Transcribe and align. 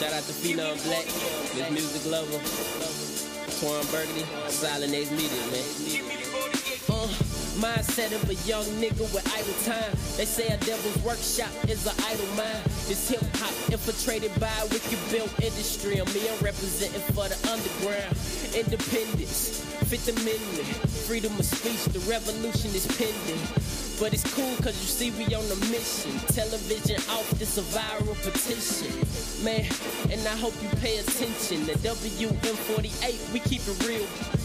Shout 0.00 0.14
out 0.14 0.22
to 0.22 0.32
Phenom 0.32 0.82
Blak, 0.84 1.04
this 1.52 1.70
Music 1.70 2.10
Lover, 2.10 2.40
Twan 3.60 3.84
Burgandy, 3.92 4.24
Silent 4.48 4.94
X 4.94 5.10
Media, 5.10 5.44
man. 5.52 5.60
Uh, 6.88 7.04
mindset 7.60 8.08
of 8.16 8.24
a 8.30 8.34
young 8.48 8.64
nigga 8.80 9.04
with 9.12 9.20
idle 9.36 9.52
time. 9.68 9.92
They 10.16 10.24
say 10.24 10.48
a 10.48 10.56
devil's 10.64 10.96
workshop 11.04 11.52
is 11.68 11.84
an 11.84 11.92
idle 12.08 12.24
mind. 12.32 12.64
This 12.88 13.10
hip 13.10 13.20
hop 13.36 13.52
infiltrated 13.68 14.32
by 14.40 14.48
a 14.48 14.66
wicked 14.72 14.96
built 15.12 15.28
industry. 15.44 16.00
I'm 16.00 16.08
representing 16.40 17.04
for 17.12 17.28
the 17.28 17.36
underground. 17.52 18.16
Independence, 18.56 19.60
Fifth 19.84 20.08
Amendment, 20.08 20.64
freedom 21.04 21.36
of 21.38 21.44
speech, 21.44 21.84
the 21.92 22.00
revolution 22.08 22.72
is 22.72 22.88
pending. 22.96 23.79
But 24.00 24.14
it's 24.14 24.24
cool 24.32 24.56
cause 24.62 24.80
you 24.80 24.88
see 24.88 25.10
we 25.10 25.26
on 25.34 25.44
a 25.44 25.56
mission. 25.70 26.12
Television 26.28 26.96
off, 27.10 27.28
this 27.32 27.58
a 27.58 27.62
viral 27.62 28.16
petition. 28.24 28.96
Man, 29.44 29.68
and 30.10 30.26
I 30.26 30.36
hope 30.38 30.54
you 30.62 30.70
pay 30.80 30.96
attention. 30.98 31.66
The 31.66 31.74
WM40A, 31.86 33.32
we 33.34 33.40
keep 33.40 33.60
it 33.60 33.86
real. 33.86 34.39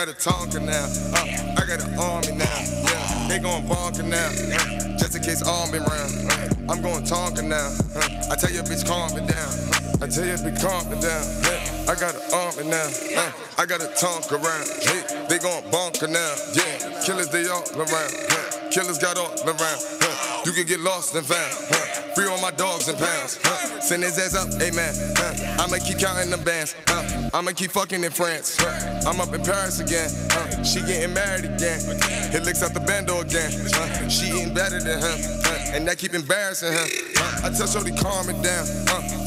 Got 0.00 0.08
a 0.08 0.12
Tonka 0.16 0.64
now. 0.64 0.88
Uh, 1.12 1.60
I 1.60 1.66
got 1.68 1.84
an 1.84 1.92
army 2.00 2.32
now. 2.32 2.48
Yeah, 2.48 3.28
they 3.28 3.38
going 3.38 3.68
bonker 3.68 4.02
now. 4.02 4.32
Uh, 4.32 4.96
just 4.96 5.14
in 5.14 5.22
case 5.22 5.42
arm 5.42 5.72
been 5.72 5.82
round. 5.82 6.16
Uh, 6.24 6.72
I'm 6.72 6.80
going 6.80 7.04
tonker 7.04 7.44
now. 7.44 7.68
Uh, 7.92 8.32
I 8.32 8.34
tell 8.40 8.48
your 8.48 8.64
bitch 8.64 8.88
calm 8.88 9.12
it 9.12 9.28
down. 9.28 9.52
I 10.00 10.08
tell 10.08 10.24
your 10.24 10.40
bitch 10.40 10.56
calm 10.56 10.88
it 10.88 11.04
down. 11.04 11.20
I 11.84 11.92
got 12.00 12.16
an 12.16 12.24
army 12.32 12.70
now. 12.70 12.88
Uh, 13.12 13.30
I 13.60 13.66
got 13.66 13.84
a 13.84 13.92
tonk 13.92 14.32
around. 14.32 14.64
Hey, 14.80 15.04
they 15.28 15.36
gon' 15.36 15.70
bonker 15.70 16.08
now. 16.08 16.32
Yeah, 16.56 17.04
killers 17.04 17.28
they 17.28 17.44
all 17.52 17.68
around. 17.76 18.72
Killers 18.72 18.96
got 18.96 19.18
all 19.18 19.36
around. 19.44 19.80
You 20.46 20.52
can 20.52 20.64
get 20.64 20.80
lost 20.80 21.14
and 21.14 21.26
found. 21.26 21.52
Free 22.16 22.24
all 22.24 22.40
my 22.40 22.52
dogs 22.52 22.88
and 22.88 22.96
pounds. 22.96 23.38
Send 23.84 24.02
his 24.02 24.16
ass 24.16 24.34
up, 24.34 24.48
amen. 24.62 24.94
Huh. 25.20 25.60
I'ma 25.60 25.76
keep 25.84 25.98
counting 25.98 26.30
them 26.30 26.42
bands. 26.42 26.74
I'ma 27.32 27.52
keep 27.52 27.70
fucking 27.70 28.02
in 28.02 28.10
France. 28.10 28.58
I'm 29.06 29.20
up 29.20 29.32
in 29.32 29.42
Paris 29.42 29.78
again. 29.78 30.10
Huh. 30.30 30.62
She 30.64 30.80
getting 30.80 31.14
married 31.14 31.44
again. 31.44 31.80
He 32.32 32.38
licks 32.40 32.62
out 32.62 32.74
the 32.74 32.80
bando 32.80 33.20
again. 33.20 33.50
Huh. 33.70 34.08
She 34.08 34.26
eating 34.26 34.54
better 34.54 34.80
than 34.80 34.98
him. 34.98 35.18
Huh. 35.44 35.76
And 35.76 35.86
that 35.86 35.98
keep 35.98 36.14
embarrassing 36.14 36.72
him. 36.72 36.88
I 37.44 37.50
tell 37.50 37.66
Shorty 37.66 37.92
calm 37.92 38.28
it 38.28 38.42
down. 38.42 38.66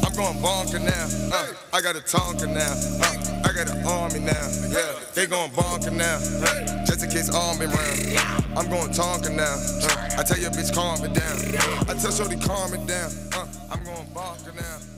I'm 0.04 0.14
going 0.14 0.42
bonker 0.42 0.80
now. 0.80 1.08
Uh, 1.32 1.54
I 1.72 1.82
got 1.82 1.96
a 1.96 2.02
Tonka 2.02 2.48
now. 2.48 2.76
Uh, 3.00 3.34
I 3.48 3.52
got 3.54 3.70
an 3.70 3.86
army 3.86 4.20
now. 4.20 4.48
Yeah, 4.68 5.00
they 5.16 5.26
going 5.26 5.52
bonker 5.52 5.92
now. 5.92 6.20
Uh, 6.44 6.86
just 6.86 7.04
in 7.04 7.10
case 7.10 7.34
arm 7.34 7.60
been 7.60 7.72
round. 7.72 8.44
I'm 8.56 8.70
going 8.70 8.92
tonker 8.92 9.36
now. 9.36 9.56
Uh, 9.82 10.20
I 10.20 10.24
tell 10.24 10.38
your 10.38 10.52
bitch 10.52 10.74
calm 10.74 11.04
it 11.04 11.14
down. 11.14 11.90
I 11.90 12.00
tell 12.00 12.12
Shorty 12.12 12.38
calm 12.38 12.74
it 12.74 12.86
down. 12.86 13.12
Uh, 13.34 13.48
I'm 13.72 13.84
going 13.84 14.08
bonker 14.14 14.54
now. 14.56 14.93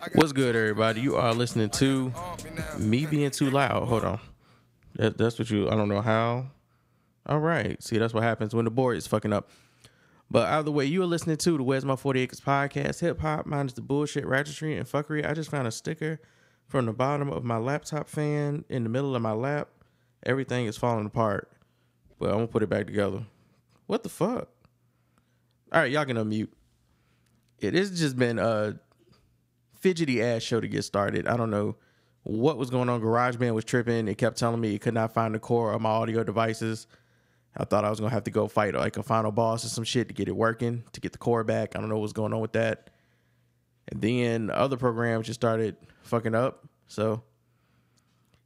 Uh, 0.00 0.08
What's 0.14 0.32
good, 0.32 0.56
everybody? 0.56 1.02
You 1.02 1.16
are 1.16 1.34
listening 1.34 1.68
to 1.70 2.12
me 2.78 3.04
being 3.04 3.30
too 3.30 3.50
loud. 3.50 3.86
Hold 3.86 4.04
on. 4.04 4.20
That, 4.94 5.18
that's 5.18 5.38
what 5.38 5.50
you. 5.50 5.68
I 5.68 5.74
don't 5.74 5.88
know 5.88 6.00
how. 6.00 6.46
All 7.26 7.38
right. 7.38 7.82
See, 7.82 7.98
that's 7.98 8.14
what 8.14 8.22
happens 8.22 8.54
when 8.54 8.64
the 8.64 8.70
board 8.70 8.96
is 8.96 9.06
fucking 9.06 9.32
up. 9.32 9.50
But 10.30 10.48
either 10.48 10.70
way, 10.70 10.86
you 10.86 11.02
are 11.02 11.06
listening 11.06 11.36
to 11.38 11.56
the 11.56 11.62
Where's 11.62 11.84
My 11.84 11.96
40 11.96 12.20
Acres 12.20 12.40
podcast, 12.40 13.00
hip 13.00 13.20
hop 13.20 13.46
minus 13.46 13.74
the 13.74 13.82
bullshit, 13.82 14.24
ratchetry, 14.24 14.78
and 14.78 14.86
fuckery. 14.86 15.28
I 15.28 15.34
just 15.34 15.50
found 15.50 15.68
a 15.68 15.70
sticker 15.70 16.20
from 16.66 16.86
the 16.86 16.92
bottom 16.92 17.28
of 17.28 17.44
my 17.44 17.58
laptop 17.58 18.08
fan 18.08 18.64
in 18.68 18.84
the 18.84 18.88
middle 18.88 19.14
of 19.14 19.22
my 19.22 19.32
lap. 19.32 19.68
Everything 20.24 20.66
is 20.66 20.76
falling 20.76 21.06
apart. 21.06 21.50
But 22.18 22.30
I'm 22.30 22.36
gonna 22.36 22.46
put 22.46 22.62
it 22.62 22.68
back 22.70 22.86
together. 22.86 23.26
What 23.86 24.02
the 24.02 24.08
fuck? 24.08 24.48
All 25.72 25.80
right, 25.80 25.90
y'all 25.90 26.04
can 26.04 26.16
unmute. 26.16 26.48
It 27.58 27.74
has 27.74 27.98
just 27.98 28.16
been 28.16 28.38
a 28.38 28.78
fidgety 29.80 30.22
ass 30.22 30.42
show 30.42 30.60
to 30.60 30.68
get 30.68 30.82
started. 30.82 31.26
I 31.26 31.36
don't 31.36 31.50
know 31.50 31.76
what 32.22 32.58
was 32.58 32.70
going 32.70 32.88
on. 32.88 33.00
GarageBand 33.00 33.54
was 33.54 33.64
tripping. 33.64 34.08
It 34.08 34.16
kept 34.18 34.38
telling 34.38 34.60
me 34.60 34.74
it 34.74 34.80
could 34.80 34.94
not 34.94 35.12
find 35.12 35.34
the 35.34 35.38
core 35.38 35.72
of 35.72 35.80
my 35.80 35.90
audio 35.90 36.22
devices. 36.22 36.86
I 37.56 37.64
thought 37.64 37.84
I 37.84 37.90
was 37.90 37.98
gonna 37.98 38.12
have 38.12 38.24
to 38.24 38.30
go 38.30 38.46
fight 38.46 38.74
like 38.74 38.96
a 38.96 39.02
final 39.02 39.32
boss 39.32 39.64
or 39.64 39.68
some 39.68 39.84
shit 39.84 40.08
to 40.08 40.14
get 40.14 40.28
it 40.28 40.36
working, 40.36 40.84
to 40.92 41.00
get 41.00 41.12
the 41.12 41.18
core 41.18 41.42
back. 41.42 41.74
I 41.74 41.80
don't 41.80 41.88
know 41.88 41.98
what's 41.98 42.12
going 42.12 42.32
on 42.32 42.40
with 42.40 42.52
that. 42.52 42.90
And 43.88 44.00
then 44.00 44.50
other 44.50 44.76
programs 44.76 45.26
just 45.26 45.40
started 45.40 45.76
fucking 46.02 46.34
up. 46.34 46.68
So 46.86 47.24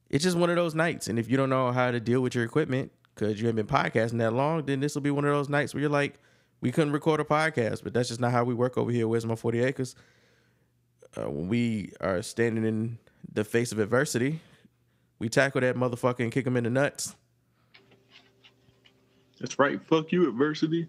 it's 0.09 0.25
just 0.25 0.37
one 0.37 0.49
of 0.49 0.57
those 0.57 0.75
nights. 0.75 1.09
And 1.09 1.19
if 1.19 1.29
you 1.29 1.37
don't 1.37 1.51
know 1.51 1.73
how 1.73 1.91
to 1.91 2.01
deal 2.01 2.21
with 2.21 2.35
your 2.35 2.45
equipment 2.45 2.93
because 3.15 3.41
you 3.41 3.47
haven't 3.47 3.67
been 3.67 3.77
podcasting 3.77 4.19
that 4.19 4.33
long, 4.33 4.65
then 4.65 4.81
this 4.81 4.95
will 4.95 5.03
be 5.03 5.11
one 5.11 5.25
of 5.25 5.33
those 5.33 5.49
nights 5.49 5.75
where 5.75 5.81
you're 5.81 5.91
like, 5.91 6.19
we 6.61 6.73
couldn't 6.73 6.93
record 6.93 7.21
a 7.21 7.25
podcast, 7.25 7.83
but 7.83 7.93
that's 7.93 8.09
just 8.09 8.21
not 8.21 8.33
how 8.33 8.45
we 8.45 8.55
work 8.55 8.79
over 8.79 8.91
here. 8.91 9.07
Where's 9.07 9.27
my 9.27 9.35
40 9.35 9.61
acres? 9.63 9.95
Uh, 11.17 11.31
when 11.31 11.49
we 11.49 11.93
are 12.01 12.23
standing 12.23 12.65
in 12.65 12.99
the 13.33 13.45
face 13.45 13.73
of 13.73 13.79
adversity, 13.79 14.41
we 15.19 15.29
tackle 15.29 15.61
that 15.61 15.77
motherfucker 15.77 16.21
and 16.21 16.33
kick 16.33 16.47
him 16.47 16.57
in 16.57 16.65
the 16.65 16.71
nuts. 16.71 17.15
That's 19.41 19.59
right. 19.59 19.81
Fuck 19.87 20.13
you, 20.13 20.29
adversity. 20.29 20.89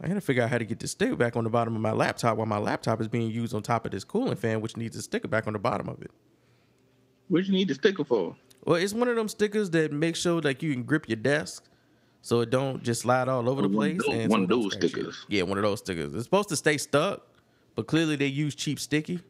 I 0.00 0.06
gotta 0.08 0.20
figure 0.20 0.42
out 0.44 0.50
how 0.50 0.58
to 0.58 0.64
get 0.64 0.78
this 0.78 0.92
sticker 0.92 1.16
back 1.16 1.36
on 1.36 1.44
the 1.44 1.50
bottom 1.50 1.74
of 1.74 1.82
my 1.82 1.90
laptop 1.92 2.36
while 2.36 2.46
my 2.46 2.58
laptop 2.58 3.00
is 3.00 3.08
being 3.08 3.30
used 3.30 3.52
on 3.54 3.62
top 3.62 3.84
of 3.84 3.90
this 3.90 4.04
cooling 4.04 4.36
fan, 4.36 4.60
which 4.60 4.76
needs 4.76 4.96
a 4.96 5.02
sticker 5.02 5.26
back 5.26 5.46
on 5.46 5.54
the 5.54 5.58
bottom 5.58 5.88
of 5.88 6.00
it. 6.02 6.10
What 7.28 7.44
you 7.46 7.52
need 7.52 7.68
the 7.68 7.74
sticker 7.74 8.04
for? 8.04 8.36
Well, 8.64 8.76
it's 8.76 8.92
one 8.92 9.08
of 9.08 9.16
them 9.16 9.28
stickers 9.28 9.70
that 9.70 9.92
make 9.92 10.14
sure 10.16 10.40
like 10.40 10.62
you 10.62 10.72
can 10.72 10.84
grip 10.84 11.08
your 11.08 11.16
desk 11.16 11.64
so 12.22 12.40
it 12.40 12.50
don't 12.50 12.82
just 12.82 13.02
slide 13.02 13.28
all 13.28 13.48
over 13.48 13.62
the 13.62 13.68
one 13.68 13.96
place. 13.96 14.06
those- 14.06 14.14
and 14.16 14.30
one 14.30 14.42
of 14.44 14.48
those 14.48 14.74
stickers. 14.74 15.14
shit. 15.16 15.24
Yeah, 15.30 15.42
one 15.42 15.58
of 15.58 15.62
those 15.64 15.80
stickers. 15.80 16.14
It's 16.14 16.24
supposed 16.24 16.48
to 16.50 16.56
stay 16.56 16.78
stuck, 16.78 17.26
but 17.74 17.86
clearly 17.86 18.14
they 18.16 18.26
use 18.26 18.54
cheap 18.54 18.78
sticky. 18.78 19.20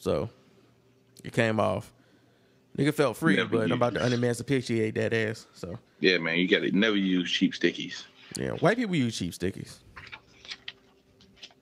So 0.00 0.28
it 1.22 1.32
came 1.32 1.60
off. 1.60 1.92
Nigga 2.76 2.92
felt 2.94 3.16
free, 3.16 3.36
Never 3.36 3.58
but 3.58 3.64
I'm 3.66 3.72
about 3.72 3.94
to 3.94 4.00
use. 4.00 4.12
unemancipate 4.12 4.94
that 4.94 5.12
ass. 5.12 5.46
So 5.54 5.78
Yeah, 6.00 6.18
man, 6.18 6.36
you 6.38 6.48
got 6.48 6.60
to 6.60 6.70
never 6.72 6.96
use 6.96 7.30
cheap 7.30 7.52
stickies. 7.54 8.04
yeah, 8.36 8.50
white 8.52 8.76
people 8.76 8.96
use 8.96 9.16
cheap 9.16 9.32
stickies. 9.32 9.76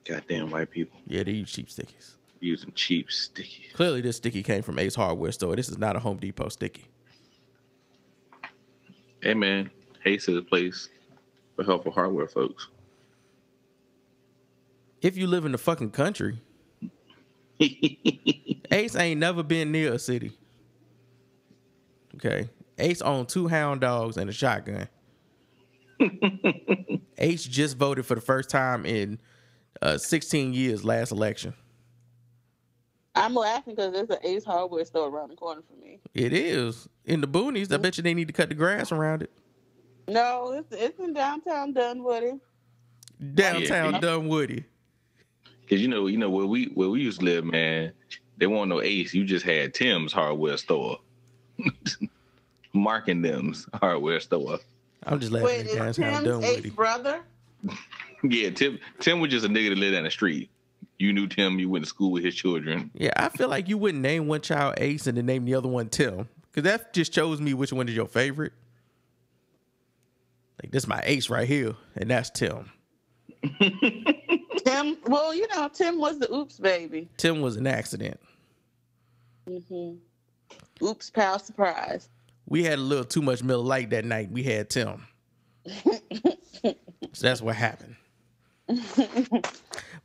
Goddamn 0.05 0.49
white 0.49 0.71
people 0.71 0.99
Yeah, 1.07 1.23
they 1.23 1.33
use 1.33 1.51
cheap 1.51 1.67
stickies. 1.69 2.15
using 2.39 2.71
cheap 2.73 3.09
stickies. 3.09 3.73
Clearly, 3.73 4.01
this 4.01 4.17
sticky 4.17 4.43
came 4.43 4.61
from 4.63 4.79
Ace 4.79 4.95
Hardware 4.95 5.31
store. 5.31 5.55
This 5.55 5.67
is 5.69 5.77
not 5.77 5.95
a 5.95 5.99
Home 5.99 6.17
Depot 6.17 6.49
sticky. 6.49 6.85
Hey, 9.21 9.33
man, 9.33 9.69
Ace 10.05 10.29
is 10.29 10.37
a 10.37 10.41
place 10.41 10.89
for 11.55 11.63
helpful 11.65 11.91
hardware 11.91 12.27
folks. 12.27 12.67
If 15.01 15.17
you 15.17 15.27
live 15.27 15.45
in 15.45 15.51
the 15.51 15.57
fucking 15.57 15.91
country, 15.91 16.39
Ace 18.71 18.95
ain't 18.95 19.19
never 19.19 19.43
been 19.43 19.71
near 19.71 19.93
a 19.93 19.99
city. 19.99 20.31
Okay. 22.15 22.49
Ace 22.77 23.01
owned 23.01 23.29
two 23.29 23.47
hound 23.47 23.81
dogs 23.81 24.17
and 24.17 24.29
a 24.29 24.33
shotgun. 24.33 24.87
Ace 27.17 27.43
just 27.43 27.77
voted 27.77 28.05
for 28.05 28.15
the 28.15 28.21
first 28.21 28.49
time 28.49 28.85
in 28.85 29.19
uh, 29.81 29.97
16 29.97 30.53
years 30.53 30.85
last 30.85 31.11
election. 31.11 31.53
I'm 33.15 33.35
laughing 33.35 33.75
because 33.75 33.91
there's 33.91 34.09
an 34.09 34.17
Ace 34.23 34.45
Hardware 34.45 34.85
store 34.85 35.09
around 35.09 35.31
the 35.31 35.35
corner 35.35 35.61
for 35.67 35.75
me. 35.83 35.99
It 36.13 36.31
is. 36.31 36.87
In 37.05 37.19
the 37.21 37.27
boonies, 37.27 37.73
I 37.73 37.77
bet 37.77 37.97
you 37.97 38.03
they 38.03 38.13
need 38.13 38.27
to 38.27 38.33
cut 38.33 38.49
the 38.49 38.55
grass 38.55 38.91
around 38.91 39.23
it. 39.23 39.31
No, 40.07 40.51
it's 40.53 40.71
it's 40.71 40.99
in 40.99 41.13
downtown 41.13 41.73
Dunwoody. 41.73 42.39
Downtown 43.33 43.93
Yeah. 43.93 43.99
Dunwoody. 43.99 44.63
Cause 45.69 45.79
you 45.79 45.87
know, 45.87 46.07
you 46.07 46.17
know 46.17 46.29
where 46.29 46.47
we 46.47 46.65
where 46.73 46.89
we 46.89 47.01
used 47.01 47.19
to 47.19 47.25
live, 47.25 47.45
man. 47.45 47.91
They 48.37 48.47
want 48.47 48.69
no 48.69 48.81
Ace. 48.81 49.13
You 49.13 49.23
just 49.23 49.45
had 49.45 49.73
Tim's 49.73 50.11
hardware 50.11 50.57
store, 50.57 50.99
marking 52.73 53.21
them's 53.21 53.67
hardware 53.73 54.19
store. 54.19 54.59
I'm 55.03 55.19
just 55.19 55.31
laughing 55.31 55.45
Wait, 55.47 55.59
at 55.59 55.65
is 55.67 55.75
downtown 55.97 56.23
Tim's 56.23 56.43
Ace 56.45 56.51
Dunwoody. 56.55 56.69
brother? 56.71 57.21
Yeah, 58.21 58.49
Tim. 58.49 58.79
Tim 58.99 59.21
was 59.21 59.31
just 59.31 59.45
a 59.45 59.47
nigga 59.49 59.69
that 59.69 59.77
lived 59.77 59.93
down 59.93 60.03
the 60.03 60.11
street. 60.11 60.49
You 60.97 61.13
knew 61.13 61.25
Tim. 61.25 61.57
You 61.57 61.69
went 61.69 61.85
to 61.85 61.89
school 61.89 62.11
with 62.11 62.21
his 62.23 62.35
children. 62.35 62.91
Yeah, 62.93 63.13
I 63.15 63.29
feel 63.29 63.47
like 63.47 63.69
you 63.69 63.77
wouldn't 63.77 64.03
name 64.03 64.27
one 64.27 64.41
child 64.41 64.73
Ace 64.77 65.07
and 65.07 65.17
then 65.17 65.25
name 65.25 65.45
the 65.45 65.55
other 65.55 65.69
one 65.69 65.87
Tim. 65.87 66.27
Because 66.51 66.63
that 66.63 66.93
just 66.93 67.13
shows 67.13 67.39
me 67.39 67.53
which 67.53 67.71
one 67.71 67.87
is 67.87 67.95
your 67.95 68.07
favorite. 68.07 68.51
Like, 70.61 70.71
this 70.71 70.83
is 70.83 70.89
my 70.89 71.01
Ace 71.05 71.29
right 71.29 71.47
here, 71.47 71.75
and 71.95 72.09
that's 72.09 72.29
Tim. 72.29 72.71
Tim. 74.65 74.97
Well, 75.05 75.33
you 75.33 75.47
know, 75.55 75.69
Tim 75.73 75.99
was 75.99 76.19
the 76.19 76.31
Oops 76.33 76.57
baby. 76.59 77.09
Tim 77.17 77.41
was 77.41 77.55
an 77.55 77.67
accident. 77.67 78.19
Mm-hmm. 79.47 80.85
Oops, 80.85 81.09
pal, 81.09 81.39
surprise. 81.39 82.09
We 82.47 82.63
had 82.63 82.79
a 82.79 82.81
little 82.81 83.05
too 83.05 83.21
much 83.21 83.43
Miller 83.43 83.63
Lite 83.63 83.89
that 83.91 84.05
night. 84.05 84.31
We 84.31 84.43
had 84.43 84.69
Tim. 84.69 85.05
so 85.65 86.73
that's 87.21 87.41
what 87.41 87.55
happened. 87.55 87.95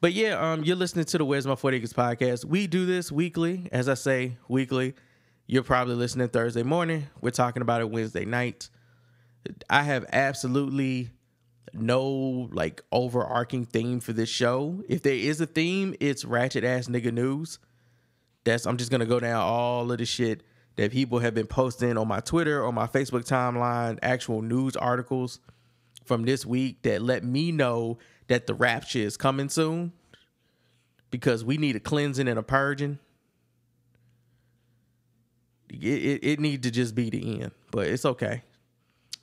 but 0.00 0.12
yeah, 0.12 0.52
um, 0.52 0.64
you're 0.64 0.76
listening 0.76 1.04
to 1.06 1.18
the 1.18 1.24
Where's 1.24 1.46
My 1.46 1.54
40 1.54 1.78
Acres 1.78 1.92
podcast. 1.92 2.44
We 2.44 2.66
do 2.66 2.86
this 2.86 3.12
weekly. 3.12 3.68
As 3.72 3.88
I 3.88 3.94
say, 3.94 4.36
weekly. 4.48 4.94
You're 5.46 5.62
probably 5.62 5.94
listening 5.94 6.28
Thursday 6.28 6.62
morning. 6.62 7.06
We're 7.20 7.30
talking 7.30 7.62
about 7.62 7.82
it 7.82 7.90
Wednesday 7.90 8.24
night. 8.24 8.70
I 9.68 9.82
have 9.82 10.06
absolutely 10.10 11.10
no 11.72 12.48
like 12.52 12.82
overarching 12.92 13.64
theme 13.64 14.00
for 14.00 14.12
this 14.12 14.28
show. 14.28 14.82
If 14.88 15.02
there 15.02 15.14
is 15.14 15.40
a 15.40 15.46
theme, 15.46 15.94
it's 16.00 16.24
ratchet 16.24 16.64
ass 16.64 16.88
nigga 16.88 17.12
news. 17.12 17.58
That's 18.44 18.66
I'm 18.66 18.76
just 18.76 18.90
gonna 18.90 19.06
go 19.06 19.20
down 19.20 19.40
all 19.40 19.90
of 19.90 19.98
the 19.98 20.04
shit 20.04 20.42
that 20.76 20.92
people 20.92 21.20
have 21.20 21.34
been 21.34 21.46
posting 21.46 21.96
on 21.96 22.08
my 22.08 22.20
Twitter, 22.20 22.64
on 22.64 22.74
my 22.74 22.86
Facebook 22.86 23.26
timeline, 23.26 23.98
actual 24.02 24.42
news 24.42 24.76
articles 24.76 25.40
from 26.04 26.24
this 26.24 26.44
week 26.44 26.82
that 26.82 27.00
let 27.00 27.24
me 27.24 27.52
know 27.52 27.98
that 28.28 28.46
the 28.46 28.54
rapture 28.54 28.98
is 28.98 29.16
coming 29.16 29.48
soon. 29.48 29.92
Because 31.10 31.44
we 31.44 31.58
need 31.58 31.76
a 31.76 31.80
cleansing 31.80 32.26
and 32.26 32.38
a 32.38 32.42
purging. 32.42 32.98
It, 35.70 35.84
it, 35.84 36.24
it 36.24 36.40
need 36.40 36.64
to 36.64 36.72
just 36.72 36.94
be 36.96 37.08
the 37.08 37.42
end, 37.42 37.52
but 37.70 37.86
it's 37.86 38.04
okay. 38.04 38.42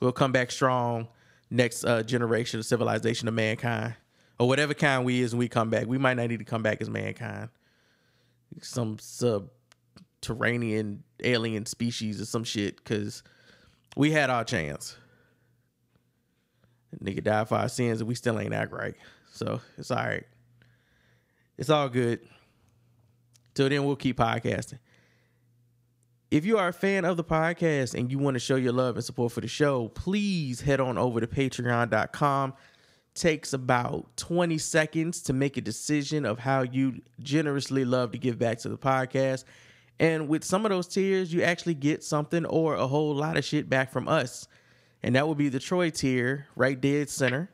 We'll 0.00 0.12
come 0.12 0.32
back 0.32 0.50
strong 0.50 1.08
next 1.52 1.84
uh, 1.84 2.02
generation 2.02 2.58
of 2.58 2.66
civilization 2.66 3.28
of 3.28 3.34
mankind, 3.34 3.94
or 4.38 4.48
whatever 4.48 4.74
kind 4.74 5.04
we 5.04 5.20
is 5.20 5.32
when 5.32 5.38
we 5.38 5.48
come 5.48 5.70
back. 5.70 5.86
We 5.86 5.98
might 5.98 6.16
not 6.16 6.28
need 6.28 6.38
to 6.38 6.44
come 6.44 6.62
back 6.62 6.80
as 6.80 6.90
mankind, 6.90 7.50
some 8.60 8.98
subterranean 8.98 11.04
alien 11.22 11.66
species 11.66 12.20
or 12.20 12.24
some 12.24 12.44
shit, 12.44 12.76
because 12.76 13.22
we 13.96 14.10
had 14.10 14.30
our 14.30 14.44
chance. 14.44 14.96
Nigga 17.02 17.22
died 17.22 17.48
for 17.48 17.56
our 17.56 17.68
sins, 17.68 18.00
and 18.00 18.08
we 18.08 18.14
still 18.14 18.38
ain't 18.38 18.52
act 18.52 18.72
right. 18.72 18.94
So 19.32 19.60
it's 19.78 19.90
all 19.90 19.98
right. 19.98 20.24
It's 21.56 21.70
all 21.70 21.88
good. 21.88 22.20
Till 23.54 23.68
then, 23.68 23.84
we'll 23.84 23.96
keep 23.96 24.18
podcasting. 24.18 24.78
If 26.32 26.46
you 26.46 26.56
are 26.56 26.68
a 26.68 26.72
fan 26.72 27.04
of 27.04 27.18
the 27.18 27.24
podcast 27.24 27.92
and 27.92 28.10
you 28.10 28.18
want 28.18 28.36
to 28.36 28.38
show 28.38 28.56
your 28.56 28.72
love 28.72 28.96
and 28.96 29.04
support 29.04 29.32
for 29.32 29.42
the 29.42 29.48
show, 29.48 29.88
please 29.88 30.62
head 30.62 30.80
on 30.80 30.96
over 30.96 31.20
to 31.20 31.26
patreon.com. 31.26 32.54
Takes 33.12 33.52
about 33.52 34.16
20 34.16 34.56
seconds 34.56 35.20
to 35.24 35.34
make 35.34 35.58
a 35.58 35.60
decision 35.60 36.24
of 36.24 36.38
how 36.38 36.62
you 36.62 37.02
generously 37.20 37.84
love 37.84 38.12
to 38.12 38.18
give 38.18 38.38
back 38.38 38.56
to 38.60 38.70
the 38.70 38.78
podcast. 38.78 39.44
And 40.00 40.26
with 40.26 40.42
some 40.42 40.64
of 40.64 40.70
those 40.70 40.88
tiers, 40.88 41.34
you 41.34 41.42
actually 41.42 41.74
get 41.74 42.02
something 42.02 42.46
or 42.46 42.76
a 42.76 42.86
whole 42.86 43.14
lot 43.14 43.36
of 43.36 43.44
shit 43.44 43.68
back 43.68 43.92
from 43.92 44.08
us. 44.08 44.48
And 45.02 45.14
that 45.16 45.28
would 45.28 45.36
be 45.36 45.50
the 45.50 45.60
Troy 45.60 45.90
tier, 45.90 46.46
right 46.56 46.80
dead 46.80 47.10
center, 47.10 47.50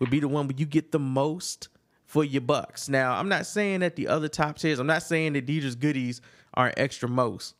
would 0.00 0.10
be 0.10 0.18
the 0.18 0.26
one 0.26 0.48
where 0.48 0.56
you 0.56 0.66
get 0.66 0.90
the 0.90 0.98
most 0.98 1.68
for 2.06 2.24
your 2.24 2.42
bucks. 2.42 2.88
Now, 2.88 3.12
I'm 3.12 3.28
not 3.28 3.46
saying 3.46 3.80
that 3.80 3.94
the 3.94 4.08
other 4.08 4.26
top 4.26 4.58
tiers, 4.58 4.80
I'm 4.80 4.88
not 4.88 5.04
saying 5.04 5.34
that 5.34 5.46
Deidre's 5.46 5.76
goodies 5.76 6.20
are 6.54 6.74
extra 6.76 7.08
most. 7.08 7.54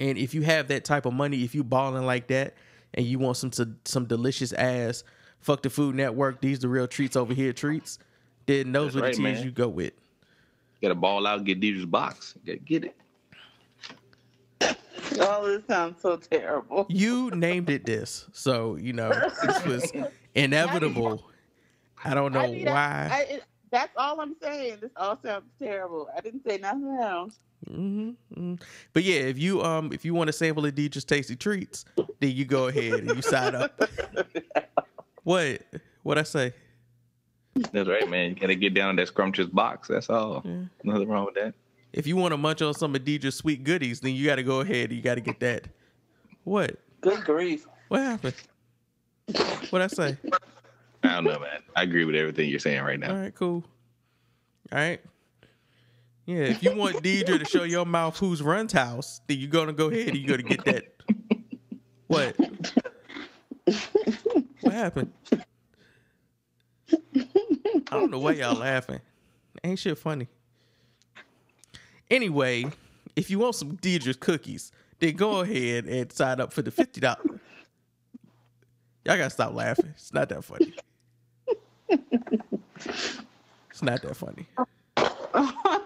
And 0.00 0.16
if 0.16 0.34
you 0.34 0.42
have 0.42 0.68
that 0.68 0.84
type 0.84 1.06
of 1.06 1.12
money, 1.12 1.44
if 1.44 1.54
you 1.54 1.64
balling 1.64 2.06
like 2.06 2.28
that, 2.28 2.54
and 2.94 3.04
you 3.04 3.18
want 3.18 3.36
some 3.36 3.50
to, 3.50 3.68
some 3.84 4.06
delicious 4.06 4.52
ass, 4.52 5.04
fuck 5.40 5.62
the 5.62 5.70
Food 5.70 5.94
Network, 5.94 6.40
these 6.40 6.58
the 6.58 6.68
real 6.68 6.86
treats 6.86 7.16
over 7.16 7.34
here 7.34 7.52
treats. 7.52 7.98
Then 8.46 8.72
those 8.72 8.94
That's 8.94 8.96
are 8.96 8.98
the 8.98 9.02
right, 9.02 9.14
tiers 9.14 9.38
man. 9.38 9.44
you 9.44 9.50
go 9.50 9.68
with. 9.68 9.92
Got 10.80 10.88
to 10.88 10.94
ball 10.94 11.26
out, 11.26 11.44
get 11.44 11.60
Deidre's 11.60 11.84
box. 11.84 12.34
Get, 12.44 12.64
get 12.64 12.84
it. 12.84 12.96
All 15.20 15.42
this 15.42 15.62
sounds 15.66 16.00
so 16.00 16.16
terrible. 16.16 16.86
You 16.88 17.30
named 17.30 17.70
it 17.70 17.84
this, 17.84 18.26
so 18.32 18.76
you 18.76 18.92
know 18.92 19.10
this 19.42 19.64
was 19.64 19.92
inevitable. 20.34 21.24
I 22.04 22.14
don't 22.14 22.32
know 22.32 22.40
I 22.40 22.50
mean, 22.50 22.66
why. 22.66 23.08
I, 23.10 23.20
it, 23.34 23.44
that's 23.70 23.92
all 23.96 24.20
I'm 24.20 24.36
saying. 24.40 24.78
This 24.80 24.90
all 24.96 25.18
sounds 25.22 25.46
terrible. 25.60 26.08
I 26.16 26.20
didn't 26.20 26.44
say 26.46 26.58
nothing 26.58 26.96
else. 27.00 27.38
Hmm 27.66 28.54
But 28.92 29.04
yeah, 29.04 29.20
if 29.20 29.38
you 29.38 29.62
um 29.62 29.92
if 29.92 30.04
you 30.04 30.14
want 30.14 30.28
to 30.28 30.32
sample 30.32 30.64
of 30.64 30.74
Deidre's 30.74 31.04
tasty 31.04 31.36
treats, 31.36 31.84
then 32.20 32.30
you 32.30 32.44
go 32.44 32.68
ahead 32.68 33.04
and 33.04 33.14
you 33.16 33.22
sign 33.22 33.54
up. 33.54 33.80
what? 35.24 35.62
What 36.02 36.18
I 36.18 36.22
say? 36.22 36.54
That's 37.72 37.88
right, 37.88 38.08
man. 38.08 38.30
You 38.30 38.36
got 38.36 38.46
to 38.48 38.54
get 38.54 38.74
down 38.74 38.90
in 38.90 38.96
that 38.96 39.08
scrumptious 39.08 39.48
box. 39.48 39.88
That's 39.88 40.08
all. 40.08 40.44
Nothing 40.84 41.08
wrong 41.08 41.26
with 41.26 41.34
that. 41.34 41.54
If 41.92 42.06
you 42.06 42.16
want 42.16 42.32
to 42.32 42.36
munch 42.38 42.62
on 42.62 42.74
some 42.74 42.94
of 42.94 43.04
Deidre's 43.04 43.34
sweet 43.34 43.64
goodies, 43.64 44.00
then 44.00 44.14
you 44.14 44.24
got 44.26 44.36
to 44.36 44.42
go 44.42 44.60
ahead. 44.60 44.90
And 44.90 44.92
you 44.92 45.02
got 45.02 45.16
to 45.16 45.20
get 45.20 45.40
that. 45.40 45.64
What? 46.44 46.76
Good 47.00 47.24
grief. 47.24 47.66
What 47.88 48.00
happened? 48.00 48.34
What 49.70 49.82
I 49.82 49.86
say? 49.88 50.16
I 51.02 51.08
don't 51.14 51.24
know, 51.24 51.38
man. 51.38 51.62
I 51.74 51.82
agree 51.82 52.04
with 52.04 52.14
everything 52.14 52.48
you're 52.48 52.58
saying 52.58 52.82
right 52.82 52.98
now. 52.98 53.10
All 53.10 53.16
right, 53.16 53.34
cool. 53.34 53.64
All 54.72 54.78
right. 54.78 55.00
Yeah, 56.28 56.40
if 56.40 56.62
you 56.62 56.74
want 56.76 56.96
Deidre 56.96 57.38
to 57.38 57.44
show 57.46 57.62
your 57.62 57.86
mouth 57.86 58.18
who's 58.18 58.42
runs 58.42 58.74
house, 58.74 59.22
then 59.26 59.38
you're 59.38 59.48
gonna 59.48 59.72
go 59.72 59.88
ahead 59.88 60.08
and 60.08 60.18
you're 60.18 60.36
gonna 60.36 60.46
get 60.56 60.64
that. 60.66 60.84
What? 62.06 62.36
What 64.60 64.74
happened? 64.74 65.10
I 66.92 66.96
don't 67.90 68.10
know 68.10 68.18
why 68.18 68.32
y'all 68.32 68.54
laughing. 68.56 69.00
Ain't 69.64 69.78
shit 69.78 69.96
funny. 69.96 70.28
Anyway, 72.10 72.66
if 73.16 73.30
you 73.30 73.38
want 73.38 73.54
some 73.54 73.76
Deidre's 73.78 74.16
cookies, 74.16 74.70
then 74.98 75.16
go 75.16 75.40
ahead 75.40 75.86
and 75.86 76.12
sign 76.12 76.42
up 76.42 76.52
for 76.52 76.60
the 76.60 76.70
fifty 76.70 77.00
dollars. 77.00 77.40
Y'all 79.06 79.16
gotta 79.16 79.30
stop 79.30 79.54
laughing. 79.54 79.94
It's 79.96 80.12
not 80.12 80.28
that 80.28 80.44
funny. 80.44 80.74
It's 83.70 83.82
not 83.82 84.02
that 84.02 84.14
funny. 84.14 84.46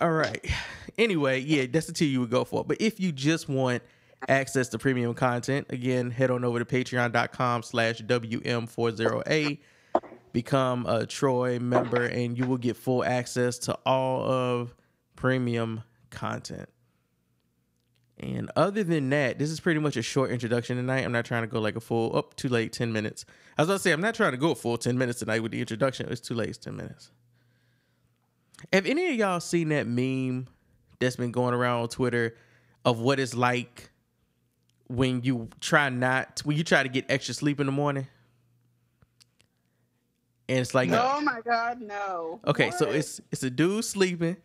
All 0.00 0.10
right. 0.10 0.44
Anyway, 0.96 1.40
yeah, 1.40 1.66
that's 1.70 1.86
the 1.86 1.92
tier 1.92 2.08
you 2.08 2.20
would 2.20 2.30
go 2.30 2.44
for. 2.44 2.64
But 2.64 2.80
if 2.80 2.98
you 3.00 3.12
just 3.12 3.48
want 3.48 3.82
access 4.28 4.68
to 4.70 4.78
premium 4.78 5.14
content, 5.14 5.66
again, 5.70 6.10
head 6.10 6.30
on 6.30 6.44
over 6.44 6.58
to 6.58 6.64
patreon.com 6.64 7.62
slash 7.62 8.00
WM40A. 8.02 9.58
Become 10.32 10.86
a 10.86 11.06
Troy 11.06 11.58
member 11.58 12.04
and 12.04 12.36
you 12.36 12.46
will 12.46 12.58
get 12.58 12.76
full 12.76 13.02
access 13.02 13.58
to 13.60 13.78
all 13.86 14.30
of 14.30 14.74
premium 15.16 15.82
content. 16.10 16.68
And 18.20 18.50
other 18.56 18.82
than 18.82 19.08
that, 19.10 19.38
this 19.38 19.50
is 19.50 19.60
pretty 19.60 19.78
much 19.80 19.96
a 19.96 20.02
short 20.02 20.30
introduction 20.30 20.76
tonight. 20.76 21.04
I'm 21.04 21.12
not 21.12 21.24
trying 21.24 21.42
to 21.42 21.46
go 21.46 21.60
like 21.60 21.76
a 21.76 21.80
full 21.80 22.16
up 22.16 22.34
too 22.34 22.48
late 22.48 22.72
10 22.72 22.92
minutes. 22.92 23.24
I 23.56 23.62
was 23.62 23.68
about 23.68 23.76
to 23.76 23.82
say 23.82 23.92
I'm 23.92 24.00
not 24.00 24.14
trying 24.14 24.32
to 24.32 24.36
go 24.36 24.50
a 24.50 24.54
full 24.54 24.76
10 24.76 24.98
minutes 24.98 25.20
tonight 25.20 25.42
with 25.42 25.52
the 25.52 25.60
introduction. 25.60 26.08
It's 26.10 26.20
too 26.20 26.34
late, 26.34 26.48
it's 26.50 26.58
10 26.58 26.76
minutes. 26.76 27.12
Have 28.72 28.86
any 28.86 29.08
of 29.10 29.14
y'all 29.14 29.40
seen 29.40 29.68
that 29.70 29.86
meme 29.86 30.48
that's 30.98 31.16
been 31.16 31.32
going 31.32 31.54
around 31.54 31.82
on 31.82 31.88
Twitter 31.88 32.36
of 32.84 33.00
what 33.00 33.20
it's 33.20 33.34
like 33.34 33.90
when 34.88 35.22
you 35.22 35.48
try 35.60 35.88
not 35.90 36.40
when 36.44 36.56
you 36.56 36.64
try 36.64 36.82
to 36.82 36.88
get 36.88 37.06
extra 37.08 37.34
sleep 37.34 37.60
in 37.60 37.66
the 37.66 37.72
morning? 37.72 38.06
And 40.48 40.58
it's 40.58 40.74
like 40.74 40.90
oh 40.90 41.20
my 41.20 41.40
God, 41.44 41.80
no. 41.80 42.40
Okay, 42.46 42.70
so 42.70 42.88
it's 42.90 43.20
it's 43.30 43.42
a 43.42 43.50
dude 43.50 43.84
sleeping, 43.84 44.36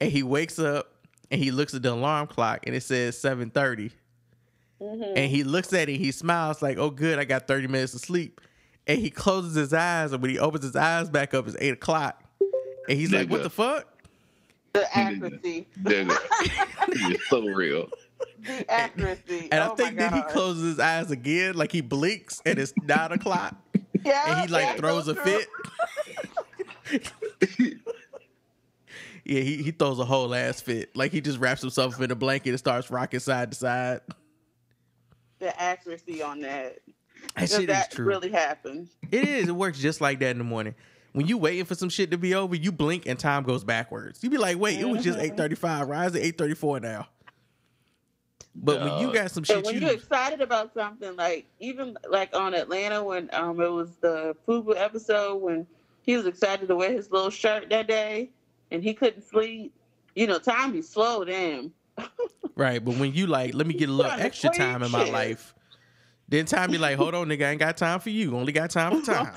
and 0.00 0.10
he 0.10 0.22
wakes 0.22 0.58
up 0.58 0.90
and 1.30 1.42
he 1.42 1.50
looks 1.50 1.74
at 1.74 1.82
the 1.82 1.92
alarm 1.92 2.26
clock 2.26 2.60
and 2.66 2.74
it 2.74 2.82
says 2.82 3.18
seven 3.18 3.50
Mhm. 3.50 5.12
and 5.16 5.30
he 5.30 5.44
looks 5.44 5.72
at 5.72 5.88
it, 5.88 5.98
he 5.98 6.10
smiles 6.10 6.60
like, 6.60 6.78
"Oh, 6.78 6.90
good, 6.90 7.18
I 7.18 7.24
got 7.24 7.46
thirty 7.46 7.68
minutes 7.68 7.94
of 7.94 8.00
sleep." 8.00 8.40
And 8.86 8.98
he 8.98 9.08
closes 9.08 9.54
his 9.54 9.72
eyes, 9.72 10.12
and 10.12 10.20
when 10.20 10.30
he 10.30 10.38
opens 10.38 10.64
his 10.64 10.76
eyes 10.76 11.08
back 11.08 11.32
up, 11.32 11.46
it's 11.46 11.56
eight 11.60 11.72
o'clock, 11.74 12.22
and 12.88 12.98
he's 12.98 13.12
like, 13.12 13.28
"What 13.30 13.42
the 13.42 13.50
fuck?" 13.50 13.88
the 14.72 14.96
accuracy. 14.96 15.68
Nigga, 15.82 16.16
it's 16.88 17.28
so 17.28 17.42
real. 17.46 17.88
The 18.44 18.68
accuracy. 18.70 19.48
And 19.52 19.62
oh 19.62 19.72
I 19.72 19.74
think 19.76 19.96
my 19.96 20.08
then 20.08 20.12
he 20.14 20.22
closes 20.32 20.64
his 20.64 20.80
eyes 20.80 21.10
again, 21.12 21.54
like 21.54 21.70
he 21.72 21.80
blinks, 21.80 22.42
and 22.44 22.58
it's 22.58 22.72
nine 22.82 23.12
o'clock, 23.12 23.54
Yeah, 24.04 24.32
and 24.32 24.40
he 24.40 24.48
like 24.52 24.76
throws 24.78 25.06
a 25.08 25.14
true. 25.14 25.22
fit. 25.22 25.48
yeah, 29.24 29.40
he, 29.40 29.56
he 29.62 29.70
throws 29.70 29.98
a 29.98 30.04
whole 30.04 30.34
ass 30.34 30.60
fit. 30.60 30.94
Like 30.96 31.12
he 31.12 31.20
just 31.20 31.38
wraps 31.38 31.60
himself 31.60 32.00
in 32.00 32.10
a 32.10 32.14
blanket 32.14 32.50
and 32.50 32.58
starts 32.58 32.90
rocking 32.90 33.20
side 33.20 33.52
to 33.52 33.56
side. 33.56 34.00
The 35.38 35.60
accuracy 35.60 36.22
on 36.22 36.40
that. 36.40 36.78
That 37.34 37.34
'Cause 37.36 37.50
shit 37.52 37.60
is 37.60 37.66
that 37.68 37.90
true. 37.92 38.04
really 38.06 38.30
happened. 38.30 38.88
It 39.10 39.26
is. 39.26 39.48
It 39.48 39.52
works 39.56 39.78
just 39.78 40.00
like 40.00 40.18
that 40.20 40.30
in 40.30 40.38
the 40.38 40.44
morning. 40.44 40.74
When 41.14 41.26
you 41.28 41.38
waiting 41.38 41.64
for 41.64 41.74
some 41.76 41.88
shit 41.88 42.10
to 42.10 42.18
be 42.18 42.34
over, 42.34 42.54
you 42.56 42.70
blink 42.72 43.06
and 43.06 43.16
time 43.18 43.44
goes 43.44 43.62
backwards. 43.64 44.22
You 44.22 44.30
be 44.30 44.36
like, 44.36 44.58
wait, 44.58 44.78
it 44.80 44.88
was 44.88 45.02
just 45.02 45.16
Mm-hmm. 45.18 45.26
eight 45.32 45.36
thirty 45.36 45.54
five. 45.54 45.88
Why 45.88 46.06
is 46.06 46.14
it 46.14 46.20
eight 46.24 46.36
thirty 46.36 46.54
four 46.54 46.80
now? 46.80 47.06
But 48.56 48.80
when 48.82 48.98
you 48.98 49.12
got 49.12 49.30
some 49.30 49.42
But 49.42 49.46
shit, 49.48 49.64
when 49.64 49.74
you 49.74 49.80
you're 49.82 49.92
excited 49.94 50.40
about 50.40 50.74
something, 50.74 51.14
like 51.16 51.46
even 51.60 51.96
like 52.08 52.34
on 52.36 52.54
Atlanta 52.54 53.02
when 53.02 53.30
um 53.32 53.60
it 53.60 53.70
was 53.70 53.96
the 54.00 54.36
Fubu 54.46 54.76
episode 54.76 55.36
when 55.36 55.66
he 56.02 56.16
was 56.16 56.26
excited 56.26 56.68
to 56.68 56.76
wear 56.76 56.92
his 56.92 57.10
little 57.10 57.30
shirt 57.30 57.70
that 57.70 57.86
day 57.88 58.30
and 58.70 58.82
he 58.82 58.92
couldn't 58.92 59.22
sleep. 59.22 59.72
You 60.16 60.26
know, 60.26 60.38
time 60.38 60.72
be 60.72 60.82
slow 60.82 61.24
then. 61.24 61.72
right. 62.56 62.84
But 62.84 62.96
when 62.96 63.12
you 63.14 63.26
like, 63.28 63.54
let 63.54 63.66
me 63.66 63.74
get 63.74 63.88
a 63.88 63.92
little 63.92 64.12
extra 64.12 64.50
time 64.50 64.82
in 64.82 64.90
my 64.90 65.04
life, 65.04 65.54
then 66.28 66.44
time 66.46 66.70
be 66.72 66.78
like, 66.78 66.96
hold 66.96 67.14
on, 67.14 67.28
nigga, 67.28 67.46
I 67.46 67.50
ain't 67.50 67.60
got 67.60 67.76
time 67.76 68.00
for 68.00 68.10
you. 68.10 68.36
Only 68.36 68.52
got 68.52 68.70
time 68.70 69.00
for 69.00 69.06
time. 69.12 69.34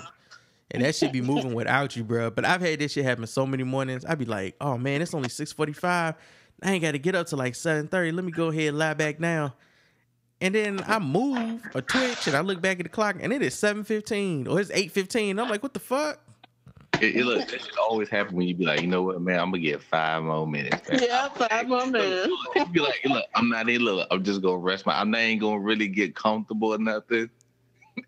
And 0.72 0.84
that 0.84 0.96
should 0.96 1.14
be 1.14 1.22
moving 1.22 1.54
without 1.54 1.96
you, 1.96 2.04
bro. 2.04 2.30
But 2.30 2.44
I've 2.46 2.62
had 2.62 2.80
this 2.80 2.92
shit 2.92 3.06
happen 3.06 3.26
so 3.26 3.46
many 3.46 3.64
mornings. 3.64 4.04
I'd 4.06 4.20
be 4.20 4.26
like, 4.26 4.56
oh 4.60 4.78
man, 4.78 5.02
it's 5.02 5.14
only 5.14 5.30
six 5.30 5.54
forty 5.54 5.74
five. 5.74 6.16
I 6.62 6.72
ain't 6.72 6.82
got 6.82 6.92
to 6.92 7.00
get 7.00 7.16
up 7.16 7.28
till 7.28 7.38
like 7.38 7.56
seven 7.56 7.88
thirty. 7.88 8.12
Let 8.12 8.26
me 8.26 8.32
go 8.32 8.48
ahead 8.48 8.70
and 8.70 8.78
lie 8.78 8.94
back 8.94 9.20
down. 9.20 9.54
And 10.42 10.54
then 10.54 10.84
I 10.86 11.00
move 11.00 11.62
or 11.74 11.82
twitch 11.82 12.28
and 12.28 12.36
I 12.36 12.42
look 12.42 12.62
back 12.62 12.80
at 12.80 12.84
the 12.84 12.90
clock 12.90 13.16
and 13.20 13.34
it 13.34 13.42
is 13.42 13.56
seven 13.56 13.84
fifteen 13.84 14.48
or 14.48 14.60
it's 14.60 14.70
eight 14.72 14.92
fifteen. 14.92 15.40
I'm 15.40 15.50
like, 15.50 15.64
what 15.64 15.74
the 15.74 15.80
fuck? 15.80 16.20
It, 17.02 17.16
it 17.16 17.26
look, 17.26 17.48
that 17.48 17.62
should 17.62 17.78
always 17.78 18.10
happen 18.10 18.36
when 18.36 18.48
you 18.48 18.56
be 18.56 18.66
like, 18.66 18.82
you 18.82 18.88
know 18.88 19.04
what, 19.04 19.22
man, 19.22 19.40
I'm 19.40 19.52
gonna 19.52 19.60
get 19.60 19.82
five 19.82 20.24
more 20.24 20.48
minutes. 20.48 20.90
man. 20.90 21.00
Yeah, 21.02 21.30
five 21.30 21.68
more 21.68 21.86
minutes. 21.86 22.28
You 22.56 22.66
be 22.68 22.80
like, 22.80 23.02
look, 23.06 23.26
I'm 23.36 23.50
not 23.50 23.70
in. 23.70 23.82
Look, 23.82 24.08
I'm 24.12 24.24
just 24.24 24.42
gonna 24.42 24.58
rest 24.58 24.86
my. 24.86 25.00
I'm 25.00 25.12
not 25.12 25.22
ain't 25.22 25.42
gonna 25.42 25.60
really 25.60 25.88
get 25.88 26.16
comfortable 26.16 26.74
or 26.74 26.78
nothing. 26.80 27.30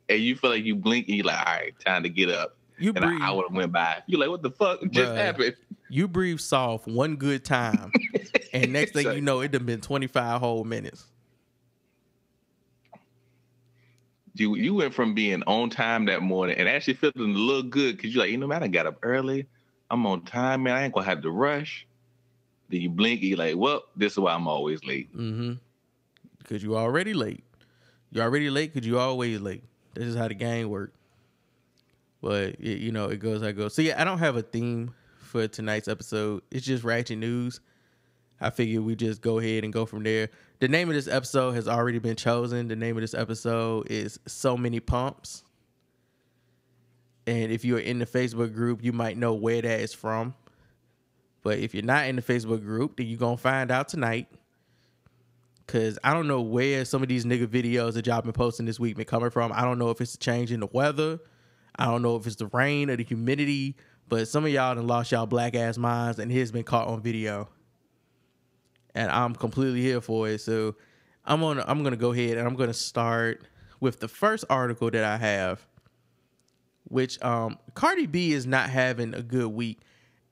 And 0.07 0.19
you 0.19 0.35
feel 0.35 0.49
like 0.51 0.63
you 0.63 0.75
blink 0.75 1.07
and 1.07 1.17
you're 1.17 1.25
like, 1.25 1.39
all 1.39 1.53
right, 1.53 1.79
time 1.85 2.03
to 2.03 2.09
get 2.09 2.29
up. 2.29 2.55
You 2.77 2.89
And 2.95 3.03
breathe. 3.03 3.15
an 3.17 3.21
hour 3.21 3.43
went 3.51 3.71
by. 3.71 4.01
You're 4.07 4.19
like, 4.19 4.29
what 4.29 4.41
the 4.41 4.51
fuck 4.51 4.79
just 4.91 5.11
Bruh. 5.11 5.15
happened? 5.17 5.55
You 5.89 6.07
breathe 6.07 6.39
soft 6.39 6.87
one 6.87 7.15
good 7.15 7.43
time, 7.43 7.91
and 8.53 8.71
next 8.71 8.91
thing 8.93 9.11
you 9.11 9.21
know, 9.21 9.41
it 9.41 9.51
done 9.51 9.65
been 9.65 9.81
twenty 9.81 10.07
five 10.07 10.39
whole 10.39 10.63
minutes. 10.63 11.05
You 14.35 14.55
you 14.55 14.75
went 14.75 14.93
from 14.93 15.13
being 15.15 15.41
on 15.43 15.69
time 15.69 16.05
that 16.05 16.21
morning 16.21 16.57
and 16.57 16.69
actually 16.69 16.93
feeling 16.93 17.35
a 17.35 17.37
little 17.37 17.63
good 17.63 17.97
because 17.97 18.13
you're 18.13 18.23
like, 18.23 18.31
you 18.31 18.37
know, 18.37 18.47
man, 18.47 18.63
I 18.63 18.67
got 18.67 18.85
up 18.85 18.99
early. 19.01 19.47
I'm 19.89 20.05
on 20.05 20.23
time, 20.23 20.63
man. 20.63 20.75
I 20.75 20.83
ain't 20.83 20.93
gonna 20.93 21.05
have 21.07 21.23
to 21.23 21.31
rush. 21.31 21.87
Then 22.69 22.81
you 22.81 22.89
blink 22.89 23.21
and 23.21 23.29
you're 23.29 23.37
like, 23.37 23.55
well, 23.57 23.83
this 23.95 24.13
is 24.13 24.19
why 24.19 24.33
I'm 24.33 24.47
always 24.47 24.83
late. 24.83 25.11
Mm-hmm. 25.15 25.53
Because 26.37 26.63
you 26.63 26.77
already 26.77 27.13
late. 27.13 27.43
You're 28.11 28.23
already 28.23 28.49
late 28.49 28.73
because 28.73 28.87
you 28.87 28.99
always 28.99 29.41
late. 29.41 29.63
This 29.99 30.07
is 30.07 30.15
how 30.15 30.29
the 30.29 30.33
game 30.33 30.69
work. 30.69 30.93
But 32.21 32.55
it, 32.59 32.79
you 32.79 32.93
know, 32.93 33.09
it 33.09 33.17
goes 33.17 33.41
how 33.41 33.47
it 33.47 33.57
goes. 33.57 33.73
So 33.73 33.81
yeah, 33.81 33.99
I 33.99 34.05
don't 34.05 34.19
have 34.19 34.37
a 34.37 34.41
theme 34.41 34.93
for 35.17 35.45
tonight's 35.47 35.89
episode. 35.89 36.41
It's 36.51 36.65
just 36.65 36.85
ratchet 36.85 37.17
news. 37.17 37.59
I 38.39 38.49
figure 38.49 38.81
we 38.81 38.95
just 38.95 39.21
go 39.21 39.39
ahead 39.39 39.65
and 39.65 39.73
go 39.73 39.85
from 39.85 40.03
there. 40.03 40.29
The 40.59 40.69
name 40.69 40.87
of 40.87 40.95
this 40.95 41.09
episode 41.09 41.51
has 41.55 41.67
already 41.67 41.99
been 41.99 42.15
chosen. 42.15 42.69
The 42.69 42.77
name 42.77 42.95
of 42.95 43.01
this 43.01 43.13
episode 43.13 43.91
is 43.91 44.17
So 44.25 44.55
Many 44.55 44.79
Pumps. 44.79 45.43
And 47.27 47.51
if 47.51 47.65
you're 47.65 47.79
in 47.79 47.99
the 47.99 48.05
Facebook 48.05 48.53
group, 48.53 48.81
you 48.81 48.93
might 48.93 49.17
know 49.17 49.33
where 49.33 49.61
that 49.61 49.81
is 49.81 49.93
from. 49.93 50.33
But 51.43 51.59
if 51.59 51.73
you're 51.73 51.83
not 51.83 52.07
in 52.07 52.15
the 52.15 52.21
Facebook 52.21 52.63
group, 52.63 52.95
then 52.95 53.07
you're 53.07 53.19
going 53.19 53.35
to 53.35 53.41
find 53.41 53.69
out 53.69 53.89
tonight. 53.89 54.27
Cause 55.69 55.99
I 56.03 56.15
don't 56.15 56.27
know 56.27 56.41
where 56.41 56.83
some 56.83 57.03
of 57.03 57.09
these 57.09 57.25
nigga 57.25 57.45
videos 57.45 57.93
that 57.93 58.07
y'all 58.07 58.23
been 58.23 58.33
posting 58.33 58.65
this 58.65 58.79
week 58.79 58.97
been 58.97 59.05
coming 59.05 59.29
from. 59.29 59.51
I 59.51 59.61
don't 59.61 59.77
know 59.77 59.91
if 59.91 60.01
it's 60.01 60.15
a 60.15 60.17
change 60.17 60.51
in 60.51 60.61
the 60.61 60.69
weather. 60.71 61.19
I 61.75 61.85
don't 61.85 62.01
know 62.01 62.15
if 62.15 62.25
it's 62.25 62.37
the 62.37 62.47
rain 62.47 62.89
or 62.89 62.95
the 62.95 63.03
humidity. 63.03 63.75
But 64.07 64.27
some 64.27 64.45
of 64.45 64.51
y'all 64.51 64.73
done 64.73 64.87
lost 64.87 65.11
y'all 65.11 65.27
black 65.27 65.53
ass 65.53 65.77
minds 65.77 66.17
and 66.17 66.31
it's 66.31 66.49
been 66.49 66.63
caught 66.63 66.87
on 66.87 67.03
video. 67.03 67.49
And 68.95 69.11
I'm 69.11 69.35
completely 69.35 69.79
here 69.83 70.01
for 70.01 70.27
it. 70.27 70.41
So 70.41 70.75
I'm 71.23 71.39
gonna 71.39 71.63
I'm 71.67 71.83
gonna 71.83 71.97
go 71.97 72.13
ahead 72.13 72.39
and 72.39 72.47
I'm 72.47 72.55
gonna 72.55 72.73
start 72.73 73.43
with 73.79 73.99
the 73.99 74.07
first 74.07 74.45
article 74.49 74.89
that 74.89 75.03
I 75.03 75.17
have, 75.17 75.67
which 76.85 77.23
um 77.23 77.59
Cardi 77.75 78.07
B 78.07 78.33
is 78.33 78.47
not 78.47 78.71
having 78.71 79.13
a 79.13 79.21
good 79.21 79.49
week. 79.49 79.81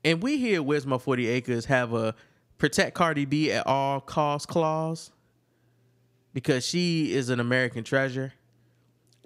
And 0.03 0.23
we 0.23 0.39
here 0.39 0.55
at 0.55 0.65
Where's 0.65 0.87
My 0.87 0.97
40 0.97 1.27
Acres 1.27 1.65
have 1.65 1.93
a 1.93 2.15
protect 2.57 2.95
Cardi 2.95 3.25
B 3.25 3.51
at 3.51 3.67
all 3.67 4.01
cost 4.01 4.47
clause 4.47 5.11
because 6.37 6.63
she 6.63 7.15
is 7.15 7.29
an 7.29 7.39
American 7.39 7.83
treasure. 7.83 8.31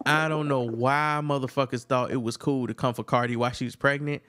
I 0.06 0.30
don't 0.30 0.48
know 0.48 0.62
why 0.62 1.20
motherfuckers 1.22 1.84
thought 1.84 2.10
it 2.10 2.22
was 2.22 2.38
cool 2.38 2.68
to 2.68 2.74
come 2.74 2.94
for 2.94 3.04
Cardi 3.04 3.36
while 3.36 3.52
she 3.52 3.66
was 3.66 3.76
pregnant, 3.76 4.22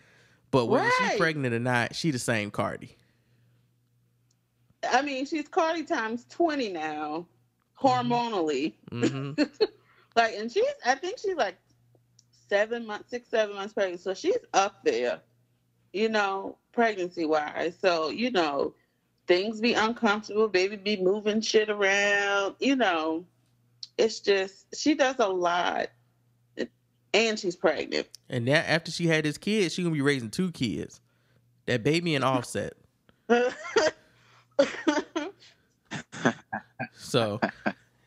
but 0.50 0.66
whether 0.66 0.90
she's 0.98 1.16
pregnant 1.16 1.54
or 1.54 1.60
not, 1.60 1.94
she 1.94 2.10
the 2.10 2.18
same 2.18 2.50
Cardi. 2.50 2.96
I 4.90 5.00
mean, 5.02 5.26
she's 5.26 5.46
Cardi 5.46 5.84
times 5.84 6.26
20 6.28 6.72
now, 6.72 7.28
hormonally. 7.80 8.74
hmm 8.90 9.32
Like, 10.16 10.34
and 10.36 10.50
she's, 10.50 10.64
I 10.84 10.96
think 10.96 11.18
she's 11.20 11.36
like 11.36 11.56
seven 12.48 12.84
months, 12.84 13.10
six, 13.10 13.28
seven 13.28 13.54
months 13.54 13.74
pregnant. 13.74 14.00
So 14.00 14.12
she's 14.12 14.38
up 14.54 14.82
there. 14.84 15.20
you 15.92 16.08
know, 16.08 16.58
pregnancy 16.72 17.26
wise. 17.26 17.78
So, 17.80 18.08
you 18.08 18.32
know, 18.32 18.74
things 19.26 19.60
be 19.60 19.74
uncomfortable, 19.74 20.48
baby 20.48 20.76
be 20.76 20.96
moving 20.96 21.40
shit 21.40 21.70
around, 21.70 22.56
you 22.58 22.76
know. 22.76 23.24
It's 23.98 24.20
just 24.20 24.66
she 24.76 24.94
does 24.94 25.16
a 25.18 25.28
lot. 25.28 25.88
And 27.14 27.38
she's 27.38 27.56
pregnant. 27.56 28.08
And 28.30 28.46
now 28.46 28.54
after 28.54 28.90
she 28.90 29.06
had 29.06 29.26
this 29.26 29.36
kid, 29.36 29.70
she 29.70 29.82
gonna 29.82 29.94
be 29.94 30.00
raising 30.00 30.30
two 30.30 30.50
kids. 30.50 30.98
That 31.66 31.84
baby 31.84 32.14
and 32.14 32.24
offset. 32.24 32.72
So 37.12 37.40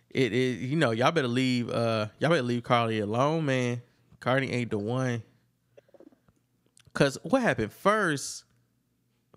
it 0.09 0.33
is 0.33 0.63
you 0.63 0.75
know, 0.77 0.91
y'all 0.91 1.11
better 1.11 1.27
leave 1.27 1.69
uh 1.69 2.07
y'all 2.19 2.31
better 2.31 2.41
leave 2.41 2.63
Carly 2.63 2.99
alone, 2.99 3.45
man. 3.45 3.81
Cardi 4.19 4.51
ain't 4.51 4.71
the 4.71 4.79
one. 4.79 5.21
Cause 6.93 7.17
what 7.23 7.41
happened 7.41 7.71
first? 7.71 8.45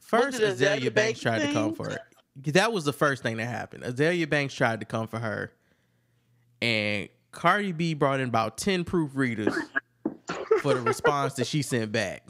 First, 0.09 0.41
it 0.41 0.57
Azealia 0.57 0.79
Azealia 0.79 0.95
Banks 0.95 0.95
Banks 0.95 1.21
tried 1.21 1.39
to 1.41 1.53
come 1.53 1.75
for 1.75 1.91
her. 1.91 1.99
That 2.47 2.73
was 2.73 2.87
the 2.87 2.95
first 2.95 3.23
thing 3.23 3.37
that 3.37 3.45
happened. 3.45 3.85
Azealia 3.85 4.29
Banks 4.29 4.55
tried 4.55 4.81
to 4.81 4.87
come 4.87 5.07
for 5.07 5.19
her, 5.19 5.53
and 6.63 7.11
Cardi 7.31 7.73
B 7.73 7.93
brought 7.93 8.19
in 8.19 8.31
about 8.31 8.57
ten 8.57 8.85
proofreaders 8.85 9.55
for 10.63 10.73
the 10.73 10.81
response 10.81 11.35
that 11.35 11.47
she 11.47 11.61
sent 11.61 11.93
back. 11.93 12.27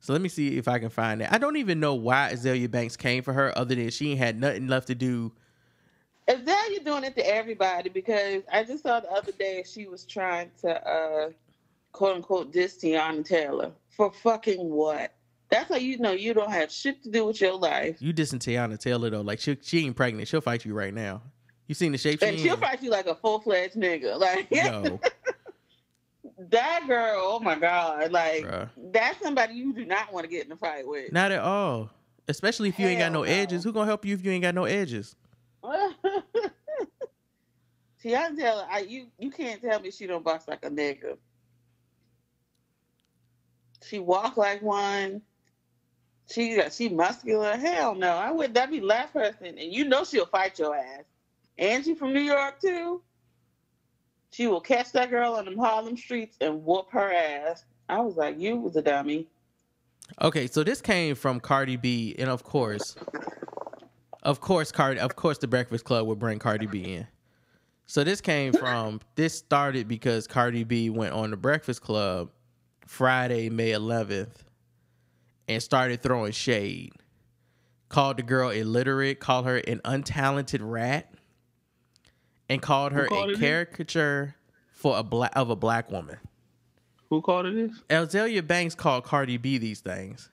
So 0.00 0.14
let 0.14 0.22
me 0.22 0.30
see 0.30 0.56
if 0.56 0.66
I 0.66 0.78
can 0.78 0.88
find 0.88 1.20
it. 1.20 1.28
I 1.30 1.36
don't 1.36 1.58
even 1.58 1.78
know 1.78 1.94
why 1.94 2.30
Azealia 2.32 2.70
Banks 2.70 2.96
came 2.96 3.22
for 3.22 3.34
her, 3.34 3.56
other 3.58 3.74
than 3.74 3.90
she 3.90 4.12
ain't 4.12 4.18
had 4.18 4.40
nothing 4.40 4.66
left 4.66 4.86
to 4.86 4.94
do. 4.94 5.30
Azealia 6.26 6.82
doing 6.82 7.04
it 7.04 7.16
to 7.16 7.26
everybody 7.28 7.90
because 7.90 8.44
I 8.50 8.64
just 8.64 8.82
saw 8.82 8.98
the 9.00 9.12
other 9.12 9.32
day 9.32 9.62
she 9.66 9.86
was 9.86 10.06
trying 10.06 10.52
to 10.62 10.88
uh 10.88 11.30
quote 11.92 12.16
unquote 12.16 12.50
diss 12.50 12.78
Teyana 12.78 13.22
Taylor. 13.22 13.72
For 13.96 14.12
fucking 14.12 14.58
what? 14.68 15.14
That's 15.50 15.68
how 15.70 15.76
you 15.76 15.98
know 15.98 16.12
you 16.12 16.34
don't 16.34 16.50
have 16.50 16.70
shit 16.72 17.02
to 17.04 17.10
do 17.10 17.24
with 17.24 17.40
your 17.40 17.54
life. 17.54 17.96
You 18.00 18.12
dissing 18.12 18.38
Teyana 18.40 18.78
Taylor 18.78 19.10
though, 19.10 19.20
like 19.22 19.40
she 19.40 19.56
she 19.62 19.84
ain't 19.86 19.96
pregnant. 19.96 20.28
She'll 20.28 20.40
fight 20.40 20.64
you 20.64 20.74
right 20.74 20.92
now. 20.92 21.22
You 21.66 21.74
seen 21.74 21.92
the 21.92 21.98
shape 21.98 22.20
she 22.20 22.26
And 22.26 22.38
she'll 22.38 22.54
in? 22.54 22.60
fight 22.60 22.82
you 22.82 22.90
like 22.90 23.06
a 23.06 23.14
full 23.14 23.40
fledged 23.40 23.74
nigga. 23.76 24.18
Like 24.20 24.48
Yo, 24.50 25.00
that 26.50 26.84
girl, 26.86 27.16
oh 27.22 27.40
my 27.40 27.54
God. 27.56 28.10
Like 28.12 28.44
Bruh. 28.44 28.68
that's 28.92 29.20
somebody 29.22 29.54
you 29.54 29.72
do 29.72 29.84
not 29.86 30.12
want 30.12 30.24
to 30.24 30.28
get 30.30 30.44
in 30.46 30.52
a 30.52 30.56
fight 30.56 30.86
with. 30.86 31.12
not 31.12 31.32
at 31.32 31.40
all. 31.40 31.90
Especially 32.28 32.68
if 32.68 32.78
you 32.78 32.86
ain't 32.88 32.98
got 32.98 33.12
no 33.12 33.20
no. 33.22 33.24
edges. 33.24 33.62
Who 33.64 33.72
gonna 33.72 33.86
help 33.86 34.04
you 34.04 34.14
if 34.14 34.24
you 34.24 34.32
ain't 34.32 34.42
got 34.42 34.54
no 34.54 34.64
edges? 34.64 35.14
Teyana 38.02 38.36
Taylor, 38.36 38.66
I, 38.70 38.80
you 38.80 39.06
you 39.18 39.30
can't 39.30 39.60
tell 39.62 39.80
me 39.80 39.90
she 39.90 40.06
don't 40.06 40.24
box 40.24 40.46
like 40.48 40.64
a 40.64 40.70
nigga. 40.70 41.16
She 43.84 43.98
walk 43.98 44.36
like 44.36 44.62
one. 44.62 45.22
She 46.30 46.60
she 46.70 46.88
muscular. 46.88 47.56
Hell 47.56 47.94
no, 47.94 48.10
I 48.10 48.32
would. 48.32 48.54
That 48.54 48.70
be 48.70 48.80
last 48.80 49.12
person, 49.12 49.46
and 49.46 49.72
you 49.72 49.84
know 49.84 50.04
she'll 50.04 50.26
fight 50.26 50.58
your 50.58 50.76
ass. 50.76 51.04
Angie 51.58 51.94
from 51.94 52.12
New 52.12 52.20
York 52.20 52.60
too. 52.60 53.00
She 54.32 54.46
will 54.46 54.60
catch 54.60 54.92
that 54.92 55.10
girl 55.10 55.34
on 55.34 55.44
them 55.44 55.56
Harlem 55.56 55.96
streets 55.96 56.36
and 56.40 56.64
whoop 56.64 56.88
her 56.90 57.12
ass. 57.12 57.64
I 57.88 58.00
was 58.00 58.16
like, 58.16 58.38
you 58.38 58.56
was 58.56 58.76
a 58.76 58.82
dummy. 58.82 59.28
Okay, 60.20 60.46
so 60.46 60.62
this 60.62 60.80
came 60.80 61.14
from 61.14 61.40
Cardi 61.40 61.76
B, 61.76 62.14
and 62.18 62.28
of 62.28 62.42
course, 62.42 62.96
of 64.22 64.40
course, 64.40 64.72
Cardi, 64.72 65.00
of 65.00 65.16
course, 65.16 65.38
the 65.38 65.48
Breakfast 65.48 65.84
Club 65.84 66.06
would 66.06 66.18
bring 66.18 66.38
Cardi 66.38 66.66
B 66.66 66.82
in. 66.82 67.06
So 67.86 68.02
this 68.02 68.20
came 68.20 68.52
from 68.52 69.00
this 69.14 69.34
started 69.34 69.86
because 69.86 70.26
Cardi 70.26 70.64
B 70.64 70.90
went 70.90 71.14
on 71.14 71.30
the 71.30 71.36
Breakfast 71.36 71.82
Club 71.82 72.30
Friday, 72.86 73.50
May 73.50 73.70
11th, 73.70 74.36
and 75.48 75.62
started 75.62 76.02
throwing 76.02 76.32
shade. 76.32 76.92
Called 77.88 78.16
the 78.16 78.22
girl 78.22 78.50
illiterate, 78.50 79.20
called 79.20 79.46
her 79.46 79.58
an 79.58 79.80
untalented 79.84 80.60
rat, 80.62 81.12
and 82.48 82.60
called 82.62 82.92
her 82.92 83.06
called 83.06 83.24
a 83.24 83.26
her 83.26 83.32
this? 83.32 83.40
caricature 83.40 84.34
for 84.72 84.98
a 84.98 85.02
black 85.02 85.32
of 85.36 85.50
a 85.50 85.56
black 85.56 85.90
woman. 85.90 86.16
Who 87.10 87.22
called 87.22 87.46
it 87.46 87.54
this? 87.54 87.82
Azealia 87.88 88.44
Banks 88.44 88.74
called 88.74 89.04
Cardi 89.04 89.36
B 89.36 89.58
these 89.58 89.80
things. 89.80 90.30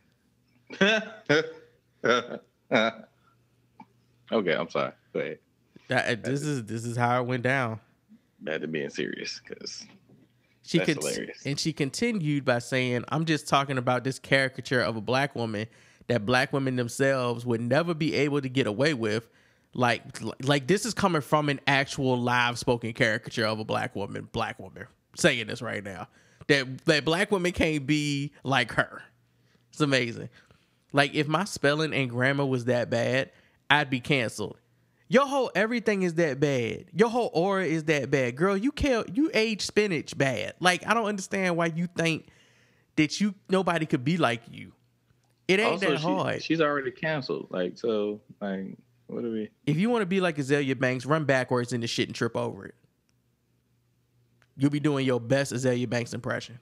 okay, 0.82 1.10
I'm 4.32 4.69
sorry. 4.69 4.91
Go 5.13 5.19
ahead. 5.19 5.39
That, 5.89 6.23
this 6.23 6.41
is 6.41 6.63
this 6.65 6.86
is 6.86 6.97
how 6.97 7.21
it 7.21 7.27
went 7.27 7.43
down. 7.43 7.80
Back 8.39 8.62
to 8.62 8.67
being 8.67 8.89
serious, 8.89 9.39
because 9.47 9.86
She 10.65 10.78
That's 10.78 10.93
hilarious. 10.93 11.45
and 11.45 11.60
she 11.60 11.73
continued 11.73 12.45
by 12.45 12.60
saying, 12.60 13.04
"I'm 13.10 13.26
just 13.26 13.47
talking 13.47 13.78
about 13.78 14.04
this 14.04 14.17
caricature 14.17 14.82
of 14.82 14.95
a 14.95 15.02
black 15.02 15.36
woman 15.36 15.67
that 16.08 16.26
black 16.26 16.54
women 16.54 16.76
themselves 16.76 17.45
would 17.45 17.62
never 17.62 17.93
be 17.93 18.13
able 18.15 18.41
to 18.41 18.49
get 18.49 18.67
away 18.67 18.93
with. 18.93 19.28
Like, 19.73 20.04
like 20.43 20.67
this 20.67 20.86
is 20.86 20.93
coming 20.93 21.21
from 21.21 21.49
an 21.49 21.60
actual 21.65 22.17
live 22.19 22.60
spoken 22.60 22.93
caricature 22.93 23.45
of 23.45 23.60
a 23.60 23.65
black 23.65 23.95
woman, 23.95 24.30
black 24.32 24.60
woman 24.60 24.86
saying 25.15 25.47
this 25.47 25.62
right 25.62 25.84
now. 25.84 26.08
That 26.47 26.86
that 26.86 27.06
black 27.06 27.32
women 27.32 27.54
can't 27.54 27.88
be 27.88 28.34
like 28.43 28.73
her. 28.73 29.02
It's 29.71 29.82
amazing. 29.82 30.30
Like 30.91 31.15
if 31.15 31.28
my 31.28 31.45
spelling 31.45 31.93
and 31.93 32.10
grammar 32.10 32.45
was 32.45 32.65
that 32.65 32.89
bad, 32.89 33.32
I'd 33.69 33.89
be 33.89 33.99
canceled. 33.99 34.58
Your 35.13 35.28
whole 35.28 35.52
everything 35.54 36.02
is 36.02 36.15
that 36.15 36.39
bad. 36.39 36.86
Your 36.91 37.08
whole 37.08 37.30
aura 37.36 37.65
is 37.65 37.84
that 37.84 38.10
bad, 38.10 38.36
girl. 38.36 38.58
You 38.58 38.71
care. 38.71 39.04
You 39.13 39.30
age 39.36 39.62
spinach 39.62 40.17
bad. 40.17 40.56
Like 40.60 40.88
I 40.88 40.95
don't 40.95 41.06
understand 41.06 41.56
why 41.56 41.67
you 41.67 41.88
think 41.95 42.30
that 42.95 43.21
you 43.21 43.36
nobody 43.47 43.86
could 43.86 44.04
be 44.04 44.17
like 44.17 44.41
you. 44.49 44.71
It 45.47 45.60
ain't 45.60 45.73
also 45.73 45.91
that 45.91 45.99
she, 45.99 46.04
hard. 46.04 46.43
she's 46.43 46.62
already 46.62 46.89
canceled. 46.89 47.49
Like 47.52 47.78
so, 47.78 48.21
like 48.41 48.76
what 49.06 49.21
do 49.21 49.32
we? 49.32 49.52
if 49.67 49.78
you 49.78 49.91
want 49.91 50.02
to 50.02 50.08
be 50.08 50.19
like 50.19 50.38
Azealia 50.38 50.80
Banks, 50.80 51.06
run 51.06 51.26
backwards 51.26 51.73
in 51.73 51.82
the 51.82 51.88
shit 51.88 52.10
and 52.10 52.15
trip 52.15 52.36
over 52.36 52.65
it. 52.65 52.76
You'll 54.58 54.71
be 54.71 54.80
doing 54.80 55.06
your 55.06 55.19
best 55.19 55.54
Azealia 55.54 55.88
Banks 55.88 56.15
impression. 56.15 56.58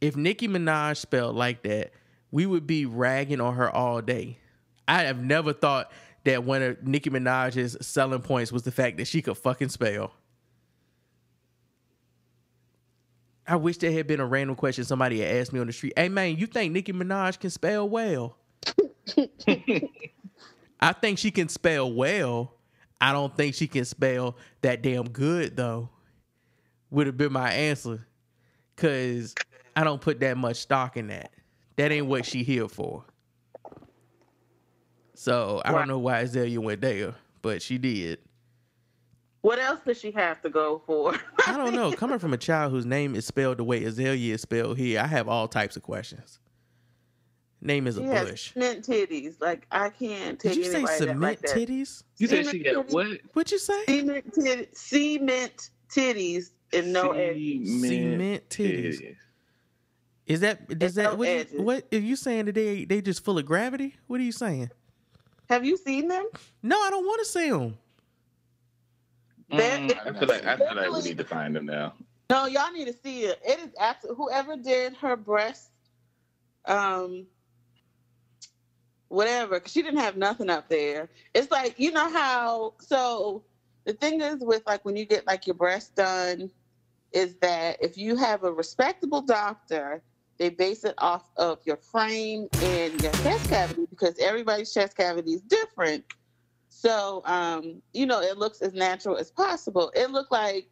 If 0.00 0.14
Nicki 0.14 0.46
Minaj 0.46 0.98
spelled 0.98 1.34
like 1.34 1.64
that, 1.64 1.90
we 2.30 2.46
would 2.46 2.68
be 2.68 2.86
ragging 2.86 3.40
on 3.40 3.56
her 3.56 3.68
all 3.68 4.00
day. 4.00 4.38
I 4.86 5.02
have 5.02 5.20
never 5.20 5.52
thought 5.52 5.90
that 6.26 6.42
one 6.42 6.60
of 6.60 6.84
Nicki 6.84 7.08
Minaj's 7.08 7.86
selling 7.86 8.20
points 8.20 8.50
was 8.50 8.64
the 8.64 8.72
fact 8.72 8.96
that 8.96 9.06
she 9.06 9.22
could 9.22 9.38
fucking 9.38 9.68
spell. 9.68 10.12
I 13.46 13.54
wish 13.54 13.78
there 13.78 13.92
had 13.92 14.08
been 14.08 14.18
a 14.18 14.26
random 14.26 14.56
question 14.56 14.84
somebody 14.84 15.20
had 15.20 15.36
asked 15.36 15.52
me 15.52 15.60
on 15.60 15.68
the 15.68 15.72
street. 15.72 15.92
Hey 15.96 16.08
man, 16.08 16.36
you 16.36 16.48
think 16.48 16.72
Nicki 16.72 16.92
Minaj 16.92 17.38
can 17.38 17.50
spell 17.50 17.88
well? 17.88 18.36
I 20.80 20.92
think 20.92 21.18
she 21.18 21.30
can 21.30 21.48
spell 21.48 21.92
well. 21.92 22.52
I 23.00 23.12
don't 23.12 23.34
think 23.36 23.54
she 23.54 23.68
can 23.68 23.84
spell 23.84 24.36
that 24.62 24.82
damn 24.82 25.08
good 25.08 25.56
though. 25.56 25.90
Would 26.90 27.06
have 27.06 27.16
been 27.16 27.32
my 27.32 27.52
answer. 27.52 28.04
Cause 28.74 29.32
I 29.76 29.84
don't 29.84 30.00
put 30.00 30.18
that 30.20 30.36
much 30.36 30.56
stock 30.56 30.96
in 30.96 31.06
that. 31.06 31.30
That 31.76 31.92
ain't 31.92 32.06
what 32.06 32.26
she 32.26 32.42
here 32.42 32.68
for. 32.68 33.04
So 35.16 35.62
I 35.64 35.72
don't 35.72 35.88
know 35.88 35.98
why 35.98 36.22
Azealia 36.22 36.58
went 36.58 36.80
there, 36.82 37.14
but 37.42 37.62
she 37.62 37.78
did. 37.78 38.18
What 39.40 39.58
else 39.58 39.80
does 39.86 39.98
she 40.00 40.10
have 40.10 40.42
to 40.42 40.50
go 40.50 40.82
for? 40.86 41.14
I 41.46 41.56
don't 41.56 41.74
know. 41.74 41.92
Coming 41.96 42.18
from 42.18 42.32
a 42.34 42.36
child 42.36 42.72
whose 42.72 42.84
name 42.84 43.14
is 43.14 43.24
spelled 43.24 43.58
the 43.58 43.64
way 43.64 43.82
Azealia 43.82 44.34
is 44.34 44.42
spelled 44.42 44.76
here, 44.76 45.00
I 45.00 45.06
have 45.06 45.28
all 45.28 45.48
types 45.48 45.76
of 45.76 45.82
questions. 45.82 46.40
Name 47.62 47.86
is 47.86 47.96
a 47.96 48.02
has 48.02 48.28
bush. 48.28 48.52
cement 48.52 48.84
titties. 48.86 49.40
Like 49.40 49.66
I 49.70 49.88
can't 49.88 50.38
take 50.38 50.52
Did 50.54 50.58
you 50.58 50.64
say 50.64 50.78
anybody 50.78 50.92
that 50.92 50.98
cement 50.98 51.20
like 51.20 51.40
that. 51.40 51.56
titties? 51.56 52.02
You 52.18 52.26
said 52.28 52.46
she 52.48 52.58
got 52.58 52.86
titties. 52.86 52.92
what? 52.92 53.20
What'd 53.32 53.52
you 53.52 53.58
say? 53.58 53.84
Cement, 53.86 54.34
tit- 54.34 54.76
cement 54.76 55.70
titties 55.88 56.50
and 56.72 56.92
no 56.92 57.12
edges. 57.12 57.80
Cement 57.88 58.48
titties. 58.50 59.16
Is 60.26 60.40
that 60.40 60.66
does 60.78 60.98
And 60.98 61.06
that 61.06 61.12
no 61.12 61.16
what, 61.18 61.52
you, 61.52 61.62
what 61.62 61.84
are 61.92 61.98
you 61.98 62.16
saying 62.16 62.46
that 62.46 62.54
they 62.56 62.84
they 62.84 63.00
just 63.00 63.24
full 63.24 63.38
of 63.38 63.46
gravity? 63.46 63.94
What 64.06 64.20
are 64.20 64.24
you 64.24 64.32
saying? 64.32 64.70
Have 65.48 65.64
you 65.64 65.76
seen 65.76 66.08
them? 66.08 66.26
No, 66.62 66.76
I 66.76 66.90
don't 66.90 67.06
want 67.06 67.20
to 67.20 67.24
see 67.24 67.50
them. 67.50 67.78
Mm, 69.52 69.96
I 70.04 70.12
feel 70.18 70.28
like 70.28 70.44
I 70.44 70.56
feel 70.56 70.74
like 70.74 70.90
we 70.90 71.02
need 71.02 71.18
to 71.18 71.24
find 71.24 71.54
them 71.54 71.66
now. 71.66 71.94
No, 72.30 72.46
y'all 72.46 72.72
need 72.72 72.86
to 72.86 72.92
see 72.92 73.22
it. 73.24 73.40
It 73.46 73.60
is 73.60 73.68
absolutely 73.78 74.24
whoever 74.24 74.56
did 74.56 74.94
her 74.96 75.16
breast, 75.16 75.70
um, 76.64 77.26
whatever. 79.08 79.60
Cause 79.60 79.70
she 79.70 79.82
didn't 79.82 80.00
have 80.00 80.16
nothing 80.16 80.50
up 80.50 80.68
there. 80.68 81.08
It's 81.34 81.50
like 81.52 81.78
you 81.78 81.92
know 81.92 82.10
how. 82.10 82.74
So 82.80 83.44
the 83.84 83.92
thing 83.92 84.20
is 84.20 84.38
with 84.40 84.64
like 84.66 84.84
when 84.84 84.96
you 84.96 85.04
get 85.04 85.26
like 85.28 85.46
your 85.46 85.54
breast 85.54 85.94
done, 85.94 86.50
is 87.12 87.36
that 87.36 87.76
if 87.80 87.96
you 87.96 88.16
have 88.16 88.42
a 88.42 88.52
respectable 88.52 89.22
doctor, 89.22 90.02
they 90.38 90.48
base 90.50 90.84
it 90.84 90.94
off 90.98 91.30
of 91.36 91.58
your 91.64 91.76
frame 91.76 92.48
and 92.62 93.00
your 93.02 93.12
chest 93.12 93.48
cavity 93.48 93.86
because 93.90 94.18
everybody's 94.18 94.72
chest 94.72 94.96
cavity 94.96 95.32
is 95.32 95.42
different. 95.42 96.04
So, 96.68 97.22
um, 97.24 97.80
you 97.94 98.06
know, 98.06 98.20
it 98.20 98.36
looks 98.36 98.60
as 98.60 98.74
natural 98.74 99.16
as 99.16 99.30
possible. 99.30 99.90
It 99.94 100.10
looked 100.10 100.30
like 100.32 100.68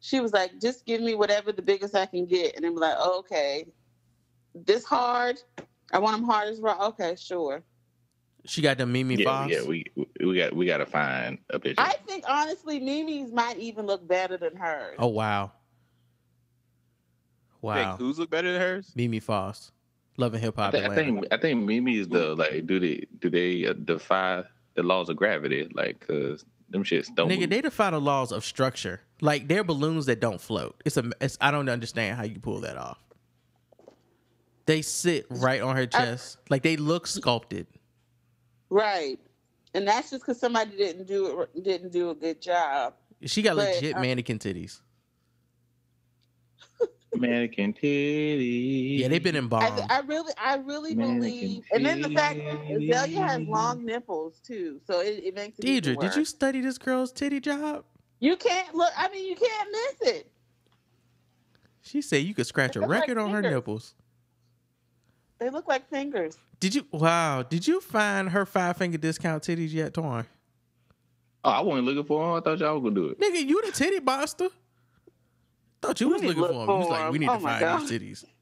she 0.00 0.20
was 0.20 0.32
like, 0.32 0.60
just 0.60 0.84
give 0.84 1.00
me 1.00 1.14
whatever 1.14 1.50
the 1.52 1.62
biggest 1.62 1.94
I 1.94 2.06
can 2.06 2.26
get. 2.26 2.56
And 2.56 2.64
I'm 2.66 2.76
like, 2.76 2.94
oh, 2.98 3.20
okay, 3.20 3.66
this 4.54 4.84
hard. 4.84 5.38
I 5.92 5.98
want 5.98 6.16
them 6.16 6.26
hard 6.28 6.48
as 6.48 6.60
rock. 6.60 6.80
Okay, 6.80 7.16
sure. 7.18 7.62
She 8.44 8.60
got 8.62 8.78
the 8.78 8.86
Mimi 8.86 9.16
Yeah, 9.16 9.24
Faust. 9.24 9.52
yeah, 9.52 9.62
we 9.62 9.84
we 10.20 10.36
got 10.36 10.54
we 10.54 10.66
got 10.66 10.78
to 10.78 10.86
find 10.86 11.38
a 11.50 11.58
picture. 11.58 11.82
I 11.82 11.94
think 12.06 12.24
honestly, 12.28 12.78
Mimi's 12.78 13.32
might 13.32 13.56
even 13.58 13.86
look 13.86 14.06
better 14.06 14.36
than 14.36 14.54
hers. 14.56 14.94
oh 14.98 15.08
wow. 15.08 15.52
Think 17.74 17.86
Wow. 17.86 17.96
whose 17.98 18.18
look 18.18 18.30
better 18.30 18.52
than 18.52 18.60
hers? 18.60 18.92
Mimi 18.94 19.20
Faust. 19.20 19.72
Love 20.18 20.32
and 20.34 20.42
hip 20.42 20.58
I, 20.58 20.62
hop. 20.62 20.72
think, 20.72 20.84
I 20.86 20.94
think 20.94 21.26
I 21.32 21.36
think 21.36 21.64
Mimi 21.64 21.98
is 21.98 22.08
the 22.08 22.34
like. 22.34 22.66
Do 22.66 22.80
they 22.80 23.04
do 23.18 23.28
they 23.28 23.66
uh, 23.66 23.74
defy 23.74 24.44
the 24.74 24.82
laws 24.82 25.08
of 25.10 25.16
gravity? 25.16 25.68
Like, 25.74 26.00
cause 26.06 26.44
them 26.70 26.84
shits 26.84 27.14
don't. 27.14 27.28
Nigga, 27.28 27.40
move. 27.40 27.50
they 27.50 27.60
defy 27.60 27.90
the 27.90 28.00
laws 28.00 28.32
of 28.32 28.44
structure. 28.44 29.02
Like 29.20 29.46
they're 29.48 29.64
balloons 29.64 30.06
that 30.06 30.20
don't 30.20 30.40
float. 30.40 30.80
It's 30.86 30.96
a. 30.96 31.10
It's, 31.20 31.36
I 31.40 31.50
don't 31.50 31.68
understand 31.68 32.16
how 32.16 32.24
you 32.24 32.38
pull 32.40 32.60
that 32.60 32.78
off. 32.78 32.98
They 34.64 34.82
sit 34.82 35.26
right 35.30 35.60
on 35.60 35.76
her 35.76 35.86
chest, 35.86 36.38
like 36.50 36.62
they 36.62 36.76
look 36.76 37.06
sculpted. 37.06 37.66
Right. 38.70 39.18
And 39.74 39.86
that's 39.86 40.10
just 40.10 40.22
because 40.24 40.40
somebody 40.40 40.76
didn't 40.76 41.06
do 41.06 41.42
it 41.54 41.62
didn't 41.62 41.92
do 41.92 42.10
a 42.10 42.14
good 42.14 42.40
job. 42.40 42.94
She 43.26 43.42
got 43.42 43.56
But, 43.56 43.74
legit 43.74 43.96
uh, 43.96 44.00
mannequin 44.00 44.38
titties. 44.38 44.80
Mannequin 47.16 47.72
titties. 47.72 49.00
Yeah, 49.00 49.08
they've 49.08 49.22
been 49.22 49.36
I, 49.36 49.40
embalmed. 49.40 49.80
I 49.88 50.00
really, 50.00 50.32
I 50.38 50.56
really 50.56 50.94
Mannequin 50.94 51.20
believe, 51.20 51.64
and 51.72 51.84
then 51.84 52.00
the 52.02 52.10
fact 52.10 52.38
that 52.38 52.60
Azealia 52.62 53.26
has 53.28 53.42
long 53.42 53.84
nipples 53.84 54.40
too, 54.40 54.80
so 54.86 55.00
it, 55.00 55.22
it 55.24 55.34
makes 55.34 55.58
it 55.58 55.64
even 55.64 55.96
Deidre, 55.96 56.00
did 56.00 56.16
you 56.16 56.24
study 56.24 56.60
this 56.60 56.78
girl's 56.78 57.12
titty 57.12 57.40
job? 57.40 57.84
You 58.20 58.36
can't 58.36 58.74
look. 58.74 58.92
I 58.96 59.08
mean, 59.10 59.26
you 59.28 59.36
can't 59.36 59.68
miss 59.70 60.14
it. 60.14 60.30
She 61.82 62.02
said 62.02 62.24
you 62.24 62.34
could 62.34 62.46
scratch 62.46 62.76
a 62.76 62.80
They 62.80 62.86
look 62.86 62.90
like 62.90 63.00
record 63.02 63.18
on 63.18 63.30
her 63.30 63.42
nipples. 63.42 63.94
They 65.38 65.50
look 65.50 65.68
like 65.68 65.88
fingers. 65.88 66.36
Did 66.58 66.74
you? 66.74 66.86
Wow. 66.90 67.42
Did 67.42 67.68
you 67.68 67.80
find 67.80 68.30
her 68.30 68.46
five 68.46 68.76
finger 68.76 68.98
discount 68.98 69.42
titties 69.42 69.72
yet, 69.72 69.94
Torn? 69.94 70.26
Oh, 71.44 71.50
I 71.50 71.60
wasn't 71.60 71.86
looking 71.86 72.04
for 72.04 72.24
them. 72.24 72.36
I 72.36 72.40
thought 72.40 72.58
y'all 72.58 72.80
was 72.80 72.82
gonna 72.82 72.94
do 72.94 73.08
it. 73.10 73.20
Nigga, 73.20 73.46
you 73.46 73.62
the 73.64 73.72
titty 73.72 74.00
monster. 74.00 74.48
Thought 75.82 76.00
you 76.00 76.08
was 76.08 76.22
looking 76.22 76.40
look 76.40 76.50
for 76.52 76.58
them. 76.66 76.68
You 76.70 76.76
was 76.76 76.86
for 76.86 76.92
like, 76.92 77.04
'em. 77.06 77.12
we 77.12 77.18
need 77.18 77.28
Oh 77.28 77.36
to 77.36 77.40
my 77.40 77.60
find 77.60 77.82
these 77.88 77.90
titties. 77.90 78.24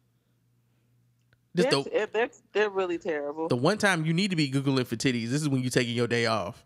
This 1.56 1.66
They're, 1.66 1.82
the 1.84 2.08
they're, 2.12 2.30
they're 2.52 2.68
really 2.70 2.98
terrible. 2.98 3.46
the 3.46 3.54
one 3.54 3.78
time 3.78 4.04
you 4.04 4.12
need 4.12 4.30
to 4.30 4.36
be 4.36 4.50
googling 4.50 4.86
for 4.88 4.96
titties. 4.96 5.28
This 5.28 5.40
is 5.40 5.48
when 5.48 5.60
you're 5.60 5.70
taking 5.70 5.94
your 5.94 6.08
day 6.08 6.26
off. 6.26 6.64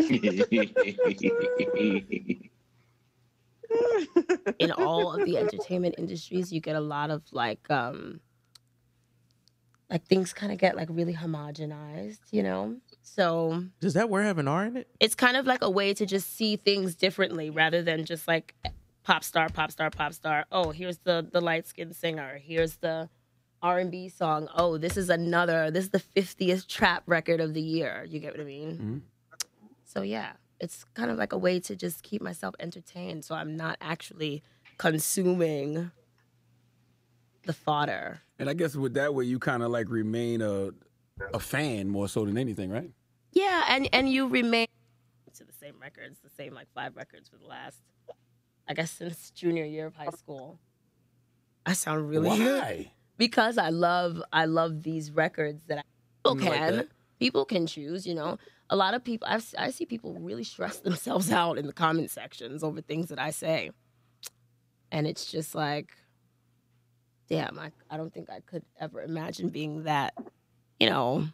in 4.60 4.72
all 4.72 5.14
of 5.14 5.26
the 5.26 5.38
entertainment 5.38 5.96
industries, 5.98 6.52
you 6.52 6.60
get 6.62 6.76
a 6.76 6.82
lot 6.82 7.10
of 7.10 7.22
like 7.32 7.70
um 7.70 8.20
like 9.90 10.06
things 10.06 10.32
kind 10.32 10.54
of 10.54 10.58
get 10.58 10.76
like 10.78 10.88
really 10.90 11.14
homogenized, 11.14 12.20
you 12.32 12.44
know? 12.44 12.78
So 13.04 13.66
Does 13.82 13.94
that 13.96 14.10
word 14.10 14.24
have 14.24 14.38
an 14.38 14.48
R 14.48 14.66
in 14.66 14.78
it? 14.78 14.88
it's 15.02 15.16
kind 15.16 15.36
of 15.36 15.46
like 15.46 15.62
a 15.62 15.70
way 15.70 15.94
to 15.94 16.06
just 16.06 16.36
see 16.38 16.56
things 16.56 16.96
differently 16.96 17.50
rather 17.50 17.82
than 17.84 18.06
just 18.06 18.28
like 18.28 18.56
pop 19.04 19.24
star, 19.24 19.50
pop 19.50 19.72
star, 19.72 19.90
pop 19.90 20.14
star. 20.14 20.46
Oh, 20.52 20.72
here's 20.72 21.00
the 21.00 21.28
the 21.32 21.42
light 21.42 21.68
skinned 21.68 21.96
singer. 21.96 22.40
Here's 22.44 22.78
the 22.78 23.10
R 23.62 23.80
and 23.80 23.92
B 23.92 24.10
song. 24.10 24.48
Oh, 24.56 24.78
this 24.78 24.98
is 24.98 25.10
another. 25.10 25.72
This 25.72 25.86
is 25.86 25.90
the 25.92 26.00
fiftieth 26.00 26.68
trap 26.68 27.04
record 27.06 27.40
of 27.40 27.54
the 27.54 27.62
year. 27.62 28.06
You 28.10 28.20
get 28.20 28.34
what 28.34 28.42
I 28.42 28.46
mean? 28.46 28.72
Mm-hmm. 28.74 28.98
So 29.86 30.02
yeah, 30.02 30.34
it's 30.60 30.86
kind 30.94 31.12
of 31.12 31.18
like 31.18 31.34
a 31.34 31.38
way 31.38 31.60
to 31.62 31.76
just 31.76 32.04
keep 32.04 32.22
myself 32.22 32.56
entertained, 32.60 33.26
so 33.26 33.36
I'm 33.36 33.58
not 33.58 33.78
actually 33.82 34.44
consuming 34.78 35.92
the 37.46 37.54
fodder. 37.54 38.22
And 38.40 38.50
I 38.50 38.54
guess 38.54 38.76
with 38.76 38.94
that 38.94 39.14
way, 39.14 39.26
you 39.26 39.40
kind 39.40 39.64
of 39.64 39.72
like 39.72 39.90
remain 39.90 40.42
a 40.42 40.72
a 41.34 41.40
fan 41.40 41.90
more 41.90 42.08
so 42.08 42.26
than 42.26 42.38
anything, 42.38 42.72
right? 42.72 42.92
Yeah, 43.34 43.66
and 43.68 43.90
and 43.94 44.10
you 44.10 44.28
remain 44.28 44.68
to 45.34 45.44
the 45.44 45.54
same 45.54 45.76
records, 45.82 46.20
the 46.24 46.30
same 46.30 46.54
like 46.54 46.68
five 46.74 46.96
records 46.96 47.30
for 47.30 47.38
the 47.38 47.46
last, 47.46 47.80
I 48.68 48.74
guess 48.74 48.92
since 48.92 49.32
junior 49.32 49.66
year 49.66 49.88
of 49.88 49.96
high 49.96 50.10
school. 50.12 50.60
I 51.66 51.74
sound 51.74 52.10
really 52.10 52.30
Why? 52.30 52.92
because 53.18 53.58
I 53.58 53.70
love 53.70 54.22
I 54.34 54.46
love 54.46 54.84
these 54.84 55.12
records 55.12 55.64
that 55.68 55.80
I, 55.80 55.82
people 56.24 56.42
You 56.44 56.50
like 56.50 56.60
can 56.60 56.76
that? 56.78 56.88
people 57.20 57.46
can 57.46 57.68
choose. 57.68 58.08
You 58.08 58.16
know, 58.16 58.38
a 58.70 58.76
lot 58.76 58.94
of 58.94 59.04
people 59.04 59.28
I've, 59.30 59.46
I 59.58 59.70
see 59.72 59.86
people 59.86 60.14
really 60.20 60.44
stress 60.44 60.80
themselves 60.88 61.32
out 61.32 61.58
in 61.58 61.68
the 61.68 61.74
comment 61.74 62.10
sections 62.12 62.64
over 62.64 62.82
things 62.82 63.10
that 63.10 63.20
I 63.20 63.32
say, 63.32 63.72
and 64.92 65.06
it's 65.06 65.26
just 65.32 65.54
like, 65.54 65.92
damn, 67.30 67.60
I 67.60 67.72
I 67.90 67.98
don't 67.98 68.14
think 68.14 68.30
I 68.30 68.40
could 68.40 68.64
ever 68.80 69.02
imagine 69.04 69.50
being 69.50 69.84
that, 69.84 70.14
you 70.80 70.90
know. 70.90 71.28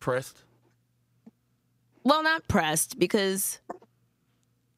Pressed. 0.00 0.42
well 2.02 2.24
not 2.24 2.48
pressed 2.48 2.98
because 2.98 3.60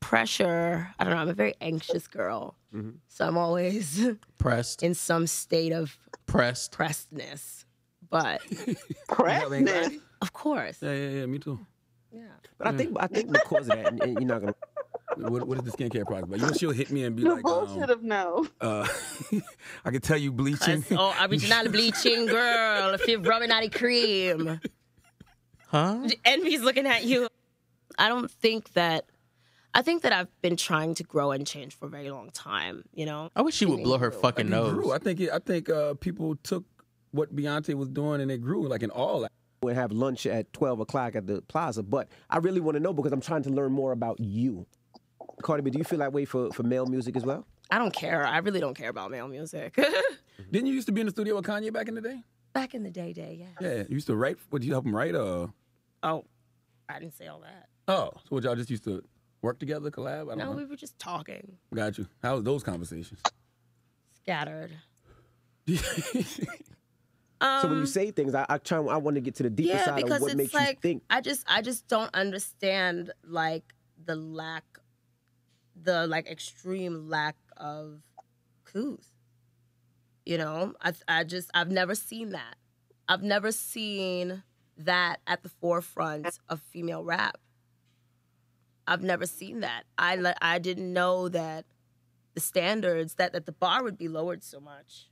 pressure 0.09 0.88
i 0.99 1.05
don't 1.05 1.12
know 1.14 1.21
i'm 1.21 1.29
a 1.29 1.35
very 1.35 1.55
anxious 1.61 2.07
girl 2.07 2.55
Mhm. 2.75 2.95
so 3.09 3.27
i'm 3.27 3.38
always 3.38 3.85
Pressed. 4.38 4.83
in 4.83 4.95
some 4.95 5.27
state 5.27 5.73
of 5.73 5.97
Pressed. 6.27 6.73
pressedness 6.77 7.64
but 8.11 8.40
Pressness. 9.09 10.01
of 10.21 10.33
course 10.33 10.79
Yeah, 10.83 10.93
yeah, 10.93 11.09
yeah. 11.21 11.27
Me 11.27 11.38
too. 11.38 11.59
yeah 12.12 12.23
But 12.59 12.67
I 12.69 12.73
think 12.77 12.97
I 13.01 13.07
think 13.07 13.33
because 13.33 13.69
of 13.69 13.77
that, 13.77 13.87
and, 13.88 14.03
and 14.03 14.12
you're 14.21 14.29
not 14.35 14.40
gonna. 14.40 14.55
What, 15.17 15.47
what 15.47 15.59
is 15.59 15.64
the 15.64 15.71
skincare 15.71 16.05
product? 16.05 16.29
But 16.31 16.40
you 16.40 16.47
know, 16.47 16.53
she'll 16.55 16.73
hit 16.73 16.90
me 16.90 17.05
and 17.05 17.14
be 17.14 17.23
The 17.23 17.35
like, 17.35 17.45
bullshit 17.45 17.85
um, 17.85 17.90
of 17.90 18.03
no. 18.03 18.49
uh, 18.61 18.85
I 19.85 19.90
can 19.93 20.01
tell 20.01 20.17
you 20.17 20.33
bleaching. 20.33 20.83
Oh, 20.90 21.14
I'm 21.17 21.29
oh 21.29 21.31
original 21.31 21.69
bleaching 21.71 22.27
girl 22.27 22.95
if 22.95 23.07
you're 23.07 23.21
rubbing 23.21 23.51
out 23.53 23.62
a 23.62 23.69
cream 23.69 24.59
Huh? 25.69 26.09
envy's 26.25 26.62
looking 26.62 26.87
at 26.87 27.05
you 27.05 27.29
i 27.99 28.09
don't 28.09 28.31
think 28.31 28.73
that 28.75 29.05
i 29.75 29.83
think 29.83 30.03
that 30.03 30.13
i've 30.13 30.29
been 30.43 30.57
trying 30.57 30.95
to 30.95 31.03
grow 31.03 31.31
and 31.33 31.47
change 31.47 31.75
for 31.77 31.87
a 31.87 31.89
very 31.89 32.11
long 32.11 32.31
time 32.31 32.85
you 32.95 33.05
know 33.07 33.29
I 33.37 33.43
wish 33.43 33.55
she 33.57 33.67
would 33.67 33.83
blow 33.83 33.99
her 33.99 34.11
fucking 34.11 34.49
Like, 34.51 34.61
it 34.63 34.71
grew. 34.75 34.83
nose. 34.87 34.93
I 34.93 34.99
think 34.99 35.21
it, 35.21 35.31
I 35.33 35.39
think 35.39 35.69
uh, 35.69 35.95
people 35.95 36.37
took 36.37 36.65
what 37.11 37.35
Beyonce 37.35 37.75
was 37.75 37.89
doing 37.89 38.21
and 38.21 38.31
it 38.31 38.41
grew 38.41 38.67
like 38.69 38.83
in 38.83 38.91
all. 38.91 39.25
and 39.25 39.77
have 39.77 39.93
lunch 39.93 40.27
at 40.27 40.53
12 40.53 40.81
o'clock 40.81 41.15
at 41.17 41.27
the 41.27 41.41
plaza. 41.43 41.83
But 41.83 42.09
I 42.29 42.37
really 42.39 42.61
want 42.61 42.75
to 42.77 42.81
know 42.81 42.93
because 42.93 43.13
I'm 43.13 43.21
trying 43.23 43.43
to 43.45 43.51
learn 43.51 43.73
more 43.73 43.93
about 43.93 44.21
you. 44.21 44.67
Cardi 45.43 45.63
B, 45.63 45.71
do 45.71 45.79
you 45.79 45.85
feel 45.85 46.01
that 46.01 46.13
way 46.13 46.25
for, 46.27 46.51
for 46.53 46.63
male 46.65 46.87
music 46.87 47.17
as 47.17 47.25
well? 47.25 47.47
i 47.71 47.79
don't 47.79 47.95
care 47.95 48.27
i 48.27 48.39
really 48.39 48.61
don't 48.61 48.77
care 48.77 48.91
about 48.91 49.11
male 49.11 49.27
music 49.27 49.75
Didn't 50.51 50.67
you 50.67 50.75
used 50.75 50.87
to 50.87 50.93
be 50.93 51.01
in 51.01 51.07
the 51.07 51.11
studio 51.13 51.35
with 51.37 51.47
Kanye 51.47 51.73
back 51.73 51.89
in 51.89 51.95
the 51.95 52.03
day? 52.03 52.19
back 52.53 52.75
in 52.75 52.83
the 52.83 52.91
day 52.91 53.13
day 53.15 53.39
yeah 53.41 53.67
Yeah, 53.67 53.79
you 53.89 53.95
used 53.95 54.07
to 54.09 54.15
write. 54.17 54.37
Would 54.51 54.63
you 54.65 54.73
help 54.73 54.85
him 54.87 54.95
write? 54.95 55.15
Uh, 55.15 55.47
oh 56.03 56.25
i 56.91 56.99
didn't 57.01 57.17
say 57.17 57.27
all 57.27 57.41
that 57.41 57.69
oh, 57.89 58.11
so 58.25 58.29
what 58.29 58.45
y'all 58.45 58.55
just 58.55 58.71
used 58.71 58.85
to 58.85 59.03
work 59.45 59.59
together, 59.61 59.91
collab? 59.91 60.23
I 60.23 60.25
don't 60.35 60.39
No, 60.39 60.45
know. 60.51 60.57
we 60.57 60.65
were 60.65 60.77
just 60.77 60.99
talking, 60.99 61.59
Got 61.73 61.99
you. 61.99 62.09
How 62.23 62.35
was 62.35 62.45
those 62.45 62.63
conversations? 62.65 63.21
scattered. 64.23 64.73
so 65.69 65.75
when 67.69 67.77
you 67.79 67.81
Um, 67.81 67.87
say 67.87 68.11
things, 68.11 68.35
I, 68.35 68.47
I 68.49 68.59
try. 68.59 68.79
I 68.79 68.97
want 68.97 69.17
to 69.17 69.21
get 69.21 69.35
to 69.37 69.43
the 69.43 69.51
deeper 69.51 69.77
yeah, 69.77 69.85
side 69.85 70.03
of 70.03 70.21
what 70.21 70.31
it's 70.33 70.35
makes 70.35 70.55
like 70.55 70.77
you 70.77 70.81
think. 70.81 71.03
I 71.11 71.21
just 71.21 71.45
I 71.47 71.61
just 71.63 71.87
don't 71.89 72.13
understand 72.15 73.13
like 73.23 73.75
the 74.03 74.17
lack, 74.17 74.65
the 75.77 76.07
like 76.07 76.27
extreme 76.29 77.09
lack 77.09 77.37
of 77.57 78.01
couth. 78.65 79.09
You 80.25 80.39
know, 80.39 80.75
I 80.81 80.93
I 81.07 81.25
just 81.25 81.51
I've 81.55 81.71
never 81.71 81.95
seen 81.95 82.31
that. 82.31 82.57
I've 83.09 83.23
never 83.23 83.53
seen 83.53 84.43
that 84.79 85.21
at 85.27 85.43
the 85.43 85.51
forefront 85.51 86.39
of 86.49 86.61
female 86.63 87.05
rap. 87.05 87.37
I've 88.87 89.03
never 89.03 89.27
seen 89.27 89.61
that. 89.61 89.85
I 89.99 90.16
le- 90.16 90.35
I 90.42 90.59
didn't 90.59 90.92
know 90.92 91.29
that 91.29 91.64
the 92.35 92.40
standards 92.40 93.14
that 93.14 93.33
that 93.33 93.47
the 93.47 93.53
bar 93.53 93.83
would 93.83 93.97
be 93.97 94.09
lowered 94.09 94.42
so 94.42 94.61
much. 94.61 95.09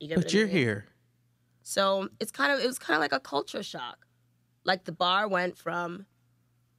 You 0.00 0.08
get 0.08 0.16
But 0.16 0.32
you're 0.32 0.46
mean? 0.46 0.56
here. 0.56 0.86
So 1.62 2.08
it's 2.20 2.30
kind 2.30 2.52
of 2.52 2.60
it 2.60 2.66
was 2.66 2.78
kind 2.78 2.94
of 2.96 3.00
like 3.00 3.12
a 3.12 3.20
culture 3.20 3.62
shock. 3.62 4.06
Like 4.64 4.84
the 4.84 4.92
bar 4.92 5.28
went 5.28 5.58
from 5.58 6.06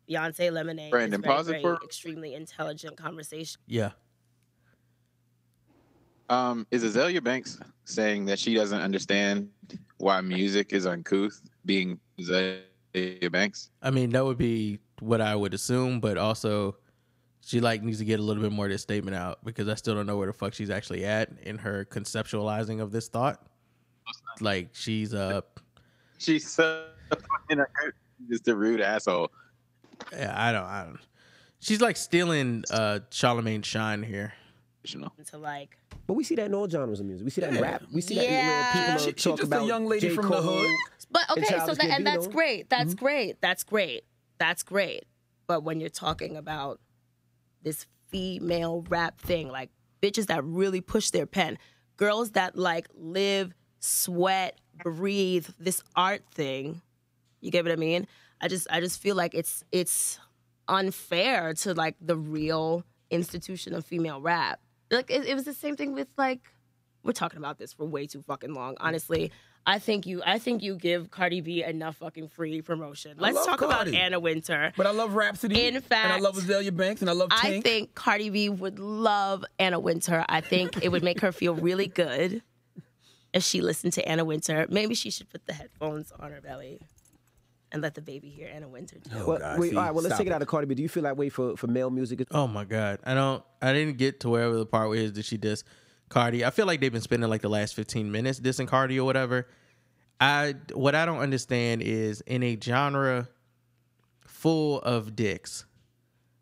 Beyonce 0.10 0.52
Lemonade, 0.52 0.92
Brandon, 0.92 1.22
this 1.22 1.28
very, 1.48 1.62
very 1.62 1.62
for- 1.62 1.84
extremely 1.84 2.34
intelligent 2.34 2.98
conversation. 2.98 3.62
Yeah. 3.68 3.92
Um, 6.30 6.68
is 6.70 6.84
Azealia 6.84 7.24
Banks 7.24 7.60
saying 7.86 8.26
that 8.26 8.38
she 8.38 8.54
doesn't 8.54 8.80
understand 8.82 9.50
why 9.98 10.22
music 10.22 10.74
is 10.74 10.86
uncouth, 10.86 11.42
being 11.66 12.00
Azealia 12.20 13.32
Banks? 13.32 13.72
I 13.82 13.90
mean, 13.90 14.12
that 14.12 14.24
would 14.24 14.38
be 14.38 14.80
what 15.00 15.22
I 15.22 15.36
would 15.36 15.54
assume, 15.54 16.00
but 16.00 16.18
also 16.18 16.76
she 17.46 17.60
like 17.62 17.82
needs 17.84 18.00
to 18.00 18.06
get 18.06 18.20
a 18.20 18.24
little 18.24 18.44
bit 18.44 18.52
more 18.52 18.66
of 18.66 18.72
this 18.72 18.82
statement 18.82 19.16
out 19.16 19.44
because 19.44 19.68
I 19.68 19.76
still 19.76 19.96
don't 19.96 20.06
know 20.06 20.18
where 20.18 20.28
the 20.28 20.34
fuck 20.34 20.54
she's 20.54 20.70
actually 20.70 21.06
at 21.06 21.30
in 21.44 21.58
her 21.60 21.86
conceptualizing 21.86 22.82
of 22.82 22.92
this 22.92 23.08
thought. 23.08 23.42
Like 24.42 24.70
she's 24.74 25.14
uh 25.14 25.42
She's 26.18 26.50
so 26.50 26.86
fucking 27.10 27.60
uncouth. 27.60 27.94
just 28.30 28.48
a 28.48 28.56
rude 28.56 28.82
asshole. 28.82 29.32
yeah, 30.12 30.34
I 30.36 30.52
don't 30.52 30.64
I 30.66 30.84
don't 30.86 31.00
She's 31.62 31.82
like 31.82 31.98
stealing 31.98 32.64
uh 32.72 33.00
Charlemagne 33.10 33.62
shine 33.62 34.04
here. 34.04 34.34
into 34.94 35.38
like 35.38 35.78
But 36.08 36.14
we 36.14 36.24
see 36.24 36.36
that 36.36 36.46
in 36.48 36.54
all 36.56 36.68
genres 36.70 37.00
of 37.00 37.06
music. 37.06 37.24
We 37.26 37.32
see 37.32 37.42
that 37.42 37.54
in 37.54 37.62
rap. 37.62 37.84
We 37.94 38.02
see 38.02 38.16
Yeah. 38.16 38.22
that 38.32 38.76
when 38.76 38.84
people 38.84 39.04
She- 39.06 39.10
are 39.12 39.18
she 39.18 39.30
talk 39.30 39.40
just 39.40 39.52
a 39.52 39.56
about 39.56 39.68
young 39.68 39.86
lady 39.86 40.10
J. 40.10 40.16
from 40.16 40.30
the 40.30 40.42
Cole. 40.42 40.60
hood. 40.60 40.76
But 41.12 41.30
okay, 41.32 41.58
so 41.66 41.74
that, 41.74 41.86
and 41.86 42.06
that's 42.06 42.28
great. 42.28 42.70
That's 42.70 42.94
Mm-hmm. 42.94 43.06
great. 43.06 43.42
That's 43.42 43.64
great. 43.64 44.04
That's 44.40 44.64
great. 44.64 45.06
But 45.48 45.64
when 45.64 45.80
you're 45.80 45.90
talking 45.90 46.38
about 46.38 46.80
this 47.62 47.86
female 48.10 48.86
rap 48.90 49.20
thing, 49.20 49.50
like 49.50 49.70
bitches 50.02 50.28
that 50.28 50.44
really 50.44 50.82
push 50.82 51.10
their 51.10 51.26
pen, 51.26 51.58
girls 51.98 52.32
that 52.32 52.58
like 52.58 52.88
live, 52.96 53.54
sweat, 53.80 54.60
breathe 54.84 55.48
this 55.60 55.84
art 55.96 56.24
thing, 56.34 56.82
you 57.42 57.52
get 57.52 57.66
what 57.66 57.72
I 57.72 57.78
mean? 57.78 58.08
I 58.42 58.48
just 58.48 58.68
I 58.72 58.80
just 58.80 59.02
feel 59.02 59.16
like 59.16 59.34
it's 59.34 59.64
it's 59.72 60.20
unfair 60.68 61.54
to 61.54 61.74
like 61.74 61.96
the 62.00 62.16
real 62.16 62.84
institution 63.10 63.74
of 63.74 63.86
female 63.86 64.22
rap. 64.22 64.60
Like 64.92 65.12
it, 65.12 65.26
it 65.26 65.36
was 65.36 65.44
the 65.44 65.54
same 65.54 65.76
thing 65.76 65.94
with 65.94 66.08
like 66.18 66.54
we're 67.04 67.12
talking 67.12 67.38
about 67.40 67.58
this 67.58 67.74
for 67.74 67.86
way 67.86 68.06
too 68.08 68.22
fucking 68.22 68.54
long. 68.54 68.76
Honestly, 68.80 69.32
I 69.66 69.80
think 69.80 70.08
you 70.08 70.22
I 70.26 70.40
think 70.40 70.64
you 70.64 70.76
give 70.76 71.12
Cardi 71.12 71.42
B 71.42 71.64
enough 71.64 71.98
fucking 71.98 72.30
free 72.30 72.62
promotion. 72.62 73.18
Let's 73.20 73.46
talk 73.46 73.60
Cardi. 73.60 73.92
about 73.92 74.00
Anna 74.02 74.20
Winter. 74.20 74.74
But 74.76 74.88
I 74.88 74.92
love 74.92 75.14
Rapsody. 75.14 75.66
In 75.68 75.80
fact, 75.82 76.06
and 76.06 76.14
I 76.14 76.20
love 76.20 76.36
Azealia 76.36 76.76
Banks, 76.76 77.02
and 77.02 77.10
I 77.10 77.14
love 77.14 77.30
I 77.32 77.62
think 77.62 77.94
Cardi 77.94 78.30
B 78.30 78.50
would 78.50 78.80
love 78.80 79.46
Anna 79.60 79.80
Winter. 79.80 80.26
I 80.28 80.42
think 80.42 80.84
it 80.84 80.90
would 80.90 81.04
make 81.04 81.20
her 81.22 81.32
feel 81.32 81.56
really 81.56 81.88
good 81.88 82.42
if 83.34 83.44
she 83.44 83.62
listened 83.62 83.94
to 83.94 84.08
Anna 84.08 84.26
Winter. 84.26 84.66
Maybe 84.70 84.96
she 84.96 85.12
should 85.12 85.30
put 85.30 85.46
the 85.46 85.54
headphones 85.54 86.12
on 86.20 86.32
her 86.32 86.42
belly 86.42 86.82
and 87.72 87.84
let 87.84 87.94
the 87.94 88.02
baby 88.02 88.30
hear 88.30 88.50
Anna 88.52 88.68
Winter. 88.68 88.96
too. 88.96 89.12
Oh, 89.14 89.28
well, 89.28 89.60
wait, 89.60 89.76
all 89.76 89.84
right, 89.84 89.92
well, 89.92 90.04
let's 90.04 90.18
take 90.18 90.26
it 90.26 90.34
out 90.34 90.42
of 90.42 90.48
Cardi 90.48 90.66
B. 90.66 90.74
Do 90.74 90.82
you 90.82 90.90
feel 90.90 91.04
that 91.04 91.18
way 91.18 91.30
for, 91.30 91.56
for 91.56 91.68
male 91.68 91.92
music? 91.92 92.26
Oh 92.32 92.48
my 92.48 92.66
god, 92.66 93.00
I 93.04 93.14
don't. 93.14 93.44
I 93.62 93.74
didn't 93.74 93.98
get 93.98 94.22
to 94.22 94.30
wherever 94.30 94.56
the 94.56 94.66
part 94.66 94.90
where 94.90 94.98
is 94.98 95.14
that 95.14 95.26
she 95.26 95.38
diss 95.38 95.64
Cardi. 96.10 96.44
I 96.44 96.50
feel 96.50 96.66
like 96.66 96.82
they've 96.82 96.92
been 96.92 97.02
spending 97.02 97.30
like 97.30 97.42
the 97.42 97.50
last 97.50 97.76
fifteen 97.76 98.12
minutes 98.12 98.40
dissing 98.40 98.68
Cardi 98.68 99.00
or 99.00 99.06
whatever. 99.06 99.48
I 100.20 100.56
what 100.74 100.96
I 100.96 101.06
don't 101.06 101.20
understand 101.20 101.82
is 101.82 102.22
in 102.22 102.44
a 102.44 102.58
genre 102.60 103.30
full 104.26 104.82
of 104.82 105.16
dicks, 105.16 105.66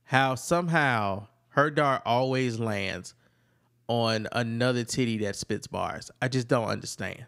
how 0.04 0.36
somehow 0.36 1.28
her 1.50 1.70
dart 1.70 2.02
always 2.06 2.60
lands 2.60 3.14
on 3.88 4.28
another 4.32 4.84
titty 4.84 5.18
that 5.20 5.36
spits 5.36 5.68
bars. 5.68 6.12
I 6.22 6.28
just 6.28 6.48
don't 6.48 6.68
understand. 6.68 7.26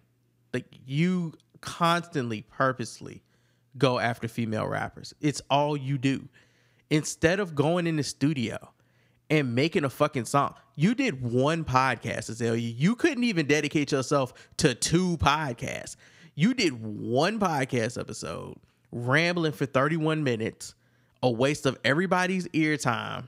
Like 0.53 0.65
you 0.85 1.33
constantly, 1.61 2.41
purposely 2.41 3.23
go 3.77 3.99
after 3.99 4.27
female 4.27 4.67
rappers. 4.67 5.13
It's 5.21 5.41
all 5.49 5.77
you 5.77 5.97
do. 5.97 6.27
Instead 6.89 7.39
of 7.39 7.53
going 7.53 7.85
in 7.85 7.97
the 7.97 8.03
studio 8.03 8.57
and 9.29 9.53
making 9.55 9.83
a 9.83 9.89
fucking 9.89 10.25
song, 10.25 10.55
you 10.75 10.95
did 10.95 11.21
one 11.21 11.63
podcast, 11.63 12.31
Azealia. 12.31 12.73
You 12.77 12.95
couldn't 12.95 13.23
even 13.23 13.47
dedicate 13.47 13.91
yourself 13.91 14.33
to 14.57 14.73
two 14.73 15.17
podcasts. 15.17 15.95
You 16.35 16.53
did 16.53 16.81
one 16.81 17.39
podcast 17.39 17.99
episode, 17.99 18.55
rambling 18.91 19.51
for 19.51 19.65
31 19.65 20.23
minutes, 20.23 20.73
a 21.21 21.29
waste 21.29 21.65
of 21.65 21.77
everybody's 21.83 22.47
ear 22.53 22.77
time. 22.77 23.27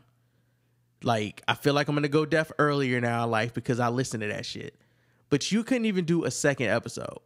Like, 1.03 1.41
I 1.47 1.55
feel 1.55 1.73
like 1.73 1.87
I'm 1.87 1.95
gonna 1.95 2.07
go 2.07 2.25
deaf 2.25 2.51
earlier 2.57 2.97
in 2.97 3.03
in 3.03 3.29
life 3.29 3.53
because 3.53 3.79
I 3.79 3.89
listen 3.89 4.21
to 4.21 4.27
that 4.27 4.45
shit. 4.45 4.75
But 5.29 5.51
you 5.51 5.63
couldn't 5.63 5.85
even 5.85 6.05
do 6.05 6.25
a 6.25 6.31
second 6.31 6.67
episode. 6.67 7.19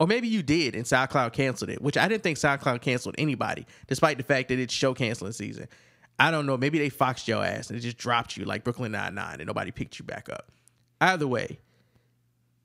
Or 0.00 0.06
maybe 0.06 0.26
you 0.26 0.42
did 0.42 0.74
and 0.74 0.84
SoundCloud 0.84 1.32
canceled 1.32 1.70
it, 1.70 1.80
which 1.80 1.96
I 1.96 2.08
didn't 2.08 2.24
think 2.24 2.36
SoundCloud 2.36 2.80
canceled 2.80 3.14
anybody, 3.18 3.66
despite 3.86 4.16
the 4.16 4.24
fact 4.24 4.48
that 4.48 4.58
it's 4.58 4.74
show 4.74 4.94
canceling 4.94 5.32
season. 5.32 5.68
I 6.22 6.30
don't 6.30 6.46
know. 6.46 6.56
Maybe 6.56 6.78
they 6.78 6.88
foxed 6.88 7.26
your 7.26 7.44
ass 7.44 7.68
and 7.68 7.76
it 7.76 7.82
just 7.82 7.98
dropped 7.98 8.36
you 8.36 8.44
like 8.44 8.62
Brooklyn 8.62 8.92
Nine-Nine 8.92 9.40
and 9.40 9.46
nobody 9.48 9.72
picked 9.72 9.98
you 9.98 10.04
back 10.04 10.28
up. 10.28 10.52
Either 11.00 11.26
way, 11.26 11.58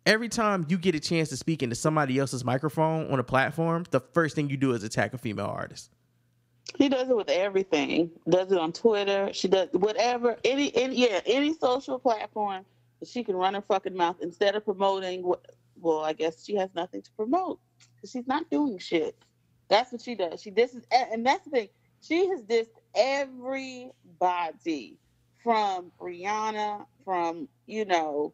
every 0.05 0.29
time 0.29 0.67
you 0.69 0.77
get 0.77 0.93
a 0.93 0.99
chance 0.99 1.29
to 1.29 1.37
speak 1.37 1.63
into 1.63 1.75
somebody 1.75 2.19
else's 2.19 2.45
microphone 2.45 3.11
on 3.11 3.17
a 3.17 3.23
platform, 3.23 3.83
the 3.89 3.99
first 3.99 4.35
thing 4.35 4.47
you 4.51 4.57
do 4.57 4.73
is 4.73 4.83
attack 4.83 5.15
a 5.15 5.17
female 5.17 5.47
artist. 5.47 5.89
He 6.77 6.87
does 6.87 7.09
it 7.09 7.17
with 7.17 7.31
everything. 7.31 8.11
Does 8.29 8.51
it 8.51 8.59
on 8.59 8.73
Twitter. 8.73 9.31
She 9.33 9.47
does 9.47 9.69
whatever. 9.71 10.37
Any, 10.45 10.75
any 10.75 10.95
yeah, 10.95 11.21
any 11.25 11.55
social 11.55 11.97
platform 11.97 12.63
that 12.99 13.09
she 13.09 13.23
can 13.23 13.35
run 13.35 13.55
her 13.55 13.61
fucking 13.61 13.97
mouth 13.97 14.17
instead 14.21 14.55
of 14.55 14.65
promoting. 14.65 15.23
What, 15.23 15.43
well, 15.81 16.01
I 16.01 16.13
guess 16.13 16.45
she 16.45 16.53
has 16.57 16.69
nothing 16.75 17.01
to 17.01 17.11
promote 17.13 17.59
because 17.95 18.11
she's 18.11 18.27
not 18.27 18.51
doing 18.51 18.77
shit. 18.77 19.17
That's 19.67 19.91
what 19.91 20.03
she 20.03 20.13
does. 20.13 20.43
She 20.43 20.51
disses, 20.51 20.83
and 20.91 21.25
that's 21.25 21.45
the 21.45 21.49
thing. 21.49 21.69
She 22.01 22.27
has 22.27 22.43
dissed 22.43 22.67
everybody 22.97 24.97
from 25.43 25.91
Rihanna, 26.01 26.85
from 27.05 27.47
you 27.67 27.85
know, 27.85 28.33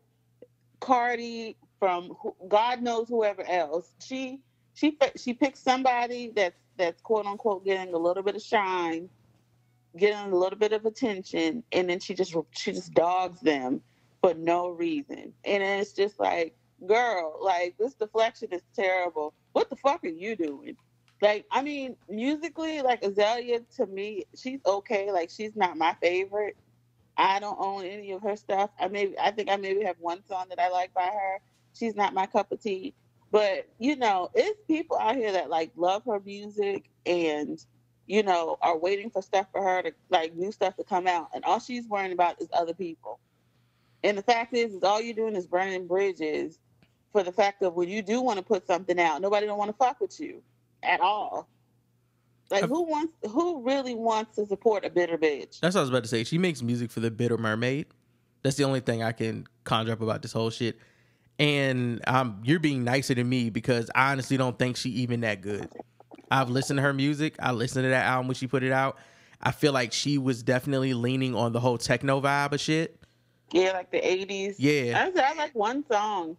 Cardi, 0.79 1.57
from 1.79 2.15
who, 2.21 2.35
God 2.47 2.81
knows 2.81 3.07
whoever 3.09 3.43
else. 3.43 3.91
She 4.03 4.39
she 4.73 4.97
she 5.17 5.33
picks 5.33 5.59
somebody 5.59 6.31
that's 6.35 6.59
that's 6.77 7.01
quote 7.01 7.25
unquote 7.25 7.65
getting 7.65 7.93
a 7.93 7.97
little 7.97 8.23
bit 8.23 8.35
of 8.35 8.41
shine, 8.41 9.09
getting 9.97 10.31
a 10.31 10.35
little 10.35 10.57
bit 10.57 10.73
of 10.73 10.85
attention, 10.85 11.63
and 11.71 11.89
then 11.89 11.99
she 11.99 12.13
just 12.15 12.35
she 12.51 12.71
just 12.71 12.93
dogs 12.93 13.39
them 13.41 13.81
for 14.21 14.33
no 14.33 14.69
reason. 14.69 15.33
And 15.45 15.63
it's 15.63 15.93
just 15.93 16.19
like, 16.19 16.55
girl, 16.87 17.37
like 17.41 17.75
this 17.77 17.93
deflection 17.95 18.49
is 18.51 18.61
terrible. 18.75 19.33
What 19.51 19.69
the 19.69 19.75
fuck 19.75 20.03
are 20.05 20.07
you 20.07 20.35
doing? 20.35 20.77
Like, 21.23 21.45
I 21.51 21.63
mean, 21.63 21.95
musically, 22.09 22.81
like 22.81 23.01
Azealia 23.03 23.61
to 23.77 23.87
me, 23.87 24.25
she's 24.37 24.59
okay. 24.65 25.09
Like, 25.09 25.29
she's 25.29 25.55
not 25.55 25.77
my 25.77 25.95
favorite. 26.01 26.57
I 27.17 27.39
don't 27.39 27.57
own 27.61 27.85
any 27.85 28.11
of 28.11 28.23
her 28.23 28.35
stuff. 28.35 28.71
I 28.77 28.89
maybe 28.89 29.17
I 29.17 29.31
think 29.31 29.49
I 29.49 29.55
maybe 29.55 29.85
have 29.85 29.95
one 30.01 30.21
song 30.27 30.47
that 30.49 30.59
I 30.59 30.69
like 30.69 30.93
by 30.93 31.05
her. 31.05 31.39
She's 31.75 31.95
not 31.95 32.13
my 32.13 32.25
cup 32.25 32.51
of 32.51 32.61
tea. 32.61 32.93
But 33.31 33.69
you 33.79 33.95
know, 33.95 34.31
it's 34.35 34.59
people 34.67 34.97
out 34.97 35.15
here 35.15 35.31
that 35.31 35.49
like 35.49 35.71
love 35.77 36.03
her 36.07 36.19
music 36.25 36.89
and 37.05 37.65
you 38.05 38.23
know 38.23 38.57
are 38.61 38.77
waiting 38.77 39.09
for 39.09 39.21
stuff 39.21 39.47
for 39.53 39.63
her 39.63 39.83
to 39.83 39.93
like 40.09 40.35
new 40.35 40.51
stuff 40.51 40.75
to 40.75 40.83
come 40.83 41.07
out, 41.07 41.29
and 41.33 41.45
all 41.45 41.61
she's 41.61 41.87
worrying 41.87 42.11
about 42.13 42.41
is 42.41 42.49
other 42.51 42.73
people. 42.73 43.21
And 44.03 44.17
the 44.17 44.23
fact 44.23 44.53
is, 44.53 44.73
is 44.73 44.83
all 44.83 45.01
you're 45.01 45.15
doing 45.15 45.37
is 45.37 45.47
burning 45.47 45.87
bridges 45.87 46.59
for 47.13 47.23
the 47.23 47.31
fact 47.31 47.63
of 47.63 47.75
when 47.75 47.87
you 47.89 48.01
do 48.01 48.19
want 48.21 48.39
to 48.39 48.43
put 48.43 48.67
something 48.67 48.99
out, 48.99 49.21
nobody 49.21 49.45
don't 49.47 49.57
want 49.57 49.71
to 49.71 49.77
fuck 49.77 50.01
with 50.01 50.19
you 50.19 50.41
at 50.83 50.99
all. 51.01 51.47
Like 52.49 52.65
who 52.65 52.83
wants 52.83 53.13
who 53.31 53.63
really 53.63 53.95
wants 53.95 54.35
to 54.35 54.45
support 54.45 54.85
a 54.85 54.89
bitter 54.89 55.17
bitch? 55.17 55.59
That's 55.59 55.75
what 55.75 55.77
I 55.77 55.81
was 55.81 55.89
about 55.89 56.03
to 56.03 56.09
say. 56.09 56.23
She 56.23 56.37
makes 56.37 56.61
music 56.61 56.91
for 56.91 56.99
the 56.99 57.09
bitter 57.09 57.37
mermaid. 57.37 57.87
That's 58.43 58.57
the 58.57 58.65
only 58.65 58.81
thing 58.81 59.01
I 59.01 59.11
can 59.11 59.47
conjure 59.63 59.93
up 59.93 60.01
about 60.01 60.21
this 60.21 60.33
whole 60.33 60.49
shit. 60.49 60.77
And 61.39 62.01
um, 62.05 62.41
you're 62.43 62.59
being 62.59 62.83
nicer 62.83 63.15
than 63.15 63.27
me 63.27 63.49
because 63.49 63.89
I 63.95 64.11
honestly 64.11 64.37
don't 64.37 64.59
think 64.59 64.77
she 64.77 64.89
even 64.91 65.21
that 65.21 65.41
good. 65.41 65.67
I've 66.29 66.49
listened 66.49 66.77
to 66.77 66.83
her 66.83 66.93
music. 66.93 67.35
I 67.39 67.51
listened 67.51 67.85
to 67.85 67.89
that 67.89 68.05
album 68.05 68.27
when 68.27 68.35
she 68.35 68.47
put 68.47 68.63
it 68.63 68.71
out. 68.71 68.97
I 69.41 69.51
feel 69.51 69.73
like 69.73 69.91
she 69.91 70.17
was 70.17 70.43
definitely 70.43 70.93
leaning 70.93 71.35
on 71.35 71.53
the 71.53 71.59
whole 71.59 71.77
techno 71.77 72.21
vibe 72.21 72.53
of 72.53 72.61
shit. 72.61 72.99
Yeah, 73.51 73.71
like 73.71 73.91
the 73.91 73.99
'80s. 73.99 74.55
Yeah. 74.57 75.03
I, 75.03 75.13
said 75.13 75.23
I 75.23 75.33
like 75.33 75.53
one 75.53 75.85
song. 75.91 76.37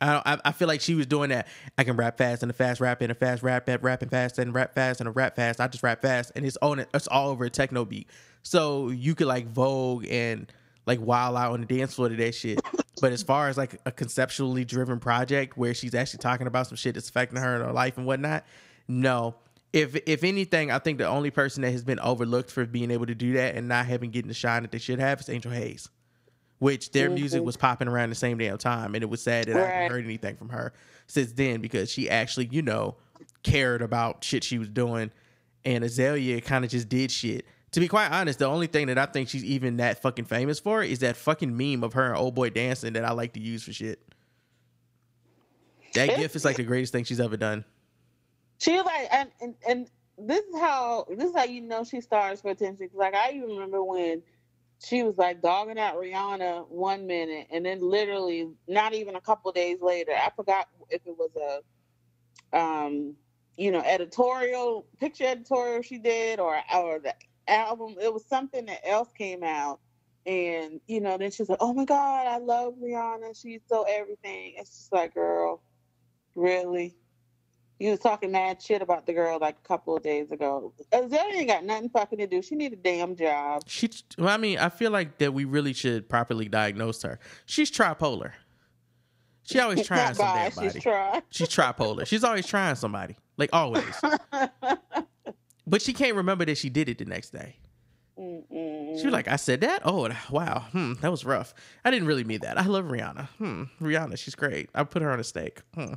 I, 0.00 0.38
I 0.44 0.52
feel 0.52 0.68
like 0.68 0.80
she 0.80 0.94
was 0.94 1.06
doing 1.06 1.30
that. 1.30 1.48
I 1.76 1.84
can 1.84 1.96
rap 1.96 2.18
fast 2.18 2.42
and 2.42 2.50
a 2.50 2.54
fast 2.54 2.80
rap 2.80 3.00
and 3.00 3.10
a 3.10 3.14
fast 3.14 3.42
rap 3.42 3.68
and 3.68 3.82
rapping 3.82 4.08
fast 4.08 4.38
and 4.38 4.54
rap 4.54 4.74
fast 4.74 5.00
and 5.00 5.08
a 5.08 5.12
rap 5.12 5.36
fast. 5.36 5.60
I 5.60 5.66
just 5.66 5.82
rap 5.82 6.02
fast 6.02 6.32
and 6.36 6.46
it's 6.46 6.56
on 6.62 6.78
it. 6.78 6.88
It's 6.94 7.08
all 7.08 7.30
over 7.30 7.44
a 7.44 7.50
techno 7.50 7.84
beat. 7.84 8.08
So 8.42 8.90
you 8.90 9.14
could 9.14 9.26
like 9.26 9.48
Vogue 9.48 10.06
and 10.08 10.50
like 10.86 11.00
wild 11.00 11.36
out 11.36 11.52
on 11.52 11.60
the 11.60 11.66
dance 11.66 11.94
floor 11.94 12.08
to 12.08 12.16
that 12.16 12.34
shit. 12.34 12.60
But 13.00 13.12
as 13.12 13.22
far 13.22 13.48
as 13.48 13.56
like 13.56 13.80
a 13.86 13.92
conceptually 13.92 14.64
driven 14.64 15.00
project 15.00 15.56
where 15.56 15.74
she's 15.74 15.94
actually 15.94 16.18
talking 16.18 16.46
about 16.46 16.66
some 16.66 16.76
shit 16.76 16.94
that's 16.94 17.08
affecting 17.08 17.38
her 17.40 17.56
in 17.56 17.62
her 17.62 17.72
life 17.72 17.96
and 17.96 18.06
whatnot, 18.06 18.44
no. 18.86 19.34
If 19.72 19.96
if 20.06 20.24
anything, 20.24 20.70
I 20.70 20.78
think 20.78 20.98
the 20.98 21.06
only 21.06 21.30
person 21.30 21.62
that 21.62 21.72
has 21.72 21.84
been 21.84 22.00
overlooked 22.00 22.50
for 22.50 22.64
being 22.64 22.90
able 22.90 23.06
to 23.06 23.14
do 23.14 23.34
that 23.34 23.54
and 23.54 23.68
not 23.68 23.86
having 23.86 24.10
getting 24.10 24.28
the 24.28 24.34
shine 24.34 24.62
that 24.62 24.72
they 24.72 24.78
should 24.78 24.98
have 24.98 25.20
is 25.20 25.28
Angel 25.28 25.52
Haze 25.52 25.90
which 26.58 26.90
their 26.90 27.08
music 27.10 27.42
Mhm. 27.42 27.44
was 27.46 27.56
popping 27.56 27.88
around 27.88 28.10
the 28.10 28.14
same 28.16 28.38
damn 28.38 28.58
time. 28.58 28.94
And 28.94 29.02
it 29.04 29.08
was 29.08 29.22
sad 29.22 29.46
that 29.46 29.56
I 29.56 29.60
Right. 29.60 29.70
haven't 29.70 29.90
heard 29.92 30.04
anything 30.04 30.36
from 30.36 30.48
her 30.48 30.72
since 31.06 31.32
then 31.32 31.60
because 31.60 31.90
she 31.90 32.10
actually, 32.10 32.48
you 32.50 32.62
know, 32.62 32.96
cared 33.42 33.80
about 33.82 34.24
shit 34.24 34.42
she 34.44 34.58
was 34.58 34.68
doing. 34.68 35.10
And 35.64 35.84
Azealia 35.84 36.42
kind 36.44 36.64
of 36.64 36.70
just 36.70 36.88
did 36.88 37.10
shit. 37.10 37.46
To 37.72 37.80
be 37.80 37.86
quite 37.88 38.10
honest, 38.10 38.38
the 38.38 38.46
only 38.46 38.66
thing 38.66 38.86
that 38.86 38.98
I 38.98 39.06
think 39.06 39.28
she's 39.28 39.44
even 39.44 39.76
that 39.76 40.00
fucking 40.02 40.24
famous 40.24 40.58
for 40.58 40.82
is 40.82 41.00
that 41.00 41.16
fucking 41.16 41.54
meme 41.56 41.84
of 41.84 41.92
her 41.92 42.06
and 42.06 42.16
old 42.16 42.34
boy 42.34 42.50
dancing 42.50 42.94
that 42.94 43.04
I 43.04 43.12
like 43.12 43.34
to 43.34 43.40
use 43.40 43.62
for 43.62 43.72
shit. 43.72 44.00
That 45.94 46.16
gif 46.16 46.34
is 46.36 46.44
like 46.44 46.56
the 46.56 46.64
greatest 46.64 46.92
thing 46.92 47.04
she's 47.04 47.20
ever 47.20 47.36
done. 47.36 47.64
She 48.58 48.80
like 48.80 49.08
and, 49.12 49.30
and 49.40 49.54
and 49.68 49.90
this 50.18 50.44
is 50.44 50.56
how 50.58 51.06
this 51.16 51.30
is 51.30 51.36
how 51.36 51.44
you 51.44 51.60
know 51.60 51.84
she 51.84 52.00
stars 52.00 52.40
for 52.40 52.50
attention. 52.50 52.88
Like 52.94 53.14
I 53.14 53.30
even 53.32 53.50
remember 53.50 53.82
when 53.82 54.22
she 54.84 55.02
was 55.02 55.16
like 55.18 55.42
dogging 55.42 55.78
out 55.78 55.96
Rihanna 55.96 56.68
one 56.68 57.06
minute, 57.06 57.48
and 57.50 57.64
then 57.66 57.80
literally 57.80 58.48
not 58.68 58.94
even 58.94 59.16
a 59.16 59.20
couple 59.20 59.50
days 59.52 59.78
later, 59.80 60.12
I 60.12 60.30
forgot 60.36 60.68
if 60.90 61.02
it 61.06 61.16
was 61.18 61.30
a 61.36 62.58
um 62.58 63.14
you 63.56 63.70
know 63.70 63.80
editorial 63.80 64.86
picture 65.00 65.26
editorial 65.26 65.82
she 65.82 65.98
did 65.98 66.40
or 66.40 66.58
or 66.74 67.00
the 67.00 67.14
album. 67.48 67.96
It 68.00 68.12
was 68.12 68.24
something 68.26 68.66
that 68.66 68.86
else 68.86 69.10
came 69.16 69.42
out, 69.44 69.80
and 70.26 70.80
you 70.86 71.00
know, 71.00 71.18
then 71.18 71.30
she's 71.30 71.48
like, 71.48 71.58
"Oh 71.60 71.72
my 71.72 71.84
god, 71.84 72.26
I 72.26 72.38
love 72.38 72.74
Rihanna. 72.82 73.40
She's 73.40 73.62
so 73.68 73.84
everything." 73.88 74.54
It's 74.58 74.70
just 74.70 74.92
like, 74.92 75.14
girl, 75.14 75.62
really? 76.36 76.97
You 77.78 77.90
was 77.90 78.00
talking 78.00 78.32
mad 78.32 78.60
shit 78.60 78.82
about 78.82 79.06
the 79.06 79.12
girl 79.12 79.38
like 79.40 79.56
a 79.64 79.68
couple 79.68 79.96
of 79.96 80.02
days 80.02 80.32
ago. 80.32 80.72
Azealia 80.92 81.34
ain't 81.34 81.48
got 81.48 81.64
nothing 81.64 81.88
fucking 81.90 82.18
to 82.18 82.26
do. 82.26 82.42
She 82.42 82.56
need 82.56 82.72
a 82.72 82.76
damn 82.76 83.14
job. 83.14 83.62
She, 83.66 83.88
well, 84.18 84.28
I 84.28 84.36
mean, 84.36 84.58
I 84.58 84.68
feel 84.68 84.90
like 84.90 85.18
that 85.18 85.32
we 85.32 85.44
really 85.44 85.72
should 85.72 86.08
properly 86.08 86.48
diagnose 86.48 87.02
her. 87.02 87.20
She's 87.46 87.70
tripolar. 87.70 88.32
She 89.44 89.60
always 89.60 89.86
trying 89.86 90.08
Not 90.08 90.16
some 90.16 90.26
bi, 90.26 90.50
damn 90.50 90.72
she's 90.72 90.82
tri. 90.82 91.22
She's 91.30 91.48
tripolar. 91.48 92.06
She's 92.06 92.24
always 92.24 92.46
trying 92.46 92.74
somebody, 92.74 93.16
like 93.36 93.50
always. 93.52 93.84
but 95.66 95.80
she 95.80 95.92
can't 95.92 96.16
remember 96.16 96.44
that 96.46 96.58
she 96.58 96.70
did 96.70 96.88
it 96.88 96.98
the 96.98 97.04
next 97.04 97.30
day. 97.30 97.56
She 98.18 99.04
was 99.04 99.12
like, 99.12 99.28
I 99.28 99.36
said 99.36 99.60
that? 99.60 99.82
Oh, 99.84 100.08
wow. 100.30 100.64
Hmm, 100.72 100.94
that 100.94 101.10
was 101.12 101.24
rough. 101.24 101.54
I 101.84 101.92
didn't 101.92 102.08
really 102.08 102.24
mean 102.24 102.40
that. 102.40 102.58
I 102.58 102.64
love 102.64 102.86
Rihanna. 102.86 103.28
Hmm, 103.38 103.62
Rihanna, 103.80 104.18
she's 104.18 104.34
great. 104.34 104.70
I 104.74 104.82
put 104.82 105.02
her 105.02 105.10
on 105.12 105.20
a 105.20 105.24
stake. 105.24 105.60
Hmm. 105.74 105.94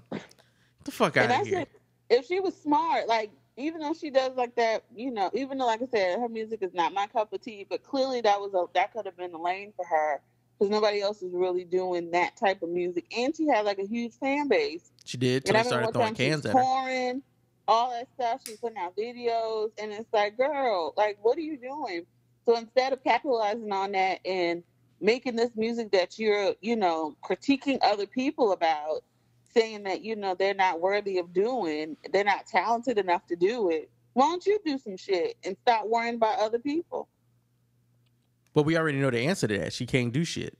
The 0.84 0.92
fuck 0.92 1.18
And 1.18 1.32
out 1.32 1.42
of 1.42 1.48
here. 1.48 1.66
If 2.10 2.26
she 2.26 2.40
was 2.40 2.56
smart, 2.56 3.08
like 3.08 3.32
even 3.58 3.82
though 3.82 3.94
she 3.94 4.10
does 4.10 4.36
like 4.36 4.56
that, 4.56 4.84
you 4.96 5.12
know, 5.12 5.30
even 5.34 5.58
though 5.58 5.66
like 5.66 5.82
I 5.82 5.86
said, 5.86 6.20
her 6.20 6.30
music 6.30 6.62
is 6.62 6.74
not 6.74 6.94
my 6.94 7.08
cup 7.08 7.32
of 7.34 7.42
tea, 7.42 7.66
but 7.70 7.84
clearly 7.84 8.22
that 8.22 8.40
was 8.40 8.54
a 8.54 8.66
that 8.74 8.94
could 8.94 9.06
have 9.06 9.18
been 9.18 9.34
a 9.34 9.42
lane 9.42 9.74
for 9.76 9.86
her 9.86 10.22
because 10.58 10.70
nobody 10.70 11.02
else 11.02 11.22
is 11.22 11.34
really 11.34 11.64
doing 11.64 12.12
that 12.12 12.36
type 12.38 12.62
of 12.62 12.70
music, 12.70 13.06
and 13.18 13.36
she 13.36 13.48
had 13.48 13.66
like 13.66 13.80
a 13.80 13.86
huge 13.88 14.14
fan 14.14 14.48
base. 14.48 14.92
She 15.06 15.18
did 15.18 15.44
And 15.44 15.46
till 15.48 15.58
I 15.58 15.64
they 15.64 15.68
started 15.70 15.94
throwing 15.94 16.16
cans 16.16 16.46
at 16.46 16.56
her. 16.56 17.22
all 17.68 17.92
that 17.92 18.08
stuff. 18.16 18.42
She's 18.46 18.58
putting 18.58 18.78
out 18.78 18.96
videos, 18.96 19.72
and 19.82 19.92
it's 19.92 20.12
like, 20.14 20.38
girl, 20.38 20.94
like, 20.98 21.18
what 21.22 21.38
are 21.38 21.42
you 21.42 21.58
doing? 21.58 22.06
So 22.46 22.58
instead 22.58 22.94
of 22.94 23.04
capitalizing 23.04 23.72
on 23.72 23.94
that 23.94 24.20
and 24.26 24.64
making 25.00 25.36
this 25.36 25.52
music 25.56 25.92
that 25.92 26.20
you're, 26.20 26.54
you 26.62 26.76
know, 26.76 27.16
critiquing 27.24 27.80
other 27.82 28.06
people 28.06 28.52
about, 28.52 29.04
saying 29.54 29.84
that 29.84 30.04
you 30.04 30.16
know 30.16 30.36
they're 30.36 30.54
not 30.54 30.80
worthy 30.82 31.18
of 31.18 31.34
doing, 31.34 31.98
they're 32.12 32.24
not 32.24 32.46
talented 32.46 32.98
enough 32.98 33.26
to 33.28 33.36
do 33.36 33.70
it. 33.70 33.90
Why 34.14 34.26
don't 34.26 34.46
you 34.46 34.60
do 34.66 34.78
some 34.78 34.98
shit 34.98 35.38
and 35.44 35.56
stop 35.62 35.86
worrying 35.88 36.16
about 36.16 36.40
other 36.40 36.60
people? 36.60 37.08
But 38.54 38.64
we 38.64 38.78
already 38.78 39.00
know 39.00 39.10
the 39.10 39.20
answer 39.20 39.48
to 39.48 39.58
that. 39.60 39.74
She 39.74 39.86
can't 39.86 40.12
do 40.12 40.26
shit. 40.26 40.58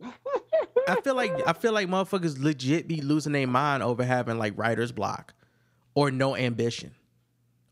I 0.88 1.00
feel 1.02 1.14
like 1.14 1.32
I 1.46 1.52
feel 1.52 1.72
like 1.72 1.88
motherfuckers 1.88 2.42
legit 2.42 2.88
be 2.88 3.00
losing 3.00 3.32
their 3.32 3.46
mind 3.46 3.82
over 3.82 4.04
having 4.04 4.38
like 4.38 4.54
writer's 4.56 4.92
block 4.92 5.32
or 5.94 6.10
no 6.10 6.36
ambition 6.36 6.94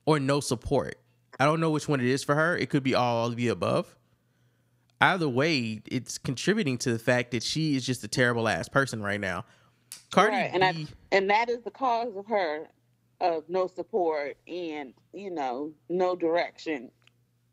or 0.07 0.21
no 0.21 0.41
support. 0.41 0.99
I 1.39 1.45
don't 1.45 1.61
know 1.61 1.71
which 1.71 1.89
one 1.89 2.01
it 2.01 2.07
is 2.07 2.23
for 2.23 2.35
her. 2.35 2.57
It 2.57 2.71
could 2.71 2.83
be 2.83 2.95
all 2.95 3.27
of 3.27 3.37
the 3.37 3.49
above. 3.49 3.97
Either 5.01 5.29
way, 5.29 5.83
it's 5.87 6.17
contributing 6.17 6.79
to 6.79 6.93
the 6.93 6.99
fact 6.99 7.33
that 7.33 7.43
she 7.43 7.75
is 7.75 7.85
just 7.85 8.05
a 8.05 8.09
terrible 8.09 8.47
ass 8.49 8.69
person 8.69 9.03
right 9.03 9.21
now. 9.21 9.45
Cardi 10.13 10.37
Right, 10.37 10.51
and 10.53 10.63
I, 10.63 10.75
and 11.11 11.31
that 11.31 11.49
is 11.49 11.63
the 11.63 11.71
cause 11.71 12.15
of 12.17 12.27
her 12.27 12.69
of 13.21 13.45
no 13.49 13.67
support 13.67 14.37
and 14.47 14.93
you 15.13 15.31
know 15.31 15.73
no 15.89 16.15
direction. 16.15 16.91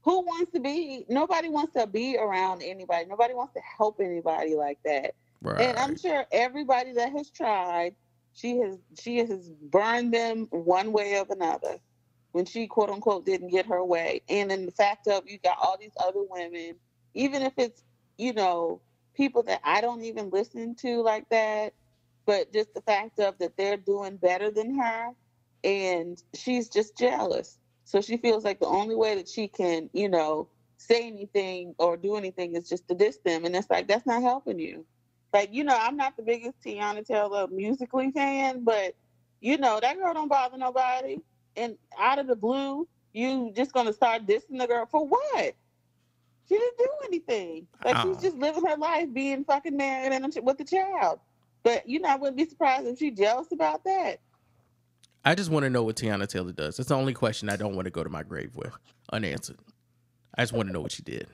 Who 0.04 0.22
wants 0.22 0.52
to 0.54 0.60
be? 0.60 1.06
Nobody 1.10 1.50
wants 1.50 1.74
to 1.74 1.88
be 1.88 2.18
around 2.18 2.62
anybody. 2.64 3.06
Nobody 3.06 3.34
wants 3.34 3.54
to 3.54 3.62
help 3.78 4.00
anybody 4.00 4.56
like 4.56 4.80
that. 4.86 5.16
Right. 5.42 5.62
And 5.62 5.78
I'm 5.78 5.98
sure 5.98 6.26
everybody 6.32 6.94
that 6.94 7.12
has 7.12 7.30
tried, 7.30 7.96
she 8.34 8.58
has 8.58 8.78
she 9.00 9.18
has 9.18 9.50
burned 9.50 10.14
them 10.14 10.48
one 10.52 10.92
way 10.92 11.18
or 11.18 11.26
another 11.30 11.78
when 12.32 12.46
she 12.46 12.68
quote 12.68 12.90
unquote 12.90 13.26
didn't 13.26 13.50
get 13.50 13.66
her 13.68 13.84
way. 13.84 14.22
And 14.30 14.52
in 14.52 14.66
the 14.66 14.72
fact 14.72 15.08
of 15.08 15.24
you 15.28 15.38
got 15.40 15.58
all 15.62 15.78
these 15.80 15.96
other 16.00 16.24
women, 16.30 16.76
even 17.14 17.42
if 17.42 17.54
it's 17.58 17.84
you 18.18 18.34
know 18.34 18.82
people 19.14 19.44
that 19.44 19.62
I 19.64 19.82
don't 19.82 20.04
even 20.04 20.30
listen 20.30 20.76
to 20.76 21.02
like 21.02 21.30
that, 21.30 21.74
but 22.30 22.54
just 22.54 22.76
the 22.76 22.82
fact 22.82 23.20
of 23.20 23.40
that 23.40 23.58
they're 23.58 23.78
doing 23.78 24.18
better 24.18 24.52
than 24.52 24.80
her, 24.80 25.16
and 25.64 26.22
she's 26.36 26.70
just 26.70 26.98
jealous. 26.98 27.60
So 27.86 28.02
she 28.02 28.18
feels 28.18 28.46
like 28.46 28.60
the 28.60 28.68
only 28.68 28.96
way 28.96 29.16
that 29.16 29.28
she 29.30 29.48
can 29.48 29.90
you 29.94 30.10
know 30.10 30.50
say 30.78 31.08
anything 31.08 31.76
or 31.80 31.98
do 31.98 32.16
anything 32.18 32.56
is 32.56 32.70
just 32.70 32.88
to 32.90 32.96
diss 32.96 33.18
them, 33.26 33.46
and 33.46 33.56
it's 33.56 33.70
like 33.72 33.88
that's 33.88 34.06
not 34.08 34.22
helping 34.22 34.60
you. 34.60 34.86
Like, 35.34 35.54
you 35.54 35.64
know, 35.64 35.78
I'm 35.80 35.98
not 35.98 36.18
the 36.18 36.24
biggest 36.24 36.62
Teyana 36.64 37.06
Taylor 37.06 37.48
musically 37.48 38.12
fan, 38.12 38.64
but 38.64 38.96
you 39.42 39.58
know, 39.58 39.80
that 39.82 39.98
girl 39.98 40.14
don't 40.14 40.30
bother 40.30 40.58
nobody. 40.58 41.20
And 41.56 41.78
out 41.98 42.20
of 42.20 42.28
the 42.28 42.36
blue, 42.36 42.88
you 43.14 43.52
just 43.56 43.74
gonna 43.74 43.94
start 43.94 44.28
dissing 44.28 44.60
the 44.60 44.68
girl 44.68 44.86
for 44.86 45.08
what? 45.08 45.56
She 46.48 46.56
didn't 46.58 46.78
do 46.78 46.90
anything. 47.06 47.68
Like 47.84 47.98
Oh. 47.98 48.02
she's 48.02 48.18
uh-uh. 48.18 48.22
just 48.22 48.38
living 48.38 48.66
her 48.66 48.78
life 48.78 49.14
being 49.14 49.46
fucking 49.46 49.78
married 49.78 50.14
and 50.14 50.34
with 50.44 50.60
a 50.62 50.66
child. 50.66 51.20
But 51.64 51.88
you 51.88 52.00
know, 52.00 52.10
I 52.10 52.16
wouldn't 52.16 52.38
be 52.38 52.48
surprised 52.48 52.88
if 52.88 53.00
she's 53.00 53.18
jealous 53.18 53.52
about 53.52 53.84
that. 53.84 54.20
I 55.26 55.36
just 55.36 55.50
want 55.50 55.64
to 55.64 55.70
know 55.70 55.84
what 55.84 55.98
Teyana 55.98 56.28
Taylor 56.28 56.54
does. 56.54 56.78
That's 56.78 56.90
the 56.90 56.96
only 56.96 57.14
question 57.14 57.50
I 57.50 57.58
don't 57.58 57.76
want 57.76 57.86
to 57.86 57.92
go 57.92 58.04
to 58.04 58.10
my 58.10 58.24
grave 58.24 58.56
with 58.56 58.74
unanswered. 59.12 59.60
I 60.36 60.44
just 60.44 60.54
want 60.54 60.70
to 60.70 60.74
know 60.74 60.80
what 60.80 60.94
she 60.94 61.04
did. 61.04 61.28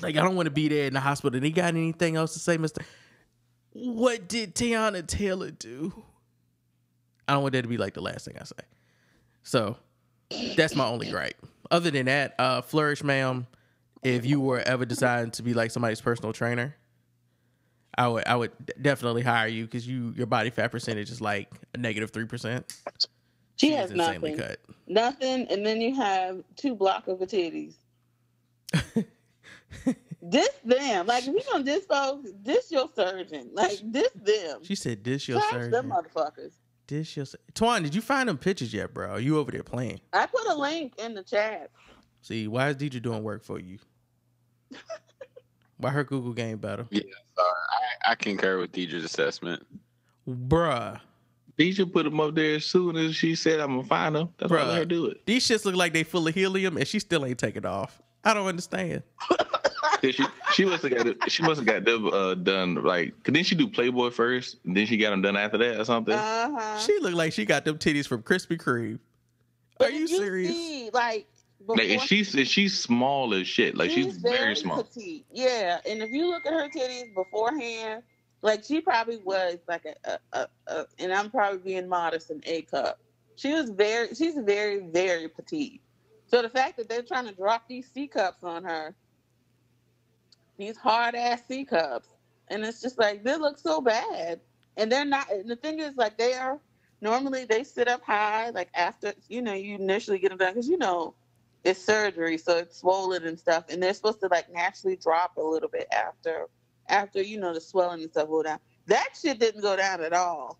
Like 0.00 0.16
I 0.16 0.22
don't 0.22 0.34
want 0.34 0.46
to 0.46 0.50
be 0.50 0.68
there 0.68 0.86
in 0.86 0.94
the 0.94 1.00
hospital. 1.00 1.36
And 1.36 1.44
he 1.44 1.52
got 1.52 1.68
anything 1.68 2.16
else 2.16 2.32
to 2.32 2.40
say, 2.40 2.56
Mister? 2.56 2.82
What 3.72 4.28
did 4.28 4.54
Teyana 4.54 5.06
Taylor 5.06 5.50
do? 5.50 6.04
I 7.26 7.34
don't 7.34 7.42
want 7.42 7.52
that 7.52 7.62
to 7.62 7.68
be 7.68 7.76
like 7.76 7.94
the 7.94 8.02
last 8.02 8.24
thing 8.24 8.36
I 8.40 8.44
say. 8.44 8.54
So 9.44 9.76
that's 10.56 10.74
my 10.74 10.86
only 10.86 11.10
gripe. 11.10 11.36
Other 11.70 11.90
than 11.90 12.06
that, 12.06 12.34
uh, 12.38 12.62
flourish, 12.62 13.02
ma'am. 13.02 13.46
If 14.02 14.26
you 14.26 14.40
were 14.40 14.60
ever 14.60 14.84
deciding 14.84 15.30
to 15.32 15.42
be 15.42 15.54
like 15.54 15.70
somebody's 15.70 16.00
personal 16.00 16.32
trainer, 16.34 16.76
I 17.96 18.08
would 18.08 18.26
I 18.26 18.36
would 18.36 18.52
definitely 18.80 19.22
hire 19.22 19.48
you 19.48 19.64
because 19.64 19.86
you 19.86 20.12
your 20.16 20.26
body 20.26 20.50
fat 20.50 20.70
percentage 20.70 21.10
is 21.10 21.20
like 21.20 21.50
a 21.74 21.78
negative 21.78 22.10
three 22.10 22.26
percent. 22.26 22.76
She 23.56 23.70
has 23.72 23.92
nothing. 23.92 24.36
cut. 24.36 24.58
Nothing, 24.86 25.46
and 25.48 25.64
then 25.64 25.80
you 25.80 25.94
have 25.94 26.42
two 26.56 26.74
block 26.74 27.06
of 27.06 27.20
her 27.20 27.26
titties. 27.26 27.74
this 30.22 30.48
them. 30.64 31.06
Like 31.06 31.26
if 31.26 31.34
you 31.34 31.40
gonna 31.50 31.64
diss 31.64 31.86
folks, 31.86 32.30
this 32.42 32.70
your 32.72 32.88
surgeon. 32.94 33.50
Like 33.52 33.80
this 33.84 34.10
them. 34.14 34.64
She 34.64 34.74
said, 34.74 35.04
"This 35.04 35.28
your 35.28 35.38
Trash 35.38 35.52
surgeon. 35.52 35.70
them 35.70 35.90
motherfuckers. 35.90 36.52
This 36.86 37.16
your 37.16 37.26
sur-" 37.26 37.38
Twan, 37.54 37.82
did 37.82 37.94
you 37.94 38.00
find 38.00 38.28
them 38.28 38.38
pictures 38.38 38.74
yet, 38.74 38.92
bro? 38.92 39.10
Are 39.10 39.20
you 39.20 39.38
over 39.38 39.52
there 39.52 39.62
playing? 39.62 40.00
I 40.12 40.26
put 40.26 40.46
a 40.48 40.54
link 40.54 40.94
in 40.98 41.14
the 41.14 41.22
chat. 41.22 41.70
See, 42.22 42.48
why 42.48 42.70
is 42.70 42.76
Deidre 42.76 43.00
doing 43.02 43.22
work 43.22 43.44
for 43.44 43.60
you? 43.60 43.78
why 45.84 45.90
her 45.90 46.02
Google 46.04 46.32
game 46.32 46.58
better, 46.58 46.86
Yeah, 46.90 47.02
sorry. 47.36 47.48
I, 48.06 48.12
I 48.12 48.14
concur 48.16 48.58
with 48.58 48.72
Deidre's 48.72 49.04
assessment. 49.04 49.64
bruh? 50.28 51.00
Deidre 51.58 51.92
put 51.92 52.02
them 52.04 52.18
up 52.20 52.34
there 52.34 52.56
as 52.56 52.64
soon 52.64 52.96
as 52.96 53.14
she 53.14 53.36
said, 53.36 53.60
"I'm 53.60 53.76
gonna 53.76 53.84
find 53.84 54.16
them." 54.16 54.28
That's 54.38 54.50
why 54.50 54.58
I 54.58 54.64
let 54.66 54.78
her 54.78 54.84
do 54.84 55.06
it. 55.06 55.24
These 55.24 55.46
shits 55.46 55.64
look 55.64 55.76
like 55.76 55.92
they 55.92 56.02
full 56.02 56.26
of 56.26 56.34
helium, 56.34 56.76
and 56.76 56.88
she 56.88 56.98
still 56.98 57.24
ain't 57.24 57.38
taking 57.38 57.64
off. 57.64 58.02
I 58.24 58.34
don't 58.34 58.46
understand. 58.46 59.02
She 60.02 60.12
she 60.52 60.64
must 60.66 60.82
have 60.82 60.92
got 60.94 61.06
it- 61.06 61.30
she 61.30 61.42
must 61.42 61.60
have 61.60 61.66
got 61.66 61.84
them 61.86 62.08
uh, 62.12 62.34
done 62.34 62.74
like. 62.74 63.14
Cause 63.22 63.32
then 63.32 63.42
she 63.42 63.54
do 63.54 63.66
Playboy 63.66 64.10
first, 64.10 64.56
and 64.66 64.76
then 64.76 64.84
she 64.86 64.98
got 64.98 65.10
them 65.10 65.22
done 65.22 65.34
after 65.34 65.56
that 65.56 65.80
or 65.80 65.84
something. 65.86 66.12
Uh-huh. 66.14 66.78
She 66.78 66.98
looked 67.00 67.14
like 67.16 67.32
she 67.32 67.46
got 67.46 67.64
them 67.64 67.78
titties 67.78 68.06
from 68.06 68.22
Krispy 68.22 68.58
Kreme. 68.58 68.98
Are 69.80 69.88
you 69.88 70.06
Did 70.06 70.16
serious? 70.18 70.52
see, 70.52 70.90
like 70.92 71.26
before 71.66 71.76
Like, 71.76 71.90
and 71.90 72.00
she's 72.02 72.34
and 72.34 72.46
she's 72.46 72.78
small 72.78 73.34
as 73.34 73.46
shit. 73.46 73.76
Like 73.76 73.90
she's, 73.90 74.16
very, 74.16 74.54
small. 74.56 74.82
petite. 74.82 75.26
Yeah, 75.32 75.80
and 75.88 76.02
if 76.02 76.10
you 76.10 76.28
look 76.28 76.46
at 76.46 76.52
her 76.52 76.68
titties 76.68 77.14
beforehand, 77.14 78.02
like 78.42 78.64
she 78.64 78.80
probably 78.80 79.18
was 79.18 79.58
like 79.68 79.84
a, 79.86 80.10
a, 80.10 80.18
a, 80.32 80.48
a 80.68 80.86
and 80.98 81.12
I'm 81.12 81.30
probably 81.30 81.58
being 81.58 81.88
modest, 81.88 82.30
an 82.30 82.42
A 82.44 82.62
cup. 82.62 82.98
She 83.36 83.52
was 83.52 83.70
very, 83.70 84.14
she's 84.14 84.36
very, 84.36 84.80
very 84.80 85.28
petite. 85.28 85.80
So 86.26 86.42
the 86.42 86.48
fact 86.48 86.76
that 86.76 86.88
they're 86.88 87.02
trying 87.02 87.26
to 87.26 87.34
drop 87.34 87.68
these 87.68 87.90
C 87.92 88.06
cups 88.06 88.44
on 88.44 88.64
her, 88.64 88.94
these 90.58 90.76
hard 90.76 91.14
ass 91.14 91.42
C 91.48 91.64
cups, 91.64 92.08
and 92.48 92.64
it's 92.64 92.80
just 92.80 92.98
like 92.98 93.24
they 93.24 93.36
look 93.36 93.58
so 93.58 93.80
bad, 93.80 94.40
and 94.76 94.90
they're 94.90 95.04
not. 95.04 95.30
And 95.30 95.48
the 95.48 95.56
thing 95.56 95.80
is, 95.80 95.96
like 95.96 96.18
they 96.18 96.34
are 96.34 96.60
normally 97.00 97.44
they 97.44 97.64
sit 97.64 97.88
up 97.88 98.02
high, 98.02 98.50
like 98.50 98.68
after 98.74 99.12
you 99.28 99.42
know 99.42 99.54
you 99.54 99.76
initially 99.76 100.18
get 100.18 100.30
them 100.30 100.38
done 100.38 100.52
because 100.54 100.68
you 100.68 100.78
know 100.78 101.14
it's 101.64 101.82
surgery, 101.82 102.36
so 102.38 102.58
it's 102.58 102.78
swollen 102.78 103.24
and 103.24 103.38
stuff, 103.38 103.64
and 103.70 103.82
they're 103.82 103.94
supposed 103.94 104.20
to 104.20 104.28
like 104.28 104.52
naturally 104.52 104.96
drop 104.96 105.36
a 105.38 105.42
little 105.42 105.68
bit 105.68 105.88
after 105.92 106.46
after 106.88 107.22
you 107.22 107.40
know 107.40 107.54
the 107.54 107.60
swelling 107.60 108.02
and 108.02 108.10
stuff 108.10 108.28
go 108.28 108.42
down. 108.42 108.58
That 108.86 109.08
shit 109.20 109.38
didn't 109.40 109.62
go 109.62 109.74
down 109.74 110.02
at 110.02 110.12
all. 110.12 110.58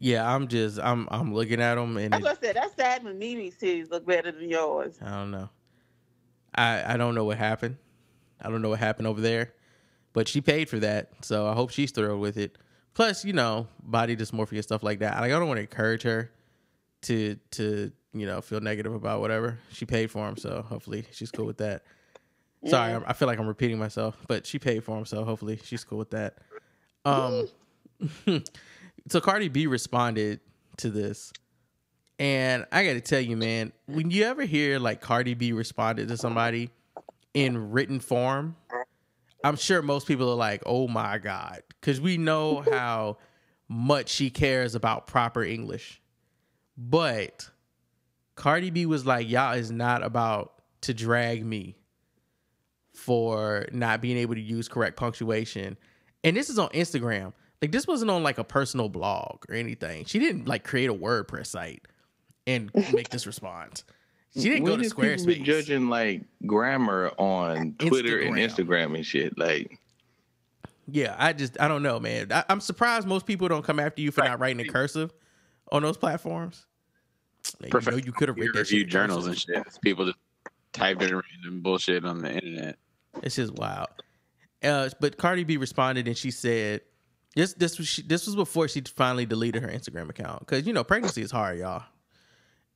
Yeah, 0.00 0.28
I'm 0.28 0.48
just 0.48 0.80
I'm 0.80 1.08
I'm 1.10 1.32
looking 1.32 1.60
at 1.60 1.76
them 1.76 1.96
and 1.96 2.14
it, 2.14 2.24
I 2.24 2.34
said. 2.34 2.56
That's 2.56 2.74
sad 2.74 3.04
when 3.04 3.18
Mimi's 3.18 3.56
titties 3.56 3.90
look 3.90 4.04
better 4.04 4.32
than 4.32 4.50
yours. 4.50 4.98
I 5.00 5.10
don't 5.10 5.30
know. 5.30 5.48
I 6.54 6.94
I 6.94 6.96
don't 6.96 7.14
know 7.14 7.24
what 7.24 7.38
happened. 7.38 7.76
I 8.40 8.50
don't 8.50 8.62
know 8.62 8.70
what 8.70 8.80
happened 8.80 9.06
over 9.06 9.20
there, 9.20 9.54
but 10.12 10.26
she 10.26 10.40
paid 10.40 10.68
for 10.68 10.80
that, 10.80 11.10
so 11.22 11.46
I 11.46 11.54
hope 11.54 11.70
she's 11.70 11.92
thrilled 11.92 12.20
with 12.20 12.36
it. 12.36 12.58
Plus, 12.94 13.24
you 13.24 13.32
know, 13.32 13.68
body 13.82 14.16
dysmorphia 14.16 14.62
stuff 14.62 14.82
like 14.82 14.98
that. 14.98 15.14
Like 15.20 15.32
I 15.32 15.38
don't 15.38 15.46
want 15.46 15.58
to 15.58 15.62
encourage 15.62 16.02
her 16.02 16.32
to 17.02 17.36
to 17.52 17.92
you 18.14 18.26
know, 18.26 18.40
feel 18.40 18.60
negative 18.60 18.94
about 18.94 19.20
whatever. 19.20 19.58
She 19.72 19.84
paid 19.86 20.10
for 20.10 20.28
him, 20.28 20.36
so 20.36 20.62
hopefully 20.62 21.04
she's 21.12 21.30
cool 21.30 21.46
with 21.46 21.58
that. 21.58 21.82
Sorry, 22.66 22.92
Yeah. 22.92 23.00
I, 23.06 23.10
I 23.10 23.12
feel 23.12 23.28
like 23.28 23.38
I'm 23.38 23.46
repeating 23.46 23.78
myself, 23.78 24.16
but 24.26 24.46
she 24.46 24.58
paid 24.58 24.84
for 24.84 24.96
him, 24.96 25.04
so 25.04 25.24
hopefully 25.24 25.58
she's 25.62 25.84
cool 25.84 25.98
with 25.98 26.10
that. 26.10 26.38
Um, 27.04 27.48
so 29.08 29.20
Cardi 29.20 29.48
B 29.48 29.66
responded 29.66 30.40
to 30.78 30.90
this, 30.90 31.32
and 32.18 32.64
I 32.72 32.86
got 32.86 32.94
to 32.94 33.00
tell 33.00 33.20
you, 33.20 33.36
man, 33.36 33.72
when 33.86 34.10
you 34.10 34.24
ever 34.24 34.44
hear 34.44 34.78
like 34.78 35.00
Cardi 35.00 35.34
B 35.34 35.52
responded 35.52 36.08
to 36.08 36.16
somebody 36.16 36.70
in 37.34 37.70
written 37.72 38.00
form, 38.00 38.56
I'm 39.42 39.56
sure 39.56 39.82
most 39.82 40.06
people 40.06 40.30
are 40.30 40.36
like, 40.36 40.62
"Oh 40.64 40.88
my 40.88 41.18
god," 41.18 41.62
because 41.80 42.00
we 42.00 42.16
know 42.16 42.64
how 42.70 43.18
much 43.68 44.08
she 44.08 44.30
cares 44.30 44.74
about 44.74 45.06
proper 45.06 45.42
English. 45.42 46.00
But 46.78 47.50
Cardi 48.36 48.70
B 48.70 48.86
was 48.86 49.06
like, 49.06 49.28
"Y'all 49.28 49.54
is 49.54 49.70
not 49.70 50.02
about 50.02 50.62
to 50.82 50.92
drag 50.94 51.44
me 51.44 51.76
for 52.92 53.66
not 53.72 54.00
being 54.00 54.16
able 54.18 54.34
to 54.34 54.40
use 54.40 54.68
correct 54.68 54.96
punctuation." 54.96 55.76
And 56.22 56.36
this 56.36 56.48
is 56.50 56.58
on 56.58 56.68
Instagram. 56.70 57.32
Like 57.62 57.72
this 57.72 57.86
wasn't 57.86 58.10
on 58.10 58.22
like 58.22 58.38
a 58.38 58.44
personal 58.44 58.88
blog 58.88 59.44
or 59.48 59.54
anything. 59.54 60.04
She 60.04 60.18
didn't 60.18 60.46
like 60.46 60.64
create 60.64 60.90
a 60.90 60.94
WordPress 60.94 61.46
site 61.46 61.82
and 62.46 62.70
make 62.92 63.08
this 63.10 63.26
response. 63.26 63.84
She 64.34 64.42
didn't 64.42 64.64
When 64.64 64.72
go 64.72 64.76
to 64.78 64.82
did 64.82 64.90
people 64.96 65.26
be 65.26 65.36
Squarespace. 65.40 65.44
judging 65.44 65.88
like 65.88 66.22
grammar 66.44 67.12
on 67.18 67.74
Twitter 67.78 68.18
and 68.20 68.34
Instagram. 68.36 68.66
Instagram 68.66 68.94
and 68.96 69.06
shit. 69.06 69.38
Like, 69.38 69.78
Yeah, 70.90 71.14
I 71.16 71.32
just 71.32 71.58
I 71.60 71.68
don't 71.68 71.82
know, 71.82 72.00
man. 72.00 72.32
I, 72.32 72.44
I'm 72.48 72.60
surprised 72.60 73.06
most 73.06 73.26
people 73.26 73.48
don't 73.48 73.64
come 73.64 73.78
after 73.78 74.02
you 74.02 74.10
for 74.10 74.24
not 74.24 74.40
writing 74.40 74.60
in 74.64 74.70
cursive 74.72 75.12
on 75.70 75.82
those 75.82 75.96
platforms. 75.96 76.66
Like, 77.60 77.72
you 77.72 77.90
know, 77.90 77.96
you 77.96 78.12
could 78.12 78.28
have 78.28 78.36
that 78.36 78.66
shit 78.66 78.88
journals 78.88 79.26
and 79.26 79.38
shit. 79.38 79.62
People 79.82 80.06
just 80.06 80.18
typed 80.72 81.02
in 81.02 81.14
random 81.14 81.62
bullshit 81.62 82.04
on 82.04 82.20
the 82.20 82.32
internet. 82.32 82.76
It's 83.22 83.36
just 83.36 83.54
wild. 83.54 83.88
Uh, 84.62 84.88
but 85.00 85.16
Cardi 85.18 85.44
B 85.44 85.56
responded 85.56 86.08
and 86.08 86.16
she 86.16 86.30
said, 86.30 86.80
"This 87.36 87.54
this 87.54 87.78
was 87.78 87.86
she, 87.86 88.02
this 88.02 88.26
was 88.26 88.34
before 88.34 88.68
she 88.68 88.80
finally 88.80 89.26
deleted 89.26 89.62
her 89.62 89.68
Instagram 89.68 90.08
account 90.08 90.40
because 90.40 90.66
you 90.66 90.72
know 90.72 90.84
pregnancy 90.84 91.22
is 91.22 91.30
hard, 91.30 91.58
y'all." 91.58 91.84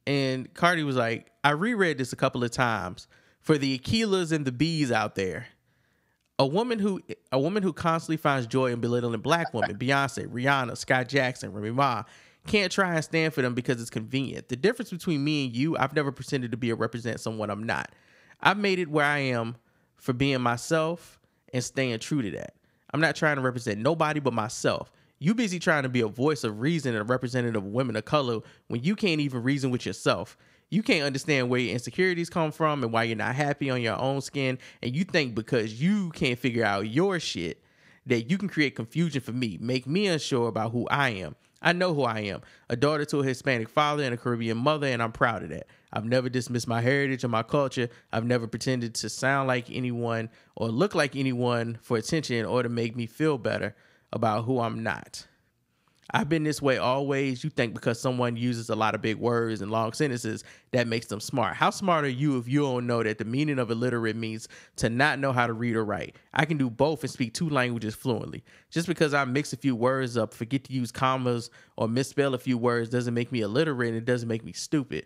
And 0.06 0.52
Cardi 0.54 0.82
was 0.84 0.96
like, 0.96 1.30
"I 1.42 1.50
reread 1.50 1.98
this 1.98 2.12
a 2.12 2.16
couple 2.16 2.44
of 2.44 2.50
times 2.50 3.08
for 3.40 3.58
the 3.58 3.78
Aquilas 3.78 4.32
and 4.32 4.44
the 4.44 4.52
B's 4.52 4.92
out 4.92 5.14
there. 5.14 5.46
A 6.38 6.46
woman 6.46 6.78
who 6.78 7.00
a 7.32 7.40
woman 7.40 7.62
who 7.62 7.72
constantly 7.72 8.18
finds 8.18 8.46
joy 8.46 8.70
in 8.72 8.80
belittling 8.80 9.20
black 9.20 9.52
women, 9.52 9.76
Beyonce, 9.76 10.28
Rihanna, 10.28 10.72
Skai 10.72 11.06
Jackson, 11.06 11.52
Remy 11.52 11.72
Ma." 11.72 12.04
Can't 12.48 12.72
try 12.72 12.94
and 12.94 13.04
stand 13.04 13.34
for 13.34 13.42
them 13.42 13.52
because 13.52 13.78
it's 13.78 13.90
convenient. 13.90 14.48
The 14.48 14.56
difference 14.56 14.90
between 14.90 15.22
me 15.22 15.44
and 15.44 15.54
you, 15.54 15.76
I've 15.76 15.94
never 15.94 16.10
pretended 16.10 16.50
to 16.52 16.56
be 16.56 16.72
or 16.72 16.76
represent 16.76 17.20
someone 17.20 17.50
I'm 17.50 17.64
not. 17.64 17.92
I've 18.40 18.56
made 18.56 18.78
it 18.78 18.88
where 18.88 19.04
I 19.04 19.18
am 19.18 19.56
for 19.96 20.14
being 20.14 20.40
myself 20.40 21.20
and 21.52 21.62
staying 21.62 21.98
true 21.98 22.22
to 22.22 22.30
that. 22.30 22.54
I'm 22.94 23.02
not 23.02 23.16
trying 23.16 23.36
to 23.36 23.42
represent 23.42 23.80
nobody 23.80 24.18
but 24.18 24.32
myself. 24.32 24.90
You 25.18 25.34
busy 25.34 25.58
trying 25.58 25.82
to 25.82 25.90
be 25.90 26.00
a 26.00 26.08
voice 26.08 26.42
of 26.42 26.58
reason 26.58 26.94
and 26.94 27.02
a 27.02 27.04
representative 27.04 27.62
of 27.62 27.70
women 27.70 27.96
of 27.96 28.06
color 28.06 28.40
when 28.68 28.82
you 28.82 28.96
can't 28.96 29.20
even 29.20 29.42
reason 29.42 29.70
with 29.70 29.84
yourself. 29.84 30.38
You 30.70 30.82
can't 30.82 31.04
understand 31.04 31.50
where 31.50 31.60
your 31.60 31.74
insecurities 31.74 32.30
come 32.30 32.50
from 32.50 32.82
and 32.82 32.90
why 32.90 33.02
you're 33.02 33.16
not 33.16 33.34
happy 33.34 33.68
on 33.68 33.82
your 33.82 34.00
own 34.00 34.22
skin. 34.22 34.58
And 34.82 34.96
you 34.96 35.04
think 35.04 35.34
because 35.34 35.82
you 35.82 36.08
can't 36.12 36.38
figure 36.38 36.64
out 36.64 36.88
your 36.88 37.20
shit 37.20 37.62
that 38.06 38.30
you 38.30 38.38
can 38.38 38.48
create 38.48 38.74
confusion 38.74 39.20
for 39.20 39.32
me, 39.32 39.58
make 39.60 39.86
me 39.86 40.06
unsure 40.06 40.48
about 40.48 40.72
who 40.72 40.88
I 40.88 41.10
am. 41.10 41.36
I 41.60 41.72
know 41.72 41.92
who 41.94 42.02
I 42.04 42.20
am 42.20 42.42
a 42.68 42.76
daughter 42.76 43.04
to 43.06 43.20
a 43.20 43.24
Hispanic 43.24 43.68
father 43.68 44.04
and 44.04 44.14
a 44.14 44.16
Caribbean 44.16 44.58
mother, 44.58 44.86
and 44.86 45.02
I'm 45.02 45.12
proud 45.12 45.42
of 45.42 45.50
that. 45.50 45.66
I've 45.92 46.04
never 46.04 46.28
dismissed 46.28 46.68
my 46.68 46.80
heritage 46.80 47.24
or 47.24 47.28
my 47.28 47.42
culture. 47.42 47.88
I've 48.12 48.24
never 48.24 48.46
pretended 48.46 48.94
to 48.96 49.08
sound 49.08 49.48
like 49.48 49.70
anyone 49.70 50.30
or 50.54 50.68
look 50.68 50.94
like 50.94 51.16
anyone 51.16 51.78
for 51.82 51.96
attention 51.96 52.44
or 52.44 52.62
to 52.62 52.68
make 52.68 52.94
me 52.94 53.06
feel 53.06 53.38
better 53.38 53.74
about 54.12 54.44
who 54.44 54.60
I'm 54.60 54.82
not. 54.82 55.26
I've 56.10 56.28
been 56.28 56.42
this 56.42 56.62
way 56.62 56.78
always. 56.78 57.44
You 57.44 57.50
think 57.50 57.74
because 57.74 58.00
someone 58.00 58.36
uses 58.36 58.70
a 58.70 58.76
lot 58.76 58.94
of 58.94 59.02
big 59.02 59.16
words 59.16 59.60
and 59.60 59.70
long 59.70 59.92
sentences, 59.92 60.42
that 60.70 60.86
makes 60.86 61.06
them 61.06 61.20
smart. 61.20 61.56
How 61.56 61.68
smart 61.68 62.04
are 62.04 62.08
you 62.08 62.38
if 62.38 62.48
you 62.48 62.60
don't 62.60 62.86
know 62.86 63.02
that 63.02 63.18
the 63.18 63.26
meaning 63.26 63.58
of 63.58 63.70
illiterate 63.70 64.16
means 64.16 64.48
to 64.76 64.88
not 64.88 65.18
know 65.18 65.32
how 65.32 65.46
to 65.46 65.52
read 65.52 65.76
or 65.76 65.84
write? 65.84 66.16
I 66.32 66.46
can 66.46 66.56
do 66.56 66.70
both 66.70 67.02
and 67.02 67.10
speak 67.10 67.34
two 67.34 67.50
languages 67.50 67.94
fluently. 67.94 68.42
Just 68.70 68.88
because 68.88 69.12
I 69.12 69.24
mix 69.26 69.52
a 69.52 69.58
few 69.58 69.76
words 69.76 70.16
up, 70.16 70.32
forget 70.32 70.64
to 70.64 70.72
use 70.72 70.90
commas, 70.90 71.50
or 71.76 71.88
misspell 71.88 72.34
a 72.34 72.38
few 72.38 72.56
words 72.56 72.88
doesn't 72.88 73.14
make 73.14 73.30
me 73.30 73.42
illiterate 73.42 73.90
and 73.90 73.98
it 73.98 74.06
doesn't 74.06 74.28
make 74.28 74.44
me 74.44 74.52
stupid. 74.52 75.04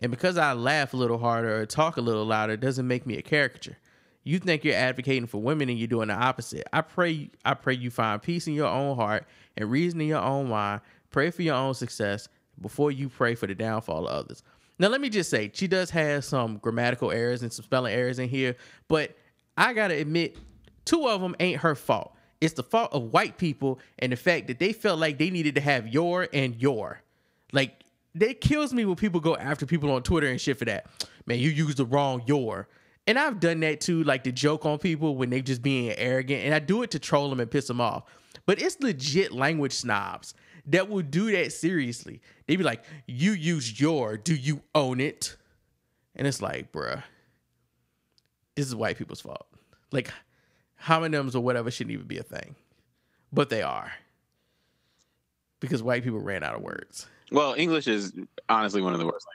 And 0.00 0.10
because 0.10 0.36
I 0.36 0.52
laugh 0.54 0.94
a 0.94 0.96
little 0.96 1.18
harder 1.18 1.60
or 1.60 1.66
talk 1.66 1.96
a 1.96 2.00
little 2.00 2.24
louder 2.24 2.56
doesn't 2.56 2.88
make 2.88 3.06
me 3.06 3.18
a 3.18 3.22
caricature. 3.22 3.76
You 4.22 4.38
think 4.38 4.64
you're 4.64 4.74
advocating 4.74 5.26
for 5.26 5.40
women 5.40 5.68
and 5.68 5.78
you're 5.78 5.88
doing 5.88 6.08
the 6.08 6.14
opposite. 6.14 6.64
I 6.72 6.82
pray 6.82 7.30
I 7.44 7.54
pray 7.54 7.74
you 7.74 7.90
find 7.90 8.20
peace 8.20 8.46
in 8.46 8.54
your 8.54 8.68
own 8.68 8.96
heart 8.96 9.26
and 9.56 9.70
reason 9.70 10.00
in 10.00 10.08
your 10.08 10.22
own 10.22 10.48
mind. 10.48 10.82
Pray 11.10 11.30
for 11.30 11.42
your 11.42 11.56
own 11.56 11.74
success 11.74 12.28
before 12.60 12.92
you 12.92 13.08
pray 13.08 13.34
for 13.34 13.46
the 13.46 13.54
downfall 13.54 14.06
of 14.06 14.12
others. 14.12 14.42
Now 14.78 14.88
let 14.88 15.00
me 15.00 15.08
just 15.08 15.30
say, 15.30 15.50
she 15.52 15.66
does 15.66 15.90
have 15.90 16.24
some 16.24 16.58
grammatical 16.58 17.10
errors 17.10 17.42
and 17.42 17.52
some 17.52 17.64
spelling 17.64 17.92
errors 17.92 18.18
in 18.18 18.28
here, 18.28 18.56
but 18.88 19.16
I 19.56 19.74
got 19.74 19.88
to 19.88 19.94
admit 19.94 20.38
two 20.84 21.06
of 21.06 21.20
them 21.20 21.36
ain't 21.40 21.60
her 21.60 21.74
fault. 21.74 22.14
It's 22.40 22.54
the 22.54 22.62
fault 22.62 22.92
of 22.92 23.12
white 23.12 23.36
people 23.36 23.78
and 23.98 24.12
the 24.12 24.16
fact 24.16 24.46
that 24.46 24.58
they 24.58 24.72
felt 24.72 24.98
like 24.98 25.18
they 25.18 25.28
needed 25.28 25.54
to 25.56 25.60
have 25.60 25.88
your 25.88 26.28
and 26.32 26.56
your. 26.56 27.02
Like 27.52 27.84
it 28.18 28.40
kills 28.40 28.72
me 28.72 28.84
when 28.84 28.96
people 28.96 29.20
go 29.20 29.36
after 29.36 29.66
people 29.66 29.90
on 29.90 30.02
Twitter 30.02 30.26
and 30.28 30.40
shit 30.40 30.58
for 30.58 30.64
that. 30.64 30.86
Man, 31.26 31.38
you 31.38 31.50
used 31.50 31.76
the 31.76 31.84
wrong 31.84 32.22
your. 32.26 32.68
And 33.10 33.18
I've 33.18 33.40
done 33.40 33.58
that 33.60 33.80
too, 33.80 34.04
like 34.04 34.22
to 34.22 34.30
joke 34.30 34.64
on 34.64 34.78
people 34.78 35.16
when 35.16 35.30
they 35.30 35.42
just 35.42 35.62
being 35.62 35.92
arrogant. 35.98 36.44
And 36.44 36.54
I 36.54 36.60
do 36.60 36.84
it 36.84 36.92
to 36.92 37.00
troll 37.00 37.28
them 37.28 37.40
and 37.40 37.50
piss 37.50 37.66
them 37.66 37.80
off. 37.80 38.04
But 38.46 38.62
it's 38.62 38.78
legit 38.78 39.32
language 39.32 39.72
snobs 39.72 40.32
that 40.66 40.88
will 40.88 41.02
do 41.02 41.32
that 41.32 41.52
seriously. 41.52 42.20
They 42.46 42.54
be 42.54 42.62
like, 42.62 42.84
you 43.08 43.32
used 43.32 43.80
your, 43.80 44.16
do 44.16 44.32
you 44.32 44.62
own 44.76 45.00
it? 45.00 45.36
And 46.14 46.24
it's 46.24 46.40
like, 46.40 46.70
bruh, 46.70 47.02
this 48.54 48.68
is 48.68 48.76
white 48.76 48.96
people's 48.96 49.20
fault. 49.20 49.48
Like, 49.90 50.12
homonyms 50.80 51.34
or 51.34 51.40
whatever 51.40 51.68
shouldn't 51.72 51.94
even 51.94 52.06
be 52.06 52.18
a 52.18 52.22
thing. 52.22 52.54
But 53.32 53.50
they 53.50 53.62
are. 53.62 53.90
Because 55.58 55.82
white 55.82 56.04
people 56.04 56.20
ran 56.20 56.44
out 56.44 56.54
of 56.54 56.62
words. 56.62 57.08
Well, 57.32 57.56
English 57.58 57.88
is 57.88 58.12
honestly 58.48 58.82
one 58.82 58.92
of 58.92 59.00
the 59.00 59.06
worst. 59.06 59.26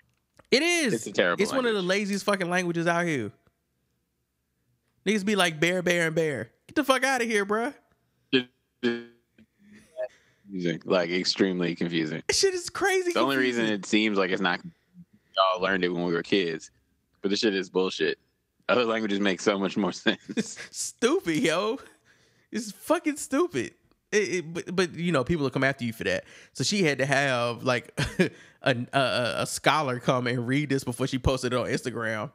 It 0.50 0.64
is. 0.64 0.94
It's 0.94 1.08
a 1.08 1.12
terrible 1.12 1.44
It's 1.44 1.52
one 1.52 1.66
of 1.66 1.74
the 1.74 1.82
laziest 1.82 2.24
fucking 2.24 2.50
languages 2.50 2.88
out 2.88 3.06
here. 3.06 3.34
Niggas 5.06 5.26
be 5.26 5.36
like 5.36 5.60
bear, 5.60 5.82
bear, 5.82 6.08
and 6.08 6.16
bear. 6.16 6.52
Get 6.68 6.76
the 6.76 6.84
fuck 6.84 7.04
out 7.04 7.22
of 7.22 7.28
here, 7.28 7.46
bruh. 7.46 7.74
Like 10.86 11.10
extremely 11.10 11.76
confusing. 11.76 12.24
This 12.28 12.40
shit 12.40 12.54
is 12.54 12.70
crazy. 12.70 13.14
The 13.14 13.20
only 13.20 13.36
confusing. 13.36 13.64
reason 13.64 13.76
it 13.76 13.86
seems 13.86 14.18
like 14.18 14.32
it's 14.32 14.42
not, 14.42 14.62
y'all 15.36 15.62
learned 15.62 15.84
it 15.84 15.90
when 15.90 16.04
we 16.04 16.14
were 16.14 16.24
kids, 16.24 16.72
but 17.22 17.30
this 17.30 17.40
shit 17.40 17.54
is 17.54 17.70
bullshit. 17.70 18.18
Other 18.68 18.86
languages 18.86 19.20
make 19.20 19.42
so 19.42 19.60
much 19.60 19.78
more 19.78 19.92
sense. 19.92 20.58
stupid, 20.72 21.38
yo. 21.38 21.80
It's 22.52 22.72
fucking 22.72 23.18
stupid. 23.18 23.74
It, 24.12 24.18
it, 24.18 24.54
but, 24.54 24.76
but 24.76 24.94
you 24.96 25.12
know, 25.12 25.24
people 25.24 25.44
will 25.44 25.50
come 25.52 25.64
after 25.64 25.84
you 25.84 25.94
for 25.94 26.06
that. 26.06 26.24
So 26.54 26.64
she 26.64 26.84
had 26.84 27.00
to 27.00 27.06
have 27.06 27.64
like 27.64 27.92
a, 28.62 28.76
a 28.94 29.34
a 29.42 29.46
scholar 29.46 30.00
come 30.00 30.26
and 30.28 30.48
read 30.48 30.70
this 30.70 30.84
before 30.84 31.08
she 31.08 31.20
posted 31.20 31.54
it 31.54 31.60
on 31.60 31.68
Instagram. 31.68 32.32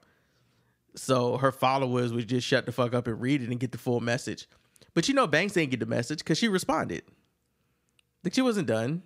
So 0.94 1.36
her 1.36 1.52
followers 1.52 2.12
would 2.12 2.28
just 2.28 2.46
shut 2.46 2.66
the 2.66 2.72
fuck 2.72 2.94
up 2.94 3.06
and 3.06 3.20
read 3.20 3.42
it 3.42 3.48
and 3.50 3.60
get 3.60 3.72
the 3.72 3.78
full 3.78 4.00
message. 4.00 4.48
But 4.94 5.08
you 5.08 5.14
know, 5.14 5.26
Banks 5.26 5.54
didn't 5.54 5.70
get 5.70 5.80
the 5.80 5.86
message 5.86 6.18
because 6.18 6.38
she 6.38 6.48
responded. 6.48 7.02
Like 8.24 8.34
she 8.34 8.42
wasn't 8.42 8.66
done. 8.66 9.02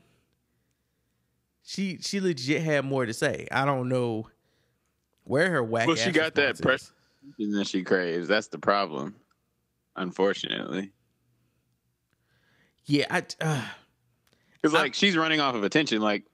She 1.62 1.98
she 2.00 2.20
legit 2.20 2.62
had 2.62 2.84
more 2.84 3.06
to 3.06 3.14
say. 3.14 3.48
I 3.50 3.64
don't 3.64 3.88
know 3.88 4.28
where 5.24 5.50
her 5.50 5.62
whack. 5.62 5.86
well, 5.86 5.96
she 5.96 6.10
got 6.10 6.34
that 6.34 6.50
response 6.50 6.82
is. 6.82 6.92
press 7.38 7.52
that 7.58 7.66
she 7.66 7.82
craves. 7.82 8.28
That's 8.28 8.48
the 8.48 8.58
problem, 8.58 9.14
unfortunately. 9.96 10.92
Yeah, 12.86 13.06
I. 13.10 13.22
Uh, 13.40 13.62
Because 14.60 14.74
like 14.74 14.94
she's 14.94 15.16
running 15.16 15.40
off 15.40 15.54
of 15.54 15.64
attention. 15.64 16.00
Like 16.02 16.24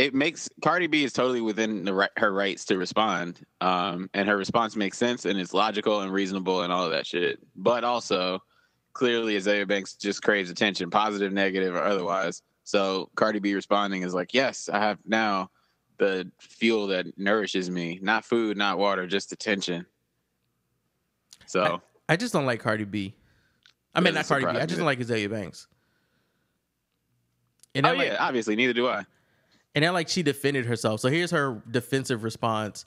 it 0.00 0.14
makes 0.14 0.48
Cardi 0.62 0.86
B 0.86 1.04
is 1.04 1.12
totally 1.12 1.42
within 1.42 1.84
the 1.84 1.92
right, 1.92 2.10
her 2.16 2.32
rights 2.32 2.64
to 2.66 2.78
respond, 2.78 3.44
um, 3.60 4.08
and 4.14 4.26
her 4.30 4.36
response 4.38 4.74
makes 4.74 4.96
sense 4.96 5.26
and 5.26 5.38
it's 5.38 5.52
logical 5.52 6.00
and 6.00 6.10
reasonable 6.10 6.62
and 6.62 6.72
all 6.72 6.86
of 6.86 6.90
that 6.92 7.06
shit. 7.06 7.38
But 7.54 7.84
also, 7.84 8.42
clearly, 8.94 9.36
Azealia 9.36 9.68
Banks 9.68 9.92
just 9.92 10.22
craves 10.22 10.48
attention, 10.48 10.88
positive, 10.88 11.34
negative, 11.34 11.74
or 11.74 11.82
otherwise. 11.82 12.40
So 12.64 13.10
Cardi 13.14 13.40
B 13.40 13.52
responding 13.52 14.00
is 14.00 14.14
like, 14.14 14.32
"Yes, 14.32 14.70
I 14.70 14.78
have 14.78 14.98
now 15.04 15.50
the 15.98 16.30
fuel 16.38 16.86
that 16.86 17.18
nourishes 17.18 17.68
me, 17.68 17.98
not 18.00 18.24
food, 18.24 18.56
not 18.56 18.78
water, 18.78 19.06
just 19.06 19.32
attention." 19.32 19.84
So 21.44 21.82
I 22.08 22.16
just 22.16 22.32
don't 22.32 22.46
like 22.46 22.60
Cardi 22.60 22.84
B. 22.84 23.14
I 23.94 24.00
mean, 24.00 24.14
not 24.14 24.26
Cardi 24.26 24.46
B. 24.46 24.52
I 24.52 24.64
just 24.64 24.78
don't 24.78 24.86
like 24.86 25.00
Azealia 25.00 25.28
Banks. 25.28 25.66
And 27.74 27.84
oh 27.84 27.90
I 27.90 27.92
like, 27.92 28.06
yeah, 28.08 28.16
obviously, 28.18 28.56
neither 28.56 28.72
do 28.72 28.88
I. 28.88 29.04
and 29.74 29.84
then 29.84 29.92
like 29.92 30.08
she 30.08 30.22
defended 30.22 30.66
herself. 30.66 31.00
So 31.00 31.08
here's 31.08 31.30
her 31.30 31.62
defensive 31.70 32.24
response. 32.24 32.84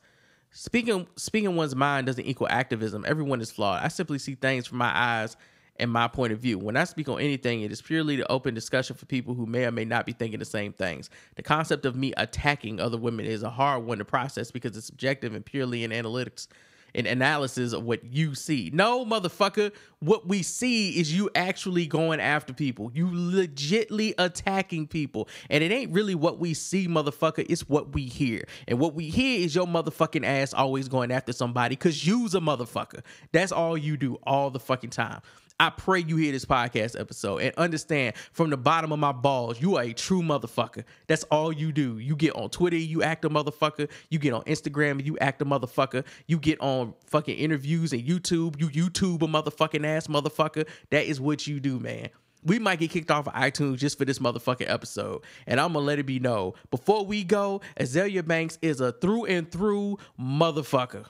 Speaking 0.52 1.08
speaking 1.16 1.56
one's 1.56 1.76
mind 1.76 2.08
doesn't 2.08 2.26
equal 2.26 2.48
activism. 2.50 3.06
Everyone 3.08 3.42
is 3.42 3.52
flawed. 3.52 3.84
I 3.84 3.88
simply 3.88 4.20
see 4.20 4.36
things 4.36 4.68
from 4.68 4.78
my 4.78 4.92
eyes 4.94 5.36
and 5.78 5.90
my 5.90 6.08
point 6.08 6.32
of 6.32 6.40
view. 6.40 6.60
When 6.60 6.78
I 6.78 6.84
speak 6.84 7.10
on 7.10 7.20
anything, 7.20 7.62
it 7.62 7.72
is 7.72 7.82
purely 7.82 8.16
the 8.16 8.32
open 8.32 8.54
discussion 8.54 8.96
for 8.96 9.08
people 9.08 9.34
who 9.34 9.48
may 9.48 9.66
or 9.66 9.72
may 9.72 9.86
not 9.86 10.06
be 10.06 10.12
thinking 10.12 10.38
the 10.38 10.46
same 10.46 10.72
things. 10.72 11.10
The 11.36 11.42
concept 11.42 11.86
of 11.86 11.96
me 11.96 12.14
attacking 12.18 12.80
other 12.80 12.98
women 12.98 13.26
is 13.26 13.42
a 13.42 13.50
hard 13.50 13.84
one 13.84 13.98
to 13.98 14.06
process 14.06 14.52
because 14.52 14.78
it's 14.78 14.86
subjective 14.86 15.34
and 15.34 15.44
purely 15.44 15.84
in 15.84 15.92
analytics 15.92 16.48
and 16.96 17.08
analysis 17.08 17.74
of 17.74 17.84
what 17.84 18.04
you 18.04 18.36
see. 18.36 18.70
No, 18.74 19.06
motherfucker, 19.06 19.72
what 20.00 20.28
we 20.28 20.44
see 20.44 21.00
is 21.00 21.16
you 21.16 21.30
actually 21.36 21.88
going 21.88 22.20
after 22.20 22.54
people. 22.54 22.92
You 22.94 23.08
legitly 23.08 24.14
attacking 24.18 24.88
people. 24.88 25.28
And 25.50 25.64
it 25.64 25.72
ain't 25.72 25.92
really 25.92 26.16
what 26.16 26.40
we 26.40 26.54
see, 26.54 26.88
motherfucker, 26.88 27.46
it's 27.50 27.68
what 27.68 27.94
we 27.94 28.04
hear. 28.04 28.46
And 28.68 28.80
what 28.80 28.94
we 28.94 29.10
hear 29.10 29.40
is 29.46 29.56
your 29.56 29.68
motherfucking 29.68 30.26
ass 30.26 30.54
always 30.54 30.88
going 30.88 31.12
after 31.12 31.34
somebody 31.34 31.76
cuz 31.76 32.06
you's 32.06 32.36
a 32.36 32.40
motherfucker. 32.40 33.02
That's 33.32 33.52
all 33.52 33.78
you 33.78 33.98
do 33.98 34.16
all 34.24 34.50
the 34.50 34.60
fucking 34.60 34.92
time. 34.92 35.22
I 35.60 35.70
pray 35.70 36.00
you 36.00 36.18
hear 36.18 36.32
this 36.32 36.46
podcast 36.46 37.00
episode 37.00 37.38
and 37.38 37.56
understand 37.56 38.16
from 38.32 38.50
the 38.50 38.58
bottom 38.58 38.92
of 38.92 39.00
my 39.00 39.12
balls, 39.12 39.62
you 39.62 39.78
are 39.78 39.84
a 39.84 39.94
true 39.94 40.22
motherfucker. 40.22 40.84
That's 41.08 41.24
all 41.26 41.54
you 41.54 41.72
do. 41.72 42.00
You 42.00 42.16
get 42.16 42.36
on 42.36 42.50
Twitter, 42.50 42.76
you 42.76 43.04
act 43.04 43.24
a 43.24 43.30
motherfucker. 43.30 43.90
You 44.10 44.20
get 44.20 44.34
on 44.34 44.42
Instagram, 44.44 45.06
you 45.06 45.18
act 45.20 45.42
a 45.42 45.46
motherfucker. 45.46 46.06
You 46.28 46.40
get 46.40 46.60
on 46.60 46.94
fucking 47.06 47.38
interviews 47.38 47.94
and 47.94 48.04
YouTube, 48.04 48.60
you 48.60 48.70
YouTube 48.70 49.22
a 49.22 49.28
motherfucking 49.28 49.86
ass 49.86 50.08
motherfucker. 50.08 50.68
That 50.90 51.06
is 51.06 51.22
what 51.22 51.46
you 51.46 51.60
do, 51.60 51.80
man. 51.80 52.10
We 52.44 52.60
might 52.60 52.80
get 52.80 52.90
kicked 52.90 53.12
off 53.12 53.28
of 53.28 53.34
iTunes 53.34 53.78
just 53.78 53.98
for 53.98 54.06
this 54.06 54.20
motherfucking 54.20 54.70
episode. 54.70 55.24
And 55.48 55.60
I'm 55.60 55.74
gonna 55.74 55.86
let 55.86 56.00
it 56.00 56.06
be 56.06 56.20
known. 56.20 56.54
Before 56.72 57.06
we 57.06 57.24
go, 57.24 57.62
Azealia 57.80 58.26
Banks 58.26 58.58
is 58.62 58.82
a 58.82 58.92
through 58.92 59.26
and 59.26 59.50
through 59.50 59.98
motherfucker. 60.20 61.06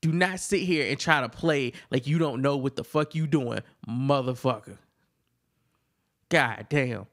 Do 0.00 0.12
not 0.12 0.40
sit 0.40 0.60
here 0.60 0.88
and 0.88 0.98
try 0.98 1.20
to 1.20 1.28
play 1.28 1.72
like 1.90 2.06
you 2.06 2.18
don't 2.18 2.40
know 2.42 2.56
what 2.56 2.76
the 2.76 2.84
fuck 2.84 3.14
you 3.14 3.26
doing, 3.26 3.60
motherfucker. 3.88 4.78
God 6.30 6.66
damn. 6.70 7.06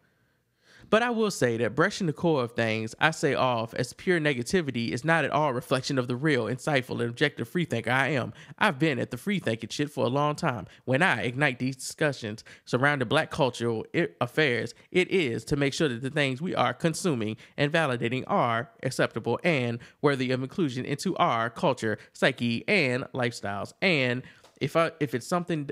But 0.89 1.03
I 1.03 1.09
will 1.09 1.31
say 1.31 1.57
that 1.57 1.75
brushing 1.75 2.07
the 2.07 2.13
core 2.13 2.43
of 2.43 2.53
things 2.53 2.95
I 2.99 3.11
say 3.11 3.33
off 3.33 3.73
as 3.73 3.91
pure 3.91 4.19
negativity 4.19 4.91
is 4.91 5.03
not 5.03 5.25
at 5.25 5.31
all 5.31 5.49
a 5.49 5.53
reflection 5.53 5.97
of 5.97 6.07
the 6.07 6.15
real, 6.15 6.45
insightful, 6.45 7.01
and 7.01 7.09
objective 7.09 7.49
freethinker 7.49 7.91
I 7.91 8.09
am. 8.09 8.33
I've 8.57 8.79
been 8.79 8.97
at 8.97 9.11
the 9.11 9.17
free 9.17 9.39
thinking 9.39 9.69
shit 9.69 9.91
for 9.91 10.05
a 10.05 10.09
long 10.09 10.35
time. 10.35 10.65
When 10.85 11.01
I 11.01 11.23
ignite 11.23 11.59
these 11.59 11.75
discussions 11.75 12.43
surrounding 12.63 13.09
black 13.09 13.31
cultural 13.31 13.85
affairs, 14.21 14.73
it 14.91 15.09
is 15.11 15.43
to 15.45 15.57
make 15.57 15.73
sure 15.73 15.89
that 15.89 16.01
the 16.01 16.09
things 16.09 16.41
we 16.41 16.55
are 16.55 16.73
consuming 16.73 17.35
and 17.57 17.71
validating 17.71 18.23
are 18.27 18.69
acceptable 18.83 19.39
and 19.43 19.79
worthy 20.01 20.31
of 20.31 20.41
inclusion 20.41 20.85
into 20.85 21.17
our 21.17 21.49
culture, 21.49 21.97
psyche, 22.13 22.63
and 22.67 23.03
lifestyles. 23.13 23.73
And 23.81 24.23
if 24.61 24.75
I 24.75 24.91
if 24.99 25.13
it's 25.13 25.27
something 25.27 25.69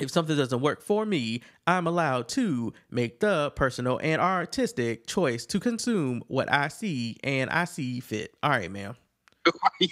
if 0.00 0.10
something 0.10 0.36
doesn't 0.36 0.60
work 0.60 0.82
for 0.82 1.04
me, 1.04 1.42
I'm 1.66 1.86
allowed 1.86 2.28
to 2.30 2.72
make 2.90 3.20
the 3.20 3.52
personal 3.54 4.00
and 4.02 4.20
artistic 4.20 5.06
choice 5.06 5.44
to 5.46 5.60
consume 5.60 6.22
what 6.28 6.50
I 6.52 6.68
see 6.68 7.18
and 7.22 7.50
I 7.50 7.66
see 7.66 8.00
fit. 8.00 8.34
All 8.42 8.50
right, 8.50 8.70
man. 8.70 8.96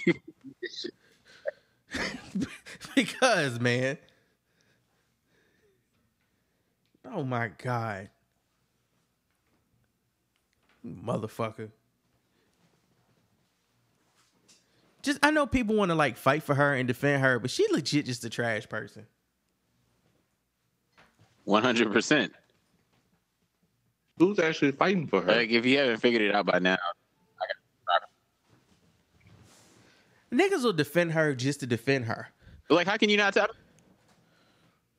because, 2.95 3.59
man. 3.59 3.97
Oh 7.05 7.23
my 7.23 7.49
God. 7.57 8.09
Motherfucker. 10.85 11.69
Just 15.03 15.19
I 15.23 15.31
know 15.31 15.47
people 15.47 15.75
want 15.75 15.89
to 15.89 15.95
like 15.95 16.17
fight 16.17 16.43
for 16.43 16.55
her 16.55 16.73
and 16.73 16.87
defend 16.87 17.21
her, 17.23 17.39
but 17.39 17.49
she 17.51 17.65
legit 17.71 18.05
just 18.05 18.23
a 18.23 18.29
trash 18.29 18.69
person. 18.69 19.07
One 21.45 21.63
hundred 21.63 21.91
percent. 21.91 22.33
Who's 24.17 24.39
actually 24.39 24.71
fighting 24.71 25.07
for 25.07 25.21
her? 25.21 25.31
Like 25.31 25.49
if 25.49 25.65
you 25.65 25.77
haven't 25.77 25.97
figured 25.97 26.21
it 26.21 26.35
out 26.35 26.45
by 26.45 26.59
now, 26.59 26.77
Niggas 30.31 30.63
will 30.63 30.73
defend 30.73 31.11
her 31.11 31.35
just 31.35 31.59
to 31.59 31.67
defend 31.67 32.05
her. 32.05 32.29
like 32.69 32.87
how 32.87 32.97
can 32.97 33.09
you 33.09 33.17
not 33.17 33.33
tell? 33.33 33.47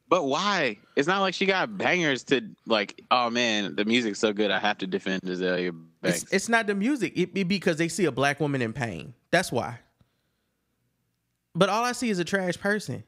But 0.09 0.24
why? 0.24 0.78
It's 0.95 1.09
not 1.09 1.20
like 1.20 1.32
she 1.32 1.47
got 1.47 1.78
bangers 1.78 2.22
to 2.24 2.43
like. 2.66 3.01
Oh 3.11 3.30
man, 3.30 3.74
the 3.76 3.86
music's 3.86 4.18
so 4.18 4.34
good. 4.34 4.51
I 4.51 4.59
have 4.59 4.76
to 4.78 4.86
defend 4.86 5.22
Azealia 5.22 5.72
Banks. 6.03 6.24
It's, 6.24 6.32
it's 6.32 6.49
not 6.51 6.66
the 6.66 6.74
music. 6.74 7.14
It 7.16 7.32
be 7.32 7.45
because 7.45 7.78
they 7.78 7.88
see 7.88 8.05
a 8.05 8.12
black 8.12 8.38
woman 8.38 8.61
in 8.61 8.74
pain. 8.74 9.14
That's 9.30 9.51
why. 9.51 9.78
But 11.55 11.70
all 11.70 11.82
I 11.82 11.93
see 11.93 12.11
is 12.11 12.18
a 12.18 12.24
trash 12.24 12.59
person. 12.59 13.05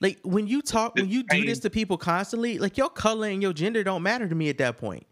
Like 0.00 0.18
when 0.22 0.46
you 0.46 0.60
talk, 0.60 0.94
when 0.94 1.08
you 1.08 1.22
do 1.22 1.46
this 1.46 1.60
to 1.60 1.70
people 1.70 1.96
constantly, 1.96 2.58
like 2.58 2.76
your 2.76 2.90
color 2.90 3.28
and 3.28 3.40
your 3.40 3.52
gender 3.52 3.82
don't 3.82 4.02
matter 4.02 4.28
to 4.28 4.34
me 4.34 4.48
at 4.48 4.58
that 4.58 4.76
point. 4.76 5.06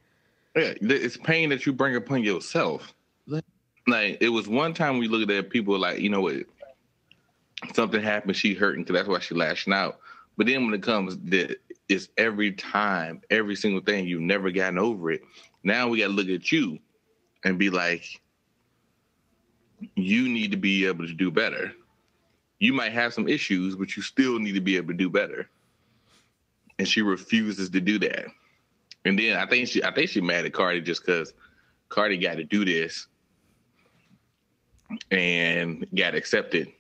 Yeah, 0.55 0.75
it's 0.81 1.17
pain 1.17 1.49
that 1.49 1.67
you 1.67 1.73
bring 1.73 1.97
upon 1.97 2.23
yourself. 2.23 2.93
Like 3.87 4.19
it 4.21 4.29
was 4.29 4.49
one 4.49 4.75
time 4.75 4.99
we 4.99 5.09
looked 5.09 5.31
at 5.31 5.51
people 5.51 5.79
like, 5.79 6.01
you 6.01 6.09
know 6.09 6.21
what, 6.21 6.37
something 7.75 8.03
happened, 8.03 8.37
she 8.37 8.55
hurting, 8.55 8.85
because 8.85 8.95
that's 8.95 9.09
why 9.09 9.19
she 9.19 9.35
lashing 9.35 9.73
out. 9.73 9.99
But 10.37 10.47
then 10.47 10.65
when 10.65 10.75
it 10.75 10.83
comes 10.83 11.17
that 11.31 11.57
it's 11.89 12.09
every 12.17 12.53
time, 12.53 13.21
every 13.31 13.57
single 13.57 13.81
thing, 13.81 14.07
you've 14.07 14.21
never 14.21 14.51
gotten 14.51 14.79
over 14.79 15.11
it. 15.11 15.23
Now 15.63 15.89
we 15.89 15.99
gotta 15.99 16.13
look 16.13 16.29
at 16.29 16.53
you 16.53 16.79
and 17.45 17.59
be 17.59 17.71
like, 17.71 18.21
you 19.97 20.29
need 20.29 20.51
to 20.51 20.57
be 20.57 20.87
able 20.87 21.07
to 21.07 21.13
do 21.13 21.31
better. 21.31 21.73
You 22.65 22.73
might 22.73 22.93
have 22.93 23.13
some 23.13 23.29
issues, 23.29 23.77
but 23.77 23.95
you 23.95 24.03
still 24.03 24.39
need 24.39 24.55
to 24.55 24.61
be 24.63 24.79
able 24.79 24.89
to 24.89 24.95
do 24.95 25.11
better. 25.11 25.51
And 26.79 26.89
she 26.89 27.03
refuses 27.03 27.69
to 27.69 27.79
do 27.79 27.99
that. 27.99 28.25
And 29.05 29.19
then 29.19 29.37
I 29.37 29.45
think 29.45 29.69
she 29.69 29.85
I 29.85 29.93
think 29.93 30.09
she 30.09 30.23
mad 30.23 30.47
at 30.47 30.55
Cardi 30.55 30.81
just 30.81 31.05
because 31.05 31.35
Cardi 31.91 32.17
got 32.17 32.39
to 32.39 32.45
do 32.45 32.65
this 32.65 33.07
and 35.11 35.87
got 35.95 36.15
accepted. 36.15 36.73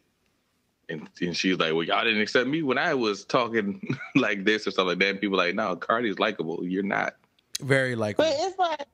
And, 0.88 1.06
and 1.20 1.36
she's 1.36 1.58
like, 1.58 1.74
Well, 1.74 1.82
y'all 1.82 2.02
didn't 2.02 2.22
accept 2.22 2.48
me 2.48 2.62
when 2.62 2.78
I 2.78 2.94
was 2.94 3.26
talking 3.26 3.86
like 4.16 4.42
this 4.42 4.66
or 4.66 4.70
something 4.70 4.86
like 4.86 4.98
that. 5.00 5.10
And 5.10 5.20
people 5.20 5.36
like, 5.36 5.54
No, 5.54 5.76
Cardi's 5.76 6.18
likable. 6.18 6.64
You're 6.64 6.82
not. 6.82 7.16
Very 7.60 7.94
likable. 7.94 8.24
But 8.24 8.36
it's 8.38 8.58
like, 8.58 8.86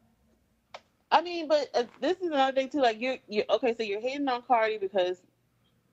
I 1.12 1.22
mean, 1.22 1.46
but 1.46 1.68
uh, 1.72 1.84
this 2.00 2.16
is 2.16 2.32
another 2.32 2.52
thing 2.52 2.68
too. 2.68 2.80
Like 2.80 3.00
you're, 3.00 3.18
you 3.28 3.44
okay. 3.48 3.76
So 3.76 3.84
you're 3.84 4.00
hating 4.00 4.26
on 4.26 4.42
Cardi 4.42 4.78
because, 4.78 5.22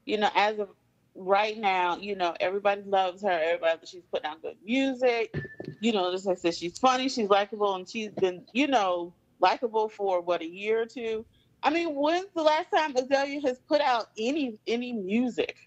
you 0.04 0.18
know, 0.18 0.32
as 0.34 0.58
of 0.58 0.70
right 1.18 1.57
now, 1.57 1.97
you 1.97 2.15
know, 2.15 2.36
everybody 2.39 2.82
loves 2.84 3.22
her. 3.24 3.30
Everybody, 3.30 3.86
she's 3.86 4.03
putting 4.11 4.28
out 4.28 4.41
good 4.41 4.57
music. 4.63 5.36
You 5.82 5.91
know, 5.91 6.11
just 6.11 6.26
like 6.26 6.38
I 6.38 6.39
said, 6.39 6.55
she's 6.55 6.78
funny, 6.78 7.09
she's 7.09 7.30
likable, 7.30 7.76
and 7.76 7.88
she's 7.88 8.11
been, 8.11 8.43
you 8.53 8.68
know, 8.68 9.13
likable 9.39 9.89
for 9.89 10.22
what 10.22 10.41
a 10.41 10.47
year 10.47 10.82
or 10.82 10.86
two. 10.86 11.26
I 11.63 11.70
mean, 11.72 11.95
when's 11.95 12.28
the 12.36 12.43
last 12.43 12.70
time 12.72 12.93
Azealia 12.93 13.41
has 13.43 13.59
put 13.59 13.82
out 13.82 14.07
any 14.18 14.57
any 14.68 14.93
music? 14.93 15.57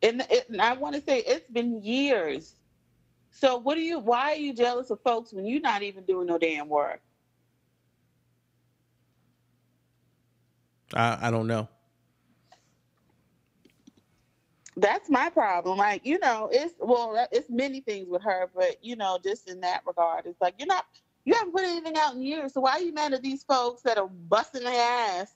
And, 0.00 0.24
it, 0.30 0.48
and 0.48 0.62
I 0.62 0.74
want 0.74 0.94
to 0.94 1.02
say 1.02 1.18
it's 1.18 1.50
been 1.50 1.82
years. 1.82 2.54
So 3.30 3.56
what 3.56 3.74
do 3.74 3.80
you? 3.80 3.98
Why 3.98 4.32
are 4.32 4.36
you 4.36 4.54
jealous 4.54 4.90
of 4.90 5.00
folks 5.02 5.32
when 5.32 5.44
you're 5.44 5.60
not 5.60 5.82
even 5.82 6.04
doing 6.04 6.26
no 6.26 6.38
damn 6.38 6.68
work? 6.68 7.00
I, 10.94 11.28
I 11.28 11.30
don't 11.30 11.46
know. 11.46 11.68
That's 14.78 15.10
my 15.10 15.28
problem. 15.28 15.76
Like 15.76 16.06
you 16.06 16.20
know, 16.20 16.48
it's 16.52 16.74
well, 16.78 17.26
it's 17.32 17.50
many 17.50 17.80
things 17.80 18.08
with 18.08 18.22
her, 18.22 18.48
but 18.54 18.76
you 18.82 18.94
know, 18.96 19.18
just 19.22 19.50
in 19.50 19.60
that 19.62 19.82
regard, 19.86 20.26
it's 20.26 20.40
like 20.40 20.54
you're 20.58 20.68
not, 20.68 20.86
you 21.24 21.34
haven't 21.34 21.52
put 21.52 21.64
anything 21.64 21.96
out 21.96 22.14
in 22.14 22.22
years. 22.22 22.54
So 22.54 22.60
why 22.60 22.72
are 22.72 22.80
you 22.80 22.94
mad 22.94 23.12
at 23.12 23.22
these 23.22 23.42
folks 23.42 23.82
that 23.82 23.98
are 23.98 24.06
busting 24.06 24.62
their 24.62 24.80
ass, 24.80 25.34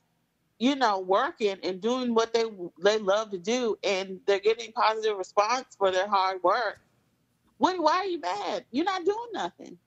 you 0.61 0.77
know, 0.77 1.01
working 1.01 1.57
and 1.65 1.81
doing 1.81 2.15
what 2.15 2.33
they 2.33 2.45
they 2.85 2.99
love 2.99 3.33
to 3.33 3.39
do, 3.39 3.77
and 3.83 4.21
they're 4.27 4.39
getting 4.39 4.73
positive 4.73 5.19
response 5.19 5.75
for 5.77 5.91
their 5.91 6.09
hard 6.09 6.41
work? 6.45 6.81
What? 7.59 7.81
Why 7.81 7.95
are 7.95 8.07
you 8.07 8.21
mad? 8.21 8.65
You're 8.71 8.85
not 8.85 9.05
doing 9.05 9.29
nothing. 9.35 9.79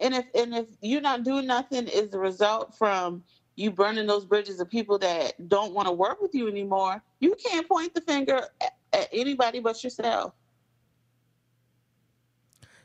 And 0.00 0.14
if 0.14 0.26
and 0.34 0.54
if 0.54 0.66
you're 0.82 1.00
not 1.00 1.24
doing 1.24 1.46
nothing 1.46 1.88
is 1.88 2.10
the 2.10 2.18
result 2.18 2.76
from 2.76 3.24
you 3.56 3.70
burning 3.72 4.06
those 4.06 4.24
bridges 4.24 4.60
of 4.60 4.70
people 4.70 4.98
that 4.98 5.48
don't 5.48 5.74
want 5.74 5.88
to 5.88 5.92
work 5.92 6.22
with 6.22 6.34
you 6.34 6.48
anymore, 6.48 7.02
you 7.20 7.36
can't 7.36 7.68
point 7.68 7.94
the 7.94 8.02
finger 8.02 8.42
at, 8.62 8.77
at 8.92 9.08
anybody 9.12 9.60
but 9.60 9.82
yourself. 9.82 10.32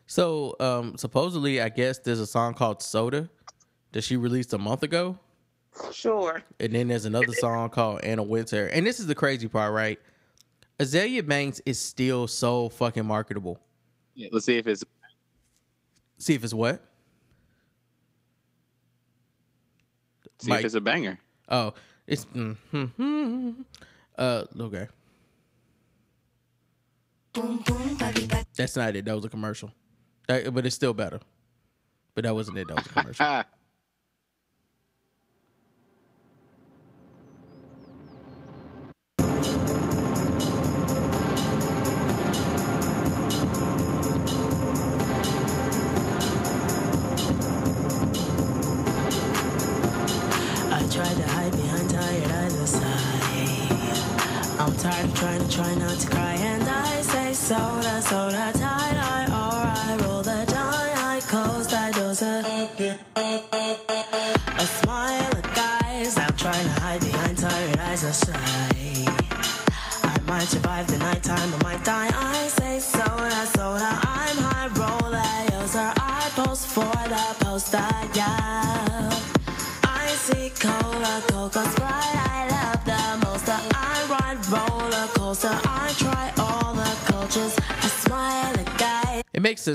So 0.06 0.56
um 0.60 0.98
supposedly 0.98 1.62
I 1.62 1.70
guess 1.70 2.00
there's 2.00 2.20
a 2.20 2.28
song 2.28 2.54
called 2.54 2.82
Soda 2.82 3.30
that 3.92 4.04
she 4.04 4.18
released 4.18 4.54
a 4.54 4.58
month 4.58 4.84
ago. 4.84 5.18
Sure. 5.92 6.44
And 6.60 6.74
then 6.74 6.88
there's 6.88 7.06
another 7.06 7.34
song 7.34 7.70
called 7.70 8.02
Anna 8.04 8.24
Wintour. 8.24 8.68
And 8.68 8.86
this 8.86 9.00
is 9.00 9.08
the 9.08 9.16
crazy 9.16 9.48
part, 9.48 9.74
right? 9.74 10.00
Azealia 10.80 11.26
Banks 11.26 11.62
is 11.66 11.80
still 11.80 12.28
so 12.28 12.70
fucking 12.70 13.06
marketable. 13.06 13.60
Yeah, 14.16 14.30
let's 14.32 14.46
see 14.46 14.58
if 14.58 14.68
it's 14.68 14.84
See 16.24 16.36
if 16.36 16.44
it's 16.46 16.54
what? 16.54 16.82
See 20.40 20.54
if 20.54 20.64
it's 20.64 20.74
a 20.74 20.80
banger. 20.80 21.20
Oh, 21.50 21.74
it's 22.08 22.24
mm, 22.26 22.56
hmm, 22.72 22.86
hmm. 22.86 23.52
uh 24.18 24.44
okay. 24.58 24.88
That's 28.56 28.76
not 28.76 28.96
it. 28.96 29.06
That 29.06 29.16
was 29.16 29.26
a 29.26 29.30
commercial. 29.30 29.72
That- 30.28 30.54
but 30.54 30.66
it's 30.66 30.76
still 30.76 30.94
better. 30.94 31.20
But 32.16 32.24
that 32.26 32.36
wasn't 32.36 32.58
it. 32.60 32.68
That 32.68 32.78
was 32.78 32.86
a 32.86 32.90
commercial. 32.90 33.44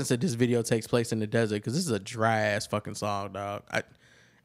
sense 0.09 0.21
that 0.21 0.25
this 0.25 0.33
video 0.33 0.61
takes 0.61 0.87
place 0.87 1.11
in 1.11 1.19
the 1.19 1.27
desert 1.27 1.55
because 1.55 1.73
this 1.73 1.85
is 1.85 1.91
a 1.91 1.99
dry 1.99 2.39
ass 2.39 2.67
fucking 2.67 2.95
song, 2.95 3.33
dog. 3.33 3.63
I 3.71 3.83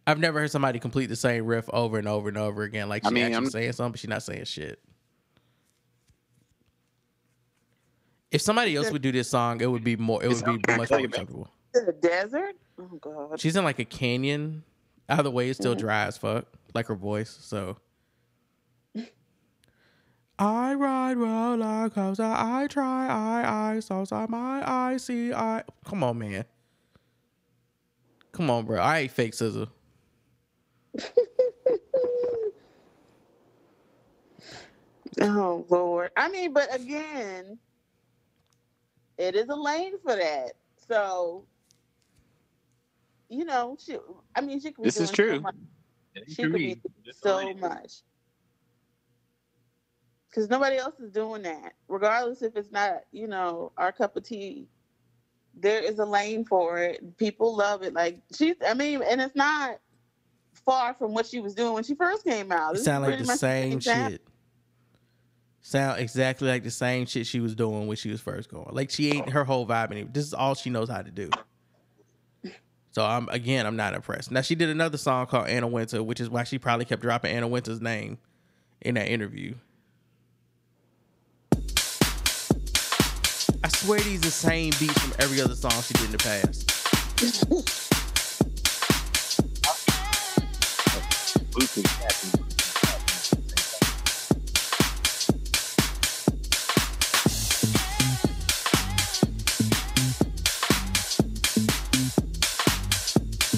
I've 0.07 0.19
never 0.19 0.39
heard 0.39 0.51
somebody 0.51 0.79
complete 0.79 1.07
the 1.07 1.17
same 1.17 1.47
riff 1.47 1.69
over 1.73 1.99
and 1.99 2.07
over 2.07 2.29
and 2.29 2.37
over 2.37 2.63
again. 2.63 2.89
Like 2.89 3.03
she 3.05 3.09
I 3.09 3.11
mean, 3.11 3.25
actually 3.25 3.35
I'm- 3.35 3.51
saying 3.51 3.73
something, 3.73 3.93
but 3.93 4.01
she's 4.01 4.11
not 4.11 4.23
saying 4.23 4.45
shit. 4.45 4.79
If 8.31 8.43
somebody 8.43 8.75
else 8.75 8.91
would 8.91 9.03
do 9.03 9.13
this 9.13 9.31
song, 9.31 9.61
it 9.61 9.67
would 9.67 9.85
be 9.85 9.97
more. 9.97 10.23
It 10.23 10.29
would 10.29 10.45
be 10.45 10.77
much 10.77 10.91
more 10.91 10.99
acceptable. 11.01 11.49
The 11.73 11.95
desert? 12.01 12.57
Oh 12.81 12.99
god. 13.01 13.41
She's 13.41 13.55
in 13.55 13.65
like 13.65 13.79
a 13.79 13.85
canyon. 13.85 14.65
Either 15.09 15.31
way, 15.31 15.49
it's 15.51 15.59
still 15.59 15.75
mm-hmm. 15.75 15.87
dry 15.87 16.07
as 16.07 16.19
fuck, 16.19 16.47
like 16.75 16.87
her 16.87 16.95
voice. 16.95 17.31
So. 17.31 17.77
I 20.39 20.75
ride 20.75 21.17
roller 21.19 21.91
coaster. 21.91 22.25
I 22.25 22.67
try. 22.69 23.09
I 23.09 23.75
I 23.77 23.81
so 23.81 24.05
so 24.05 24.27
my 24.29 24.63
I 24.69 24.99
see 24.99 25.33
I. 25.33 25.65
Come 25.87 26.05
on, 26.05 26.19
man. 26.19 26.45
Come 28.33 28.51
on, 28.51 28.67
bro. 28.67 28.81
I 28.81 29.01
ain't 29.01 29.13
fake 29.13 29.35
scissor. 29.35 29.69
Oh 35.23 35.67
Lord. 35.71 36.11
I 36.17 36.29
mean, 36.31 36.53
but 36.53 36.75
again, 36.75 37.59
it 39.19 39.37
is 39.37 39.49
a 39.49 39.55
lane 39.57 39.95
for 40.03 40.17
that. 40.17 40.53
So, 40.89 41.47
you 43.31 43.45
know, 43.45 43.77
she. 43.81 43.99
I 44.37 44.43
mean, 44.43 44.61
she 44.61 44.73
could 44.73 44.85
be 44.85 44.91
This 44.91 45.01
is 45.01 45.11
doing 45.11 45.19
so 45.29 45.37
true. 45.37 45.41
much. 45.41 45.55
She 46.27 46.27
She 46.29 46.47
could 46.47 46.63
be 46.63 46.79
so 47.11 47.55
much. 47.55 48.03
Because 50.35 50.51
nobody 50.51 50.79
else 50.79 50.99
is 50.99 51.13
doing 51.13 51.43
that, 51.43 51.75
regardless 51.87 52.43
if 52.43 52.57
it's 52.57 52.73
not, 52.73 53.03
you 53.13 53.29
know, 53.29 53.71
our 53.77 53.93
cup 53.93 54.17
of 54.17 54.25
tea. 54.25 54.67
There 55.57 55.81
is 55.81 56.01
a 56.01 56.05
lane 56.05 56.45
for 56.45 56.79
it. 56.81 57.17
People 57.19 57.57
love 57.57 57.83
it. 57.85 57.95
Like 57.95 58.21
she's, 58.37 58.57
I 58.67 58.75
mean, 58.75 59.01
and 59.03 59.21
it's 59.21 59.37
not 59.37 59.79
far 60.65 60.95
from 60.95 61.15
what 61.15 61.27
she 61.27 61.39
was 61.39 61.55
doing 61.55 61.75
when 61.75 61.85
she 61.85 61.95
first 61.95 62.25
came 62.25 62.51
out. 62.51 62.75
It 62.75 62.81
sound 62.81 63.05
like 63.05 63.21
the 63.21 63.27
same 63.27 63.81
sound. 63.81 64.13
shit. 64.13 64.27
Sound 65.61 66.01
exactly 66.01 66.49
like 66.49 66.65
the 66.65 66.71
same 66.71 67.07
shit 67.07 67.29
she 67.29 67.39
was 67.39 67.55
doing 67.55 67.87
when 67.87 67.97
she 67.97 68.11
was 68.11 68.21
first 68.21 68.51
going. 68.51 68.71
Like 68.73 68.91
she 68.91 69.13
ain't 69.13 69.31
her 69.31 69.45
whole 69.45 69.65
vibe 69.65 69.93
anymore. 69.93 70.11
This 70.13 70.27
is 70.27 70.35
all 70.35 70.57
she 70.57 70.69
knows 70.69 70.89
how 70.89 71.03
to 71.03 71.13
do. 71.13 71.31
So 72.91 73.05
I'm 73.05 73.29
again, 73.29 73.67
I'm 73.67 73.77
not 73.77 73.95
impressed. 73.95 74.33
Now 74.33 74.41
she 74.41 74.57
did 74.57 74.69
another 74.69 74.99
song 74.99 75.27
called 75.27 75.47
Anna 75.47 75.69
Wintour, 75.69 76.03
which 76.03 76.21
is 76.21 76.29
why 76.29 76.43
she 76.43 76.59
probably 76.59 76.87
kept 76.87 77.03
dropping 77.03 77.31
Anna 77.31 77.47
Wintour's 77.47 77.81
name 77.81 78.19
in 78.81 78.97
that 78.97 79.07
interview. 79.07 79.55
I 83.65 83.69
swear 83.69 83.99
these 84.01 84.21
the 84.21 84.31
same 84.31 84.75
beats 84.79 85.01
from 85.01 85.15
every 85.21 85.41
other 85.41 85.55
song 85.55 85.73
she 85.81 85.95
did 85.95 86.05
in 86.05 86.13
the 86.13 86.19
past. 86.19 86.69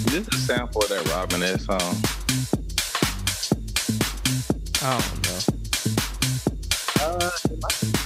This 0.05 0.29
is 0.29 0.29
a 0.29 0.39
sample 0.47 0.83
of 0.83 0.89
that 0.89 1.09
Robin 1.11 1.43
S 1.43 1.65
song. 1.65 1.97
I 4.83 5.01
don't 5.01 5.23
know. 5.27 5.41
I'm 7.01 8.06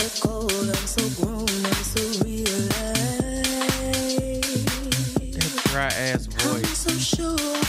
so 0.00 0.26
cold, 0.26 0.52
I'm 0.52 0.86
so 0.86 1.22
grown, 1.22 1.42
I'm 1.42 1.84
so 1.84 2.24
real. 2.24 2.46
That 5.32 5.62
dry 5.66 5.86
ass 5.88 6.26
I'm 6.26 6.62
voice. 6.62 6.78
so 6.78 6.92
sure 6.92 7.61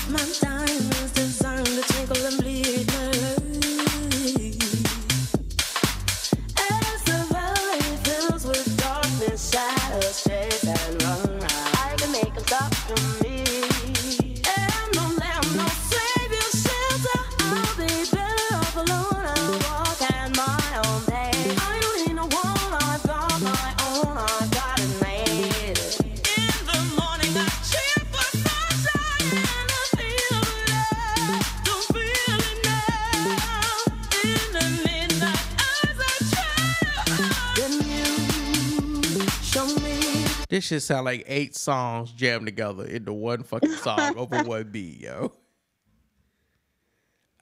This 40.64 40.70
shit 40.70 40.82
sound 40.84 41.04
like 41.04 41.26
eight 41.28 41.58
songs 41.58 42.14
jammed 42.14 42.46
together 42.46 42.86
into 42.86 43.12
one 43.12 43.44
fucking 43.44 43.74
song 43.74 44.18
over 44.18 44.44
one 44.44 44.72
beat, 44.72 45.02
yo. 45.02 45.34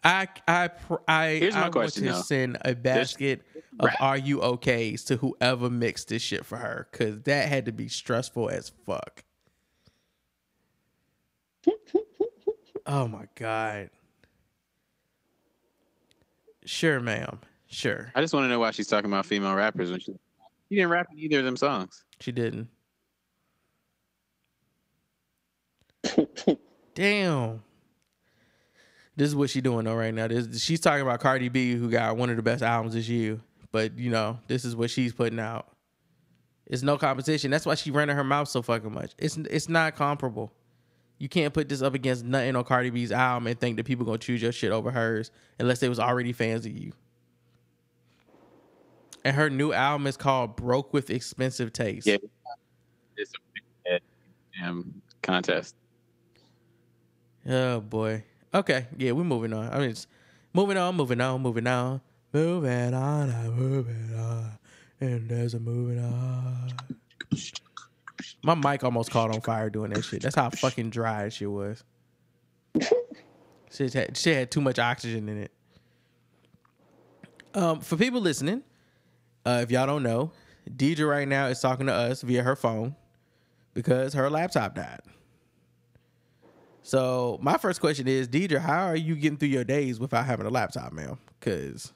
I 0.04 0.28
I 0.48 0.72
I 1.08 1.28
Here's 1.36 1.54
I 1.54 1.70
want 1.70 1.94
to 1.94 2.16
send 2.24 2.58
a 2.66 2.74
basket 2.74 3.44
of 3.80 3.86
rap. 3.86 4.02
"Are 4.02 4.18
you 4.18 4.40
OKs" 4.40 5.06
to 5.06 5.18
whoever 5.18 5.70
mixed 5.70 6.08
this 6.08 6.24
shit 6.24 6.48
for 6.48 6.58
her, 6.58 6.88
cause 6.94 7.22
that 7.26 7.48
had 7.48 7.66
to 7.66 7.72
be 7.72 7.88
stressful 7.90 8.50
as 8.50 8.72
fuck. 8.88 9.24
oh 12.88 13.08
my 13.08 13.28
god. 13.36 13.92
Sure, 16.66 17.00
ma'am. 17.00 17.40
Sure. 17.68 18.12
I 18.16 18.22
just 18.22 18.34
want 18.34 18.46
to 18.46 18.50
know 18.50 18.60
why 18.60 18.72
she's 18.72 18.88
talking 18.88 19.12
about 19.12 19.28
female 19.28 19.54
rappers 19.54 19.92
when 19.92 20.00
she 20.00 20.14
she 20.70 20.76
didn't 20.78 20.90
rap 20.90 21.06
in 21.12 21.20
either 21.20 21.38
of 21.38 21.46
them 21.46 21.56
songs. 21.56 22.04
She 22.20 22.32
didn't. 22.32 22.68
Damn. 27.02 27.64
This 29.16 29.28
is 29.28 29.36
what 29.36 29.50
she 29.50 29.60
doing 29.60 29.86
though 29.86 29.96
right 29.96 30.14
now. 30.14 30.28
This, 30.28 30.62
she's 30.62 30.80
talking 30.80 31.02
about 31.02 31.20
Cardi 31.20 31.50
B, 31.50 31.74
who 31.74 31.90
got 31.90 32.16
one 32.16 32.30
of 32.30 32.36
the 32.36 32.44
best 32.44 32.62
albums 32.62 32.94
this 32.94 33.10
year. 33.10 33.40
But 33.72 33.98
you 33.98 34.12
know, 34.12 34.38
this 34.46 34.66
is 34.66 34.76
what 34.76 34.92
she's 34.92 35.12
putting 35.12 35.40
out. 35.40 35.68
It's 36.68 36.84
no 36.84 37.00
competition. 37.00 37.50
That's 37.50 37.66
why 37.66 37.74
she 37.74 37.90
running 37.90 38.16
her 38.16 38.24
mouth 38.24 38.50
so 38.50 38.62
fucking 38.62 38.94
much. 38.94 39.14
It's 39.18 39.36
it's 39.36 39.68
not 39.68 39.96
comparable. 39.96 40.54
You 41.18 41.28
can't 41.28 41.56
put 41.56 41.70
this 41.70 41.82
up 41.82 41.96
against 41.96 42.24
nothing 42.24 42.56
on 42.56 42.64
Cardi 42.66 42.92
B's 42.92 43.12
album 43.12 43.48
and 43.48 43.60
think 43.60 43.78
that 43.78 43.88
people 43.88 44.06
gonna 44.06 44.20
choose 44.20 44.44
your 44.44 44.52
shit 44.52 44.72
over 44.72 44.92
hers 44.92 45.32
unless 45.58 45.80
they 45.80 45.90
was 45.90 46.00
already 46.00 46.34
fans 46.34 46.68
of 46.68 46.78
you. 46.78 46.92
And 49.26 49.36
her 49.36 49.50
new 49.50 49.74
album 49.74 50.06
is 50.06 50.18
called 50.18 50.56
Broke 50.56 50.94
with 50.94 51.10
Expensive 51.10 51.74
Taste. 51.74 52.06
Yeah. 52.06 52.18
It's 53.18 53.32
a 53.88 54.00
damn 54.60 55.02
contest. 55.24 55.76
Oh 57.48 57.80
boy. 57.80 58.24
Okay. 58.54 58.88
Yeah, 58.98 59.12
we're 59.14 59.24
moving 59.24 59.54
on. 59.54 59.72
I 59.72 59.80
mean, 59.80 59.90
it's 59.92 60.08
moving 60.54 60.78
on, 60.78 60.96
moving 60.96 61.22
on, 61.22 61.42
moving 61.42 61.68
on, 61.68 62.02
moving 62.34 62.94
on, 62.94 63.30
I'm 63.30 63.54
moving 63.54 64.16
on, 64.16 64.52
and 65.00 65.30
there's 65.30 65.54
a 65.54 65.60
moving 65.60 66.04
on. 66.04 66.74
My 68.44 68.56
mic 68.56 68.84
almost 68.84 69.12
caught 69.12 69.34
on 69.34 69.42
fire 69.42 69.70
doing 69.70 69.92
that 69.92 70.04
shit. 70.04 70.22
That's 70.22 70.36
how 70.36 70.50
fucking 70.50 70.90
dry 70.90 71.30
shit 71.30 71.50
was. 71.50 71.84
shit, 73.72 73.94
had, 73.94 74.18
shit 74.18 74.36
had 74.36 74.52
too 74.52 74.62
much 74.62 74.80
oxygen 74.80 75.30
in 75.30 75.38
it. 75.44 75.52
Um, 77.54 77.82
for 77.82 77.98
people 77.98 78.22
listening, 78.22 78.64
uh, 79.46 79.60
if 79.64 79.72
y'all 79.72 79.86
don't 79.86 80.04
know, 80.04 80.32
Deidre 80.70 81.10
right 81.10 81.28
now 81.28 81.48
is 81.48 81.60
talking 81.60 81.88
to 81.88 81.94
us 81.94 82.22
via 82.22 82.44
her 82.44 82.56
phone 82.56 82.96
because 83.74 84.14
her 84.14 84.30
laptop 84.30 84.76
died. 84.76 85.02
So 86.84 87.40
my 87.42 87.58
first 87.58 87.80
question 87.80 88.08
is, 88.08 88.28
Deidre, 88.28 88.60
how 88.60 88.86
are 88.88 88.96
you 88.96 89.16
getting 89.16 89.38
through 89.38 89.50
your 89.50 89.64
days 89.64 90.00
without 90.00 90.26
having 90.26 90.46
a 90.46 90.50
laptop, 90.50 90.94
ma'am? 90.94 91.18
Because 91.40 91.94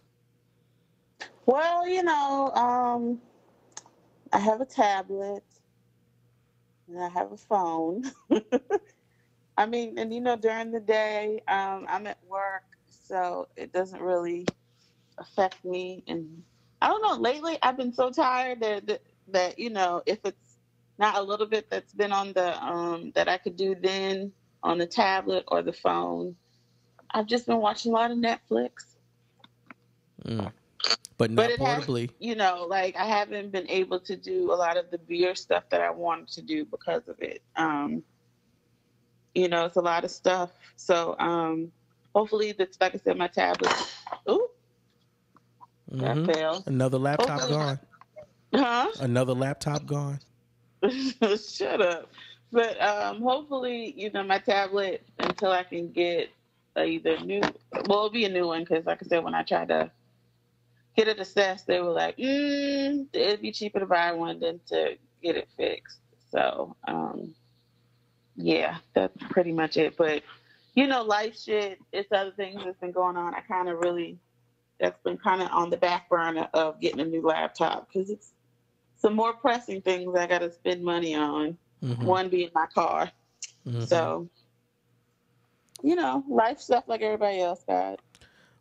Well, 1.46 1.88
you 1.88 2.04
know, 2.04 2.52
um, 2.54 3.22
I 4.32 4.40
have 4.40 4.62
a 4.62 4.66
tablet 4.66 5.44
and 6.88 7.04
I 7.04 7.10
have 7.10 7.32
a 7.32 7.38
phone. 7.38 8.04
I 9.58 9.66
mean, 9.66 9.98
and 9.98 10.14
you 10.14 10.22
know, 10.22 10.36
during 10.36 10.72
the 10.72 10.80
day, 10.80 11.42
um, 11.48 11.86
I'm 11.90 12.08
at 12.08 12.20
work, 12.28 12.64
so 12.88 13.48
it 13.56 13.74
doesn't 13.74 14.02
really 14.02 14.46
affect 15.18 15.64
me. 15.66 16.04
And 16.08 16.44
I 16.82 16.88
don't 16.88 17.02
know. 17.02 17.16
Lately, 17.18 17.58
I've 17.62 17.78
been 17.78 17.94
so 17.94 18.12
tired 18.12 18.62
that 18.62 18.88
that, 18.88 19.02
that 19.30 19.60
you 19.60 19.70
know, 19.70 20.04
if 20.06 20.20
it's 20.26 20.58
not 20.98 21.18
a 21.18 21.22
little 21.22 21.48
bit 21.48 21.70
that's 21.70 21.94
been 21.94 22.12
on 22.12 22.34
the 22.34 22.64
um, 22.64 23.12
that 23.16 23.28
I 23.28 23.38
could 23.38 23.56
do 23.56 23.76
then 23.76 24.32
on 24.66 24.80
the 24.80 24.86
tablet 24.88 25.44
or 25.48 25.62
the 25.62 25.72
phone, 25.74 26.36
I've 27.12 27.28
just 27.28 27.46
been 27.46 27.58
watching 27.60 27.92
a 27.92 27.96
lot 27.96 28.12
of 28.12 28.18
Netflix. 28.18 28.96
mm. 30.26 30.52
but 31.18 31.30
not 31.32 31.36
But 31.36 31.52
it 31.52 31.60
has, 31.62 31.88
you 32.20 32.36
know, 32.36 32.66
like 32.68 32.96
I 32.98 33.06
haven't 33.06 33.52
been 33.52 33.70
able 33.70 34.00
to 34.02 34.16
do 34.16 34.52
a 34.52 34.56
lot 34.56 34.76
of 34.76 34.90
the 34.92 34.98
beer 34.98 35.36
stuff 35.36 35.64
that 35.70 35.82
I 35.82 35.92
wanted 35.92 36.28
to 36.30 36.42
do 36.42 36.66
because 36.66 37.08
of 37.08 37.16
it. 37.20 37.42
Um, 37.56 38.04
you 39.36 39.48
know, 39.50 39.66
it's 39.66 39.76
a 39.76 39.82
lot 39.82 40.04
of 40.04 40.12
stuff. 40.12 40.50
So 40.78 41.16
um, 41.20 41.72
hopefully, 42.16 42.54
that's 42.58 42.78
like 42.82 42.96
I 42.96 42.98
said, 42.98 43.18
my 43.18 43.28
tablet. 43.28 43.74
Ooh, 44.30 44.48
that 45.90 46.16
Mhm. 46.18 46.34
failed. 46.34 46.64
Another 46.68 46.98
laptop 46.98 47.40
Hopefully- 47.42 47.58
gone. 47.60 47.80
Huh? 48.54 48.92
Another 49.02 49.34
laptop 49.34 49.86
gone. 49.86 50.20
Shut 51.38 51.82
up. 51.82 52.10
But 52.56 52.82
um, 52.82 53.22
hopefully, 53.22 53.94
you 53.98 54.10
know, 54.12 54.24
my 54.24 54.40
tablet 54.40 55.06
until 55.20 55.52
I 55.52 55.64
can 55.64 55.92
get 55.92 56.30
either 56.78 57.20
new. 57.20 57.42
Well, 57.42 58.06
it'll 58.06 58.10
be 58.10 58.24
a 58.24 58.30
new 58.30 58.48
one 58.48 58.62
because, 58.62 58.86
like 58.86 59.04
I 59.04 59.06
said, 59.06 59.26
when 59.26 59.36
I 59.36 59.44
tried 59.44 59.68
to 59.68 59.92
get 60.96 61.10
it 61.10 61.20
assessed, 61.20 61.68
they 61.68 61.82
were 61.82 61.92
like, 61.92 62.16
mm, 62.16 63.08
"It'd 63.12 63.42
be 63.42 63.52
cheaper 63.52 63.82
to 63.82 63.86
buy 63.86 64.14
one 64.14 64.40
than 64.40 64.62
to 64.68 64.96
get 65.22 65.36
it 65.36 65.50
fixed." 65.58 66.00
So, 66.32 66.78
um, 66.88 67.36
yeah, 68.38 68.78
that's 68.94 69.18
pretty 69.32 69.52
much 69.52 69.76
it. 69.76 69.98
But 69.98 70.24
you 70.76 70.88
know, 70.88 71.04
life 71.04 71.38
shit. 71.38 71.80
It's 71.92 72.10
other 72.14 72.32
things 72.32 72.62
that's 72.64 72.80
been 72.80 72.94
going 72.94 73.18
on. 73.18 73.36
I 73.36 73.42
kind 73.42 73.68
of 73.68 73.80
really 73.80 74.18
that's 74.80 75.02
been 75.04 75.18
kind 75.18 75.42
of 75.42 75.50
on 75.52 75.72
the 75.72 75.78
back 75.78 76.08
burner 76.08 76.48
of 76.54 76.80
getting 76.80 77.02
a 77.02 77.06
new 77.06 77.22
laptop 77.22 77.90
because 77.92 78.10
it's 78.10 78.32
some 78.96 79.14
more 79.14 79.34
pressing 79.34 79.82
things 79.82 80.16
I 80.16 80.26
got 80.26 80.40
to 80.40 80.54
spend 80.54 80.86
money 80.86 81.16
on. 81.16 81.58
Mhm. 81.84 82.04
One 82.04 82.30
being 82.30 82.50
my 82.54 82.66
car. 82.68 83.12
Mhm. 83.68 83.88
So, 83.88 84.30
you 85.84 85.96
know, 85.96 86.24
life 86.28 86.60
stuff 86.60 86.86
like 86.88 87.02
everybody 87.02 87.40
else 87.42 87.64
got. 87.68 88.00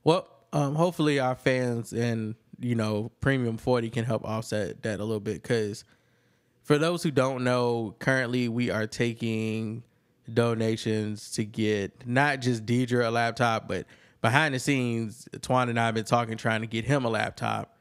Well, 0.03 0.29
um, 0.53 0.75
hopefully 0.75 1.19
our 1.19 1.35
fans 1.35 1.93
and 1.93 2.35
you 2.61 2.75
know 2.75 3.11
Premium 3.21 3.57
Forty 3.57 3.91
can 3.91 4.05
help 4.05 4.25
offset 4.25 4.83
that 4.83 5.01
a 5.01 5.05
little 5.05 5.21
bit. 5.21 5.43
Because 5.43 5.85
for 6.63 6.79
those 6.79 7.03
who 7.03 7.11
don't 7.11 7.45
know, 7.45 7.95
currently 7.99 8.49
we 8.49 8.71
are 8.71 8.87
taking 8.87 9.83
donations 10.33 11.31
to 11.33 11.45
get 11.45 12.07
not 12.07 12.41
just 12.41 12.65
Deidre 12.65 13.07
a 13.07 13.11
laptop, 13.11 13.69
but 13.69 13.87
behind 14.23 14.55
the 14.55 14.59
scenes, 14.59 15.29
Twan 15.39 15.69
and 15.69 15.79
I 15.79 15.87
have 15.87 15.95
been 15.95 16.05
talking, 16.05 16.37
trying 16.37 16.63
to 16.63 16.67
get 16.67 16.85
him 16.85 17.05
a 17.05 17.11
laptop 17.11 17.77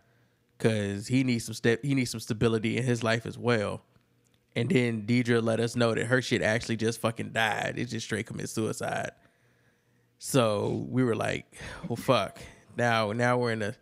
because 0.57 1.07
he 1.07 1.23
needs 1.23 1.45
some 1.45 1.53
step, 1.53 1.79
he 1.84 1.95
needs 1.95 2.11
some 2.11 2.19
stability 2.19 2.77
in 2.77 2.84
his 2.84 3.03
life 3.03 3.25
as 3.25 3.38
well. 3.38 3.81
And 4.56 4.70
then 4.70 5.04
Deidre 5.04 5.41
let 5.41 5.60
us 5.60 5.76
know 5.76 5.95
that 5.95 6.06
her 6.06 6.22
shit 6.22 6.41
actually 6.41 6.78
just 6.78 7.01
fucking 7.01 7.32
died. 7.32 7.76
It 7.78 7.86
just 7.86 8.06
straight 8.06 8.28
commit 8.28 8.49
suicide. 8.49 9.12
So 10.20 10.86
we 10.89 11.04
were 11.04 11.16
like, 11.16 11.45
well, 11.88 11.95
fuck. 11.95 12.39
Now, 12.78 13.12
now 13.12 13.38
we're 13.38 13.51
in 13.51 13.62
a, 13.62 13.76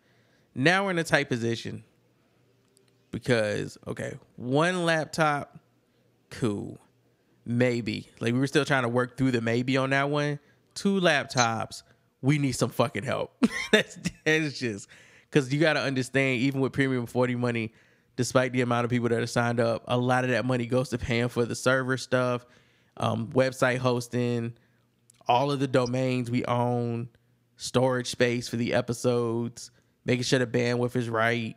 now 0.55 0.85
we're 0.85 0.91
in 0.91 0.99
a 0.99 1.03
tight 1.03 1.29
position 1.29 1.83
because 3.11 3.77
okay, 3.85 4.17
one 4.37 4.85
laptop, 4.85 5.59
cool, 6.29 6.79
maybe. 7.45 8.09
Like 8.19 8.33
we 8.33 8.39
were 8.39 8.47
still 8.47 8.65
trying 8.65 8.83
to 8.83 8.89
work 8.89 9.17
through 9.17 9.31
the 9.31 9.41
maybe 9.41 9.77
on 9.77 9.91
that 9.91 10.09
one. 10.09 10.39
Two 10.73 10.99
laptops, 10.99 11.83
we 12.21 12.37
need 12.37 12.53
some 12.53 12.69
fucking 12.69 13.03
help. 13.03 13.33
that's 13.71 13.97
that's 14.25 14.57
just 14.57 14.87
because 15.29 15.53
you 15.53 15.59
got 15.59 15.73
to 15.73 15.81
understand, 15.81 16.39
even 16.39 16.61
with 16.61 16.73
premium 16.73 17.05
forty 17.05 17.35
money, 17.35 17.73
despite 18.15 18.51
the 18.51 18.61
amount 18.61 18.85
of 18.85 18.91
people 18.91 19.09
that 19.09 19.21
are 19.21 19.27
signed 19.27 19.59
up, 19.59 19.83
a 19.87 19.97
lot 19.97 20.23
of 20.23 20.29
that 20.29 20.45
money 20.45 20.65
goes 20.65 20.89
to 20.89 20.97
paying 20.97 21.29
for 21.29 21.45
the 21.45 21.55
server 21.55 21.97
stuff, 21.97 22.45
um, 22.97 23.27
website 23.27 23.77
hosting, 23.77 24.53
all 25.27 25.51
of 25.51 25.59
the 25.59 25.67
domains 25.67 26.29
we 26.29 26.43
own, 26.45 27.09
storage 27.55 28.07
space 28.07 28.47
for 28.47 28.57
the 28.57 28.73
episodes, 28.73 29.71
making 30.05 30.23
sure 30.23 30.39
the 30.39 30.47
bandwidth 30.47 30.95
is 30.95 31.09
right, 31.09 31.55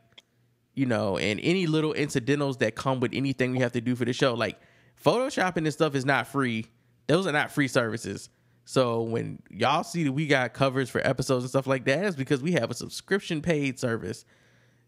you 0.74 0.86
know, 0.86 1.18
and 1.18 1.40
any 1.40 1.66
little 1.66 1.92
incidentals 1.92 2.58
that 2.58 2.74
come 2.74 3.00
with 3.00 3.12
anything 3.14 3.52
we 3.52 3.58
have 3.58 3.72
to 3.72 3.80
do 3.80 3.94
for 3.94 4.04
the 4.04 4.12
show. 4.12 4.34
Like 4.34 4.58
photoshopping 5.02 5.58
and 5.58 5.72
stuff 5.72 5.94
is 5.94 6.04
not 6.04 6.26
free. 6.26 6.66
Those 7.06 7.26
are 7.26 7.32
not 7.32 7.50
free 7.50 7.68
services. 7.68 8.28
So 8.64 9.02
when 9.02 9.40
y'all 9.50 9.84
see 9.84 10.04
that 10.04 10.12
we 10.12 10.26
got 10.26 10.54
covers 10.54 10.88
for 10.88 11.06
episodes 11.06 11.44
and 11.44 11.50
stuff 11.50 11.66
like 11.66 11.84
that, 11.84 12.04
it's 12.04 12.16
because 12.16 12.42
we 12.42 12.52
have 12.52 12.70
a 12.70 12.74
subscription 12.74 13.42
paid 13.42 13.78
service 13.78 14.24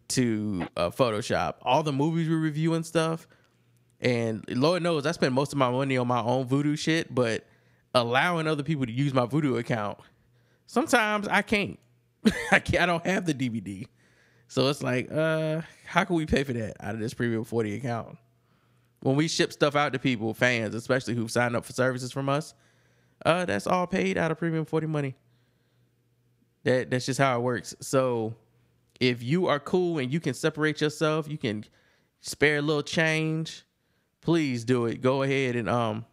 to 0.09 0.67
uh, 0.77 0.91
Photoshop. 0.91 1.55
All 1.63 1.83
the 1.83 1.93
movies 1.93 2.29
we 2.29 2.35
review 2.35 2.75
and 2.75 2.85
stuff. 2.85 3.27
And 4.01 4.45
Lord 4.49 4.83
knows 4.83 5.07
I 5.07 5.13
spend 5.13 5.35
most 5.35 5.53
of 5.53 5.59
my 5.59 5.71
money 5.71 5.97
on 5.97 6.07
my 6.07 6.21
own 6.21 6.47
Vudu 6.47 6.79
shit, 6.79 7.15
but 7.15 7.47
allowing 7.95 8.47
other 8.47 8.63
people 8.63 8.87
to 8.87 8.93
use 8.93 9.15
my 9.15 9.27
Vudu 9.27 9.59
account, 9.59 9.99
sometimes 10.67 11.27
I 11.29 11.43
can't. 11.43 11.79
I 12.53 12.59
can't 12.59 12.83
I 12.83 12.87
don't 12.87 13.07
have 13.07 13.25
the 13.25 13.35
DVD. 13.35 13.87
So 14.49 14.69
it's 14.69 14.83
like, 14.83 15.11
uh, 15.11 15.63
how 15.87 16.05
can 16.05 16.17
we 16.17 16.27
pay 16.27 16.45
for 16.45 16.53
that 16.53 16.77
out 16.81 16.95
of 16.95 17.01
this 17.01 17.15
premium 17.15 17.45
40 17.45 17.77
account? 17.77 18.17
When 19.01 19.17
we 19.17 19.29
ship 19.29 19.53
stuff 19.53 19.77
out 19.77 19.93
to 19.93 19.99
people, 19.99 20.35
fans, 20.35 20.75
especially 20.75 21.15
who've 21.15 21.31
signed 21.31 21.57
up 21.57 21.65
for 21.65 21.73
services 21.73 22.13
from 22.13 22.29
us, 22.29 22.55
uh, 23.25 23.45
that's 23.45 23.67
all 23.67 23.87
paid 23.87 24.19
out 24.19 24.31
of 24.31 24.39
premium 24.39 24.65
40 24.65 24.87
money. 24.87 25.15
That 26.65 26.91
that's 26.91 27.07
just 27.07 27.19
how 27.19 27.39
it 27.39 27.43
works. 27.43 27.75
So 27.81 28.35
if 29.01 29.23
you 29.23 29.47
are 29.47 29.61
cool 29.61 29.99
and 29.99 30.13
you 30.13 30.21
can 30.21 30.35
separate 30.35 30.81
yourself, 30.81 31.29
you 31.29 31.39
can 31.39 31.65
spare 32.21 32.59
a 32.59 32.63
little 32.63 32.83
change, 32.83 33.65
please 34.21 34.65
do 34.65 34.87
it. 34.87 35.01
Go 35.01 35.23
ahead 35.23 35.57
and 35.57 35.69
um 35.69 36.05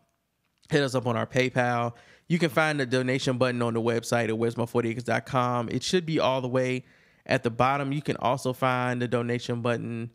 hit 0.69 0.83
us 0.83 0.95
up 0.95 1.07
on 1.07 1.15
our 1.15 1.27
PayPal. 1.27 1.93
You 2.27 2.39
can 2.39 2.49
find 2.49 2.79
the 2.79 2.85
donation 2.85 3.37
button 3.37 3.61
on 3.61 3.73
the 3.73 3.81
website 3.81 4.25
at 4.25 4.35
where'smy40acres.com. 4.35 5.69
It 5.69 5.83
should 5.83 6.05
be 6.05 6.19
all 6.19 6.41
the 6.41 6.47
way 6.47 6.83
at 7.25 7.43
the 7.43 7.49
bottom. 7.49 7.91
You 7.91 8.01
can 8.01 8.17
also 8.17 8.53
find 8.53 9.01
the 9.01 9.07
donation 9.07 9.61
button 9.61 10.11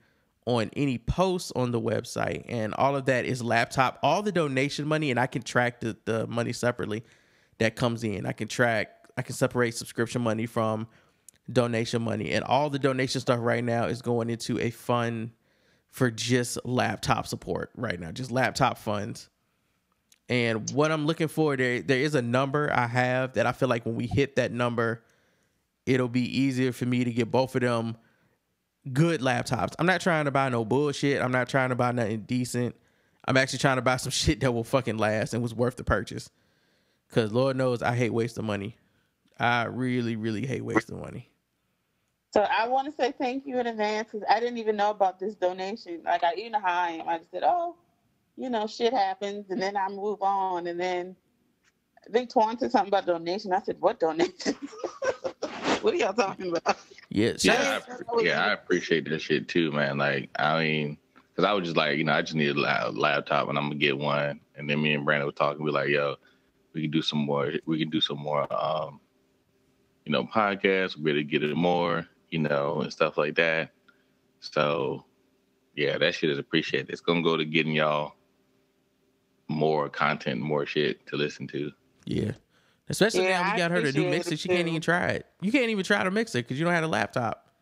on 0.47 0.71
any 0.75 0.97
posts 0.97 1.53
on 1.55 1.71
the 1.71 1.81
website. 1.81 2.45
And 2.49 2.75
all 2.75 2.97
of 2.97 3.05
that 3.05 3.27
is 3.27 3.43
laptop, 3.43 3.99
all 4.03 4.23
the 4.23 4.33
donation 4.33 4.89
money, 4.89 5.11
and 5.11 5.21
I 5.21 5.27
can 5.27 5.43
track 5.43 5.81
the, 5.81 5.97
the 6.07 6.27
money 6.27 6.55
separately 6.55 7.05
that 7.59 7.77
comes 7.77 8.03
in. 8.03 8.25
I 8.25 8.33
can 8.33 8.49
track, 8.49 8.89
I 9.19 9.23
can 9.23 9.35
separate 9.35 9.75
subscription 9.75 10.23
money 10.23 10.47
from 10.47 10.89
donation 11.53 12.03
money. 12.03 12.33
And 12.33 12.45
all 12.45 12.71
the 12.71 12.79
donation 12.79 13.21
stuff 13.21 13.41
right 13.41 13.65
now 13.65 13.85
is 13.85 14.03
going 14.03 14.31
into 14.31 14.59
a 14.59 14.71
fund 14.71 15.31
for 15.91 16.11
just 16.11 16.59
laptop 16.65 17.27
support 17.27 17.71
right 17.77 17.99
now, 17.99 18.13
just 18.13 18.31
laptop 18.31 18.79
funds. 18.79 19.31
And 20.29 20.71
what 20.73 20.93
I'm 20.93 21.07
looking 21.07 21.29
for, 21.29 21.57
there 21.57 21.81
there 21.81 22.01
is 22.01 22.15
a 22.15 22.23
number 22.23 22.71
I 22.73 22.87
have 22.87 23.33
that 23.35 23.47
I 23.47 23.53
feel 23.53 23.69
like 23.69 23.87
when 23.87 23.97
we 23.97 24.07
hit 24.07 24.37
that 24.37 24.53
number, 24.53 25.03
it'll 25.87 26.09
be 26.09 26.39
easier 26.39 26.73
for 26.73 26.85
me 26.85 27.05
to 27.05 27.11
get 27.11 27.31
both 27.31 27.55
of 27.55 27.63
them 27.63 27.97
good 28.93 29.21
laptops. 29.21 29.75
I'm 29.79 29.87
not 29.87 30.01
trying 30.01 30.27
to 30.27 30.31
buy 30.31 30.49
no 30.51 30.65
bullshit. 30.65 31.23
I'm 31.23 31.33
not 31.33 31.49
trying 31.49 31.71
to 31.71 31.75
buy 31.75 31.93
nothing 31.93 32.23
decent. 32.23 32.77
I'm 33.27 33.37
actually 33.37 33.59
trying 33.59 33.77
to 33.77 33.83
buy 33.83 33.97
some 33.97 34.11
shit 34.13 34.41
that 34.41 34.53
will 34.53 34.65
fucking 34.65 34.99
last 34.99 35.33
and 35.35 35.43
was 35.43 35.55
worth 35.55 35.77
the 35.77 35.85
purchase. 35.85 36.31
Cause 37.11 37.33
Lord 37.33 37.57
knows 37.57 37.83
I 37.83 37.97
hate 37.97 38.13
wasting 38.13 38.45
money. 38.45 38.77
I 39.41 39.65
really, 39.65 40.17
really 40.17 40.45
hate 40.45 40.65
wasting 40.65 41.01
money. 41.01 41.31
So 42.31 42.43
I 42.43 42.69
want 42.69 42.87
to 42.87 43.03
say 43.03 43.13
thank 43.19 43.47
you 43.47 43.59
in 43.59 43.67
advance 43.67 44.09
because 44.13 44.27
I 44.29 44.39
didn't 44.41 44.59
even 44.59 44.77
know 44.77 44.91
about 44.91 45.19
this 45.19 45.35
donation. 45.35 46.03
Like 46.05 46.23
I, 46.25 46.35
you 46.35 46.51
know 46.51 46.61
how 46.61 46.83
I 46.83 46.91
am. 46.91 47.09
I 47.09 47.19
just 47.19 47.31
said, 47.31 47.43
oh, 47.45 47.77
you 48.37 48.51
know, 48.51 48.67
shit 48.67 48.93
happens, 48.93 49.47
and 49.51 49.61
then 49.61 49.77
I 49.77 49.89
move 49.89 50.23
on, 50.23 50.67
and 50.69 50.79
then 50.79 51.17
I 52.07 52.13
think 52.13 52.33
Twan 52.33 52.59
said 52.59 52.71
something 52.71 52.89
about 52.89 53.07
donation. 53.07 53.53
I 53.53 53.61
said, 53.61 53.81
"What 53.81 53.99
donation? 53.99 54.55
what 55.81 55.93
are 55.95 55.97
y'all 55.97 56.13
talking 56.13 56.55
about?" 56.57 56.79
Yeah, 57.09 57.33
Yeah, 57.43 57.81
I, 57.89 58.23
yeah, 58.23 58.45
I 58.45 58.53
appreciate 58.53 59.09
that 59.09 59.21
shit 59.21 59.49
too, 59.49 59.73
man. 59.73 59.99
Like, 59.99 60.31
I 60.39 60.61
mean, 60.61 60.99
because 61.15 61.49
I 61.49 61.53
was 61.53 61.65
just 61.65 61.77
like, 61.77 61.99
you 61.99 62.05
know, 62.05 62.13
I 62.13 62.23
just 62.23 62.35
need 62.35 62.55
a 62.57 62.91
laptop 62.91 63.49
and 63.49 63.59
I'm 63.59 63.65
gonna 63.65 63.77
get 63.77 63.97
one. 63.97 64.41
And 64.57 64.69
then 64.69 64.83
me 64.83 64.93
and 64.95 65.05
Brandon 65.05 65.27
were 65.27 65.33
talking. 65.33 65.65
We 65.65 65.71
like, 65.71 65.89
yo, 65.89 66.17
we 66.75 66.83
can 66.83 66.91
do 66.91 67.03
some 67.03 67.21
more. 67.21 67.53
We 67.65 67.79
can 67.79 67.91
do 67.91 68.01
some 68.01 68.19
more, 68.19 68.47
um, 68.53 69.01
you 70.05 70.13
know, 70.13 70.25
podcasts. 70.25 70.97
We 70.97 71.03
better 71.05 71.23
get 71.23 71.43
it 71.43 71.57
more, 71.57 72.07
you 72.31 72.39
know, 72.39 72.81
and 72.83 72.93
stuff 72.93 73.17
like 73.19 73.35
that. 73.37 73.71
So, 74.41 75.05
yeah, 75.75 75.99
that 75.99 76.15
shit 76.15 76.31
is 76.31 76.39
appreciated. 76.39 76.91
It's 76.91 77.01
gonna 77.01 77.23
go 77.23 77.37
to 77.37 77.45
getting 77.45 77.73
y'all 77.73 78.15
more 79.49 79.89
content, 79.89 80.41
more 80.41 80.67
shit 80.67 81.07
to 81.07 81.17
listen 81.17 81.47
to. 81.49 81.73
Yeah. 82.05 82.33
Especially 82.91 83.25
Yeah, 83.25 83.43
now 83.43 83.53
we 83.53 83.59
got 83.59 83.71
her 83.71 83.83
to 83.83 83.93
do 83.93 84.01
appreciate 84.01 84.11
mix 84.11 84.27
it 84.29 84.33
it. 84.35 84.39
She 84.41 84.49
can't 84.49 84.69
even 84.69 84.81
try 84.81 85.09
it. 85.09 85.27
You 85.41 85.53
can't 85.53 85.71
even 85.71 85.85
try 85.85 86.03
to 86.03 86.11
mix 86.11 86.35
it 86.35 86.45
because 86.47 86.59
you 86.59 86.65
don't 86.65 86.75
have 86.75 86.85
a 86.85 86.89
laptop 86.89 87.53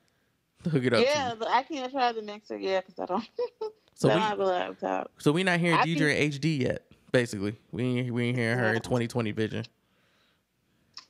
to 0.64 0.70
hook 0.70 0.84
it 0.84 0.92
up 0.92 1.04
Yeah, 1.04 1.30
to. 1.30 1.36
but 1.36 1.48
I 1.48 1.62
can't 1.62 1.90
try 1.90 2.12
the 2.12 2.22
mixer 2.22 2.56
yet 2.56 2.86
because 2.86 3.00
I 3.00 3.06
don't. 3.06 3.28
So 3.98 4.10
I 4.10 4.12
don't 4.12 4.20
we- 4.20 4.28
have 4.28 4.40
a 4.40 4.44
laptop. 4.44 5.10
So 5.16 5.32
we're 5.32 5.44
not 5.44 5.58
hearing 5.58 5.78
I 5.78 5.86
Deidre 5.86 6.14
in 6.20 6.30
HD 6.32 6.60
yet. 6.60 6.84
Basically, 7.12 7.56
we 7.72 7.82
ain't, 7.82 8.12
we 8.12 8.26
ain't 8.26 8.36
hearing 8.36 8.58
her 8.58 8.74
in 8.74 8.82
2020 8.82 9.30
vision. 9.32 9.64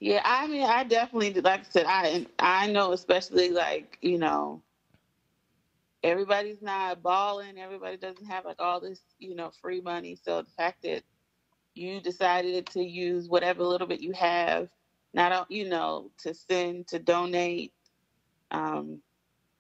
Yeah, 0.01 0.21
I 0.25 0.47
mean, 0.47 0.63
I 0.65 0.85
definitely, 0.85 1.33
like 1.41 1.61
I 1.61 1.65
said, 1.71 1.87
I 1.89 2.27
I 2.39 2.67
know, 2.71 2.93
especially 2.93 3.51
like 3.51 3.99
you 4.03 4.19
know, 4.19 4.63
everybody's 6.03 6.61
not 6.61 7.03
balling. 7.03 7.59
Everybody 7.59 7.97
doesn't 7.97 8.27
have 8.27 8.45
like 8.45 8.61
all 8.61 8.81
this, 8.81 9.01
you 9.19 9.35
know, 9.35 9.51
free 9.63 9.81
money. 9.81 10.19
So 10.23 10.43
the 10.43 10.51
fact 10.51 10.83
that 10.83 11.03
you 11.75 12.01
decided 12.01 12.67
to 12.69 12.83
use 12.83 13.29
whatever 13.29 13.63
little 13.63 13.87
bit 13.87 14.01
you 14.01 14.13
have, 14.13 14.69
not 15.15 15.51
you 15.51 15.69
know, 15.69 16.11
to 16.19 16.35
send 16.35 16.89
to 16.89 16.99
donate, 16.99 17.73
um, 18.51 19.01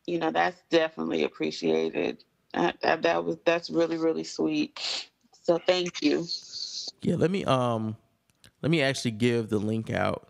you 0.07 0.18
know, 0.18 0.30
that's 0.30 0.62
definitely 0.70 1.24
appreciated. 1.24 2.24
That 2.53 3.24
was 3.24 3.39
that's 3.45 3.70
really 3.70 3.97
really 3.97 4.24
sweet. 4.24 5.09
So 5.43 5.59
thank 5.59 6.03
you. 6.03 6.26
Yeah, 7.03 7.16
let 7.16 7.30
me 7.30 7.45
um, 7.45 7.97
let 8.67 8.71
me 8.73 8.83
actually 8.83 9.12
give 9.12 9.49
the 9.49 9.59
link 9.59 9.93
out 9.93 10.27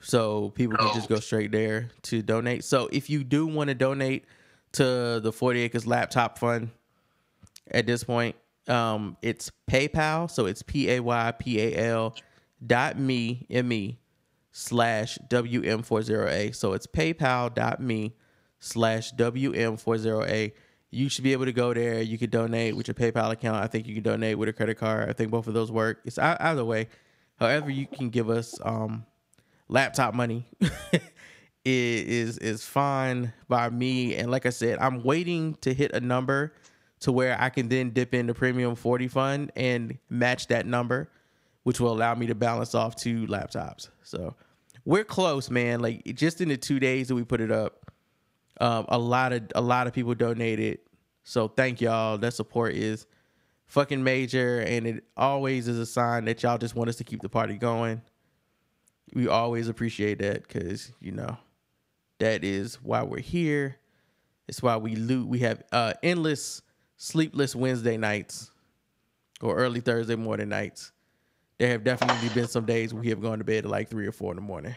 so 0.00 0.50
people 0.56 0.76
can 0.76 0.92
just 0.92 1.08
go 1.08 1.20
straight 1.20 1.52
there 1.52 1.88
to 2.02 2.20
donate. 2.20 2.64
So 2.64 2.88
if 2.90 3.08
you 3.08 3.22
do 3.22 3.46
want 3.46 3.68
to 3.68 3.76
donate 3.76 4.24
to 4.72 5.20
the 5.22 5.30
40 5.30 5.60
Acres 5.60 5.86
Laptop 5.86 6.36
Fund 6.36 6.70
at 7.70 7.86
this 7.86 8.02
point, 8.02 8.34
um, 8.66 9.16
it's 9.22 9.52
PayPal. 9.70 10.28
So 10.28 10.46
it's 10.46 10.64
P 10.64 10.90
A 10.90 10.98
Y 10.98 11.32
P 11.38 11.60
A 11.60 11.76
L 11.90 12.16
dot 12.66 12.98
me 12.98 13.46
M 13.48 13.72
E 13.72 14.00
slash 14.50 15.16
WM40A. 15.30 16.56
So 16.56 16.72
it's 16.72 16.88
PayPal.me 16.88 18.16
slash 18.58 19.12
WM40A. 19.12 20.50
You 20.90 21.08
should 21.08 21.22
be 21.22 21.32
able 21.32 21.44
to 21.44 21.52
go 21.52 21.72
there. 21.72 22.02
You 22.02 22.18
could 22.18 22.32
donate 22.32 22.76
with 22.76 22.88
your 22.88 22.96
PayPal 22.96 23.30
account. 23.30 23.62
I 23.62 23.68
think 23.68 23.86
you 23.86 23.94
can 23.94 24.02
donate 24.02 24.38
with 24.38 24.48
a 24.48 24.52
credit 24.52 24.76
card. 24.76 25.08
I 25.08 25.12
think 25.12 25.30
both 25.30 25.46
of 25.46 25.54
those 25.54 25.70
work. 25.70 26.00
It's 26.04 26.18
ei- 26.18 26.36
either 26.40 26.64
way. 26.64 26.88
However, 27.36 27.70
you 27.70 27.86
can 27.86 28.10
give 28.10 28.30
us 28.30 28.58
um, 28.62 29.04
laptop 29.68 30.14
money 30.14 30.46
is 31.64 32.38
is 32.38 32.64
fine 32.64 33.32
by 33.48 33.70
me. 33.70 34.14
And 34.16 34.30
like 34.30 34.46
I 34.46 34.50
said, 34.50 34.78
I'm 34.78 35.02
waiting 35.02 35.56
to 35.62 35.72
hit 35.72 35.92
a 35.92 36.00
number 36.00 36.54
to 37.00 37.12
where 37.12 37.36
I 37.40 37.50
can 37.50 37.68
then 37.68 37.90
dip 37.90 38.14
in 38.14 38.26
the 38.26 38.34
premium 38.34 38.74
40 38.74 39.08
fund 39.08 39.52
and 39.56 39.98
match 40.08 40.48
that 40.48 40.66
number, 40.66 41.10
which 41.64 41.80
will 41.80 41.92
allow 41.92 42.14
me 42.14 42.26
to 42.26 42.34
balance 42.34 42.74
off 42.74 42.96
two 42.96 43.26
laptops. 43.26 43.88
So 44.02 44.34
we're 44.84 45.04
close, 45.04 45.50
man. 45.50 45.80
Like 45.80 46.04
just 46.14 46.40
in 46.40 46.48
the 46.48 46.56
two 46.56 46.78
days 46.78 47.08
that 47.08 47.14
we 47.14 47.24
put 47.24 47.40
it 47.40 47.50
up, 47.50 47.90
um, 48.60 48.86
a 48.88 48.98
lot 48.98 49.32
of 49.32 49.42
a 49.54 49.60
lot 49.60 49.86
of 49.86 49.92
people 49.92 50.14
donated. 50.14 50.78
So 51.24 51.48
thank 51.48 51.80
y'all. 51.80 52.18
That 52.18 52.34
support 52.34 52.74
is 52.74 53.06
fucking 53.66 54.02
major, 54.02 54.60
and 54.60 54.86
it 54.86 55.04
always 55.16 55.68
is 55.68 55.78
a 55.78 55.86
sign 55.86 56.24
that 56.26 56.42
y'all 56.42 56.58
just 56.58 56.74
want 56.74 56.88
us 56.88 56.96
to 56.96 57.04
keep 57.04 57.22
the 57.22 57.28
party 57.28 57.56
going. 57.56 58.02
We 59.14 59.28
always 59.28 59.68
appreciate 59.68 60.18
that 60.18 60.46
because 60.46 60.92
you 61.00 61.12
know 61.12 61.36
that 62.18 62.44
is 62.44 62.76
why 62.76 63.02
we're 63.02 63.20
here. 63.20 63.76
It's 64.48 64.62
why 64.62 64.76
we 64.76 64.96
loot. 64.96 65.28
We 65.28 65.40
have 65.40 65.62
uh, 65.72 65.94
endless 66.02 66.62
sleepless 66.96 67.54
Wednesday 67.54 67.96
nights 67.96 68.50
or 69.40 69.56
early 69.56 69.80
Thursday 69.80 70.16
morning 70.16 70.48
nights. 70.48 70.92
There 71.58 71.68
have 71.68 71.84
definitely 71.84 72.28
been 72.30 72.48
some 72.48 72.64
days 72.64 72.92
we 72.92 73.08
have 73.08 73.22
gone 73.22 73.38
to 73.38 73.44
bed 73.44 73.64
at 73.64 73.70
like 73.70 73.88
three 73.88 74.06
or 74.06 74.12
four 74.12 74.32
in 74.32 74.36
the 74.36 74.42
morning 74.42 74.74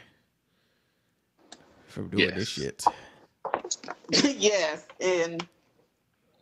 from 1.87 2.09
doing 2.09 2.33
this 2.35 2.47
shit. 2.47 2.83
yes, 4.37 4.85
and 4.99 5.45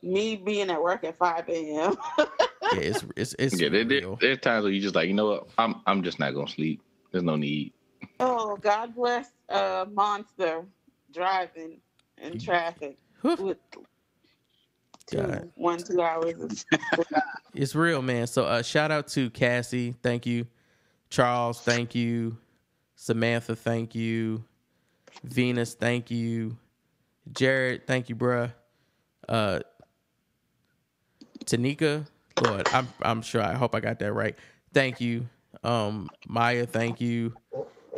me 0.05 0.35
being 0.35 0.69
at 0.69 0.81
work 0.81 1.03
at 1.03 1.17
five 1.17 1.47
a.m. 1.49 1.95
Yeah, 2.73 2.79
it's 2.79 3.05
it's 3.15 3.35
it's 3.37 3.61
yeah, 3.61 3.69
there, 3.69 3.85
there, 3.85 4.01
there's 4.19 4.39
times 4.39 4.63
where 4.63 4.71
you 4.71 4.81
just 4.81 4.95
like, 4.95 5.07
you 5.07 5.13
know 5.13 5.27
what? 5.27 5.47
I'm 5.57 5.81
I'm 5.85 6.01
just 6.03 6.19
not 6.19 6.33
gonna 6.33 6.47
sleep. 6.47 6.81
There's 7.11 7.23
no 7.23 7.35
need. 7.35 7.73
Oh, 8.19 8.57
God 8.57 8.95
bless 8.95 9.29
uh, 9.49 9.85
Monster 9.93 10.65
driving 11.13 11.79
in 12.17 12.39
traffic 12.39 12.97
with 13.23 13.57
two, 15.07 15.17
God. 15.17 15.51
one, 15.55 15.77
two 15.77 16.01
hours. 16.01 16.41
Of, 16.41 17.05
It's 17.53 17.75
real, 17.75 18.01
man. 18.01 18.27
So 18.27 18.45
uh 18.45 18.61
shout 18.63 18.91
out 18.91 19.07
to 19.09 19.29
Cassie, 19.29 19.95
thank 20.01 20.25
you. 20.25 20.47
Charles, 21.09 21.61
thank 21.61 21.95
you. 21.95 22.37
Samantha, 22.95 23.55
thank 23.55 23.95
you. 23.95 24.43
Venus, 25.23 25.73
thank 25.75 26.09
you. 26.11 26.57
Jared, 27.31 27.87
thank 27.87 28.09
you, 28.09 28.15
bruh. 28.15 28.51
Uh 29.29 29.59
Tanika, 31.45 32.05
Lord, 32.41 32.67
I'm 32.73 32.87
I'm 33.01 33.21
sure 33.21 33.41
I 33.41 33.53
hope 33.53 33.75
I 33.75 33.79
got 33.79 33.99
that 33.99 34.13
right. 34.13 34.35
Thank 34.73 34.99
you. 35.01 35.27
Um 35.63 36.09
Maya, 36.27 36.65
thank 36.65 36.99
you. 36.99 37.33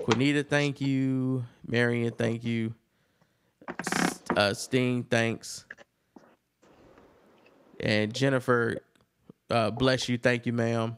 Quinita, 0.08 0.48
thank 0.48 0.80
you. 0.80 1.44
Marion, 1.68 2.12
thank 2.14 2.44
you. 2.44 2.74
Uh 4.36 4.54
Sting, 4.54 5.04
thanks. 5.04 5.66
And 7.80 8.14
Jennifer, 8.14 8.78
uh, 9.52 9.70
bless 9.70 10.10
you. 10.10 10.18
Thank 10.18 10.48
you, 10.48 10.54
ma'am. 10.54 10.98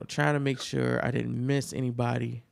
I'm 0.00 0.06
trying 0.08 0.34
to 0.34 0.40
make 0.40 0.60
sure 0.60 1.04
I 1.04 1.12
didn't 1.12 1.46
miss 1.46 1.72
anybody. 1.72 2.42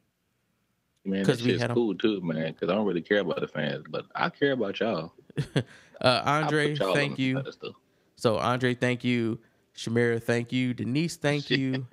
Man, 1.04 1.24
that 1.24 1.40
we 1.40 1.50
shit's 1.50 1.62
had 1.62 1.70
a- 1.72 1.74
cool 1.74 1.94
too, 1.96 2.20
man. 2.20 2.52
Because 2.52 2.68
I 2.70 2.74
don't 2.74 2.86
really 2.86 3.02
care 3.02 3.20
about 3.20 3.40
the 3.40 3.48
fans, 3.48 3.84
but 3.88 4.06
I 4.14 4.28
care 4.30 4.52
about 4.52 4.78
y'all. 4.80 5.12
Uh, 5.98 6.20
Andre, 6.26 6.74
y'all 6.74 6.92
thank 6.92 7.18
you. 7.18 7.42
So 8.16 8.38
Andre, 8.38 8.74
thank 8.74 9.04
you. 9.04 9.38
Shamira, 9.76 10.22
thank 10.22 10.52
you. 10.52 10.72
Denise, 10.74 11.16
thank 11.16 11.50
you. 11.50 11.86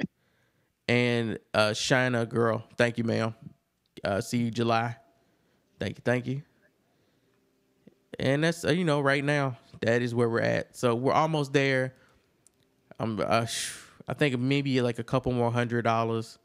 and 0.88 1.38
uh, 1.54 1.70
Shina, 1.72 2.28
girl, 2.28 2.64
thank 2.78 2.98
you, 2.98 3.04
ma'am. 3.04 3.36
Uh, 4.04 4.22
see 4.22 4.38
you 4.38 4.52
July. 4.52 4.96
Thank 5.80 5.98
you, 5.98 6.02
thank 6.04 6.28
you. 6.28 6.42
And 8.20 8.44
that's 8.44 8.64
uh, 8.64 8.72
you 8.72 8.86
know 8.86 9.02
right 9.02 9.24
now 9.24 9.58
that 9.82 10.02
is 10.02 10.16
where 10.16 10.30
we're 10.30 10.42
at. 10.42 10.76
So 10.76 10.96
we're 10.96 11.14
almost 11.14 11.52
there. 11.52 11.94
I'm 13.00 13.20
uh, 13.20 13.46
sh- 13.46 13.76
I 14.08 14.14
think 14.14 14.38
maybe 14.40 14.82
like 14.82 15.00
a 15.00 15.04
couple 15.04 15.32
more 15.34 15.52
hundred 15.52 15.84
dollars. 15.84 16.38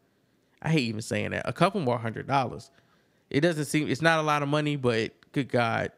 I 0.62 0.70
hate 0.70 0.82
even 0.88 1.02
saying 1.02 1.30
that. 1.30 1.48
A 1.48 1.52
couple 1.52 1.80
more 1.80 1.98
hundred 1.98 2.26
dollars. 2.26 2.70
It 3.30 3.42
doesn't 3.42 3.66
seem 3.66 3.88
it's 3.88 4.02
not 4.02 4.18
a 4.18 4.22
lot 4.22 4.42
of 4.42 4.48
money, 4.48 4.76
but 4.76 5.12
good 5.32 5.48
God, 5.48 5.92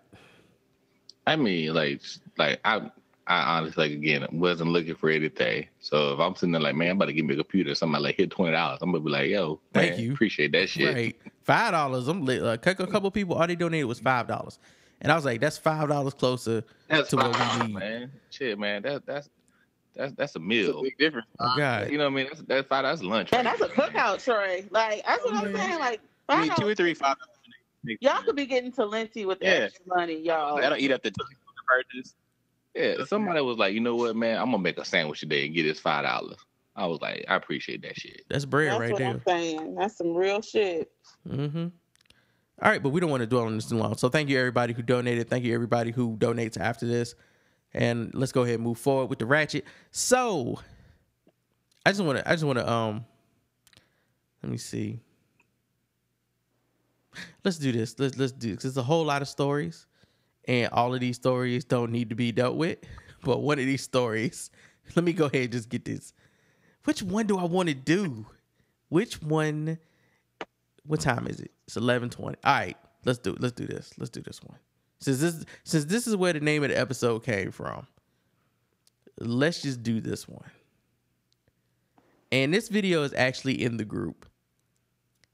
I 1.26 1.36
mean, 1.36 1.72
like, 1.72 2.00
like 2.38 2.60
I, 2.64 2.90
I 3.30 3.58
honestly, 3.58 3.88
like, 3.88 3.96
again, 3.96 4.26
wasn't 4.32 4.70
looking 4.70 4.96
for 4.96 5.08
anything. 5.08 5.68
So 5.78 6.14
if 6.14 6.18
I'm 6.18 6.34
sitting 6.34 6.50
there 6.50 6.60
like, 6.60 6.74
man, 6.74 6.90
I'm 6.90 6.96
about 6.96 7.06
to 7.06 7.12
give 7.12 7.24
me 7.24 7.34
a 7.34 7.36
computer, 7.36 7.76
somebody 7.76 8.02
like 8.02 8.16
hit 8.16 8.32
twenty 8.32 8.50
dollars, 8.50 8.80
I'm 8.82 8.90
gonna 8.90 9.04
be 9.04 9.10
like, 9.10 9.30
yo, 9.30 9.60
Thank 9.72 9.92
man, 9.92 10.00
you. 10.00 10.12
appreciate 10.14 10.50
that 10.50 10.68
shit. 10.68 10.92
Right. 10.92 11.16
Five 11.44 11.70
dollars. 11.70 12.08
I'm 12.08 12.24
lit. 12.24 12.42
A 12.42 12.58
couple 12.58 12.88
couple 12.88 13.08
people 13.12 13.36
all 13.36 13.46
they 13.46 13.54
donated 13.54 13.86
was 13.86 14.00
five 14.00 14.26
dollars, 14.26 14.58
and 15.00 15.12
I 15.12 15.14
was 15.14 15.24
like, 15.24 15.40
that's 15.40 15.58
five 15.58 15.88
dollars 15.88 16.12
closer 16.12 16.64
That's 16.88 17.10
to 17.10 17.16
what 17.18 17.60
we 17.60 17.66
need. 17.68 17.74
man. 17.76 18.12
Shit, 18.30 18.58
man, 18.58 18.82
that 18.82 19.06
that's 19.06 19.28
that's 19.94 20.12
that's 20.14 20.34
a 20.34 20.40
meal. 20.40 20.82
big 20.82 20.98
difference. 20.98 21.28
Oh 21.38 21.54
God. 21.56 21.88
You 21.88 21.98
know 21.98 22.04
what 22.04 22.10
I 22.10 22.16
mean? 22.16 22.26
That's 22.26 22.42
that's 22.42 22.66
five. 22.68 22.82
That's 22.82 23.02
lunch. 23.04 23.32
and 23.32 23.46
that's 23.46 23.60
a 23.60 23.68
cookout 23.68 24.24
tray. 24.24 24.66
Like 24.70 25.04
that's 25.06 25.24
what 25.24 25.34
I'm 25.34 25.54
oh, 25.54 25.56
saying. 25.56 25.78
Like 25.78 26.00
I 26.28 26.40
mean, 26.40 26.48
five 26.48 26.58
two 26.58 26.66
or 26.66 26.74
three 26.74 26.94
five. 26.94 27.14
y'all 28.00 28.22
could 28.24 28.34
be 28.34 28.46
getting 28.46 28.72
to 28.72 28.84
Linty 28.84 29.24
with 29.24 29.38
the 29.38 29.46
Yeah. 29.46 29.52
extra 29.52 29.84
money, 29.86 30.18
y'all. 30.18 30.58
I 30.58 30.68
don't 30.68 30.80
eat 30.80 30.90
up 30.90 31.04
the 31.04 31.12
purchase. 31.68 32.16
Yeah, 32.80 33.04
somebody 33.04 33.40
was 33.40 33.58
like, 33.58 33.74
you 33.74 33.80
know 33.80 33.96
what, 33.96 34.16
man, 34.16 34.38
I'm 34.38 34.46
gonna 34.46 34.58
make 34.58 34.78
a 34.78 34.84
sandwich 34.84 35.20
today 35.20 35.46
and 35.46 35.54
get 35.54 35.64
this 35.64 35.80
five 35.80 36.04
dollars. 36.04 36.38
I 36.76 36.86
was 36.86 37.00
like, 37.00 37.24
I 37.28 37.34
appreciate 37.36 37.82
that 37.82 37.96
shit. 37.98 38.22
That's 38.28 38.44
bread 38.44 38.70
That's 38.70 38.80
right 38.80 38.92
what 38.92 38.98
there. 38.98 39.08
I'm 39.10 39.22
saying. 39.26 39.74
That's 39.74 39.96
some 39.98 40.14
real 40.14 40.40
shit. 40.40 40.90
Mm-hmm. 41.28 41.68
All 42.62 42.70
right, 42.70 42.82
but 42.82 42.90
we 42.90 43.00
don't 43.00 43.10
want 43.10 43.22
to 43.22 43.26
dwell 43.26 43.44
on 43.44 43.54
this 43.54 43.68
too 43.68 43.76
long. 43.76 43.96
So 43.96 44.08
thank 44.08 44.28
you 44.28 44.38
everybody 44.38 44.72
who 44.72 44.82
donated. 44.82 45.28
Thank 45.28 45.44
you 45.44 45.54
everybody 45.54 45.90
who 45.90 46.16
donates 46.16 46.58
after 46.58 46.86
this. 46.86 47.14
And 47.74 48.12
let's 48.14 48.32
go 48.32 48.42
ahead 48.42 48.56
and 48.56 48.64
move 48.64 48.78
forward 48.78 49.06
with 49.06 49.18
the 49.18 49.26
ratchet. 49.26 49.64
So 49.90 50.60
I 51.86 51.90
just 51.90 52.02
want 52.02 52.18
to 52.18 52.28
I 52.28 52.32
just 52.32 52.44
want 52.44 52.58
to 52.58 52.70
um 52.70 53.04
Let 54.42 54.50
me 54.52 54.58
see. 54.58 55.00
Let's 57.44 57.58
do 57.58 57.72
this. 57.72 57.98
Let's 57.98 58.16
let's 58.16 58.32
do 58.32 58.54
this. 58.54 58.64
It's 58.64 58.76
a 58.76 58.82
whole 58.82 59.04
lot 59.04 59.22
of 59.22 59.28
stories, 59.28 59.86
and 60.50 60.68
all 60.72 60.92
of 60.92 61.00
these 61.00 61.14
stories 61.14 61.64
don't 61.64 61.92
need 61.92 62.08
to 62.10 62.16
be 62.16 62.32
dealt 62.32 62.56
with. 62.56 62.78
But 63.22 63.38
one 63.38 63.60
of 63.60 63.66
these 63.66 63.82
stories, 63.82 64.50
let 64.96 65.04
me 65.04 65.12
go 65.12 65.26
ahead 65.26 65.42
and 65.42 65.52
just 65.52 65.68
get 65.68 65.84
this. 65.84 66.12
Which 66.84 67.02
one 67.02 67.26
do 67.26 67.38
I 67.38 67.44
want 67.44 67.68
to 67.68 67.74
do? 67.74 68.26
Which 68.88 69.22
one? 69.22 69.78
What 70.84 71.00
time 71.00 71.28
is 71.28 71.38
it? 71.38 71.52
It's 71.68 71.76
eleven 71.76 72.10
twenty. 72.10 72.36
All 72.42 72.52
right, 72.52 72.76
let's 73.04 73.20
do 73.20 73.36
let's 73.38 73.52
do 73.52 73.66
this. 73.66 73.92
Let's 73.96 74.10
do 74.10 74.22
this 74.22 74.42
one. 74.42 74.58
Since 74.98 75.20
this 75.20 75.44
since 75.62 75.84
this 75.84 76.08
is 76.08 76.16
where 76.16 76.32
the 76.32 76.40
name 76.40 76.64
of 76.64 76.70
the 76.70 76.78
episode 76.78 77.22
came 77.22 77.52
from, 77.52 77.86
let's 79.20 79.62
just 79.62 79.84
do 79.84 80.00
this 80.00 80.26
one. 80.26 80.50
And 82.32 82.52
this 82.52 82.68
video 82.68 83.04
is 83.04 83.14
actually 83.14 83.62
in 83.62 83.76
the 83.76 83.84
group. 83.84 84.26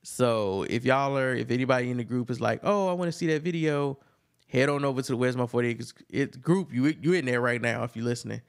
So 0.02 0.66
if 0.68 0.84
y'all 0.84 1.16
are, 1.16 1.34
if 1.34 1.50
anybody 1.50 1.90
in 1.90 1.96
the 1.96 2.04
group 2.04 2.30
is 2.30 2.40
like, 2.40 2.60
oh, 2.64 2.88
I 2.88 2.92
want 2.92 3.10
to 3.10 3.16
see 3.16 3.28
that 3.28 3.42
video, 3.42 3.98
head 4.46 4.68
on 4.68 4.84
over 4.84 5.02
to 5.02 5.12
the 5.12 5.16
Where's 5.16 5.36
My 5.36 5.46
40 5.46 5.68
Acres 5.68 5.94
it, 6.08 6.40
group. 6.40 6.72
You 6.72 6.94
you 7.00 7.12
in 7.12 7.24
there 7.24 7.40
right 7.40 7.60
now 7.60 7.84
if 7.84 7.96
you're 7.96 8.04
listening. 8.04 8.42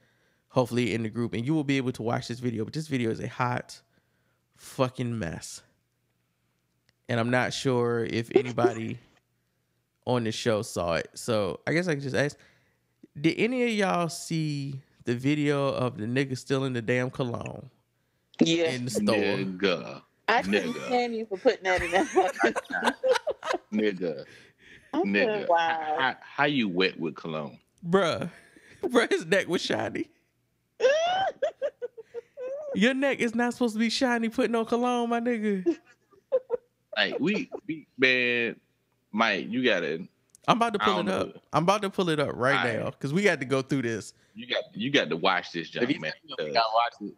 Hopefully 0.50 0.94
in 0.94 1.02
the 1.02 1.10
group, 1.10 1.34
and 1.34 1.44
you 1.44 1.54
will 1.54 1.64
be 1.64 1.76
able 1.76 1.92
to 1.92 2.02
watch 2.02 2.28
this 2.28 2.40
video. 2.40 2.64
But 2.64 2.72
this 2.72 2.88
video 2.88 3.10
is 3.10 3.20
a 3.20 3.28
hot 3.28 3.80
fucking 4.56 5.18
mess, 5.18 5.62
and 7.08 7.20
I'm 7.20 7.30
not 7.30 7.52
sure 7.52 8.04
if 8.04 8.30
anybody 8.34 8.98
on 10.06 10.24
the 10.24 10.32
show 10.32 10.62
saw 10.62 10.94
it. 10.94 11.10
So 11.14 11.60
I 11.66 11.74
guess 11.74 11.86
I 11.86 11.92
can 11.92 12.00
just 12.00 12.16
ask: 12.16 12.36
Did 13.20 13.34
any 13.38 13.62
of 13.64 13.70
y'all 13.70 14.08
see 14.08 14.80
the 15.04 15.14
video 15.14 15.68
of 15.68 15.98
the 15.98 16.06
nigga 16.06 16.36
stealing 16.36 16.72
the 16.72 16.82
damn 16.82 17.10
cologne? 17.10 17.68
Yeah. 18.40 18.70
in 18.70 18.84
the 18.86 18.90
store. 18.90 19.04
Nigga. 19.04 20.02
I 20.28 20.42
couldn't 20.42 20.72
Nigga. 20.72 20.86
stand 20.86 21.16
you 21.16 21.26
for 21.26 21.38
putting 21.38 21.64
that 21.64 21.82
in 21.82 21.90
that. 21.90 22.94
Nigga. 23.72 24.24
I 25.02 25.06
Nigga. 25.08 25.48
wow. 25.48 25.96
How, 25.98 26.16
how 26.20 26.44
you 26.44 26.68
wet 26.68 26.98
with 26.98 27.14
cologne? 27.16 27.58
Bruh. 27.86 28.30
Bruh, 28.82 29.10
his 29.10 29.26
neck 29.26 29.48
was 29.48 29.60
shiny. 29.62 30.08
Your 32.74 32.94
neck 32.94 33.18
is 33.18 33.34
not 33.34 33.54
supposed 33.54 33.74
to 33.74 33.78
be 33.80 33.90
shiny 33.90 34.28
putting 34.28 34.54
on 34.54 34.66
cologne, 34.66 35.08
my 35.10 35.20
nigga. 35.20 35.76
Like 36.96 37.18
we, 37.18 37.50
we 37.66 37.86
man, 37.96 38.56
Mike, 39.12 39.46
you 39.48 39.64
gotta 39.64 40.06
I'm 40.46 40.56
about 40.56 40.72
to 40.74 40.78
pull 40.78 40.96
don't 40.96 41.08
it 41.08 41.10
know. 41.10 41.20
up. 41.20 41.42
I'm 41.52 41.62
about 41.64 41.82
to 41.82 41.90
pull 41.90 42.08
it 42.08 42.20
up 42.20 42.30
right 42.34 42.56
Alright. 42.56 42.78
now 42.80 42.90
because 42.90 43.12
we 43.12 43.22
got 43.22 43.40
to 43.40 43.46
go 43.46 43.62
through 43.62 43.82
this. 43.82 44.14
you 44.34 44.46
got 44.46 44.64
you 44.74 44.90
got 44.90 45.08
to 45.10 45.16
watch 45.16 45.52
this, 45.52 45.70
John, 45.70 45.84
man. 45.84 46.12
you 46.24 46.36
gotta 46.36 46.52
watch 46.52 46.94
it. 47.00 47.14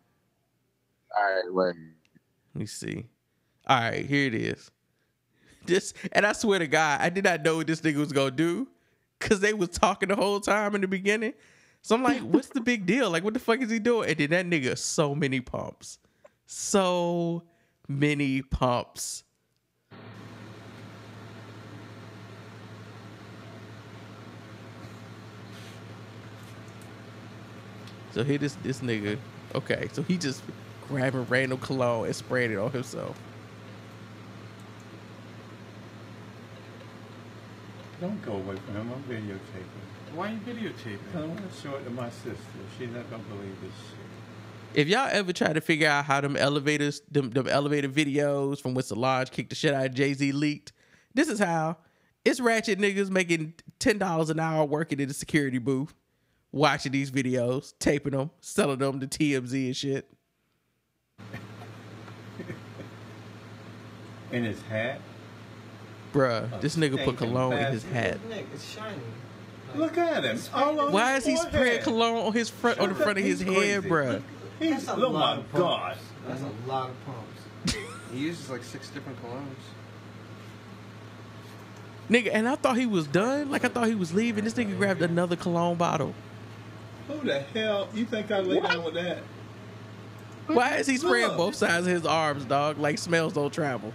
All 1.16 1.24
right, 1.24 1.42
wait. 1.52 1.74
Let 2.54 2.60
me 2.60 2.66
see. 2.66 3.04
All 3.66 3.78
right, 3.80 4.04
here 4.06 4.26
it 4.26 4.34
is. 4.34 4.70
This 5.66 5.94
and 6.12 6.26
I 6.26 6.32
swear 6.32 6.58
to 6.58 6.66
God, 6.66 7.00
I 7.00 7.08
did 7.10 7.24
not 7.24 7.42
know 7.42 7.58
what 7.58 7.66
this 7.66 7.80
nigga 7.80 7.96
was 7.96 8.12
gonna 8.12 8.30
do 8.30 8.68
because 9.18 9.40
they 9.40 9.52
was 9.52 9.68
talking 9.68 10.08
the 10.08 10.16
whole 10.16 10.40
time 10.40 10.74
in 10.74 10.80
the 10.80 10.88
beginning. 10.88 11.34
So 11.82 11.94
I'm 11.94 12.02
like, 12.02 12.20
what's 12.20 12.48
the 12.48 12.60
big 12.60 12.86
deal? 12.86 13.10
Like, 13.10 13.24
what 13.24 13.34
the 13.34 13.40
fuck 13.40 13.60
is 13.60 13.70
he 13.70 13.78
doing? 13.78 14.10
And 14.10 14.18
then 14.18 14.30
that 14.30 14.46
nigga, 14.46 14.76
so 14.76 15.14
many 15.14 15.40
pumps, 15.40 15.98
so 16.46 17.42
many 17.88 18.42
pumps. 18.42 19.24
So 28.12 28.24
here 28.24 28.38
this 28.38 28.56
this 28.62 28.80
nigga. 28.80 29.18
Okay, 29.54 29.88
so 29.92 30.02
he 30.02 30.16
just 30.16 30.42
grabbing 30.88 31.26
random 31.28 31.58
cologne 31.58 32.06
and 32.06 32.16
spraying 32.16 32.52
it 32.52 32.58
on 32.58 32.72
himself. 32.72 33.16
Don't 38.00 38.22
go 38.22 38.32
away 38.32 38.56
from 38.56 38.74
him. 38.76 38.92
I'm 38.92 39.02
videotaping. 39.02 40.14
Why 40.14 40.28
are 40.28 40.32
you 40.32 40.38
videotaping? 40.38 41.16
I 41.16 41.26
want 41.26 41.52
to 41.52 41.60
show 41.60 41.76
it 41.76 41.84
to 41.84 41.90
my 41.90 42.08
sister. 42.08 42.34
She's 42.78 42.88
not 42.90 43.10
gonna 43.10 43.22
believe 43.24 43.60
this 43.60 43.72
shit. 43.74 43.98
If 44.72 44.88
y'all 44.88 45.08
ever 45.10 45.32
try 45.32 45.52
to 45.52 45.60
figure 45.60 45.88
out 45.88 46.06
how 46.06 46.20
them 46.20 46.36
elevators, 46.36 47.02
them, 47.10 47.30
them 47.30 47.46
elevator 47.46 47.88
videos 47.88 48.60
from 48.60 48.74
when 48.74 48.84
Solange 48.84 49.30
kicked 49.30 49.50
the 49.50 49.56
shit 49.56 49.74
out 49.74 49.86
of 49.86 49.94
Jay 49.94 50.14
Z 50.14 50.32
leaked, 50.32 50.72
this 51.12 51.28
is 51.28 51.38
how. 51.38 51.76
It's 52.24 52.40
ratchet 52.40 52.78
niggas 52.78 53.10
making 53.10 53.54
ten 53.78 53.98
dollars 53.98 54.30
an 54.30 54.40
hour 54.40 54.64
working 54.64 55.00
in 55.00 55.08
the 55.08 55.14
security 55.14 55.58
booth, 55.58 55.94
watching 56.52 56.92
these 56.92 57.10
videos, 57.10 57.74
taping 57.78 58.12
them, 58.12 58.30
selling 58.40 58.78
them 58.78 59.00
to 59.00 59.06
TMZ 59.06 59.66
and 59.66 59.76
shit. 59.76 60.10
In 64.32 64.44
his 64.44 64.62
hat. 64.62 65.00
Bruh, 66.12 66.60
this 66.60 66.76
nigga 66.76 67.04
put 67.04 67.16
cologne 67.16 67.52
in 67.52 67.72
his 67.72 67.84
hat. 67.84 68.18
It's 68.30 68.64
shiny. 68.64 68.96
Look 69.74 69.96
at 69.98 70.24
him. 70.24 70.38
All 70.52 70.80
over 70.80 70.90
Why 70.92 71.14
his 71.14 71.26
is 71.26 71.28
he 71.28 71.36
spraying 71.36 71.82
cologne 71.82 72.26
on 72.26 72.32
his 72.32 72.50
front 72.50 72.80
on 72.80 72.88
the 72.88 72.94
front 72.94 73.18
of 73.18 73.24
his 73.24 73.40
he's 73.40 73.48
head, 73.48 73.84
bruh? 73.84 74.22
He's, 74.58 74.86
That's 74.86 74.88
a 74.88 74.94
oh 75.04 75.10
lot 75.10 75.12
my 75.12 75.36
of 75.36 75.52
God. 75.52 75.80
pumps. 75.92 76.02
That's 76.26 76.42
a 76.42 76.68
lot 76.68 76.90
of 76.90 76.96
pumps. 77.06 77.76
he 78.12 78.18
uses 78.18 78.50
like 78.50 78.64
six 78.64 78.90
different 78.90 79.18
colognes. 79.22 79.44
Nigga, 82.10 82.30
and 82.32 82.48
I 82.48 82.56
thought 82.56 82.76
he 82.76 82.86
was 82.86 83.06
done. 83.06 83.50
Like 83.50 83.64
I 83.64 83.68
thought 83.68 83.86
he 83.86 83.94
was 83.94 84.12
leaving. 84.12 84.44
This 84.44 84.54
nigga 84.54 84.76
grabbed 84.76 85.02
another 85.02 85.36
cologne 85.36 85.76
bottle. 85.76 86.12
Who 87.06 87.26
the 87.26 87.40
hell 87.40 87.88
you 87.94 88.04
think 88.04 88.30
I 88.32 88.40
lay 88.40 88.60
down 88.60 88.84
with 88.84 88.94
that? 88.94 89.18
Why 90.48 90.76
is 90.76 90.86
he 90.88 90.96
spraying 90.96 91.28
Look. 91.28 91.36
both 91.36 91.54
sides 91.54 91.86
of 91.86 91.92
his 91.92 92.04
arms, 92.04 92.44
dog? 92.44 92.78
Like 92.78 92.98
smells 92.98 93.32
don't 93.34 93.52
travel. 93.52 93.92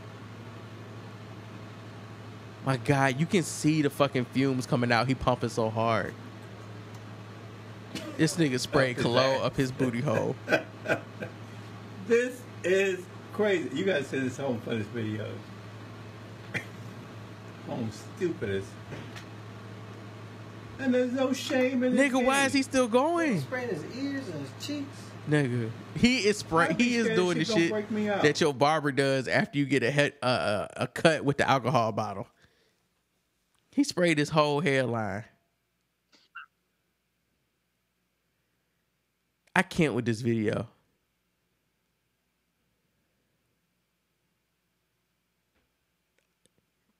My 2.65 2.77
God, 2.77 3.19
you 3.19 3.27
can 3.27 3.43
see 3.43 3.83
the 3.83 3.91
fucking 3.91 4.25
fumes 4.25 4.65
coming 4.65 4.91
out. 4.91 5.07
He 5.07 5.13
pumping 5.13 5.49
so 5.49 5.69
hard. 5.69 6.15
This 8.17 8.35
nigga 8.37 8.59
sprayed 8.59 8.91
Up 8.91 8.95
his 8.97 9.03
cologne 9.03 9.41
up 9.43 9.55
his 9.55 9.71
booty 9.71 10.01
hole. 10.01 10.35
This 12.07 12.39
is 12.63 13.03
crazy. 13.33 13.75
You 13.75 13.83
gotta 13.83 14.03
send 14.03 14.27
this 14.27 14.37
home 14.37 14.61
for 14.61 14.75
this 14.75 14.85
video. 14.87 15.27
Home 17.67 17.89
stupidest. 17.91 18.67
And 20.77 20.93
there's 20.93 21.11
no 21.13 21.33
shame 21.33 21.83
in 21.83 21.95
this. 21.95 22.11
Nigga, 22.11 22.23
why 22.23 22.45
is 22.45 22.53
he 22.53 22.61
still 22.61 22.87
going? 22.87 23.41
Spraying 23.41 23.69
his 23.69 23.83
ears 23.97 24.27
and 24.27 24.39
his 24.39 24.67
cheeks. 24.67 24.97
Nigga, 25.27 25.71
he 25.95 26.27
is 26.27 26.37
spray. 26.37 26.75
He 26.77 26.95
is 26.97 27.07
doing 27.15 27.39
the 27.39 27.45
shit 27.45 27.55
gonna 27.55 27.61
shit 27.61 27.71
break 27.71 27.89
me 27.89 28.09
out. 28.09 28.21
that 28.21 28.39
your 28.39 28.53
barber 28.53 28.91
does 28.91 29.27
after 29.27 29.57
you 29.57 29.65
get 29.65 29.81
a 29.81 29.89
head, 29.89 30.13
uh, 30.21 30.25
uh, 30.25 30.67
a 30.77 30.87
cut 30.87 31.25
with 31.25 31.37
the 31.37 31.49
alcohol 31.49 31.91
bottle. 31.91 32.27
He 33.75 33.83
sprayed 33.83 34.17
his 34.17 34.29
whole 34.29 34.61
hairline. 34.61 35.25
I 39.53 39.63
can't 39.63 39.93
with 39.93 40.05
this 40.05 40.21
video. 40.21 40.69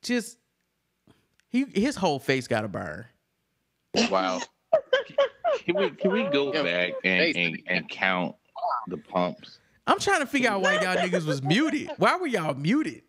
Just 0.02 0.38
he 1.48 1.64
his 1.74 1.96
whole 1.96 2.20
face 2.20 2.46
got 2.50 2.66
a 2.66 2.68
burn. 2.68 3.06
Wow. 4.12 4.42
Can 5.64 5.78
we 5.78 5.92
can 5.92 6.12
we 6.12 6.24
go 6.26 6.52
back 6.52 6.92
and, 7.06 7.38
and, 7.38 7.64
and 7.68 7.90
count 7.90 8.36
the 8.88 8.98
pumps? 8.98 9.60
I'm 9.88 10.00
trying 10.00 10.20
to 10.20 10.28
figure 10.28 10.50
out 10.50 10.62
why 10.62 10.74
y'all 10.74 10.98
niggas 10.98 11.26
was 11.26 11.42
muted. 11.42 11.90
Why 11.98 12.18
were 12.18 12.28
y'all 12.28 12.54
muted 12.54 13.04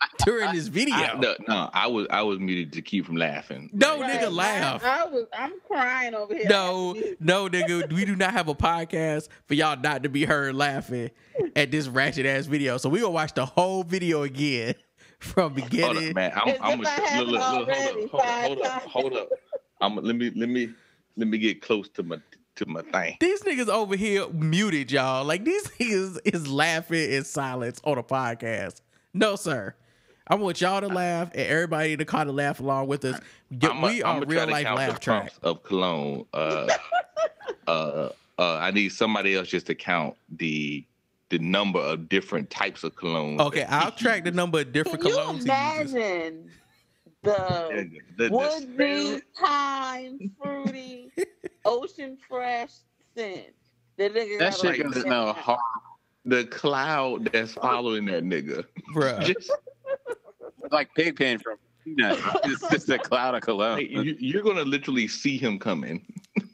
during 0.24 0.52
this 0.54 0.68
video? 0.68 0.94
I, 0.94 1.18
no, 1.18 1.34
no, 1.48 1.70
I 1.72 1.86
was 1.86 2.06
I 2.10 2.22
was 2.22 2.38
muted 2.38 2.72
to 2.74 2.82
keep 2.82 3.06
from 3.06 3.16
laughing. 3.16 3.70
No 3.72 4.00
Right. 4.00 4.20
nigga 4.20 4.32
laugh. 4.32 4.84
I, 4.84 5.02
I 5.02 5.04
was. 5.06 5.26
I'm 5.32 5.52
crying 5.66 6.14
over 6.14 6.34
here. 6.34 6.46
No, 6.48 6.94
no, 7.20 7.48
nigga. 7.48 7.92
We 7.92 8.04
do 8.04 8.16
not 8.16 8.32
have 8.32 8.48
a 8.48 8.54
podcast 8.54 9.28
for 9.46 9.54
y'all 9.54 9.78
not 9.80 10.02
to 10.04 10.08
be 10.08 10.24
heard 10.24 10.54
laughing 10.54 11.10
at 11.54 11.70
this 11.70 11.88
ratchet 11.88 12.26
ass 12.26 12.46
video. 12.46 12.76
So 12.78 12.88
we 12.88 13.00
gonna 13.00 13.10
watch 13.10 13.34
the 13.34 13.46
whole 13.46 13.82
video 13.82 14.22
again 14.22 14.74
from 15.18 15.54
beginning. 15.54 15.84
Hold 15.84 15.94
beginning. 15.96 16.10
up, 16.10 16.14
man. 16.16 16.32
I'm, 16.34 16.48
As 16.48 16.58
I'm 16.60 16.80
if 16.80 16.86
I 16.86 16.90
haven't 16.90 17.32
look, 17.32 17.40
look, 17.52 17.68
look, 17.68 17.76
hold 17.76 18.08
up, 18.08 18.12
five 18.12 18.44
hold 18.44 18.62
up, 18.62 18.82
hold 18.82 19.06
up, 19.06 19.12
hold 19.12 19.12
up. 19.14 19.28
I'm 19.80 19.96
let 19.96 20.16
me 20.16 20.30
let 20.34 20.48
me 20.48 20.70
let 21.16 21.28
me 21.28 21.38
get 21.38 21.60
close 21.62 21.88
to 21.90 22.02
my 22.02 22.16
to 22.56 22.64
my 22.66 22.80
thing. 22.80 23.16
These 23.20 23.42
niggas 23.42 23.68
over 23.68 23.96
here 23.96 24.26
muted, 24.30 24.90
y'all. 24.90 25.24
Like 25.24 25.44
these 25.44 25.66
niggas 25.78 26.18
is 26.24 26.48
laughing 26.48 27.12
in 27.12 27.24
silence 27.24 27.80
on 27.84 27.98
a 27.98 28.02
podcast. 28.02 28.80
No, 29.16 29.34
sir. 29.36 29.74
I 30.28 30.34
want 30.34 30.60
y'all 30.60 30.80
to 30.80 30.88
laugh 30.88 31.30
and 31.34 31.40
everybody 31.48 31.96
to 31.96 32.04
kind 32.04 32.28
of 32.28 32.34
laugh 32.34 32.60
along 32.60 32.88
with 32.88 33.04
us. 33.04 33.18
Get- 33.58 33.70
I'ma- 33.70 33.86
we 33.88 34.02
are 34.02 34.16
I'ma 34.16 34.24
real 34.26 34.46
life 34.46 34.64
count 34.66 34.76
laugh 34.78 34.94
the 34.94 34.98
track. 35.00 35.32
of 35.42 35.62
cologne. 35.62 36.26
Uh, 36.34 36.68
uh, 37.66 38.08
uh, 38.38 38.56
I 38.58 38.70
need 38.72 38.90
somebody 38.90 39.34
else 39.36 39.48
just 39.48 39.66
to 39.66 39.74
count 39.74 40.16
the 40.36 40.84
the 41.28 41.38
number 41.40 41.80
of 41.80 42.08
different 42.08 42.50
types 42.50 42.84
of 42.84 42.94
cologne. 42.94 43.40
Okay, 43.40 43.64
I'll 43.64 43.90
track 43.90 44.22
the 44.24 44.30
number 44.30 44.60
of 44.60 44.72
different 44.72 45.00
Can 45.00 45.10
you 45.10 45.16
colognes 45.16 45.32
he 45.32 45.80
uses. 45.80 45.94
imagine 45.94 46.50
the 47.22 47.90
The, 48.16 48.28
the, 48.28 48.30
woody, 48.32 49.22
pine, 49.40 50.30
fruity, 50.40 51.10
ocean 51.64 52.16
fresh 52.28 52.70
scent? 53.16 53.46
That, 53.96 54.14
nigga 54.14 54.38
That 54.38 54.50
got 54.52 54.60
shit 54.60 54.64
like 54.70 54.82
gonna 55.04 55.34
that. 55.34 55.58
Smell 56.26 56.36
hard. 56.38 56.50
the 56.50 56.56
cloud 56.56 57.24
that's 57.32 57.52
following 57.54 58.04
that 58.06 58.24
nigga. 58.24 58.64
Bruh. 58.94 59.24
Just, 59.34 59.50
like 60.70 60.92
Pigpen 60.94 61.38
from 61.38 61.58
Peanuts. 61.84 62.20
It's 62.44 62.68
just 62.68 62.88
a 62.88 62.98
cloud 62.98 63.36
of 63.36 63.42
cologne. 63.42 63.76
like, 63.76 63.88
you, 63.90 64.16
you're 64.18 64.42
gonna 64.42 64.62
literally 64.64 65.06
see 65.06 65.38
him 65.38 65.60
coming. 65.60 66.04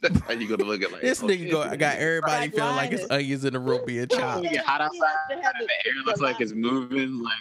that's 0.01 0.19
how 0.27 0.33
you're 0.33 0.55
gonna 0.55 0.69
look 0.69 0.83
at 0.83 0.91
like 0.91 1.01
This 1.01 1.23
oh, 1.23 1.27
nigga 1.27 1.39
shit. 1.39 1.51
go, 1.51 1.75
got 1.77 1.97
everybody 1.97 2.49
feeling 2.49 2.75
like 2.75 2.91
it's 2.91 3.09
onions 3.09 3.43
in 3.43 3.53
the 3.53 3.59
room 3.59 3.81
being 3.87 4.07
chopped. 4.07 4.45
it 4.45 4.51
get 4.51 4.65
hot 4.65 4.81
outside 4.81 5.15
the 5.29 5.35
air 5.37 5.93
looks 6.05 6.19
like 6.21 6.39
it's 6.41 6.51
moving, 6.53 7.23
like 7.23 7.33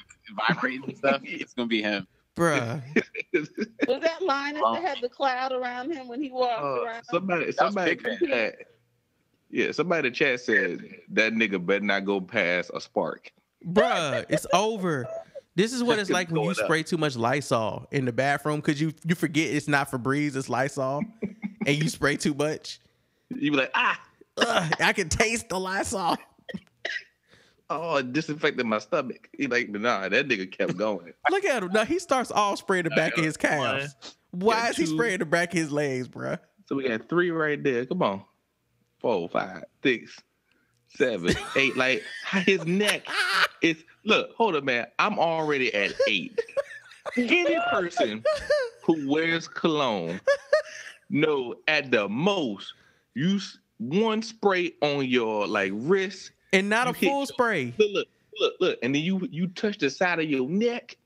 vibrating 0.48 0.84
and 0.84 0.96
stuff. 0.96 1.20
It's 1.24 1.52
gonna 1.52 1.68
be 1.68 1.82
him. 1.82 2.06
Bruh. 2.34 2.80
Was 3.34 4.00
that 4.00 4.22
Linus 4.22 4.62
that 4.72 4.82
had 4.82 4.98
the 5.02 5.10
cloud 5.10 5.52
around 5.52 5.92
him 5.92 6.08
when 6.08 6.22
he 6.22 6.30
walked 6.30 6.62
Uh, 6.62 6.84
around? 6.84 7.04
somebody, 7.04 7.52
somebody, 7.52 7.96
Pigpen. 7.96 8.52
In 9.52 9.58
the 9.58 9.64
chat- 9.64 9.66
yeah, 9.66 9.72
somebody 9.72 10.08
in 10.08 10.12
the 10.12 10.16
chat 10.16 10.40
said 10.40 10.80
that 11.10 11.32
nigga 11.34 11.64
better 11.64 11.84
not 11.84 12.04
go 12.04 12.20
past 12.20 12.70
a 12.74 12.80
spark. 12.80 13.30
Bruh, 13.64 14.24
it's 14.28 14.46
over. 14.52 15.06
This 15.54 15.72
is 15.72 15.82
what 15.82 15.98
it's 15.98 16.10
like 16.10 16.28
when 16.30 16.36
you 16.40 16.46
Going 16.46 16.58
up. 16.58 16.64
spray 16.64 16.82
too 16.82 16.96
much 16.96 17.14
Lysol 17.14 17.86
in 17.92 18.06
the 18.06 18.12
bathroom 18.12 18.56
because 18.60 18.80
you 18.80 18.92
you 19.04 19.14
forget 19.14 19.50
it's 19.52 19.68
not 19.68 19.90
Febreze, 19.90 20.34
it's 20.34 20.48
Lysol, 20.48 21.02
and 21.66 21.76
you 21.76 21.88
spray 21.88 22.16
too 22.16 22.34
much. 22.34 22.80
You 23.28 23.50
be 23.50 23.56
like, 23.58 23.70
ah, 23.74 24.00
Ugh, 24.38 24.72
I 24.80 24.92
can 24.94 25.08
taste 25.10 25.50
the 25.50 25.60
Lysol. 25.60 26.16
oh, 27.70 27.96
it 27.96 28.12
disinfected 28.12 28.64
my 28.66 28.78
stomach. 28.78 29.28
He 29.36 29.46
like, 29.46 29.68
nah, 29.68 30.08
that 30.08 30.26
nigga 30.28 30.50
kept 30.50 30.76
going. 30.76 31.12
Look 31.30 31.44
at 31.44 31.62
him. 31.62 31.70
Now 31.72 31.84
he 31.84 31.98
starts 31.98 32.30
all 32.30 32.56
spraying 32.56 32.84
the 32.84 32.90
back 32.90 33.16
of 33.18 33.24
his 33.24 33.36
calves. 33.36 33.94
Why 34.30 34.68
is 34.70 34.76
he 34.78 34.86
spraying 34.86 35.18
the 35.18 35.26
back 35.26 35.52
of 35.52 35.58
his 35.58 35.70
legs, 35.70 36.08
bruh? 36.08 36.38
So 36.66 36.76
we 36.76 36.88
got 36.88 37.08
three 37.08 37.30
right 37.30 37.62
there. 37.62 37.84
Come 37.84 38.02
on. 38.02 38.24
Four, 39.02 39.28
five, 39.28 39.64
six, 39.82 40.18
seven, 40.96 41.34
eight. 41.56 41.76
Like 41.76 42.02
his 42.46 42.64
neck 42.64 43.06
is 43.60 43.82
look, 44.04 44.30
hold 44.36 44.54
up, 44.54 44.64
man. 44.64 44.86
I'm 44.98 45.18
already 45.18 45.74
at 45.74 45.92
eight. 46.08 46.38
Any 47.16 47.58
person 47.70 48.22
who 48.84 49.10
wears 49.10 49.48
cologne 49.48 50.20
know 51.10 51.56
at 51.66 51.90
the 51.90 52.08
most 52.08 52.72
you 53.14 53.36
s- 53.36 53.58
one 53.78 54.22
spray 54.22 54.72
on 54.82 55.04
your 55.06 55.46
like 55.48 55.72
wrist 55.74 56.30
And 56.52 56.68
not 56.68 56.86
a 56.88 56.94
full 56.94 57.18
your- 57.18 57.26
spray. 57.26 57.74
Look, 57.78 57.88
look, 57.92 58.08
look, 58.38 58.54
look, 58.60 58.78
and 58.84 58.94
then 58.94 59.02
you 59.02 59.26
you 59.32 59.48
touch 59.48 59.78
the 59.78 59.90
side 59.90 60.20
of 60.20 60.30
your 60.30 60.48
neck, 60.48 60.96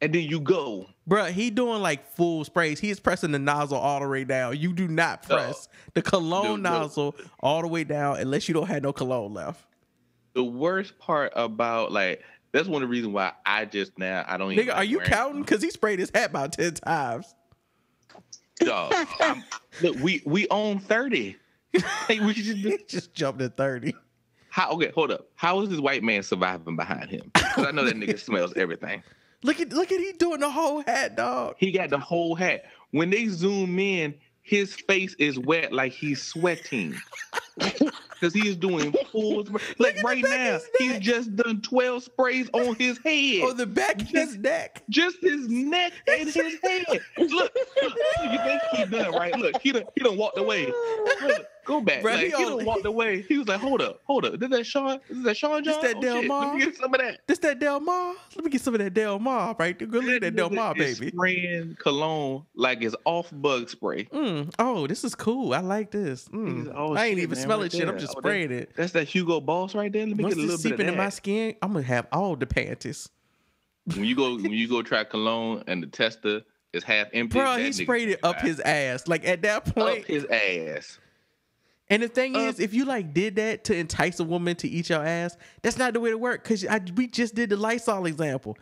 and 0.00 0.12
then 0.12 0.24
you 0.24 0.40
go. 0.40 0.86
Bruh, 1.10 1.32
he 1.32 1.50
doing 1.50 1.82
like 1.82 2.06
full 2.14 2.44
sprays. 2.44 2.78
He 2.78 2.88
is 2.88 3.00
pressing 3.00 3.32
the 3.32 3.38
nozzle 3.40 3.78
all 3.78 3.98
the 3.98 4.06
way 4.06 4.22
down. 4.22 4.56
You 4.56 4.72
do 4.72 4.86
not 4.86 5.24
press 5.24 5.68
the 5.94 6.02
cologne 6.02 6.62
nozzle 6.62 7.16
all 7.40 7.62
the 7.62 7.68
way 7.68 7.82
down 7.82 8.18
unless 8.18 8.48
you 8.48 8.54
don't 8.54 8.68
have 8.68 8.84
no 8.84 8.92
cologne 8.92 9.34
left. 9.34 9.66
The 10.34 10.44
worst 10.44 10.96
part 11.00 11.32
about 11.34 11.90
like 11.90 12.22
that's 12.52 12.68
one 12.68 12.82
of 12.82 12.88
the 12.88 12.92
reasons 12.92 13.12
why 13.12 13.32
I 13.44 13.64
just 13.64 13.98
now 13.98 14.24
I 14.28 14.36
don't. 14.36 14.52
even 14.52 14.66
Nigga, 14.66 14.76
are 14.76 14.84
you 14.84 15.00
counting? 15.00 15.42
Because 15.42 15.60
he 15.62 15.70
sprayed 15.70 15.98
his 15.98 16.12
hat 16.14 16.30
about 16.30 16.52
10 16.52 16.74
times. 16.74 17.34
Dog, 18.60 18.94
look, 19.82 19.96
we 20.00 20.22
we 20.24 20.46
own 20.48 20.78
thirty. 20.78 21.36
Like, 22.08 22.20
we 22.20 22.34
just, 22.34 22.56
He 22.56 22.78
just 22.88 23.14
jumped 23.14 23.40
at 23.40 23.56
30. 23.56 23.94
how 24.48 24.72
okay? 24.72 24.90
Hold 24.94 25.12
up. 25.12 25.28
How 25.36 25.60
is 25.60 25.68
this 25.70 25.78
white 25.78 26.02
man 26.02 26.22
surviving 26.24 26.74
behind 26.76 27.08
him? 27.10 27.30
Because 27.32 27.66
I 27.66 27.70
know 27.70 27.84
that 27.84 27.94
nigga 27.94 28.18
smells 28.18 28.52
everything. 28.56 29.02
Look 29.42 29.60
at 29.60 29.72
look 29.72 29.90
at 29.90 29.98
he 30.00 30.12
doing 30.12 30.40
the 30.40 30.50
whole 30.50 30.82
hat, 30.82 31.16
dog. 31.16 31.54
He 31.58 31.72
got 31.72 31.90
the 31.90 31.98
whole 31.98 32.34
hat. 32.34 32.64
When 32.90 33.10
they 33.10 33.26
zoom 33.26 33.78
in, 33.78 34.14
his 34.42 34.74
face 34.74 35.14
is 35.18 35.38
wet 35.38 35.72
like 35.72 35.92
he's 35.92 36.22
sweating. 36.22 36.94
Because 38.20 38.34
he 38.34 38.48
is 38.48 38.56
doing 38.56 38.94
full 39.10 39.46
spray. 39.46 39.62
Like 39.78 40.02
right 40.02 40.22
now, 40.22 40.58
he's 40.78 40.98
just 40.98 41.34
done 41.36 41.62
12 41.62 42.02
sprays 42.04 42.50
on 42.52 42.74
his 42.74 42.98
head. 42.98 43.42
On 43.44 43.56
the 43.56 43.66
back 43.66 44.02
of 44.02 44.08
his 44.08 44.36
neck. 44.36 44.82
just 44.90 45.16
his 45.22 45.48
neck 45.48 45.92
and 46.06 46.28
his 46.28 46.58
head. 46.62 46.84
Look, 47.16 47.30
look, 47.30 47.54
you 48.22 48.38
think 48.44 48.62
he 48.74 48.84
done 48.84 49.12
right? 49.12 49.34
Look, 49.38 49.60
he 49.62 49.72
done 49.72 49.84
he 49.94 50.02
done 50.04 50.18
walked 50.18 50.38
away. 50.38 50.66
Look, 50.66 51.46
go 51.70 51.80
back. 51.80 52.02
Bruh, 52.02 52.14
like, 52.14 52.34
he 52.34 52.64
walked 52.64 52.84
away. 52.84 53.22
He 53.22 53.38
was 53.38 53.48
like, 53.48 53.60
hold 53.60 53.80
up, 53.80 54.00
hold 54.04 54.24
up. 54.24 54.42
Is 54.42 54.48
that 54.50 54.64
Sean? 54.66 55.00
Is 55.08 55.22
that 55.24 55.36
Sean 55.36 55.62
John? 55.64 55.80
This 55.80 55.92
that 55.92 55.96
Oh, 55.96 56.00
Del 56.00 56.20
shit. 56.20 56.28
Mar? 56.28 56.46
Let 56.46 56.54
me 56.56 56.64
get 56.64 56.76
some 56.76 56.94
of 56.94 57.00
that. 57.00 57.20
This 57.26 57.38
that 57.38 57.58
Del 57.58 57.80
Mar? 57.80 58.14
Let 58.36 58.44
me 58.44 58.50
get 58.50 58.60
some 58.60 58.74
of 58.74 58.80
that 58.80 58.92
Del 58.94 59.18
Mar, 59.18 59.56
right? 59.58 59.78
Go 59.78 59.98
look 59.98 60.10
at 60.14 60.20
that 60.22 60.36
Del 60.36 60.50
Mar, 60.50 60.74
baby. 60.74 61.08
Spraying 61.08 61.76
cologne 61.80 62.44
like 62.54 62.82
it's 62.82 62.96
off 63.04 63.30
bug 63.32 63.68
spray. 63.70 64.04
Mm. 64.04 64.52
Oh, 64.58 64.86
this 64.86 65.04
is 65.04 65.14
cool. 65.14 65.54
I 65.54 65.60
like 65.60 65.90
this. 65.90 66.28
Mm. 66.28 66.72
Oh, 66.74 66.94
I 66.94 67.06
ain't 67.06 67.16
shit, 67.16 67.22
even 67.24 67.36
man, 67.38 67.44
smelling 67.44 67.62
right 67.62 67.72
shit. 67.72 67.88
I'm 67.88 67.98
just 67.98 68.12
Oh, 68.16 68.20
that- 68.20 68.28
spraying 68.28 68.50
it. 68.52 68.72
That's 68.76 68.92
that 68.92 69.04
Hugo 69.08 69.40
Boss 69.40 69.74
right 69.74 69.92
there. 69.92 70.06
Let 70.06 70.16
me 70.16 70.22
Once 70.24 70.34
get 70.34 70.40
a 70.44 70.46
little 70.46 70.56
bit 70.58 70.72
of 70.72 70.78
seep 70.78 70.80
into 70.80 70.92
that. 70.92 70.98
my 70.98 71.08
skin, 71.08 71.54
I'm 71.62 71.72
gonna 71.72 71.84
have 71.84 72.06
all 72.12 72.36
the 72.36 72.46
panties. 72.46 73.08
when 73.94 74.04
you 74.04 74.14
go 74.16 74.34
when 74.36 74.52
you 74.52 74.68
go 74.68 74.82
try 74.82 75.04
cologne 75.04 75.62
and 75.66 75.82
the 75.82 75.86
tester 75.86 76.42
is 76.72 76.84
half 76.84 77.08
empty. 77.12 77.38
Bro, 77.38 77.56
he 77.56 77.72
sprayed 77.72 78.08
it 78.10 78.20
up 78.22 78.36
his 78.40 78.60
ass. 78.60 79.08
Like 79.08 79.26
at 79.26 79.42
that 79.42 79.64
point. 79.64 80.00
up 80.00 80.04
his 80.04 80.24
ass. 80.26 80.98
And 81.90 82.02
the 82.02 82.08
thing 82.08 82.36
um, 82.36 82.42
is, 82.42 82.60
if 82.60 82.72
you 82.72 82.84
like 82.84 83.12
did 83.12 83.36
that 83.36 83.64
to 83.64 83.76
entice 83.76 84.20
a 84.20 84.24
woman 84.24 84.54
to 84.56 84.68
eat 84.68 84.88
your 84.88 85.04
ass, 85.04 85.36
that's 85.62 85.76
not 85.76 85.92
the 85.92 86.00
way 86.00 86.10
to 86.10 86.18
work. 86.18 86.44
Cause 86.44 86.64
I, 86.64 86.80
we 86.94 87.06
just 87.08 87.34
did 87.34 87.50
the 87.50 87.56
Lysol 87.56 88.06
example. 88.06 88.56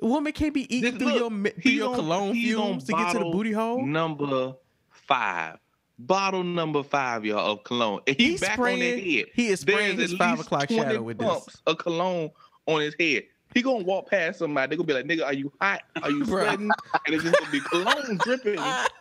A 0.00 0.06
woman 0.06 0.32
can't 0.32 0.54
be 0.54 0.72
eating 0.74 0.92
This- 0.96 1.02
through 1.02 1.18
look, 1.28 1.32
your 1.44 1.50
through 1.60 1.72
your 1.72 1.88
on- 1.90 1.94
cologne 1.96 2.32
fumes 2.34 2.84
to 2.84 2.92
get 2.92 3.12
to 3.12 3.18
the 3.18 3.24
booty 3.24 3.52
hole. 3.52 3.84
Number 3.84 4.54
five. 4.90 5.58
Bottle 6.00 6.44
number 6.44 6.84
five, 6.84 7.24
y'all, 7.24 7.54
of 7.54 7.64
cologne. 7.64 7.98
And 8.06 8.16
He's 8.16 8.28
he's 8.28 8.40
back 8.40 8.56
on 8.60 8.66
his 8.68 8.78
spraying- 8.78 9.16
head. 9.16 9.26
he 9.34 9.48
is 9.48 9.60
spraying 9.60 9.96
There's 9.96 10.10
his 10.12 10.12
at 10.12 10.18
five 10.24 10.38
o'clock 10.40 10.70
shadow 10.70 11.02
with 11.02 11.18
this. 11.18 11.48
A 11.66 11.74
cologne 11.74 12.30
on 12.66 12.80
his 12.82 12.94
head. 13.00 13.24
He 13.54 13.62
gonna 13.62 13.82
walk 13.82 14.08
past 14.10 14.38
somebody. 14.38 14.70
They 14.70 14.76
gonna 14.76 14.86
be 14.86 14.92
like, 14.92 15.06
"Nigga, 15.06 15.24
are 15.24 15.32
you 15.32 15.50
hot? 15.60 15.80
Are 16.00 16.10
you 16.10 16.24
sweating?" 16.26 16.70
and 17.06 17.14
it's 17.14 17.24
just 17.24 17.36
gonna 17.36 17.50
be 17.50 17.58
cologne 17.60 18.18
dripping 18.22 18.58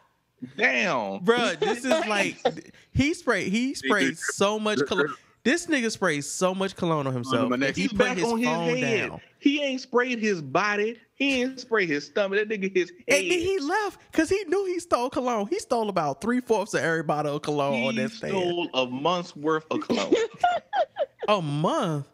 down. 0.57 1.25
Bruh, 1.25 1.59
this 1.59 1.79
is 1.79 2.07
like 2.07 2.37
he 2.93 3.13
sprayed 3.13 3.51
he 3.51 3.73
sprayed 3.73 4.17
so 4.17 4.59
much 4.59 4.79
cologne. 4.87 5.13
This 5.43 5.67
nigga 5.67 5.89
sprayed 5.89 6.25
so 6.25 6.53
much 6.53 6.75
cologne 6.75 7.07
on 7.07 7.13
himself. 7.13 7.49
neck. 7.51 7.75
He 7.75 7.87
put 7.87 8.09
his 8.17 8.25
on 8.25 8.37
his 8.37 8.47
phone 8.47 8.77
head. 8.77 9.09
down. 9.09 9.21
He 9.39 9.63
ain't 9.63 9.79
sprayed 9.79 10.19
his 10.19 10.41
body. 10.41 10.99
He 11.13 11.41
ain't 11.41 11.59
sprayed 11.59 11.87
his 11.87 12.05
stomach. 12.05 12.37
That 12.37 12.49
nigga 12.49 12.75
his 12.75 12.91
head. 13.07 13.21
And 13.21 13.31
then 13.31 13.39
he 13.39 13.57
left 13.59 13.99
because 14.11 14.29
he 14.29 14.43
knew 14.47 14.65
he 14.65 14.79
stole 14.79 15.09
cologne. 15.09 15.47
He 15.47 15.59
stole 15.59 15.87
about 15.87 16.19
three 16.19 16.41
fourths 16.41 16.73
of 16.73 16.81
every 16.81 17.03
bottle 17.03 17.37
of 17.37 17.43
cologne 17.43 17.85
on 17.85 17.93
he 17.93 18.01
that 18.01 18.11
stand. 18.11 18.33
stole 18.33 18.69
a 18.73 18.85
month's 18.87 19.35
worth 19.35 19.65
of 19.71 19.81
cologne. 19.81 20.13
A 21.29 21.41
month, 21.41 22.07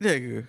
nigga. 0.00 0.46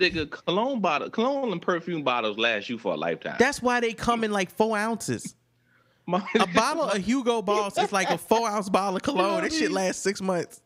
Nigga, 0.00 0.30
cologne 0.30 0.80
bottle, 0.80 1.10
cologne 1.10 1.50
and 1.52 1.60
perfume 1.60 2.02
bottles 2.04 2.38
last 2.38 2.68
you 2.68 2.78
for 2.78 2.94
a 2.94 2.96
lifetime. 2.96 3.36
That's 3.38 3.60
why 3.60 3.80
they 3.80 3.92
come 3.92 4.22
in 4.22 4.30
like 4.30 4.50
four 4.50 4.76
ounces. 4.78 5.34
My- 6.06 6.24
A 6.38 6.46
bottle 6.46 6.84
of 6.84 7.04
Hugo 7.04 7.42
Boss 7.42 7.76
is 7.76 7.92
like 7.92 8.08
a 8.08 8.16
four 8.18 8.48
ounce 8.48 8.68
bottle 8.68 8.96
of 8.96 9.02
cologne. 9.02 9.42
That 9.42 9.52
shit 9.52 9.70
lasts 9.72 10.02
six 10.02 10.20
months. 10.22 10.60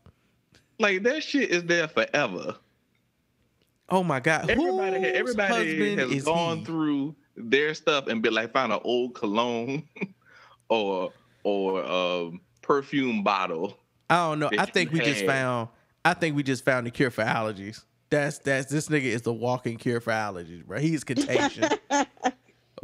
like 0.79 1.03
that 1.05 1.23
shit 1.23 1.51
is 1.51 1.65
there 1.65 1.89
forever. 1.89 2.57
Oh 3.89 4.03
my 4.05 4.21
god! 4.21 4.49
Everybody, 4.49 4.99
Whose 5.01 5.13
everybody 5.15 5.97
has 5.97 6.25
gone 6.25 6.59
he? 6.59 6.65
through 6.65 7.15
their 7.37 7.75
stuff 7.75 8.07
and 8.07 8.23
been 8.23 8.33
like 8.35 8.53
found 8.53 8.73
an 8.73 8.79
old 8.85 9.15
cologne 9.15 9.83
or 10.69 11.13
or 11.43 11.85
um, 11.85 12.41
perfume 12.63 13.23
bottle. 13.25 13.77
I 14.09 14.29
don't 14.29 14.39
know. 14.39 14.51
I 14.59 14.67
think 14.67 14.93
we 14.93 15.01
just 15.01 15.27
found. 15.27 15.69
I 16.05 16.15
think 16.15 16.37
we 16.37 16.43
just 16.43 16.65
found 16.65 16.87
the 16.87 16.91
cure 16.91 17.11
for 17.11 17.25
allergies. 17.25 17.85
That's 18.13 18.39
that's 18.39 18.71
this 18.71 18.89
nigga 18.89 19.05
is 19.05 19.23
the 19.23 19.33
walking 19.33 19.79
cure 19.79 19.99
for 19.99 20.13
allergies, 20.13 20.65
bro. 20.65 20.79
He's 20.79 21.03
contagion. 21.03 21.71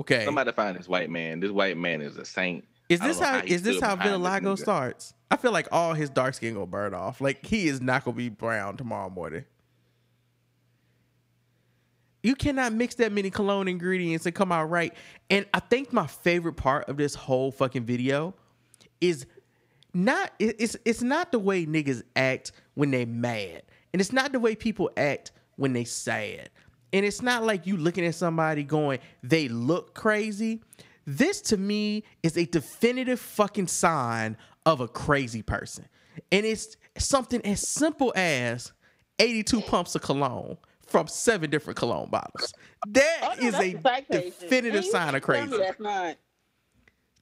Okay. 0.00 0.24
Somebody 0.24 0.52
find 0.52 0.78
this 0.78 0.86
white 0.86 1.10
man. 1.10 1.40
This 1.40 1.50
white 1.50 1.76
man 1.76 2.00
is 2.00 2.16
a 2.18 2.24
saint. 2.24 2.64
Is 2.88 3.00
this 3.00 3.18
don't 3.18 3.26
how 3.26 3.40
he 3.40 3.52
is 3.52 3.62
this 3.62 3.80
how 3.80 3.96
behind 3.96 4.46
this 4.46 4.60
starts? 4.60 5.12
I 5.28 5.36
feel 5.36 5.50
like 5.50 5.66
all 5.72 5.92
his 5.92 6.08
dark 6.08 6.34
skin 6.34 6.54
gonna 6.54 6.66
burn 6.66 6.94
off. 6.94 7.20
Like 7.20 7.44
he 7.44 7.66
is 7.66 7.80
not 7.80 8.04
gonna 8.04 8.16
be 8.16 8.28
brown 8.28 8.76
tomorrow 8.76 9.10
morning. 9.10 9.44
You 12.22 12.36
cannot 12.36 12.74
mix 12.74 12.94
that 12.94 13.10
many 13.10 13.28
cologne 13.28 13.66
ingredients 13.66 14.24
and 14.24 14.36
come 14.36 14.52
out 14.52 14.70
right. 14.70 14.94
And 15.30 15.46
I 15.52 15.58
think 15.58 15.92
my 15.92 16.06
favorite 16.06 16.54
part 16.54 16.88
of 16.88 16.96
this 16.96 17.16
whole 17.16 17.50
fucking 17.50 17.84
video 17.84 18.34
is 19.00 19.26
not 19.92 20.32
it's 20.38 20.76
it's 20.84 21.02
not 21.02 21.32
the 21.32 21.40
way 21.40 21.66
niggas 21.66 22.04
act 22.14 22.52
when 22.74 22.92
they 22.92 23.04
mad. 23.04 23.62
And 23.92 24.00
it's 24.00 24.12
not 24.12 24.32
the 24.32 24.40
way 24.40 24.54
people 24.54 24.90
act 24.96 25.32
when 25.56 25.72
they 25.72 25.84
sad. 25.84 26.50
And 26.92 27.04
it's 27.04 27.22
not 27.22 27.44
like 27.44 27.66
you 27.66 27.76
looking 27.76 28.04
at 28.06 28.14
somebody 28.14 28.62
going, 28.64 28.98
they 29.22 29.48
look 29.48 29.94
crazy. 29.94 30.62
This 31.06 31.40
to 31.42 31.56
me 31.56 32.04
is 32.22 32.36
a 32.36 32.44
definitive 32.46 33.20
fucking 33.20 33.66
sign 33.66 34.36
of 34.66 34.80
a 34.80 34.88
crazy 34.88 35.42
person. 35.42 35.86
And 36.32 36.44
it's 36.44 36.76
something 36.96 37.44
as 37.44 37.66
simple 37.66 38.12
as 38.16 38.72
82 39.18 39.60
pumps 39.62 39.94
of 39.94 40.02
cologne 40.02 40.58
from 40.86 41.06
seven 41.06 41.50
different 41.50 41.78
cologne 41.78 42.08
bottles. 42.10 42.52
That 42.88 43.18
Oh, 43.22 43.34
no, 43.40 43.48
is 43.48 43.54
a 43.54 43.72
definitive 44.10 44.84
you 44.84 44.90
sign 44.90 45.14
of 45.14 45.22
crazy. 45.22 45.56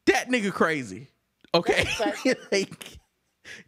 That 0.07 0.29
nigga 0.29 0.53
crazy. 0.53 1.09
Okay. 1.55 1.87
like 2.53 2.99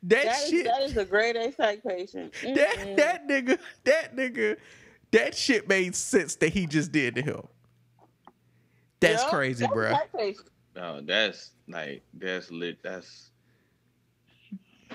That, 0.04 0.24
That 0.26 0.42
is, 0.44 0.50
shit. 0.50 0.64
that 0.66 0.82
is 0.82 0.96
a 0.96 1.04
grade 1.04 1.36
A 1.36 1.52
psych 1.52 1.82
patient. 1.84 2.32
that 2.42 2.76
Mm-mm. 2.78 2.96
that 2.96 3.28
nigga, 3.28 3.58
that 3.84 4.16
nigga, 4.16 4.56
that 5.12 5.34
shit 5.34 5.68
made 5.68 5.94
sense 5.94 6.36
that 6.36 6.50
he 6.50 6.66
just 6.66 6.92
did 6.92 7.14
to 7.16 7.22
him. 7.22 7.42
That's 9.00 9.22
Yup, 9.22 9.30
crazy, 9.32 9.64
that's 9.64 9.72
a 9.72 9.76
bruh. 9.76 9.92
psych 9.92 10.12
patient. 10.16 10.48
No, 10.76 11.00
that's 11.00 11.50
like 11.68 12.02
that's 12.14 12.50
lit. 12.50 12.78
That's 12.82 13.30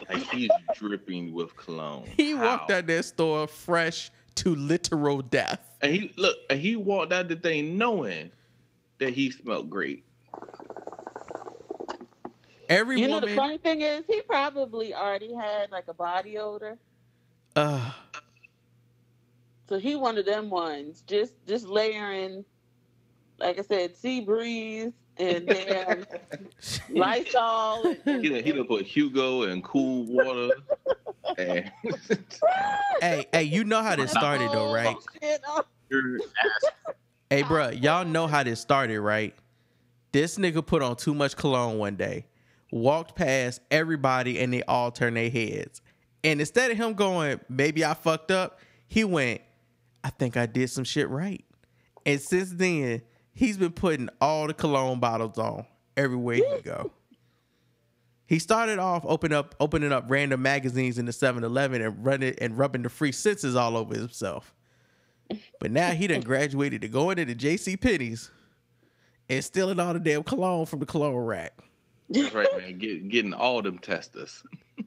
like 0.10 0.24
he's 0.32 0.50
dripping 0.76 1.34
with 1.34 1.56
cologne. 1.56 2.06
He 2.18 2.34
walked 2.34 2.72
out 2.72 2.88
that 2.88 3.06
store 3.06 3.48
fresh 3.48 4.12
to 4.36 4.56
literal 4.56 5.22
death. 5.22 5.60
And 5.82 5.94
he 5.94 6.14
look, 6.18 6.36
and 6.50 6.60
he 6.60 6.76
walked 6.76 7.14
out 7.14 7.28
the 7.28 7.36
thing 7.36 7.78
knowing 7.78 8.32
that 9.00 9.12
he 9.14 9.30
smelled 9.32 9.70
great. 9.70 10.06
Every 12.74 13.00
You 13.00 13.08
know 13.08 13.20
the 13.20 13.36
funny 13.36 13.58
thing 13.58 13.82
is, 13.82 14.04
he 14.08 14.22
probably 14.22 14.94
already 14.94 15.34
had 15.34 15.72
like 15.72 15.88
a 15.88 15.94
body 15.94 16.38
odor, 16.38 16.78
uh, 17.56 17.92
so 19.70 19.78
he 19.78 19.96
one 19.96 20.18
of 20.18 20.26
them 20.26 20.50
ones. 20.50 21.04
Just 21.06 21.34
just 21.48 21.68
layering, 21.68 22.44
like 23.40 23.60
I 23.60 23.62
said, 23.62 23.96
sea 23.96 24.22
breeze 24.22 24.92
and 25.18 25.48
damn 25.50 26.06
Lysol. 26.90 27.96
And, 28.06 28.24
He 28.24 28.30
done, 28.30 28.44
he 28.44 28.52
done 28.52 28.66
put 28.66 28.86
Hugo 28.86 29.44
and 29.44 29.64
cool 29.64 30.06
water. 30.06 30.56
and 31.38 31.72
hey, 33.02 33.28
hey, 33.32 33.44
you 33.44 33.64
know 33.64 33.84
how 33.84 33.96
this 33.96 34.12
started 34.12 34.52
though, 34.52 34.74
right? 34.74 34.98
Oh, 35.48 35.64
Hey, 37.30 37.44
bro, 37.44 37.70
y'all 37.70 38.06
know 38.06 38.28
how 38.28 38.44
this 38.44 38.60
started, 38.60 39.00
right? 39.00 39.36
This 40.12 40.38
nigga 40.38 40.66
put 40.66 40.82
on 40.82 40.96
too 40.96 41.14
much 41.14 41.36
cologne 41.36 41.78
one 41.80 41.96
day, 41.96 42.26
walked 42.74 43.16
past 43.16 43.62
everybody, 43.70 44.40
and 44.40 44.52
they 44.52 44.64
all 44.64 44.92
turned 44.92 45.16
their 45.16 45.30
heads. 45.30 45.82
And 46.24 46.40
instead 46.40 46.72
of 46.72 46.78
him 46.78 46.94
going, 46.94 47.40
maybe 47.48 47.86
I 47.86 47.94
fucked 47.94 48.32
up, 48.32 48.60
he 48.88 49.04
went, 49.04 49.42
I 50.04 50.10
think 50.10 50.38
I 50.38 50.46
did 50.46 50.70
some 50.70 50.84
shit 50.84 51.10
right. 51.10 51.46
And 52.06 52.20
since 52.20 52.52
then, 52.52 53.02
he's 53.34 53.58
been 53.58 53.72
putting 53.72 54.10
all 54.20 54.48
the 54.48 54.54
cologne 54.54 55.00
bottles 55.00 55.38
on 55.38 55.66
everywhere 55.96 56.36
he 56.36 56.62
go. 56.64 56.92
He 58.26 58.40
started 58.40 58.80
off 58.80 59.06
open 59.06 59.32
up, 59.34 59.54
opening 59.60 59.92
up 59.92 60.06
random 60.08 60.42
magazines 60.42 60.98
in 60.98 61.06
the 61.06 61.12
7-Eleven 61.12 61.82
and 61.82 62.04
running 62.04 62.34
and 62.42 62.58
rubbing 62.58 62.82
the 62.82 62.90
free 62.90 63.12
senses 63.12 63.56
all 63.56 63.78
over 63.78 63.94
himself. 63.94 64.54
But 65.60 65.72
now 65.72 65.92
he 65.92 66.08
done 66.08 66.22
graduated 66.22 66.82
to 66.82 66.88
going 66.88 67.20
into 67.20 67.34
the 67.34 67.40
J.C. 67.40 67.78
Penney's 67.78 68.32
and 69.30 69.44
stealing 69.44 69.80
all 69.80 69.94
the 69.94 70.00
damn 70.00 70.24
cologne 70.24 70.66
from 70.66 70.80
the 70.80 70.86
cologne 70.86 71.16
rack. 71.16 71.54
That's 72.10 72.34
right, 72.34 72.48
man. 72.58 72.78
Get, 72.78 73.10
getting 73.10 73.34
all 73.34 73.62
them 73.62 73.80
testers. 73.80 74.44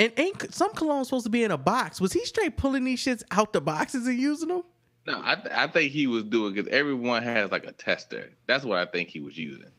And 0.00 0.12
ain't 0.16 0.54
some 0.54 0.72
cologne 0.74 1.04
supposed 1.04 1.24
to 1.24 1.30
be 1.30 1.42
in 1.42 1.50
a 1.50 1.58
box? 1.58 2.00
Was 2.00 2.12
he 2.12 2.24
straight 2.24 2.56
pulling 2.56 2.84
these 2.84 3.04
shits 3.04 3.24
out 3.32 3.52
the 3.52 3.60
boxes 3.60 4.06
and 4.06 4.16
using 4.16 4.46
them? 4.48 4.62
No, 5.08 5.20
I 5.24 5.34
th- 5.34 5.52
I 5.52 5.66
think 5.66 5.90
he 5.90 6.06
was 6.06 6.22
doing 6.22 6.54
because 6.54 6.70
everyone 6.70 7.24
has 7.24 7.50
like 7.50 7.66
a 7.66 7.72
tester. 7.72 8.30
That's 8.46 8.64
what 8.64 8.78
I 8.78 8.86
think 8.86 9.08
he 9.08 9.18
was 9.18 9.36
using. 9.36 9.72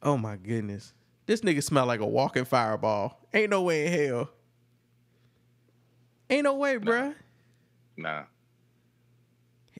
Oh 0.00 0.16
my 0.16 0.36
goodness. 0.36 0.92
This 1.26 1.40
nigga 1.40 1.60
smell 1.60 1.86
like 1.86 1.98
a 1.98 2.06
walking 2.06 2.44
fireball. 2.44 3.18
Ain't 3.34 3.50
no 3.50 3.62
way 3.62 3.86
in 3.86 4.08
hell. 4.08 4.30
Ain't 6.28 6.44
no 6.44 6.54
way, 6.54 6.76
bruh. 6.78 7.14
Nah, 7.96 8.22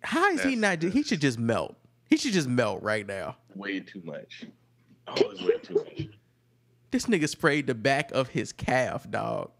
How 0.02 0.28
is 0.30 0.42
he 0.42 0.56
not? 0.56 0.82
He 0.82 1.04
should 1.04 1.20
just 1.20 1.38
melt. 1.38 1.76
He 2.08 2.16
should 2.16 2.32
just 2.32 2.48
melt 2.48 2.82
right 2.82 3.06
now. 3.06 3.36
way 3.54 3.78
too 3.78 4.02
much. 4.04 4.44
Oh, 5.10 5.22
Always 5.22 5.42
way 5.42 5.58
too 5.62 5.74
much. 5.74 6.08
This 6.90 7.06
nigga 7.06 7.28
sprayed 7.28 7.66
the 7.66 7.74
back 7.74 8.10
of 8.12 8.28
his 8.28 8.52
calf, 8.52 9.08
dog. 9.10 9.50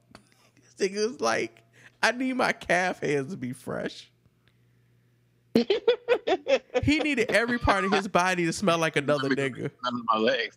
This 0.76 0.90
nigga 0.90 1.06
was 1.08 1.20
like, 1.20 1.62
I 2.02 2.12
need 2.12 2.34
my 2.34 2.52
calf 2.52 3.00
hairs 3.00 3.28
to 3.28 3.36
be 3.36 3.52
fresh. 3.52 4.10
he 5.54 6.98
needed 7.00 7.30
every 7.30 7.58
part 7.58 7.84
of 7.84 7.92
his 7.92 8.08
body 8.08 8.46
to 8.46 8.52
smell 8.52 8.78
like 8.78 8.96
another 8.96 9.28
nigga. 9.28 9.70
My 10.04 10.18
legs. 10.18 10.56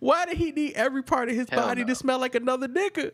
Why 0.00 0.26
did 0.26 0.36
he 0.36 0.52
need 0.52 0.74
every 0.74 1.02
part 1.02 1.28
of 1.28 1.34
his 1.34 1.48
Hell 1.48 1.62
body 1.62 1.82
no. 1.82 1.88
to 1.88 1.94
smell 1.94 2.18
like 2.18 2.34
another 2.34 2.68
nigga? 2.68 3.12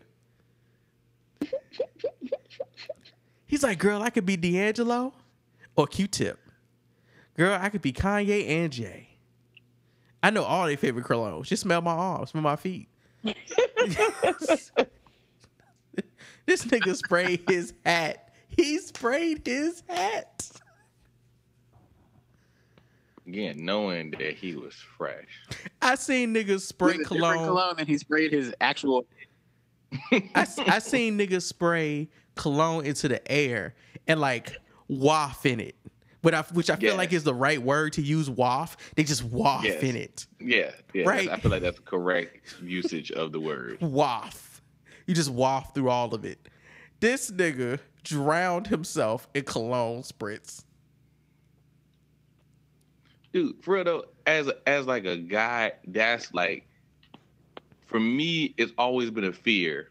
He's 3.46 3.62
like, 3.62 3.78
girl, 3.78 4.02
I 4.02 4.10
could 4.10 4.26
be 4.26 4.36
D'Angelo 4.36 5.14
or 5.76 5.86
Q-Tip. 5.86 6.38
Girl, 7.36 7.56
I 7.60 7.68
could 7.68 7.82
be 7.82 7.92
Kanye 7.92 8.48
and 8.48 8.72
Jay. 8.72 9.13
I 10.24 10.30
know 10.30 10.42
all 10.42 10.66
their 10.66 10.78
favorite 10.78 11.04
colognes. 11.04 11.44
Just 11.44 11.64
smell 11.64 11.82
my 11.82 11.92
arms, 11.92 12.30
smell 12.30 12.42
my 12.42 12.56
feet. 12.56 12.88
this 13.22 13.34
nigga 16.46 16.96
sprayed 16.96 17.42
his 17.46 17.74
hat. 17.84 18.32
He 18.48 18.78
sprayed 18.78 19.46
his 19.46 19.82
hat. 19.86 20.48
Again, 23.26 23.66
knowing 23.66 24.12
that 24.12 24.32
he 24.32 24.56
was 24.56 24.72
fresh. 24.96 25.26
I 25.82 25.94
seen 25.96 26.32
niggas 26.32 26.62
spray 26.62 26.92
With 26.92 26.94
a 26.94 26.98
different 27.00 27.20
cologne. 27.20 27.46
cologne 27.46 27.74
and 27.80 27.86
he 27.86 27.98
sprayed 27.98 28.32
his 28.32 28.54
actual. 28.62 29.06
I, 30.10 30.46
I 30.66 30.78
seen 30.78 31.18
niggas 31.18 31.42
spray 31.42 32.08
cologne 32.34 32.86
into 32.86 33.08
the 33.08 33.30
air 33.30 33.74
and 34.08 34.20
like 34.20 34.56
waft 34.88 35.44
in 35.44 35.60
it. 35.60 35.76
But 36.24 36.34
I, 36.34 36.42
which 36.54 36.70
I 36.70 36.76
feel 36.76 36.90
Yeah. 36.92 36.96
like 36.96 37.12
is 37.12 37.22
the 37.22 37.34
right 37.34 37.62
word 37.62 37.92
to 37.92 38.02
use 38.02 38.28
waff. 38.28 38.76
They 38.96 39.04
just 39.04 39.22
waff 39.22 39.62
Yes. 39.62 39.80
in 39.82 39.94
it. 39.94 40.26
Yeah, 40.40 40.72
yeah. 40.92 41.04
Right. 41.06 41.28
I 41.28 41.36
feel 41.38 41.50
like 41.52 41.62
that's 41.62 41.76
the 41.76 41.82
correct 41.84 42.56
usage 42.62 43.12
of 43.12 43.30
the 43.30 43.38
word. 43.38 43.78
Waff. 43.82 44.62
You 45.06 45.14
just 45.14 45.30
waff 45.30 45.74
through 45.74 45.90
all 45.90 46.14
of 46.14 46.24
it. 46.24 46.48
This 47.00 47.30
nigga 47.30 47.78
drowned 48.02 48.66
himself 48.68 49.28
in 49.34 49.44
cologne 49.44 50.02
spritz. 50.02 50.64
dude 53.32 53.62
for 53.62 53.74
real 53.74 53.84
though 53.84 54.04
as 54.26 54.50
as 54.66 54.86
like 54.86 55.04
a 55.04 55.16
guy 55.16 55.72
that's 55.88 56.32
like 56.34 56.66
for 57.86 57.98
me 58.00 58.54
it's 58.56 58.72
always 58.78 59.10
been 59.10 59.24
a 59.24 59.32
fear 59.32 59.90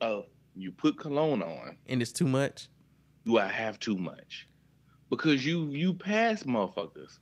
of 0.00 0.26
you 0.54 0.70
put 0.72 0.98
cologne 0.98 1.42
on 1.42 1.76
And 1.88 2.00
it's 2.00 2.12
too 2.12 2.26
much. 2.26 2.68
do 3.26 3.38
i 3.38 3.46
have 3.46 3.78
too 3.78 3.96
much 3.96 4.45
because 5.10 5.44
you 5.46 5.68
you 5.70 5.94
pass 5.94 6.42
motherfuckers. 6.44 7.18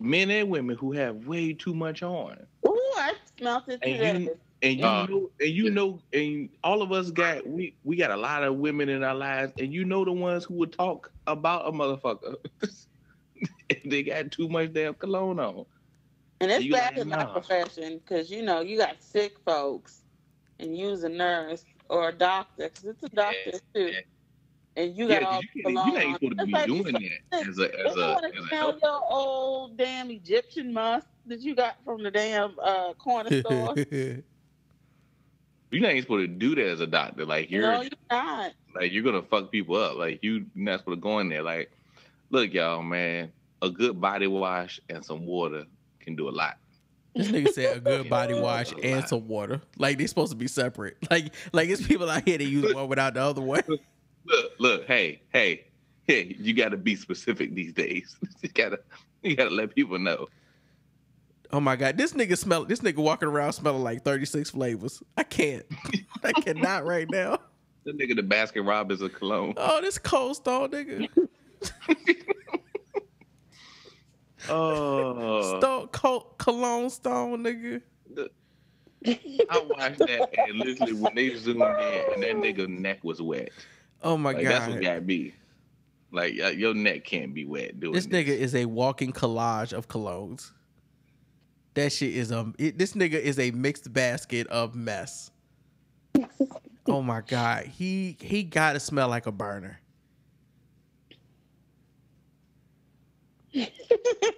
Men 0.00 0.30
and 0.30 0.50
women 0.50 0.76
who 0.76 0.92
have 0.92 1.26
way 1.26 1.52
too 1.52 1.74
much 1.74 2.02
on. 2.02 2.46
Ooh, 2.66 2.92
I 2.96 3.14
smelt 3.38 3.68
it 3.68 3.82
and 3.82 4.02
you 4.02 4.30
and 4.62 4.78
you 4.78 4.90
Uh, 4.90 5.06
know 5.06 5.30
and 5.40 5.50
you 5.50 5.70
know 5.70 6.02
and 6.12 6.48
all 6.62 6.82
of 6.82 6.92
us 6.92 7.10
got 7.10 7.46
we 7.46 7.76
we 7.84 7.96
got 7.96 8.10
a 8.10 8.16
lot 8.16 8.42
of 8.44 8.56
women 8.56 8.88
in 8.88 9.02
our 9.02 9.14
lives 9.14 9.52
and 9.58 9.72
you 9.72 9.84
know 9.84 10.04
the 10.04 10.12
ones 10.12 10.44
who 10.44 10.54
would 10.54 10.72
talk 10.72 11.12
about 11.26 11.66
a 11.66 11.72
motherfucker. 11.72 12.34
If 13.68 13.82
they 13.84 14.02
got 14.02 14.30
too 14.32 14.48
much 14.48 14.72
damn 14.72 14.94
cologne 14.94 15.38
on. 15.40 15.66
And 16.40 16.50
it's 16.50 16.66
You 16.66 16.70
bad 16.70 16.96
like, 16.96 16.98
in 16.98 17.12
our 17.12 17.26
nah. 17.26 17.32
profession 17.32 17.98
because 17.98 18.30
you 18.30 18.42
know 18.42 18.60
you 18.60 18.76
got 18.78 19.02
sick 19.02 19.38
folks, 19.44 20.04
and 20.58 20.76
you's 20.76 21.04
a 21.04 21.08
nurse 21.08 21.64
or 21.88 22.08
a 22.08 22.12
doctor 22.12 22.68
because 22.68 22.84
it's 22.84 23.02
a 23.02 23.08
doctor 23.08 23.60
too, 23.74 23.96
and 24.78 24.96
you 24.96 25.08
got 25.08 25.20
Yeah, 25.22 25.28
all 25.28 25.32
'cause 25.34 25.44
you, 25.54 25.62
can't- 25.64 25.74
you 25.92 25.96
ain't 25.98 26.14
supposed 26.14 26.38
to 26.38 26.46
be 26.46 26.52
like 26.52 26.66
doing 26.66 26.96
you 27.00 27.10
that 27.32 27.46
as 27.48 27.58
a 27.58 27.80
as 27.86 27.96
a, 27.96 28.00
want 28.00 28.24
as 28.26 28.32
to 28.32 28.38
a 28.38 28.46
smell 28.46 28.70
help. 28.70 28.82
your 28.82 29.02
old 29.10 29.76
damn 29.76 30.10
Egyptian 30.10 30.72
musk 30.72 31.06
that 31.26 31.40
you 31.40 31.54
got 31.54 31.76
from 31.84 32.02
the 32.02 32.10
damn 32.10 32.54
uh, 32.62 32.94
corner 32.94 33.40
store. 33.40 33.74
You're 35.70 35.82
not 35.82 35.90
even 35.90 36.02
supposed 36.02 36.22
to 36.22 36.26
do 36.28 36.54
that 36.54 36.66
as 36.66 36.80
a 36.80 36.86
doctor. 36.86 37.26
Like 37.26 37.50
you're 37.50 37.62
no, 37.62 37.82
you're 37.82 37.90
not. 38.10 38.52
like 38.74 38.90
you're 38.92 39.02
gonna 39.02 39.22
fuck 39.22 39.50
people 39.52 39.76
up. 39.76 39.96
Like 39.96 40.20
you 40.22 40.46
you're 40.54 40.64
not 40.64 40.80
supposed 40.80 40.96
to 40.98 41.02
go 41.02 41.18
in 41.18 41.28
there. 41.28 41.42
Like, 41.42 41.70
look, 42.30 42.54
y'all, 42.54 42.82
man, 42.82 43.30
a 43.60 43.68
good 43.68 44.00
body 44.00 44.26
wash 44.26 44.80
and 44.88 45.04
some 45.04 45.26
water 45.26 45.64
can 46.00 46.16
do 46.16 46.28
a 46.28 46.30
lot. 46.30 46.56
This 47.14 47.28
nigga 47.28 47.48
said 47.52 47.76
a 47.76 47.80
good 47.80 48.08
body 48.16 48.32
wash 48.34 48.72
and 48.82 49.06
some 49.06 49.28
water. 49.28 49.60
Like 49.76 49.98
they 49.98 50.06
supposed 50.06 50.30
to 50.32 50.36
be 50.36 50.46
separate. 50.48 50.96
Like 51.10 51.34
like 51.52 51.68
it's 51.68 51.86
people 51.86 52.08
out 52.08 52.26
here 52.26 52.38
that 52.38 52.44
use 52.44 52.72
one 52.74 52.88
without 52.88 53.12
the 53.14 53.20
other 53.20 53.42
one. 53.42 53.62
Look, 54.28 54.52
look, 54.58 54.86
hey, 54.86 55.22
hey, 55.32 55.64
hey, 56.06 56.36
you 56.38 56.54
gotta 56.54 56.76
be 56.76 56.96
specific 56.96 57.54
these 57.54 57.72
days. 57.72 58.16
you 58.42 58.48
gotta 58.50 58.80
you 59.22 59.34
gotta 59.36 59.50
let 59.50 59.74
people 59.74 59.98
know. 59.98 60.28
Oh 61.50 61.60
my 61.60 61.76
god, 61.76 61.96
this 61.96 62.12
nigga 62.12 62.36
smell 62.36 62.64
this 62.64 62.80
nigga 62.80 62.96
walking 62.96 63.28
around 63.28 63.54
smelling 63.54 63.82
like 63.82 64.04
36 64.04 64.50
flavors. 64.50 65.02
I 65.16 65.22
can't. 65.22 65.64
I 66.24 66.32
cannot 66.32 66.84
right 66.84 67.08
now. 67.10 67.38
The 67.84 67.92
nigga 67.92 68.16
the 68.16 68.22
Baskin 68.22 68.66
Robbins 68.66 69.00
of 69.00 69.14
cologne. 69.14 69.54
Oh, 69.56 69.80
this 69.80 69.98
cold 69.98 70.36
stone 70.36 70.70
nigga. 70.70 71.08
Oh 74.50 75.58
Stone 75.58 75.88
cold 75.88 76.38
cologne 76.38 76.90
stone 76.90 77.42
nigga. 77.44 77.82
I 79.06 79.58
watched 79.70 79.98
that 79.98 80.28
and 80.36 80.58
literally 80.58 80.92
when 80.92 81.14
they 81.14 81.34
zoomed 81.34 81.62
in 81.62 82.04
and 82.14 82.22
that 82.22 82.36
nigga 82.36 82.68
neck 82.68 83.02
was 83.02 83.22
wet. 83.22 83.50
Oh 84.02 84.16
my 84.16 84.32
like, 84.32 84.44
That's 84.44 84.68
what 84.68 84.80
god. 84.80 84.82
got 84.82 85.04
me. 85.04 85.34
Like 86.10 86.34
uh, 86.42 86.48
your 86.48 86.74
neck 86.74 87.04
can't 87.04 87.34
be 87.34 87.44
wet 87.44 87.78
doing 87.80 87.92
This 87.92 88.06
this. 88.06 88.24
nigga 88.24 88.28
is 88.28 88.54
a 88.54 88.64
walking 88.64 89.12
collage 89.12 89.72
of 89.72 89.88
colognes. 89.88 90.52
That 91.74 91.92
shit 91.92 92.14
is 92.14 92.32
um. 92.32 92.54
It, 92.58 92.78
this 92.78 92.94
nigga 92.94 93.20
is 93.20 93.38
a 93.38 93.50
mixed 93.50 93.92
basket 93.92 94.46
of 94.48 94.74
mess. 94.74 95.30
oh 96.88 97.02
my 97.02 97.20
god, 97.20 97.64
he 97.66 98.16
he 98.20 98.42
gotta 98.42 98.80
smell 98.80 99.08
like 99.08 99.26
a 99.26 99.32
burner. 99.32 99.80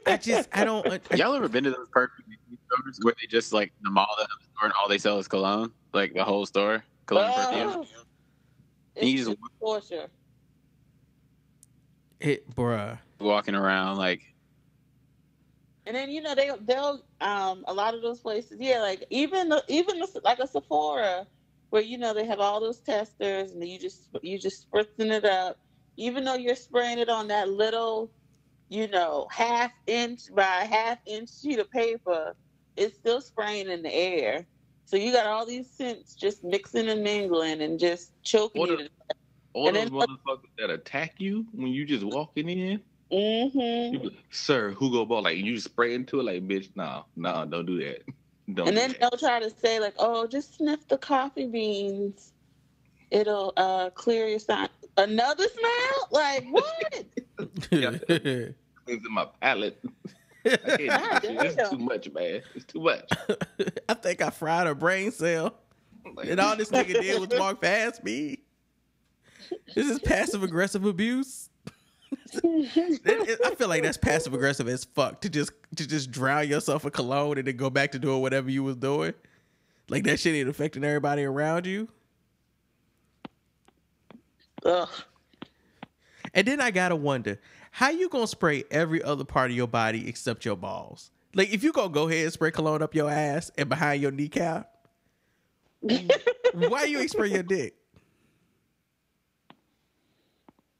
I 0.06 0.16
just 0.16 0.48
I 0.52 0.64
don't. 0.64 0.86
I, 0.86 1.16
Y'all 1.16 1.34
ever 1.34 1.48
been 1.48 1.64
to 1.64 1.70
those 1.70 1.88
perfume 1.90 2.36
stores 2.66 2.98
where 3.02 3.14
they 3.20 3.26
just 3.26 3.52
like 3.52 3.72
the 3.82 3.90
mall 3.90 4.08
that 4.18 4.22
have 4.22 4.28
a 4.40 4.44
store 4.44 4.64
and 4.66 4.72
all 4.80 4.88
they 4.88 4.98
sell 4.98 5.18
is 5.18 5.28
cologne, 5.28 5.72
like 5.92 6.14
the 6.14 6.24
whole 6.24 6.46
store, 6.46 6.84
cologne 7.06 7.32
and 7.52 7.72
perfume. 7.72 7.99
And 8.96 9.08
you 9.08 9.24
just 9.24 9.38
torture. 9.60 10.08
It, 12.20 12.54
bruh. 12.54 12.98
walking 13.18 13.54
around 13.54 13.96
like 13.96 14.20
And 15.86 15.96
then 15.96 16.10
you 16.10 16.20
know 16.20 16.34
they 16.34 16.50
they'll 16.66 17.02
um 17.20 17.64
a 17.66 17.72
lot 17.72 17.94
of 17.94 18.02
those 18.02 18.20
places 18.20 18.58
yeah 18.60 18.80
like 18.80 19.04
even 19.10 19.48
the, 19.48 19.64
even 19.68 19.98
the, 19.98 20.20
like 20.22 20.38
a 20.38 20.46
Sephora 20.46 21.26
where 21.70 21.82
you 21.82 21.96
know 21.96 22.12
they 22.12 22.26
have 22.26 22.40
all 22.40 22.60
those 22.60 22.80
testers 22.80 23.52
and 23.52 23.66
you 23.66 23.78
just 23.78 24.08
you 24.22 24.38
just 24.38 24.70
spritzing 24.70 25.10
it 25.10 25.24
up 25.24 25.58
even 25.96 26.24
though 26.24 26.34
you're 26.34 26.54
spraying 26.54 26.98
it 26.98 27.08
on 27.08 27.28
that 27.28 27.48
little 27.48 28.10
you 28.68 28.86
know 28.88 29.26
half 29.30 29.72
inch 29.86 30.22
by 30.34 30.68
half 30.70 30.98
inch 31.06 31.30
sheet 31.40 31.58
of 31.58 31.70
paper 31.70 32.34
it's 32.76 32.96
still 32.96 33.20
spraying 33.20 33.68
in 33.68 33.82
the 33.82 33.92
air 33.92 34.46
so 34.90 34.96
you 34.96 35.12
got 35.12 35.24
all 35.26 35.46
these 35.46 35.70
scents 35.70 36.16
just 36.16 36.42
mixing 36.42 36.88
and 36.88 37.04
mingling 37.04 37.62
and 37.62 37.78
just 37.78 38.10
choking 38.24 38.58
What 38.60 38.70
you 38.70 38.76
to 38.78 38.88
All 39.52 39.68
And 39.68 39.76
those 39.76 39.84
then- 39.84 39.92
motherfuckers 39.92 40.48
that 40.58 40.70
attack 40.70 41.14
you 41.18 41.46
when 41.52 41.68
you 41.68 41.84
just 41.84 42.04
walking 42.04 42.48
in. 42.48 42.80
Mm-hmm. 43.12 43.94
You 43.94 44.00
be 44.00 44.06
like, 44.08 44.24
Sir, 44.30 44.70
Hugo 44.80 45.04
Ball, 45.04 45.22
like 45.22 45.36
you 45.38 45.60
spray 45.60 45.94
into 45.94 46.18
it, 46.18 46.24
like 46.24 46.48
bitch, 46.48 46.70
no, 46.74 47.04
no, 47.14 47.44
don't 47.46 47.66
do 47.66 47.78
that. 47.84 48.02
Don't 48.54 48.66
and 48.66 48.74
do 48.76 48.80
then 48.80 48.90
that. 48.90 49.00
they'll 49.00 49.18
try 49.18 49.38
to 49.38 49.48
say 49.48 49.78
like, 49.78 49.94
"Oh, 50.00 50.26
just 50.26 50.56
sniff 50.56 50.88
the 50.88 50.98
coffee 50.98 51.46
beans; 51.46 52.32
it'll 53.12 53.52
uh, 53.56 53.90
clear 53.90 54.26
your 54.26 54.40
sign." 54.40 54.68
Another 54.96 55.44
smell? 55.48 56.08
Like 56.10 56.46
what? 56.50 57.04
Cleans 57.70 59.06
in 59.06 59.12
my 59.12 59.26
palate. 59.40 59.80
I 60.46 60.56
can't 60.56 60.76
do 60.78 60.86
God 60.88 61.22
this 61.22 61.30
shit. 61.30 61.58
It's 61.58 61.70
too 61.70 61.78
much, 61.78 62.10
man. 62.12 62.42
It's 62.54 62.64
too 62.64 62.80
much. 62.80 63.08
I 63.88 63.94
think 63.94 64.22
I 64.22 64.30
fried 64.30 64.66
a 64.66 64.74
brain 64.74 65.12
cell. 65.12 65.54
And 66.24 66.40
all 66.40 66.56
this 66.56 66.70
nigga 66.70 67.00
did 67.00 67.20
was 67.20 67.38
walk 67.38 67.60
past 67.60 68.02
me. 68.02 68.40
This 69.74 69.88
is 69.88 69.98
passive 70.00 70.42
aggressive 70.42 70.84
abuse. 70.84 71.48
It- 72.32 73.06
it- 73.06 73.40
I 73.44 73.54
feel 73.54 73.68
like 73.68 73.82
that's 73.84 73.96
passive 73.96 74.34
aggressive 74.34 74.68
as 74.68 74.84
fuck 74.84 75.20
to 75.20 75.28
just 75.28 75.52
to 75.76 75.86
just 75.86 76.10
drown 76.10 76.48
yourself 76.48 76.84
in 76.84 76.90
cologne 76.90 77.38
and 77.38 77.46
then 77.46 77.56
go 77.56 77.70
back 77.70 77.92
to 77.92 77.98
doing 78.00 78.20
whatever 78.20 78.50
you 78.50 78.62
was 78.64 78.76
doing. 78.76 79.14
Like 79.88 80.04
that 80.04 80.18
shit 80.20 80.34
ain't 80.34 80.48
affecting 80.48 80.82
everybody 80.84 81.22
around 81.24 81.66
you. 81.66 81.88
Ugh. 84.64 84.88
And 86.34 86.46
then 86.46 86.60
I 86.60 86.70
gotta 86.70 86.96
wonder, 86.96 87.40
how 87.70 87.90
you 87.90 88.08
gonna 88.08 88.26
spray 88.26 88.64
every 88.70 89.02
other 89.02 89.24
part 89.24 89.50
of 89.50 89.56
your 89.56 89.66
body 89.68 90.08
except 90.08 90.44
your 90.44 90.56
balls? 90.56 91.10
Like 91.34 91.52
if 91.52 91.62
you 91.62 91.72
gonna 91.72 91.88
go 91.90 92.08
ahead 92.08 92.24
and 92.24 92.32
spray 92.32 92.50
cologne 92.50 92.82
up 92.82 92.94
your 92.94 93.10
ass 93.10 93.50
and 93.56 93.68
behind 93.68 94.02
your 94.02 94.10
kneecap, 94.10 94.70
why 95.80 96.84
you 96.84 96.98
ain't 97.00 97.10
spray 97.10 97.30
your 97.30 97.42
dick? 97.42 97.74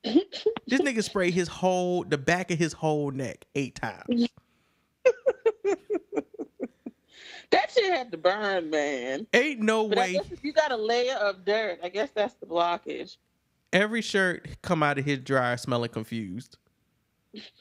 this 0.03 0.81
nigga 0.81 1.05
sprayed 1.05 1.35
his 1.35 1.47
whole 1.49 2.05
the 2.05 2.17
back 2.19 2.51
of 2.51 2.59
his 2.59 2.73
whole 2.73 3.11
neck 3.11 3.47
eight 3.55 3.75
times. 3.75 4.29
That 7.51 7.71
shit 7.73 7.93
had 7.93 8.13
to 8.13 8.17
burn, 8.19 8.71
man. 8.71 9.27
Ain't 9.35 9.59
no 9.61 9.89
But 9.89 9.99
way 9.99 10.21
you 10.41 10.53
got 10.53 10.71
a 10.71 10.77
layer 10.77 11.17
of 11.17 11.45
dirt, 11.45 11.81
I 11.83 11.89
guess 11.89 12.11
that's 12.15 12.35
the 12.35 12.47
blockage. 12.47 13.17
every 13.73 14.03
shirt 14.03 14.47
come 14.63 14.83
out 14.85 14.99
of 14.99 15.05
his 15.05 15.19
dryer 15.19 15.57
smelling 15.57 15.91
confused. 15.91 16.59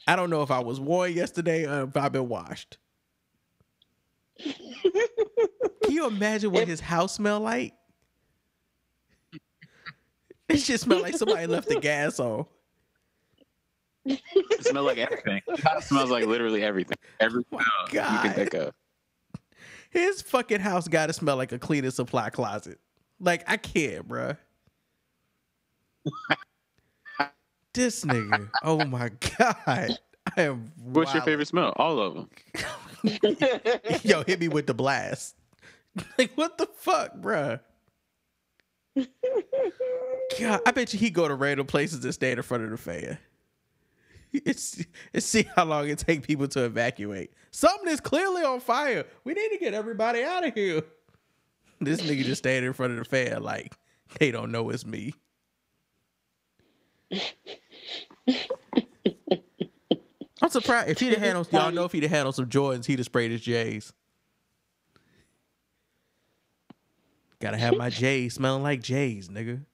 I 0.06 0.16
don't 0.16 0.30
know 0.30 0.42
if 0.42 0.50
I 0.50 0.60
was 0.60 0.80
worn 0.80 1.12
yesterday 1.12 1.66
or 1.66 1.84
if 1.84 1.96
I've 1.96 2.12
been 2.12 2.28
washed. 2.28 2.78
Can 4.42 5.92
you 5.92 6.06
imagine 6.06 6.50
what 6.50 6.66
his 6.66 6.80
house 6.80 7.14
smell 7.14 7.40
like? 7.40 7.74
It 10.48 10.56
just 10.56 10.84
smell 10.84 11.00
like 11.00 11.16
somebody 11.16 11.46
left 11.46 11.68
the 11.68 11.78
gas 11.78 12.18
on. 12.18 12.46
it 14.04 14.66
smells 14.66 14.86
like 14.86 14.98
everything. 14.98 15.40
It 15.48 15.84
smells 15.84 16.10
like 16.10 16.26
literally 16.26 16.62
everything. 16.64 16.96
Every 17.20 17.44
oh 17.52 17.58
smell 17.88 18.14
you 18.14 18.20
can 18.20 18.32
think 18.32 18.54
of. 18.54 18.74
His 19.90 20.22
fucking 20.22 20.60
house 20.60 20.88
gotta 20.88 21.12
smell 21.12 21.36
like 21.36 21.52
a 21.52 21.58
cleaning 21.58 21.90
supply 21.90 22.30
closet. 22.30 22.78
Like 23.20 23.44
I 23.48 23.56
can't, 23.56 24.08
bruh. 24.08 24.36
This 27.74 28.04
nigga. 28.04 28.48
Oh 28.62 28.84
my 28.84 29.10
god. 29.38 29.98
I 30.36 30.42
am. 30.42 30.72
What's 30.82 31.14
your 31.14 31.22
favorite 31.22 31.48
smell? 31.48 31.72
All 31.76 31.98
of 32.00 32.14
them. 32.14 32.28
Yo, 34.02 34.22
hit 34.24 34.40
me 34.40 34.48
with 34.48 34.66
the 34.66 34.74
blast. 34.74 35.36
Like 36.16 36.30
what 36.36 36.56
the 36.56 36.66
fuck, 36.66 37.16
bruh? 37.16 37.58
God, 40.38 40.60
I 40.64 40.70
bet 40.70 40.92
you 40.92 41.00
he 41.00 41.10
go 41.10 41.26
to 41.26 41.34
random 41.34 41.66
places 41.66 42.04
and 42.04 42.14
stand 42.14 42.38
in 42.38 42.44
front 42.44 42.62
of 42.62 42.70
the 42.70 42.76
fan. 42.76 43.18
It's 44.32 44.84
and 45.12 45.20
see 45.20 45.48
how 45.56 45.64
long 45.64 45.88
it 45.88 45.98
take 45.98 46.22
people 46.22 46.46
to 46.46 46.64
evacuate. 46.64 47.32
Something 47.50 47.88
is 47.88 47.98
clearly 48.00 48.44
on 48.44 48.60
fire. 48.60 49.04
We 49.24 49.34
need 49.34 49.48
to 49.48 49.58
get 49.58 49.74
everybody 49.74 50.22
out 50.22 50.46
of 50.46 50.54
here. 50.54 50.82
This 51.80 52.00
nigga 52.02 52.22
just 52.22 52.38
standing 52.38 52.68
in 52.68 52.72
front 52.72 52.92
of 52.92 52.98
the 53.00 53.04
fan 53.04 53.42
like 53.42 53.74
they 54.20 54.30
don't 54.30 54.52
know 54.52 54.70
it's 54.70 54.86
me. 54.86 55.14
I'm 60.42 60.48
surprised 60.50 60.88
if 60.88 60.98
he'd 61.00 61.12
have 61.12 61.18
had 61.20 61.36
on 61.36 61.44
y'all 61.50 61.70
know 61.70 61.84
if 61.84 61.92
he'd 61.92 62.02
have 62.02 62.10
had 62.12 62.26
on 62.26 62.32
some 62.32 62.46
Jordans, 62.46 62.86
he'd 62.86 62.98
have 62.98 63.06
sprayed 63.06 63.30
his 63.30 63.40
J's. 63.42 63.92
Gotta 67.40 67.56
have 67.56 67.76
my 67.76 67.90
J's 67.90 68.34
smelling 68.34 68.62
like 68.62 68.82
J's, 68.82 69.28
nigga. 69.28 69.64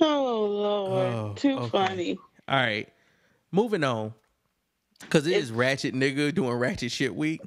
Oh 0.00 0.44
Lord, 0.46 1.14
Oh, 1.14 1.32
too 1.36 1.56
okay. 1.58 1.68
funny. 1.70 2.18
All 2.48 2.56
right, 2.56 2.88
moving 3.52 3.84
on, 3.84 4.12
cause 5.08 5.26
it 5.26 5.36
is 5.36 5.50
ratchet 5.50 5.94
nigga 5.94 6.34
doing 6.34 6.52
ratchet 6.54 6.90
shit 6.92 7.14
week. 7.14 7.40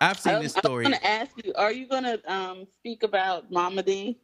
I've 0.00 0.18
seen 0.18 0.34
I, 0.36 0.42
this 0.42 0.52
story. 0.54 0.86
I'm 0.86 0.92
gonna 0.92 1.04
ask 1.04 1.30
you, 1.44 1.52
are 1.56 1.72
you 1.72 1.86
gonna 1.86 2.18
um 2.26 2.66
speak 2.72 3.02
about 3.02 3.50
Mama 3.50 3.82
Dee? 3.82 4.18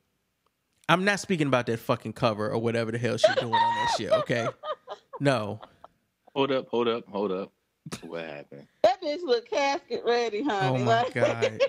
I'm 0.89 1.05
not 1.05 1.21
speaking 1.21 1.49
about 1.49 1.67
that 1.67 1.81
fucking 1.81 2.13
cover 2.15 2.51
or 2.51 2.59
whatever 2.59 2.93
the 2.93 2.99
hell 2.99 3.17
she's 3.17 3.35
doing 3.37 3.53
on 3.53 3.75
that 3.75 3.95
shit. 3.99 4.11
Okay, 4.13 4.47
no. 5.21 5.61
Hold 6.35 6.53
up, 6.53 6.69
hold 6.69 6.89
up, 6.89 7.05
hold 7.09 7.33
up. 7.33 7.53
What 8.03 8.25
happened? 8.25 8.67
That 8.83 9.01
bitch 9.03 9.23
look 9.23 9.49
casket 9.51 10.03
ready, 10.05 10.43
honey. 10.43 10.81
Oh 10.81 10.85
my 10.85 11.03
Like- 11.03 11.15
god, 11.15 11.61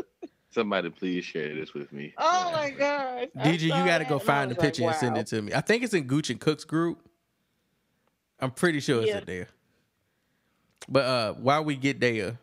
Somebody 0.50 0.88
please 0.88 1.22
share 1.24 1.54
this 1.54 1.74
with 1.74 1.92
me. 1.92 2.14
oh 2.16 2.50
my 2.52 2.70
gosh. 2.70 3.26
I 3.38 3.48
DJ, 3.48 3.62
you 3.64 3.68
gotta 3.70 4.04
go 4.06 4.18
find 4.18 4.50
the 4.50 4.54
was 4.54 4.62
like, 4.62 4.72
picture 4.74 4.84
and 4.88 4.94
send 4.96 5.18
it 5.18 5.26
to 5.28 5.42
me. 5.42 5.52
I 5.52 5.60
think 5.60 5.82
it's 5.82 5.92
in 5.92 6.04
Gooch 6.04 6.30
and 6.30 6.40
Cook's 6.40 6.64
group. 6.64 7.06
I'm 8.40 8.50
pretty 8.50 8.80
sure 8.80 9.00
it's 9.02 9.08
Yeah. 9.10 9.18
in 9.18 9.24
there. 9.26 9.48
But 10.88 11.04
uh, 11.04 11.32
while 11.34 11.62
we 11.64 11.76
get 11.76 12.00
there, 12.00 12.38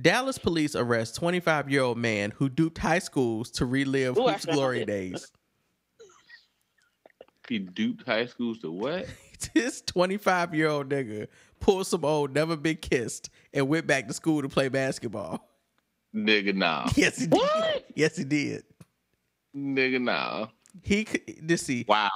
Dallas 0.00 0.38
police 0.38 0.76
arrest 0.76 1.16
25 1.16 1.70
year 1.70 1.82
old 1.82 1.98
man 1.98 2.32
who 2.32 2.48
duped 2.48 2.78
high 2.78 2.98
schools 2.98 3.50
to 3.52 3.66
relive 3.66 4.18
Ooh, 4.18 4.28
Hoops 4.28 4.44
glory 4.44 4.84
days. 4.84 5.30
He 7.48 7.58
duped 7.58 8.06
high 8.06 8.26
schools 8.26 8.58
to 8.58 8.70
what? 8.70 9.06
this 9.54 9.80
25 9.82 10.54
year 10.54 10.68
old 10.68 10.90
nigga 10.90 11.28
pulled 11.60 11.86
some 11.86 12.04
old 12.04 12.34
never 12.34 12.56
been 12.56 12.76
kissed 12.76 13.30
and 13.54 13.68
went 13.68 13.86
back 13.86 14.06
to 14.08 14.14
school 14.14 14.42
to 14.42 14.48
play 14.48 14.68
basketball. 14.68 15.48
Nigga, 16.14 16.54
nah. 16.54 16.88
Yes, 16.96 17.18
he 17.18 17.26
did. 17.26 17.84
Yes, 17.94 18.16
he 18.16 18.24
did. 18.24 18.64
Nigga, 19.56 20.00
nah. 20.00 20.48
He 20.82 21.04
could 21.04 21.22
this 21.42 21.62
see 21.62 21.86
Wow. 21.88 22.10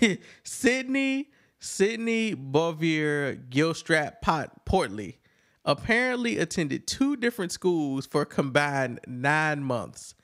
Sidney 0.42 1.30
Sidney 1.60 2.34
Bouvier 2.34 3.36
Gilstrap 3.48 4.20
Pot 4.20 4.64
Portley 4.66 5.16
apparently 5.66 6.38
attended 6.38 6.86
two 6.86 7.16
different 7.16 7.50
schools 7.50 8.06
for 8.06 8.24
combined 8.24 9.00
nine 9.06 9.62
months. 9.62 10.14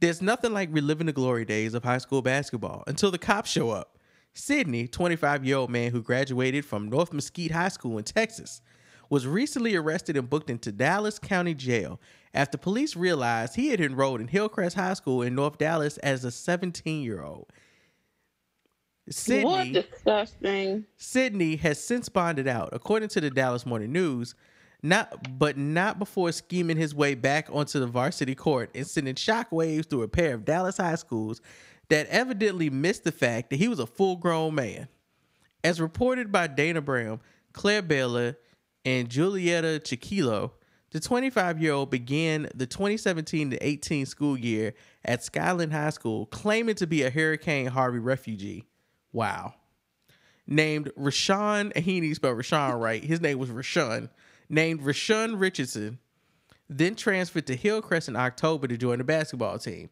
There's 0.00 0.22
nothing 0.22 0.52
like 0.52 0.68
reliving 0.70 1.06
the 1.06 1.12
glory 1.12 1.44
days 1.44 1.74
of 1.74 1.82
high 1.82 1.98
school 1.98 2.22
basketball 2.22 2.84
until 2.86 3.10
the 3.10 3.18
cops 3.18 3.50
show 3.50 3.70
up. 3.70 3.98
Sidney, 4.34 4.86
25 4.86 5.44
year 5.44 5.56
old 5.56 5.70
man 5.70 5.90
who 5.90 6.02
graduated 6.02 6.64
from 6.64 6.88
North 6.88 7.12
Mesquite 7.12 7.50
High 7.50 7.68
School 7.68 7.98
in 7.98 8.04
Texas, 8.04 8.60
was 9.08 9.26
recently 9.26 9.74
arrested 9.74 10.16
and 10.16 10.30
booked 10.30 10.50
into 10.50 10.70
Dallas 10.70 11.18
County 11.18 11.54
Jail 11.54 11.98
after 12.32 12.56
police 12.56 12.94
realized 12.94 13.56
he 13.56 13.68
had 13.68 13.80
enrolled 13.80 14.20
in 14.20 14.28
Hillcrest 14.28 14.76
High 14.76 14.94
School 14.94 15.22
in 15.22 15.34
North 15.34 15.58
Dallas 15.58 15.98
as 15.98 16.24
a 16.24 16.30
17 16.30 17.02
year 17.02 17.22
old. 17.22 17.48
Sidney. 19.10 19.72
Sidney 20.96 21.56
has 21.56 21.82
since 21.82 22.08
bonded 22.08 22.48
out, 22.48 22.70
according 22.72 23.08
to 23.10 23.20
the 23.20 23.30
Dallas 23.30 23.66
Morning 23.66 23.92
News. 23.92 24.34
Not, 24.82 25.38
but 25.38 25.58
not 25.58 25.98
before 25.98 26.32
scheming 26.32 26.78
his 26.78 26.94
way 26.94 27.14
back 27.14 27.48
onto 27.52 27.78
the 27.78 27.86
varsity 27.86 28.34
court 28.34 28.70
and 28.74 28.86
sending 28.86 29.14
shockwaves 29.14 29.90
through 29.90 30.04
a 30.04 30.08
pair 30.08 30.32
of 30.32 30.46
Dallas 30.46 30.78
high 30.78 30.94
schools 30.94 31.42
that 31.90 32.06
evidently 32.06 32.70
missed 32.70 33.04
the 33.04 33.12
fact 33.12 33.50
that 33.50 33.56
he 33.56 33.68
was 33.68 33.78
a 33.78 33.86
full-grown 33.86 34.54
man. 34.54 34.88
As 35.62 35.82
reported 35.82 36.32
by 36.32 36.46
Dana 36.46 36.80
Brown, 36.80 37.20
Claire 37.52 37.82
Baylor, 37.82 38.38
and 38.86 39.10
Julieta 39.10 39.80
Chiquillo, 39.80 40.52
the 40.92 41.00
25-year-old 41.00 41.90
began 41.90 42.48
the 42.54 42.66
2017 42.66 43.50
to 43.50 43.58
18 43.58 44.06
school 44.06 44.38
year 44.38 44.72
at 45.04 45.22
Skyline 45.22 45.70
High 45.70 45.90
School, 45.90 46.24
claiming 46.26 46.76
to 46.76 46.86
be 46.86 47.02
a 47.02 47.10
Hurricane 47.10 47.66
Harvey 47.66 47.98
refugee. 47.98 48.64
Wow 49.12 49.54
named 50.50 50.90
Rashawn, 50.98 51.74
he 51.76 52.00
didn't 52.00 52.16
spell 52.16 52.34
Rashawn 52.34 52.78
right. 52.78 53.02
His 53.02 53.20
name 53.20 53.38
was 53.38 53.48
Rashawn, 53.48 54.10
named 54.48 54.80
Rashawn 54.80 55.40
Richardson, 55.40 55.98
then 56.68 56.96
transferred 56.96 57.46
to 57.46 57.56
Hillcrest 57.56 58.08
in 58.08 58.16
October 58.16 58.66
to 58.66 58.76
join 58.76 58.98
the 58.98 59.04
basketball 59.04 59.58
team. 59.58 59.88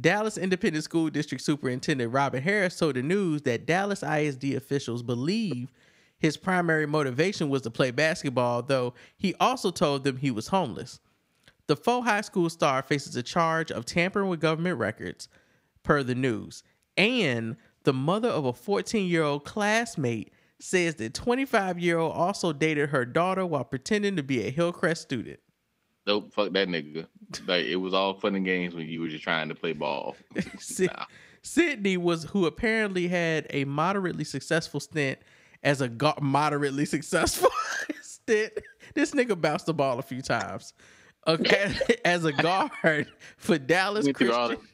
Dallas 0.00 0.38
Independent 0.38 0.84
School 0.84 1.10
District 1.10 1.42
Superintendent 1.42 2.12
Robin 2.12 2.42
Harris 2.42 2.78
told 2.78 2.94
the 2.94 3.02
news 3.02 3.42
that 3.42 3.66
Dallas 3.66 4.02
ISD 4.02 4.54
officials 4.54 5.02
believe 5.02 5.72
his 6.18 6.36
primary 6.36 6.86
motivation 6.86 7.48
was 7.48 7.62
to 7.62 7.70
play 7.70 7.90
basketball, 7.90 8.62
though 8.62 8.94
he 9.16 9.34
also 9.40 9.70
told 9.70 10.04
them 10.04 10.16
he 10.16 10.30
was 10.30 10.48
homeless. 10.48 11.00
The 11.68 11.76
faux 11.76 12.06
high 12.06 12.20
school 12.22 12.50
star 12.50 12.82
faces 12.82 13.16
a 13.16 13.22
charge 13.22 13.70
of 13.70 13.84
tampering 13.84 14.28
with 14.28 14.40
government 14.40 14.78
records, 14.78 15.28
per 15.82 16.02
the 16.02 16.14
news. 16.14 16.62
And 16.96 17.56
the 17.88 17.94
mother 17.94 18.28
of 18.28 18.44
a 18.44 18.52
14 18.52 19.08
year 19.08 19.22
old 19.22 19.46
classmate 19.46 20.30
says 20.60 20.96
the 20.96 21.08
25 21.08 21.78
year 21.78 21.96
old 21.96 22.12
also 22.12 22.52
dated 22.52 22.90
her 22.90 23.06
daughter 23.06 23.46
while 23.46 23.64
pretending 23.64 24.14
to 24.16 24.22
be 24.22 24.46
a 24.46 24.50
Hillcrest 24.50 25.00
student. 25.00 25.40
Nope, 26.06 26.30
fuck 26.34 26.52
that 26.52 26.68
nigga. 26.68 27.06
Like 27.46 27.64
it 27.64 27.76
was 27.76 27.94
all 27.94 28.12
fun 28.12 28.34
and 28.34 28.44
games 28.44 28.74
when 28.74 28.88
you 28.88 29.00
were 29.00 29.08
just 29.08 29.24
trying 29.24 29.48
to 29.48 29.54
play 29.54 29.72
ball. 29.72 30.16
Sid- 30.58 30.90
Sidney 31.40 31.96
was 31.96 32.24
who 32.24 32.44
apparently 32.44 33.08
had 33.08 33.46
a 33.48 33.64
moderately 33.64 34.24
successful 34.24 34.80
stint 34.80 35.18
as 35.62 35.80
a 35.80 35.88
gu- 35.88 36.12
moderately 36.20 36.84
successful 36.84 37.48
stint. 38.02 38.52
This 38.92 39.12
nigga 39.12 39.40
bounced 39.40 39.64
the 39.64 39.72
ball 39.72 39.98
a 39.98 40.02
few 40.02 40.20
times. 40.20 40.74
Okay, 41.26 41.74
as 42.04 42.26
a 42.26 42.32
guard 42.32 43.06
for 43.38 43.56
Dallas 43.56 44.04
Went 44.04 44.18
through 44.18 44.32
all 44.34 44.48
Christian. 44.48 44.68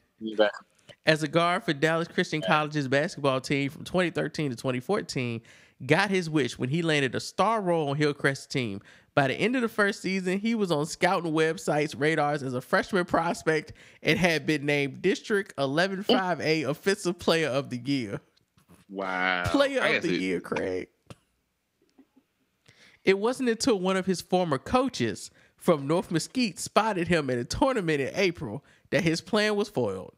As 1.06 1.22
a 1.22 1.28
guard 1.28 1.64
for 1.64 1.72
Dallas 1.72 2.09
Christian 2.09 2.40
College's 2.40 2.89
basketball 2.89 3.40
team 3.40 3.70
from 3.70 3.85
2013 3.85 4.51
to 4.51 4.56
2014, 4.56 5.40
got 5.86 6.10
his 6.10 6.31
wish 6.31 6.59
when 6.59 6.70
he 6.70 6.82
landed 6.82 7.14
a 7.14 7.20
star 7.20 7.60
role 7.60 7.89
on 7.90 7.97
Hillcrest's 7.97 8.47
team. 8.47 8.81
By 9.14 9.28
the 9.28 9.35
end 9.35 9.55
of 9.55 9.62
the 9.62 9.68
first 9.68 10.02
season, 10.02 10.40
he 10.40 10.55
was 10.55 10.72
on 10.72 10.86
scouting 10.86 11.32
websites, 11.32 11.94
radars 11.98 12.43
as 12.43 12.55
a 12.55 12.60
freshman 12.60 13.05
prospect, 13.05 13.72
and 14.02 14.18
had 14.18 14.44
been 14.47 14.66
named 14.66 15.02
District 15.02 15.55
11-5A 15.56 16.66
Offensive 16.68 17.18
Player 17.18 17.48
of 17.48 17.70
the 17.70 17.78
Year. 17.78 18.20
Wow. 18.89 19.44
Player 19.47 19.97
of 19.97 20.02
the 20.02 20.14
it- 20.14 20.20
Year, 20.20 20.40
Craig. 20.40 20.89
It 23.05 23.18
wasn't 23.18 23.51
until 23.51 23.78
one 23.78 23.98
of 23.98 24.06
his 24.06 24.22
former 24.22 24.56
coaches 24.56 25.31
from 25.56 25.86
North 25.86 26.10
Mesquite 26.10 26.59
spotted 26.59 27.06
him 27.09 27.28
at 27.28 27.36
a 27.39 27.44
tournament 27.44 28.01
in 28.01 28.10
April 28.14 28.64
that 28.90 29.02
his 29.05 29.20
plan 29.20 29.56
was 29.56 29.68
foiled. 29.68 30.14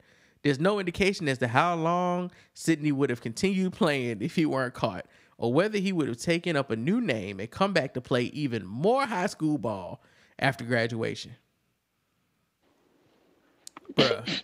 There's 0.46 0.60
no 0.60 0.78
indication 0.78 1.28
as 1.28 1.38
to 1.38 1.48
how 1.48 1.74
long 1.74 2.30
Sidney 2.54 2.92
would 2.92 3.10
have 3.10 3.20
continued 3.20 3.72
playing 3.72 4.22
if 4.22 4.36
he 4.36 4.46
weren't 4.46 4.74
caught, 4.74 5.06
or 5.38 5.52
whether 5.52 5.76
he 5.76 5.92
would 5.92 6.06
have 6.06 6.18
taken 6.18 6.54
up 6.54 6.70
a 6.70 6.76
new 6.76 7.00
name 7.00 7.40
and 7.40 7.50
come 7.50 7.72
back 7.72 7.94
to 7.94 8.00
play 8.00 8.26
even 8.26 8.64
more 8.64 9.04
high 9.06 9.26
school 9.26 9.58
ball 9.58 10.04
after 10.38 10.64
graduation. 10.64 11.34
Bruh, 13.94 14.42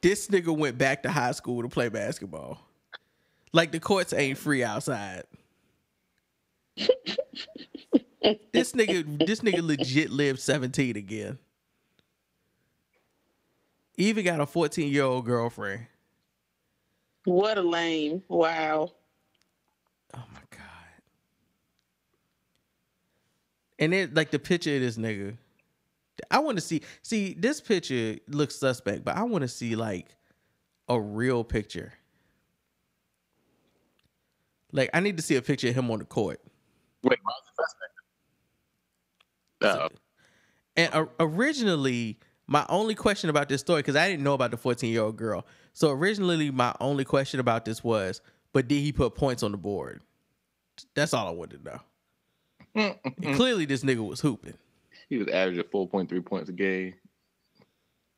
this 0.00 0.26
nigga 0.26 0.56
went 0.56 0.78
back 0.78 1.04
to 1.04 1.12
high 1.12 1.30
school 1.30 1.62
to 1.62 1.68
play 1.68 1.88
basketball. 1.88 2.58
Like 3.52 3.70
the 3.70 3.78
courts 3.78 4.12
ain't 4.12 4.36
free 4.36 4.64
outside. 4.64 5.22
this 6.76 8.72
nigga, 8.72 9.24
this 9.24 9.42
nigga 9.42 9.62
legit 9.62 10.10
lived 10.10 10.40
17 10.40 10.96
again. 10.96 11.38
Even 13.96 14.24
got 14.24 14.40
a 14.40 14.46
14 14.46 14.92
year 14.92 15.04
old 15.04 15.24
girlfriend. 15.24 15.86
What 17.24 17.58
a 17.58 17.62
lame. 17.62 18.22
Wow. 18.28 18.92
Oh 20.14 20.24
my 20.32 20.40
God. 20.50 20.60
And 23.78 23.94
it 23.94 24.14
like 24.14 24.30
the 24.30 24.38
picture 24.38 24.74
of 24.74 24.80
this 24.80 24.96
nigga. 24.96 25.36
I 26.30 26.38
want 26.38 26.58
to 26.58 26.60
see 26.60 26.82
see 27.02 27.34
this 27.34 27.60
picture 27.60 28.16
looks 28.28 28.56
suspect, 28.56 29.04
but 29.04 29.16
I 29.16 29.22
want 29.24 29.42
to 29.42 29.48
see 29.48 29.74
like 29.74 30.14
a 30.88 31.00
real 31.00 31.44
picture. 31.44 31.92
Like 34.72 34.90
I 34.92 35.00
need 35.00 35.16
to 35.16 35.22
see 35.22 35.36
a 35.36 35.42
picture 35.42 35.68
of 35.68 35.74
him 35.74 35.90
on 35.90 36.00
the 36.00 36.04
court. 36.04 36.40
Wait, 37.02 37.18
why 37.22 37.32
was 37.32 37.42
the 37.56 37.62
suspect? 37.62 37.94
And 40.76 40.92
uh, 40.92 41.06
originally, 41.20 42.18
my 42.46 42.66
only 42.68 42.94
question 42.94 43.30
about 43.30 43.48
this 43.48 43.60
story, 43.60 43.80
because 43.80 43.96
I 43.96 44.08
didn't 44.08 44.24
know 44.24 44.34
about 44.34 44.50
the 44.50 44.56
14 44.56 44.90
year 44.92 45.02
old 45.02 45.16
girl. 45.16 45.46
So 45.72 45.90
originally, 45.90 46.50
my 46.50 46.74
only 46.80 47.04
question 47.04 47.40
about 47.40 47.64
this 47.64 47.82
was, 47.82 48.20
but 48.52 48.68
did 48.68 48.80
he 48.80 48.92
put 48.92 49.14
points 49.14 49.42
on 49.42 49.52
the 49.52 49.58
board? 49.58 50.02
That's 50.94 51.14
all 51.14 51.28
I 51.28 51.30
wanted 51.30 51.64
to 51.64 51.70
know. 51.70 51.80
Clearly, 53.34 53.64
this 53.64 53.82
nigga 53.84 54.06
was 54.06 54.20
hooping. 54.20 54.54
He 55.08 55.18
was 55.18 55.28
averaging 55.28 55.64
four 55.70 55.88
point 55.88 56.08
three 56.08 56.20
points 56.20 56.48
a 56.48 56.52
game. 56.52 56.94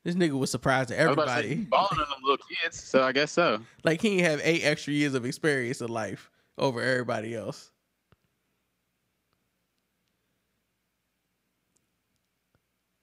This 0.04 0.14
nigga 0.14 0.38
was 0.38 0.50
surprised 0.50 0.90
at 0.92 1.00
I 1.00 1.06
was 1.06 1.14
about 1.14 1.24
to 1.26 1.32
everybody. 1.32 1.64
balling 1.64 1.88
on 1.92 1.98
them 1.98 2.18
little 2.22 2.46
kids, 2.62 2.82
so 2.82 3.02
I 3.02 3.12
guess 3.12 3.32
so. 3.32 3.60
Like 3.82 4.00
he 4.00 4.20
have 4.20 4.40
eight 4.44 4.62
extra 4.62 4.92
years 4.92 5.14
of 5.14 5.26
experience 5.26 5.80
in 5.80 5.88
life 5.88 6.30
over 6.58 6.80
everybody 6.80 7.34
else. 7.34 7.72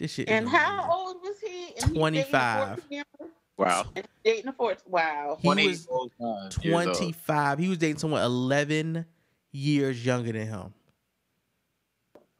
This 0.03 0.11
shit. 0.15 0.27
And 0.27 0.49
how 0.49 0.91
old 0.91 1.15
was 1.23 1.39
he? 1.39 1.47
And 1.47 1.67
he 1.67 1.77
dating 1.77 1.93
a 1.93 1.93
25. 1.97 2.77
14-year-old? 2.77 3.31
Wow. 3.55 3.85
And 3.95 4.05
dating 4.25 4.47
a 4.49 4.51
fourth. 4.51 4.83
Wow. 4.85 5.37
He 5.41 5.47
was 5.47 5.87
25. 6.57 7.59
He 7.59 7.69
was 7.69 7.77
dating 7.77 7.99
someone 7.99 8.21
11 8.21 9.05
years 9.53 10.05
younger 10.05 10.33
than 10.33 10.45
him. 10.45 10.73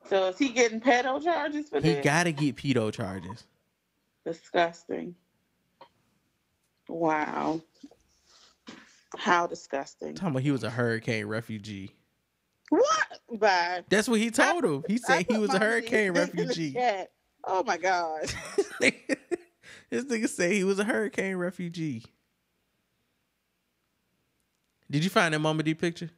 So 0.09 0.27
is 0.27 0.37
he 0.37 0.49
getting 0.49 0.81
pedo 0.81 1.23
charges 1.23 1.69
for 1.69 1.77
He 1.77 1.93
this? 1.93 2.03
got 2.03 2.25
to 2.25 2.33
get 2.33 2.57
pedo 2.57 2.91
charges. 2.91 3.45
Disgusting. 4.25 5.15
Wow. 6.89 7.61
How 9.17 9.47
disgusting. 9.47 10.15
Talking 10.15 10.31
about 10.31 10.43
he 10.43 10.51
was 10.51 10.65
a 10.65 10.69
hurricane 10.69 11.27
refugee. 11.27 11.91
What? 12.67 13.39
Bye. 13.39 13.85
That's 13.87 14.09
what 14.09 14.19
he 14.19 14.31
told 14.31 14.65
him. 14.65 14.83
He 14.85 14.97
said 14.97 15.27
he 15.29 15.37
was 15.37 15.53
a 15.53 15.59
hurricane 15.59 16.13
shit 16.13 16.29
in 16.33 16.45
refugee. 16.45 16.75
Chat. 17.43 17.45
Oh 17.45 17.63
my 17.63 17.77
God. 17.77 18.33
This 19.93 20.05
nigga 20.05 20.27
said 20.27 20.51
he 20.51 20.63
was 20.63 20.79
a 20.79 20.83
hurricane 20.83 21.35
refugee. 21.35 22.03
Did 24.89 25.03
you 25.03 25.11
find 25.11 25.35
that 25.35 25.39
Mama 25.39 25.61
Dee 25.61 25.75
picture? 25.75 26.09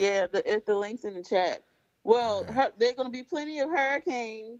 Yeah, 0.00 0.26
the 0.26 0.42
if 0.52 0.64
the 0.64 0.74
links 0.74 1.04
in 1.04 1.14
the 1.14 1.22
chat. 1.22 1.62
Well, 2.02 2.42
her, 2.52 2.72
there 2.78 2.92
gonna 2.94 3.10
be 3.10 3.22
plenty 3.22 3.60
of 3.60 3.70
hurricanes 3.70 4.58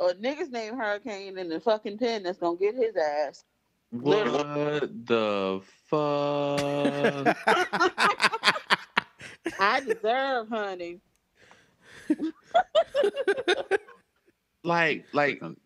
or 0.00 0.10
niggas 0.14 0.50
named 0.50 0.76
Hurricane 0.76 1.38
in 1.38 1.48
the 1.48 1.60
fucking 1.60 1.98
pen 1.98 2.24
that's 2.24 2.38
gonna 2.38 2.56
get 2.56 2.74
his 2.74 2.96
ass. 2.96 3.44
What 3.90 5.06
the 5.06 5.60
fuck? 5.86 7.36
I 9.60 9.80
deserve, 9.80 10.48
honey. 10.48 10.98
like, 14.64 15.04
like 15.12 15.40
on, 15.42 15.56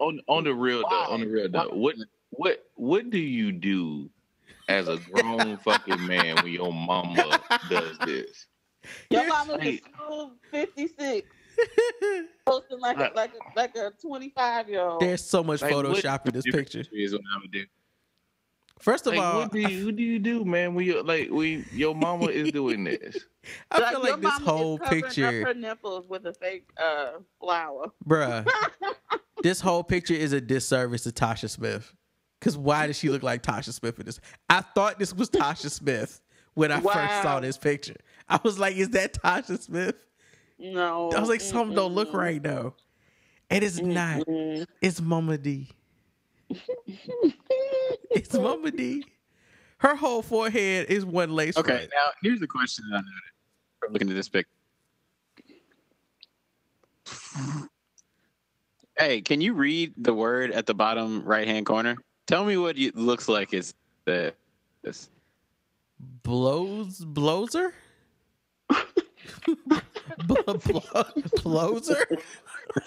on 0.00 0.20
on 0.26 0.44
the 0.44 0.54
real 0.54 0.82
though, 0.88 0.96
on 1.12 1.20
the 1.20 1.26
real 1.26 1.48
though, 1.48 1.68
what 1.68 1.94
what 2.30 2.64
what 2.74 3.10
do 3.10 3.18
you 3.18 3.52
do 3.52 4.10
as 4.68 4.88
a 4.88 4.98
grown 5.12 5.56
fucking 5.58 6.04
man 6.06 6.36
when 6.36 6.52
your 6.52 6.72
mama 6.72 7.40
does 7.68 7.98
this? 7.98 8.46
Your 9.10 9.26
mama 9.28 9.58
was 9.62 9.78
school 9.78 10.32
fifty 10.50 10.88
six. 10.98 11.28
Posting 12.46 12.80
like 12.80 12.96
a 12.96 13.12
like 13.14 13.32
a 13.34 13.58
like 13.58 13.76
a 13.76 13.92
twenty 14.00 14.30
five 14.30 14.68
year 14.68 14.80
old. 14.80 15.02
There's 15.02 15.22
so 15.22 15.44
much 15.44 15.60
Like, 15.60 15.74
what- 15.74 15.84
Photoshop 15.86 16.26
in 16.26 16.32
this 16.32 16.44
picture. 16.44 16.84
Is 16.92 17.12
what 17.12 17.20
I 17.34 17.38
would 17.40 17.50
do. 17.52 17.64
First 18.80 19.06
of 19.06 19.12
Like, 19.14 19.22
all, 19.22 19.40
what 19.40 19.52
do 19.52 19.58
you 19.60 19.86
what 19.86 19.96
do 19.96 20.02
you 20.02 20.18
do, 20.18 20.44
man? 20.44 20.74
When 20.74 20.86
you 20.86 21.02
like 21.02 21.30
we 21.30 21.64
your 21.72 21.94
mama 21.94 22.26
is 22.26 22.50
doing 22.50 22.84
this? 22.84 23.18
I 23.70 23.90
feel 23.90 24.00
like 24.00 24.20
this 24.20 24.38
whole 24.38 24.78
picture, 24.78 25.26
up 25.26 25.34
her 25.48 25.54
nipples 25.54 26.08
with 26.08 26.26
a 26.26 26.32
fake 26.32 26.68
uh 26.82 27.18
flower. 27.38 27.86
bruh, 28.06 28.48
this 29.42 29.60
whole 29.60 29.84
picture 29.84 30.14
is 30.14 30.32
a 30.32 30.40
disservice 30.40 31.02
to 31.04 31.10
Tasha 31.10 31.50
Smith. 31.50 31.92
Cause 32.40 32.56
why 32.56 32.86
does 32.86 32.96
she 32.98 33.10
look 33.10 33.22
like 33.22 33.42
Tasha 33.42 33.72
Smith 33.72 33.98
in 33.98 34.06
this? 34.06 34.18
I 34.48 34.62
thought 34.62 34.98
this 34.98 35.12
was 35.14 35.28
Tasha 35.28 35.70
Smith 35.70 36.22
when 36.54 36.72
I 36.72 36.80
first 36.80 37.22
saw 37.22 37.38
this 37.40 37.58
picture. 37.58 37.96
I 38.30 38.40
was 38.42 38.58
like, 38.58 38.76
is 38.76 38.88
that 38.90 39.12
Tasha 39.12 39.60
Smith? 39.60 39.96
No. 40.58 41.10
I 41.10 41.20
was 41.20 41.28
like, 41.28 41.42
something 41.42 41.74
don't 41.76 41.94
look 41.94 42.14
right 42.14 42.42
though. 42.42 42.74
And 43.50 43.62
it's 43.62 43.80
not. 43.80 44.22
It's 44.80 45.00
Mama 45.02 45.36
Dee. 45.36 45.68
it's 48.10 48.32
Mama 48.34 48.70
Dee. 48.70 49.04
Her 49.78 49.94
whole 49.96 50.22
forehead 50.22 50.86
is 50.90 51.04
one 51.06 51.30
lace 51.32 51.56
Okay, 51.56 51.76
front. 51.76 51.90
now 51.94 52.10
here's 52.22 52.40
the 52.40 52.46
question 52.46 52.84
that 52.90 52.96
I 52.96 53.00
noted 53.00 53.12
from 53.80 53.92
looking 53.92 54.10
at 54.10 54.14
this 54.14 54.28
pic. 54.28 54.46
Hey, 58.98 59.22
can 59.22 59.40
you 59.40 59.54
read 59.54 59.94
the 59.96 60.12
word 60.12 60.50
at 60.50 60.66
the 60.66 60.74
bottom 60.74 61.22
right 61.24 61.46
hand 61.48 61.64
corner? 61.66 61.96
Tell 62.26 62.44
me 62.44 62.56
what 62.58 62.76
it 62.78 62.94
looks 62.96 63.28
like 63.28 63.54
is 63.54 63.72
the 64.04 64.34
this. 64.82 65.08
Blows 66.22 66.98
blower? 67.04 67.72
Bl- 68.68 70.34
bl- 70.52 70.78
blower? 71.42 72.06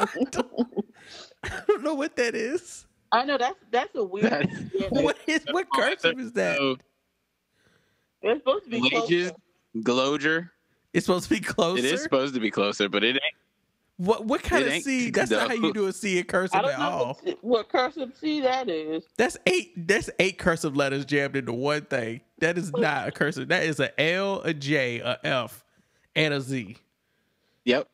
I 0.00 1.60
don't 1.66 1.82
know 1.82 1.94
what 1.94 2.16
that 2.16 2.34
is. 2.34 2.86
I 3.14 3.24
know 3.24 3.38
that's 3.38 3.58
that's 3.70 3.94
a 3.94 4.02
weird. 4.02 4.50
yeah, 4.74 4.88
What 4.90 5.16
is 5.28 5.44
what 5.52 5.66
cursive 5.72 6.18
is 6.18 6.32
that? 6.32 6.58
It's 8.22 8.40
supposed 8.40 8.64
to 8.64 8.70
be 8.70 8.90
Glages, 8.90 9.32
Gloger. 9.76 10.50
It's 10.92 11.06
supposed 11.06 11.28
to 11.28 11.34
be 11.34 11.40
closer. 11.40 11.78
It 11.78 11.84
is 11.84 12.02
supposed 12.02 12.34
to 12.34 12.40
be 12.40 12.50
closer, 12.50 12.88
but 12.88 13.04
it 13.04 13.14
ain't. 13.14 13.22
What 13.98 14.24
what 14.24 14.42
kind 14.42 14.64
of 14.66 14.72
C? 14.82 15.10
That's 15.10 15.30
not 15.30 15.46
how 15.48 15.54
you 15.54 15.72
do 15.72 15.86
a 15.86 15.92
C 15.92 16.18
in 16.18 16.24
I 16.24 16.26
cursive 16.26 16.62
don't 16.62 16.72
at 16.72 16.78
know 16.80 16.84
all. 16.84 17.20
what, 17.22 17.44
what 17.44 17.68
cursive 17.68 18.12
C 18.18 18.40
that 18.40 18.68
is. 18.68 19.04
That's 19.16 19.36
eight. 19.46 19.86
That's 19.86 20.10
eight 20.18 20.36
cursive 20.36 20.76
letters 20.76 21.04
jammed 21.04 21.36
into 21.36 21.52
one 21.52 21.82
thing. 21.82 22.20
That 22.40 22.58
is 22.58 22.72
not 22.72 23.06
a 23.06 23.12
cursive. 23.12 23.46
That 23.46 23.62
is 23.62 23.78
a 23.78 24.00
L, 24.00 24.40
a 24.40 24.52
J, 24.52 24.98
a 24.98 25.20
F, 25.22 25.64
and 26.16 26.34
a 26.34 26.40
Z. 26.40 26.78
Yep. 27.64 27.88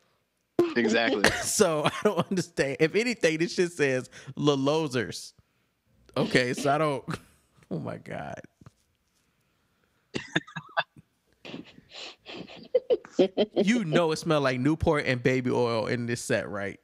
Exactly. 0.77 1.31
So 1.43 1.85
I 1.87 1.93
don't 2.05 2.31
understand. 2.31 2.77
If 2.81 2.95
anything, 2.95 3.39
this 3.39 3.55
shit 3.55 3.73
says 3.73 4.09
Lolosers. 4.37 5.33
Okay, 6.17 6.55
so 6.55 6.73
I 6.73 6.79
don't. 6.79 7.05
Oh 7.73 7.79
my 7.79 7.99
god. 7.99 8.41
you 13.55 13.85
know 13.85 14.11
it 14.11 14.17
smelled 14.17 14.43
like 14.43 14.59
Newport 14.59 15.05
and 15.07 15.23
baby 15.23 15.53
oil 15.53 15.87
in 15.87 16.07
this 16.07 16.21
set, 16.21 16.49
right? 16.49 16.81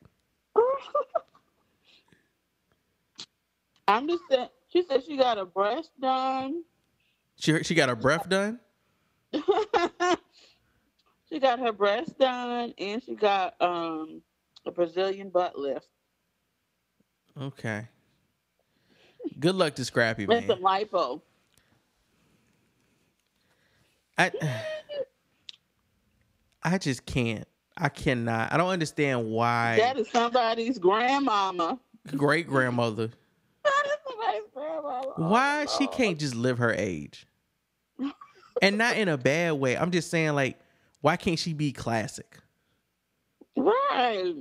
I'm 3.89 4.07
just 4.07 4.23
saying. 4.31 4.49
She 4.69 4.85
said 4.85 5.03
she 5.05 5.17
got 5.17 5.39
her 5.39 5.45
breast 5.45 5.91
done. 6.01 6.63
She 7.35 7.65
she 7.65 7.75
got 7.75 7.89
her 7.89 7.97
breath 7.97 8.29
done. 8.29 8.61
She 11.37 11.41
got 11.41 11.59
her 11.59 11.71
breasts 11.73 12.15
done, 12.19 12.73
and 12.79 13.03
she 13.03 13.15
got 13.15 13.61
um 13.61 14.23
a 14.65 14.71
Brazilian 14.71 15.29
butt 15.29 15.59
lift 15.59 15.87
Okay. 17.39 17.87
Good 19.39 19.55
luck 19.55 19.75
to 19.75 19.85
Scrappy, 19.85 20.23
and 20.23 20.31
man. 20.33 20.47
some 20.47 20.61
lipo. 20.61 21.21
I 24.17 24.31
I 26.63 26.79
just 26.79 27.05
can't. 27.05 27.47
I 27.77 27.91
cannot. 27.91 28.51
I 28.55 28.57
don't 28.57 28.71
understand 28.71 29.27
why 29.31 29.77
That 29.77 29.99
is 29.99 30.09
somebody's 30.09 30.79
grandmama. 30.79 31.79
great 32.17 32.49
grandmother 32.49 33.11
That 33.63 33.83
is 33.85 33.93
somebody's 34.09 34.49
grandmama. 34.55 35.13
why 35.17 35.67
she 35.67 35.87
can't 35.89 36.19
just 36.19 36.35
live 36.35 36.57
her 36.57 36.73
age. 36.73 37.27
And 38.63 38.79
not 38.79 38.97
in 38.97 39.09
a 39.09 39.19
bad 39.19 39.53
way. 39.53 39.77
I'm 39.77 39.91
just 39.91 40.09
saying 40.11 40.35
like 40.35 40.59
why 41.01 41.17
can't 41.17 41.39
she 41.39 41.53
be 41.53 41.73
classic? 41.73 42.39
Right. 43.57 44.35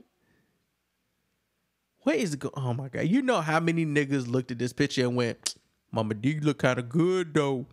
What 2.03 2.15
is 2.17 2.35
go- 2.35 2.51
Oh 2.55 2.73
my 2.73 2.89
god. 2.89 3.07
You 3.07 3.21
know 3.21 3.41
how 3.41 3.59
many 3.59 3.85
niggas 3.85 4.27
looked 4.27 4.51
at 4.51 4.59
this 4.59 4.73
picture 4.73 5.01
and 5.03 5.15
went, 5.15 5.55
"Mama 5.91 6.13
do 6.13 6.29
you 6.29 6.41
look 6.41 6.59
kind 6.59 6.77
of 6.79 6.89
good 6.89 7.33
though." 7.33 7.65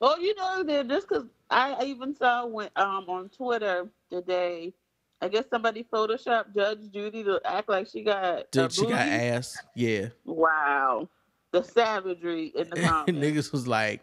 Oh, 0.00 0.18
you 0.18 0.34
know 0.36 0.62
that 0.62 0.88
just 0.88 1.08
because 1.08 1.24
I 1.50 1.84
even 1.84 2.14
saw 2.14 2.46
when 2.46 2.70
um 2.76 3.04
on 3.08 3.28
Twitter 3.28 3.88
today, 4.10 4.72
I 5.20 5.28
guess 5.28 5.44
somebody 5.50 5.86
photoshopped 5.92 6.54
Judge 6.54 6.90
Judy 6.92 7.24
to 7.24 7.40
act 7.44 7.68
like 7.68 7.88
she 7.88 8.02
got 8.02 8.50
Dude, 8.50 8.72
she 8.72 8.82
got 8.86 9.06
ass. 9.08 9.56
Yeah. 9.74 10.08
Wow, 10.24 11.08
the 11.52 11.62
savagery 11.62 12.52
in 12.54 12.70
the 12.70 12.76
comments. 12.82 13.12
niggas 13.12 13.52
was 13.52 13.66
like, 13.66 14.02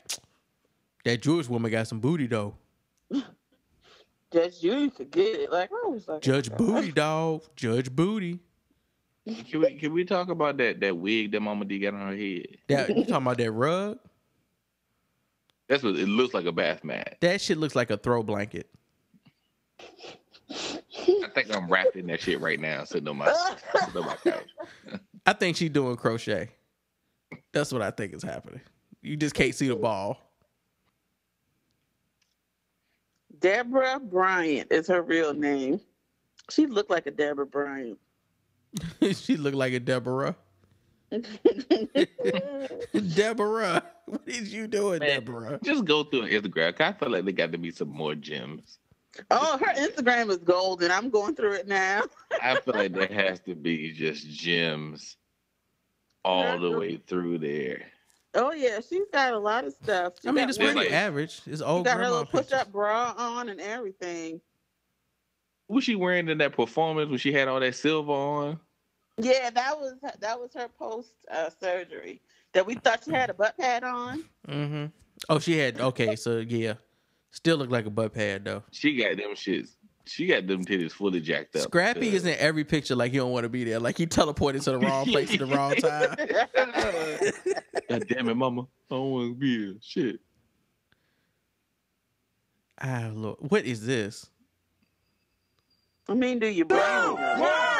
"That 1.05 1.21
Jewish 1.21 1.47
woman 1.49 1.71
got 1.71 1.87
some 1.87 1.99
booty 1.99 2.27
though." 2.27 2.55
Judge 4.33 4.59
Judy 4.59 4.89
could 4.89 5.11
get 5.11 5.39
it. 5.39 5.51
Like 5.51 5.69
I 5.71 5.87
was 5.87 6.07
like, 6.07 6.21
Judge 6.21 6.51
Booty 6.51 6.91
dog. 6.91 7.43
Judge 7.55 7.95
Booty. 7.95 8.39
Can 9.25 9.61
we 9.61 9.75
can 9.75 9.93
we 9.93 10.03
talk 10.03 10.29
about 10.29 10.57
that 10.57 10.79
that 10.81 10.97
wig 10.97 11.31
that 11.31 11.39
Mama 11.39 11.65
Dee 11.65 11.79
got 11.79 11.93
on 11.93 12.07
her 12.09 12.15
head? 12.15 12.57
That 12.67 12.89
you 12.89 13.05
talking 13.05 13.15
about 13.15 13.37
that 13.37 13.51
rug? 13.51 13.99
That's 15.69 15.83
what 15.83 15.95
it 15.95 16.07
looks 16.07 16.33
like 16.33 16.45
a 16.45 16.51
bath 16.51 16.83
mat. 16.83 17.17
That 17.21 17.39
shit 17.39 17.57
looks 17.57 17.75
like 17.75 17.89
a 17.89 17.97
throw 17.97 18.21
blanket. 18.21 18.69
I 20.49 21.29
think 21.33 21.55
I'm 21.55 21.67
wrapped 21.67 21.95
in 21.95 22.07
that 22.07 22.21
shit 22.21 22.41
right 22.41 22.59
now, 22.59 22.83
sitting 22.83 23.07
on 23.07 23.17
my, 23.17 23.33
sitting 23.85 24.01
on 24.01 24.05
my 24.05 24.15
couch. 24.17 24.43
I 25.25 25.33
think 25.33 25.57
she's 25.57 25.69
doing 25.69 25.95
crochet. 25.95 26.49
That's 27.53 27.71
what 27.71 27.81
I 27.81 27.91
think 27.91 28.13
is 28.13 28.23
happening. 28.23 28.61
You 29.01 29.15
just 29.15 29.35
can't 29.35 29.55
see 29.55 29.67
the 29.69 29.75
ball. 29.75 30.19
Deborah 33.43 33.99
Bryant 33.99 34.71
is 34.71 34.87
her 34.87 35.01
real 35.01 35.33
name. 35.33 35.81
She 36.49 36.65
looked 36.65 36.89
like 36.89 37.07
a 37.07 37.11
Deborah 37.11 37.45
Bryant. 37.45 37.99
she 39.13 39.35
looked 39.35 39.57
like 39.57 39.73
a 39.73 39.81
Deborah. 39.81 40.35
Deborah, 43.15 43.83
what 44.05 44.21
is 44.25 44.53
you 44.53 44.67
doing, 44.67 44.99
Deborah? 44.99 45.59
Just 45.61 45.83
go 45.83 46.05
through 46.05 46.29
Instagram. 46.29 46.75
'cause 46.75 46.87
I 46.87 46.93
feel 46.93 47.09
like 47.09 47.25
there 47.25 47.33
got 47.33 47.51
to 47.51 47.57
be 47.57 47.69
some 47.71 47.89
more 47.89 48.15
gems. 48.15 48.79
Oh, 49.29 49.57
her 49.57 49.73
Instagram 49.75 50.29
is 50.31 50.37
golden. 50.37 50.89
I'm 50.89 51.09
going 51.09 51.35
through 51.35 51.53
it 51.53 51.67
now. 51.67 52.03
I 52.41 52.59
feel 52.61 52.73
like 52.73 52.93
there 52.93 53.07
has 53.07 53.41
to 53.41 53.55
be 53.55 53.91
just 53.91 54.25
gems 54.27 55.17
all 56.25 56.57
the 56.59 56.71
way 56.71 56.95
through 56.95 57.39
there. 57.39 57.83
Oh 58.35 58.51
yeah, 58.51 58.79
she's 58.87 59.05
got 59.11 59.33
a 59.33 59.37
lot 59.37 59.65
of 59.65 59.73
stuff. 59.73 60.13
She 60.21 60.27
I 60.27 60.31
mean, 60.31 60.49
it's 60.49 60.57
one- 60.57 60.73
pretty 60.73 60.91
average. 60.93 61.41
It's 61.45 61.59
She 61.59 61.63
old 61.65 61.85
got 61.85 61.97
her 61.97 62.09
little 62.09 62.25
push-up 62.25 62.71
bra 62.71 63.13
on 63.17 63.49
and 63.49 63.61
everything. 63.61 64.41
Was 65.67 65.83
she 65.83 65.95
wearing 65.95 66.29
in 66.29 66.37
that 66.39 66.53
performance 66.55 67.09
when 67.09 67.19
she 67.19 67.31
had 67.31 67.47
all 67.47 67.59
that 67.59 67.75
silver 67.75 68.11
on? 68.11 68.59
Yeah, 69.17 69.49
that 69.51 69.79
was 69.79 69.93
that 70.19 70.39
was 70.39 70.51
her 70.55 70.67
post 70.67 71.09
uh, 71.31 71.49
surgery. 71.59 72.21
That 72.53 72.65
we 72.65 72.75
thought 72.75 73.03
she 73.05 73.11
had 73.11 73.29
a 73.29 73.33
butt 73.33 73.57
pad 73.57 73.83
on. 73.83 74.23
Mm-hmm. 74.47 74.85
Oh, 75.29 75.39
she 75.39 75.57
had 75.57 75.79
okay. 75.79 76.15
So 76.15 76.39
yeah, 76.39 76.73
still 77.31 77.57
looked 77.57 77.71
like 77.71 77.85
a 77.85 77.89
butt 77.91 78.13
pad 78.13 78.45
though. 78.45 78.63
She 78.71 78.95
got 78.95 79.17
them 79.17 79.31
shits. 79.35 79.69
She 80.05 80.27
got 80.27 80.47
them 80.47 80.65
titties 80.65 80.91
fully 80.91 81.21
jacked 81.21 81.55
up. 81.55 81.61
Scrappy 81.63 82.13
is 82.13 82.25
in 82.25 82.37
every 82.37 82.65
picture 82.65 82.95
like 82.95 83.11
he 83.13 83.17
don't 83.17 83.31
want 83.31 83.43
to 83.43 83.49
be 83.49 83.63
there. 83.63 83.79
Like 83.79 83.97
he 83.97 84.05
teleported 84.05 84.63
to 84.63 84.71
the 84.71 84.79
wrong 84.79 85.05
place 85.05 85.31
at 85.31 85.39
the 85.39 85.45
wrong 85.45 85.75
time. 85.77 86.15
God 87.89 88.07
damn 88.09 88.29
it, 88.29 88.35
mama. 88.35 88.63
I 88.63 88.95
don't 88.95 89.11
want 89.11 89.29
to 89.29 89.35
be 89.35 89.65
here. 89.65 89.75
Shit. 89.81 90.19
Ah, 92.81 93.09
Lord. 93.13 93.37
What 93.39 93.65
is 93.65 93.85
this? 93.85 94.29
I 96.09 96.15
mean, 96.15 96.39
do 96.39 96.47
you 96.47 96.65
blame 96.65 96.79
her? 96.81 97.73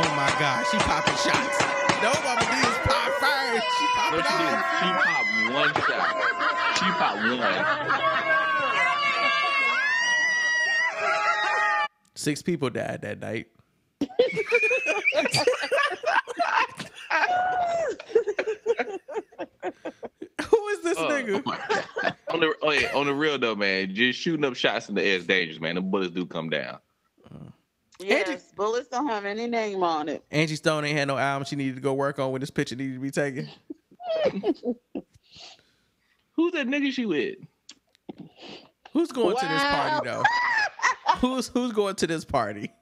Oh 0.00 0.14
my 0.16 0.32
God, 0.38 0.64
she 0.70 0.78
popping 0.78 1.14
shots. 1.16 1.60
No, 2.00 2.12
Mama 2.22 2.40
Dee 2.40 2.64
is 2.64 2.78
pop 2.86 3.10
first. 3.18 3.66
She 3.76 3.84
No, 4.10 4.22
she 4.22 4.32
She 4.78 4.88
popped 5.04 5.28
one 5.52 5.74
shot. 5.84 6.14
She 6.78 6.84
popped 6.96 7.18
one. 7.18 8.37
Six 12.18 12.42
people 12.42 12.68
died 12.68 13.02
that 13.02 13.20
night. 13.20 13.46
Who 20.48 20.68
is 20.68 20.82
this 20.82 20.98
Oh, 20.98 21.08
nigga? 21.08 21.42
oh 21.46 22.10
on 22.34 22.40
the 22.40 22.54
oh 22.62 22.70
yeah, 22.72 22.90
on 22.92 23.06
the 23.06 23.14
real 23.14 23.38
though, 23.38 23.54
man. 23.54 23.94
Just 23.94 24.18
shooting 24.18 24.44
up 24.44 24.56
shots 24.56 24.88
in 24.88 24.96
the 24.96 25.02
air 25.02 25.16
is 25.18 25.26
dangerous, 25.26 25.60
man. 25.60 25.76
The 25.76 25.80
bullets 25.80 26.12
do 26.12 26.26
come 26.26 26.50
down. 26.50 26.78
Yes, 28.00 28.50
bullets 28.56 28.88
don't 28.88 29.06
have 29.06 29.24
any 29.24 29.46
name 29.46 29.84
on 29.84 30.08
it. 30.08 30.24
Angie 30.32 30.56
Stone 30.56 30.84
ain't 30.86 30.98
had 30.98 31.06
no 31.06 31.18
album 31.18 31.46
she 31.46 31.54
needed 31.54 31.76
to 31.76 31.80
go 31.80 31.94
work 31.94 32.18
on 32.18 32.32
when 32.32 32.40
this 32.40 32.50
picture 32.50 32.74
needed 32.74 32.94
to 32.94 33.00
be 33.00 33.10
taken. 33.12 33.48
Who's 36.32 36.52
that 36.52 36.66
nigga 36.66 36.90
she 36.92 37.06
with? 37.06 37.36
Who's 38.92 39.12
going 39.12 39.36
to 39.36 39.46
this 39.46 39.62
party 39.62 40.08
though? 40.08 40.22
who's 41.18 41.48
who's 41.48 41.72
going 41.72 41.94
to 41.96 42.06
this 42.06 42.24
party? 42.24 42.72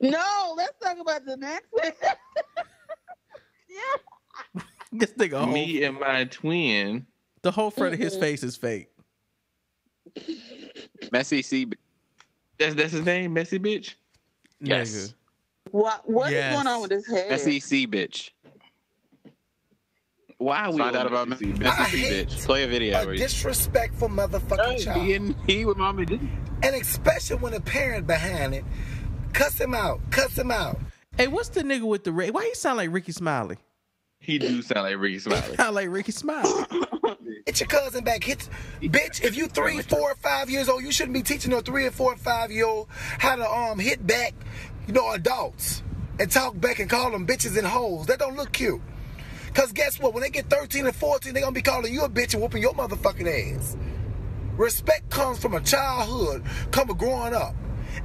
No, 0.00 0.54
let's 0.56 0.72
talk 0.82 0.98
about 0.98 1.24
the 1.24 1.36
next 1.36 1.66
one. 1.70 1.92
yeah, 3.68 4.60
This 4.92 5.12
nigga 5.12 5.38
whole, 5.44 5.52
Me 5.52 5.84
and 5.84 5.98
my 5.98 6.24
twin. 6.24 7.06
the 7.42 7.50
whole 7.50 7.70
front 7.70 7.94
of 7.94 8.00
his 8.00 8.16
Mhm. 8.16 8.20
face 8.20 8.42
is 8.42 8.56
fake. 8.56 8.88
Messy 11.12 11.42
C. 11.42 11.66
That's 12.58 12.74
that's 12.74 12.92
his 12.92 13.04
name, 13.04 13.32
messy 13.32 13.58
bitch. 13.58 13.94
Yes. 14.60 15.14
What 15.70 16.08
what 16.08 16.28
is 16.28 16.34
Yes. 16.34 16.54
going 16.54 16.66
on 16.66 16.82
with 16.82 16.90
his 16.90 17.06
head? 17.06 17.30
Messy 17.30 17.60
C. 17.60 17.86
Bitch. 17.86 18.30
Why 20.38 20.68
we 20.68 20.78
Find 20.78 20.96
out 20.96 21.06
about 21.06 21.28
Messy 21.28 21.46
Messy 21.46 21.84
C. 21.96 22.04
C. 22.04 22.10
Bitch. 22.24 22.44
Play 22.44 22.64
a 22.64 22.66
video. 22.66 23.00
A 23.00 23.04
where 23.04 23.14
you- 23.14 23.20
disrespectful 23.20 24.08
motherfucking 24.08 24.84
child. 24.84 25.02
He, 25.02 25.14
and 25.14 25.34
he 25.46 25.64
with 25.64 25.76
mommy 25.76 26.04
did. 26.04 26.20
And 26.62 26.74
especially 26.76 27.36
when 27.36 27.54
a 27.54 27.60
parent 27.60 28.06
behind 28.06 28.54
it, 28.54 28.64
cuss 29.32 29.60
him 29.60 29.74
out, 29.74 30.00
cuss 30.10 30.36
him 30.38 30.50
out. 30.50 30.78
Hey, 31.16 31.28
what's 31.28 31.50
the 31.50 31.62
nigga 31.62 31.82
with 31.86 32.04
the 32.04 32.12
red? 32.12 32.34
Why 32.34 32.44
he 32.46 32.54
sound 32.54 32.78
like 32.78 32.90
Rickey 32.92 33.12
Smiley? 33.12 33.56
He 34.18 34.38
do 34.38 34.62
sound 34.62 34.82
like 34.88 34.96
Rickey 34.98 35.18
Smiley. 35.18 35.54
sound 35.56 35.74
like 35.74 35.88
Rickey 35.90 36.12
Smiley. 36.12 36.64
Hit 37.46 37.60
your 37.60 37.66
cousin 37.68 38.04
back. 38.04 38.24
Hit, 38.24 38.48
bitch. 38.80 39.22
If 39.22 39.36
you 39.36 39.46
three, 39.48 39.82
four, 39.82 40.12
or 40.12 40.14
five 40.16 40.48
years 40.48 40.68
old, 40.68 40.82
you 40.82 40.90
shouldn't 40.90 41.12
be 41.14 41.22
teaching 41.22 41.52
a 41.52 41.60
three 41.60 41.84
or 41.84 41.90
four 41.90 42.14
or 42.14 42.16
five 42.16 42.50
year 42.50 42.66
old 42.66 42.88
how 42.90 43.36
to 43.36 43.46
um 43.48 43.78
hit 43.78 44.04
back, 44.06 44.32
you 44.86 44.94
know, 44.94 45.12
adults 45.12 45.82
and 46.18 46.30
talk 46.30 46.58
back 46.58 46.78
and 46.78 46.88
call 46.88 47.10
them 47.10 47.26
bitches 47.26 47.58
and 47.58 47.66
hoes. 47.66 48.06
That 48.06 48.18
don't 48.18 48.34
look 48.36 48.52
cute. 48.52 48.80
Cause 49.54 49.72
guess 49.72 50.00
what? 50.00 50.14
When 50.14 50.22
they 50.22 50.30
get 50.30 50.50
13 50.50 50.86
and 50.86 50.94
14, 50.94 51.32
they 51.32 51.40
gonna 51.40 51.52
be 51.52 51.62
calling 51.62 51.92
you 51.92 52.02
a 52.02 52.08
bitch 52.08 52.34
and 52.34 52.42
whooping 52.42 52.60
your 52.60 52.74
motherfucking 52.74 53.56
ass. 53.56 53.76
Respect 54.56 55.10
comes 55.10 55.38
from 55.38 55.54
a 55.54 55.60
childhood, 55.60 56.44
come 56.72 56.88
from 56.88 56.96
growing 56.96 57.34
up. 57.34 57.54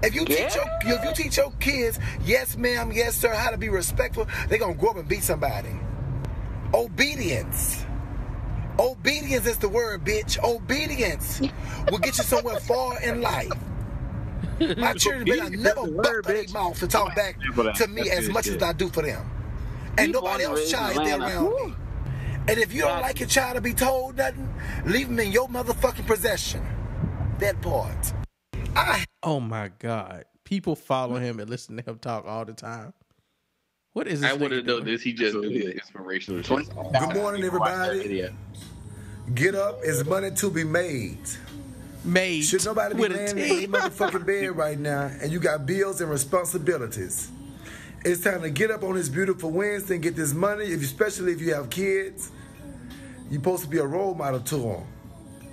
If 0.03 0.13
you 0.13 0.26
teach 0.26 0.55
your 0.55 0.65
if 0.81 1.03
you 1.03 1.23
teach 1.23 1.38
your 1.38 1.51
kids, 1.59 1.99
yes 2.23 2.55
ma'am, 2.55 2.91
yes 2.91 3.15
sir, 3.15 3.34
how 3.34 3.49
to 3.49 3.57
be 3.57 3.69
respectful, 3.69 4.27
they 4.47 4.57
gonna 4.59 4.76
grow 4.76 4.91
up 4.91 4.97
and 4.97 5.07
beat 5.07 5.23
somebody. 5.23 5.69
Obedience. 6.73 7.84
Obedience 8.77 9.45
is 9.47 9.57
the 9.57 9.67
word, 9.69 10.05
bitch. 10.05 10.41
Obedience 10.43 11.41
will 11.91 11.97
get 11.97 12.17
you 12.17 12.23
somewhere 12.23 12.59
far 12.61 13.01
in 13.01 13.21
life. 13.21 13.51
My 14.77 14.93
children 14.93 15.26
better 15.26 15.49
never 15.49 15.88
buck 15.88 16.23
their 16.26 16.43
mouth 16.53 16.80
to 16.80 16.88
talk 16.88 17.15
back 17.15 17.38
to 17.76 17.88
me 17.88 18.09
as 18.09 18.30
much 18.30 18.47
as 18.47 18.61
I 18.61 18.73
do 18.73 18.89
for 18.89 19.01
them. 19.01 19.30
And 20.03 20.13
nobody 20.13 20.43
else 20.43 20.59
raised 20.59 20.73
in 20.73 20.80
child 20.80 20.89
if 20.91 21.03
they're 21.03 21.13
Atlanta. 21.15 21.45
around 21.45 21.69
me. 21.69 21.76
And 22.47 22.57
if 22.57 22.73
you 22.73 22.81
don't 22.81 23.01
like 23.01 23.19
your 23.19 23.30
child 23.30 23.55
to 23.55 23.61
be 23.61 23.73
told 23.73 24.17
nothing, 24.17 24.53
leave 24.85 25.07
them 25.07 25.19
in 25.19 25.31
your 25.31 25.47
motherfucking 25.47 26.07
possession. 26.07 26.65
That 27.39 27.61
part. 27.61 28.13
I 28.76 29.05
Oh 29.23 29.39
my 29.39 29.69
god. 29.80 30.26
People 30.43 30.76
follow 30.76 31.15
him 31.15 31.39
and 31.39 31.49
listen 31.49 31.77
to 31.77 31.84
him 31.84 31.99
talk 31.99 32.26
all 32.26 32.45
the 32.45 32.53
time. 32.53 32.93
What 33.93 34.07
is 34.07 34.21
this? 34.21 34.31
I 34.31 34.34
want 34.34 34.53
to 34.53 34.63
know 34.63 34.80
this. 34.80 35.01
He 35.01 35.13
just 35.13 35.34
do 35.34 35.41
the 35.41 35.73
inspirational. 35.73 36.41
Good 36.41 37.15
morning, 37.15 37.43
everybody. 37.43 38.30
Get 39.34 39.55
up. 39.55 39.80
It's 39.84 40.05
money 40.05 40.31
to 40.31 40.49
be 40.49 40.63
made. 40.63 41.19
Made. 42.03 42.41
Should 42.41 42.65
nobody 42.65 42.95
be 42.95 43.01
with 43.01 43.11
a 43.11 43.15
laying 43.15 43.30
in 43.30 43.35
T. 43.35 43.65
their 43.65 43.81
motherfucking 43.81 44.26
bed 44.26 44.47
right 44.55 44.80
now 44.80 45.11
and 45.21 45.31
you 45.31 45.39
got 45.39 45.65
bills 45.65 46.01
and 46.01 46.09
responsibilities? 46.09 47.30
It's 48.05 48.23
time 48.23 48.41
to 48.43 48.49
get 48.49 48.71
up 48.71 48.84
on 48.84 48.95
this 48.95 49.09
beautiful 49.09 49.51
Wednesday 49.51 49.95
and 49.95 50.03
get 50.03 50.15
this 50.15 50.34
money, 50.34 50.65
if, 50.65 50.81
especially 50.81 51.34
if 51.34 51.41
you 51.41 51.53
have 51.53 51.69
kids. 51.69 52.31
You're 53.30 53.41
supposed 53.41 53.63
to 53.63 53.69
be 53.69 53.77
a 53.77 53.85
role 53.85 54.15
model 54.15 54.39
to 54.39 54.57
them. 54.57 54.84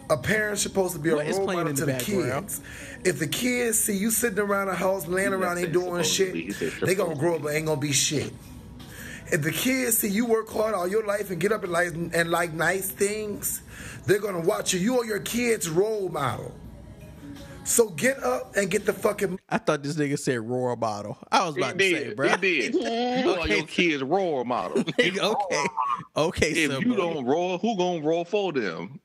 A 0.09 0.17
parent's 0.17 0.63
supposed 0.63 0.93
to 0.93 1.01
be 1.01 1.11
a 1.11 1.17
What 1.17 1.27
role 1.27 1.47
model 1.47 1.75
to 1.75 1.85
the 1.85 1.93
the 1.93 1.99
kids. 1.99 2.61
If 3.05 3.19
the 3.19 3.27
kids 3.27 3.81
see 3.81 3.97
you 3.97 4.13
sitting 4.13 4.39
around 4.39 4.69
the 4.69 4.75
house, 4.75 5.09
laying 5.09 5.33
around 5.33 5.59
ain't 5.59 5.73
doing 5.73 6.05
shit, 6.05 6.57
they 6.81 6.95
gonna 6.95 7.17
grow 7.17 7.35
up 7.35 7.41
and 7.41 7.51
ain't 7.51 7.67
gonna 7.67 7.81
be 7.81 7.93
shit. 7.93 8.33
If 9.33 9.43
the 9.43 9.51
kids 9.51 9.99
see 9.99 10.09
you 10.09 10.27
work 10.27 10.49
hard 10.49 10.75
all 10.75 10.87
your 10.87 11.05
life 11.05 11.31
and 11.31 11.41
get 11.41 11.51
up 11.51 11.65
and 11.65 11.73
like 11.73 11.93
and 11.95 12.31
like 12.31 12.53
nice 12.53 12.89
things, 12.89 13.61
they're 14.07 14.21
gonna 14.21 14.41
watch 14.41 14.73
you. 14.73 14.79
You 14.79 15.01
are 15.01 15.05
your 15.05 15.19
kids' 15.19 15.69
role 15.69 16.09
model. 16.09 16.55
So 17.67 17.89
get 17.91 18.23
up 18.23 18.55
and 18.57 18.71
get 18.71 18.87
the 18.87 18.93
fucking. 18.93 19.41
I 19.49 19.59
thought 19.59 19.83
this 19.83 19.97
nigga 19.97 20.17
said 20.19 20.39
roar 20.41 20.77
model. 20.77 21.19
I 21.33 21.45
was 21.45 21.57
He 21.57 21.61
about 21.63 21.79
to 21.79 21.85
say, 21.85 22.05
did. 22.05 22.17
bro. 22.17 22.29
He 22.29 22.37
did. 22.37 22.75
You 23.27 23.31
are 23.33 23.49
your 23.49 23.67
kid's 23.67 24.03
role 24.03 24.45
model. 24.45 24.79
okay. 24.99 25.67
Okay, 26.17 26.51
If 26.53 26.71
so 26.71 26.79
you 26.79 26.95
don't 26.97 27.25
roll, 27.25 27.59
who 27.59 27.77
gonna 27.77 28.01
roll 28.07 28.25
for 28.25 28.53
them? 28.53 29.01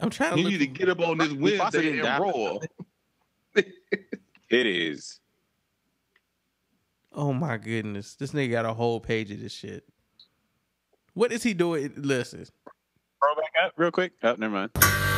I'm 0.00 0.10
trying 0.10 0.32
to 0.32 0.36
You 0.38 0.42
look 0.44 0.50
need 0.52 0.58
to 0.58 0.66
get 0.66 0.88
up 0.88 1.00
on 1.00 1.18
this 1.18 1.32
Wednesday 1.32 1.90
and 1.92 2.02
die. 2.02 2.18
roll. 2.18 2.62
It 3.54 4.66
is. 4.66 5.18
Oh 7.12 7.32
my 7.32 7.56
goodness. 7.56 8.16
This 8.16 8.32
nigga 8.32 8.50
got 8.50 8.66
a 8.66 8.74
whole 8.74 9.00
page 9.00 9.30
of 9.30 9.40
this 9.40 9.52
shit. 9.52 9.84
What 11.14 11.32
is 11.32 11.42
he 11.42 11.54
doing? 11.54 11.92
Listen. 11.96 12.44
Roll 13.22 13.34
back 13.36 13.52
up 13.64 13.72
real 13.76 13.90
quick. 13.90 14.12
Oh, 14.22 14.34
never 14.36 14.52
mind. 14.52 15.11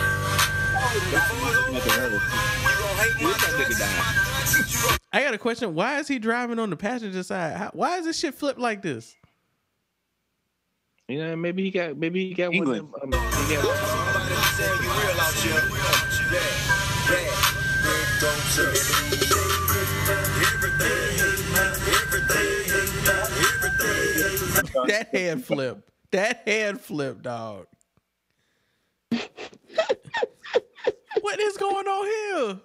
I 5.12 5.22
got 5.22 5.34
a 5.34 5.38
question. 5.38 5.74
Why 5.74 5.98
is 6.00 6.08
he 6.08 6.18
driving 6.18 6.58
on 6.58 6.70
the 6.70 6.76
passenger 6.76 7.22
side? 7.22 7.56
How, 7.56 7.70
why 7.72 7.98
is 7.98 8.04
this 8.04 8.18
shit 8.18 8.34
flipped 8.34 8.58
like 8.58 8.82
this? 8.82 9.16
You 11.08 11.18
know, 11.18 11.36
maybe 11.36 11.62
he 11.62 11.70
got 11.70 11.96
maybe 11.96 12.28
he 12.28 12.34
got 12.34 12.52
England. 12.52 12.90
one 12.90 13.02
of 13.02 13.10
them. 13.10 13.20
Um, 13.20 13.46
he 13.46 13.54
got 13.54 13.64
That 24.86 25.08
head 25.12 25.44
flip. 25.44 25.90
That 26.10 26.42
head 26.46 26.80
flip, 26.80 27.22
dog. 27.22 27.66
what 31.34 31.40
is 31.40 31.56
going 31.56 31.86
on 31.86 32.04
here? 32.04 32.60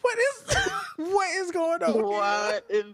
What 0.00 0.18
is 0.18 0.56
what 0.96 1.28
is 1.36 1.50
going 1.50 1.82
on? 1.82 2.02
What 2.02 2.64
is 2.70 2.86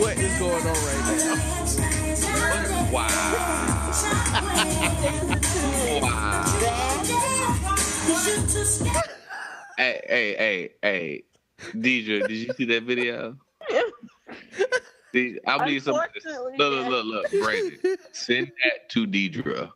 What 0.00 0.18
is 0.18 0.38
going 0.40 0.66
on 0.66 0.74
right 0.74 1.06
now? 1.18 1.36
Wow. 2.92 3.22
Hey, 9.78 10.00
hey, 10.08 10.34
hey, 10.36 10.70
hey, 10.82 11.24
Deidre, 11.74 12.26
did 12.26 12.36
you 12.36 12.52
see 12.54 12.64
that 12.64 12.82
video? 12.82 13.38
Did- 15.12 15.40
I 15.46 15.66
need 15.66 15.82
some. 15.82 15.94
Look, 15.94 16.10
look, 16.58 16.86
look, 16.88 17.04
look, 17.04 17.30
Brandon. 17.42 17.78
Send 18.12 18.46
that 18.64 18.88
to 18.90 19.06
Deidre. 19.06 19.70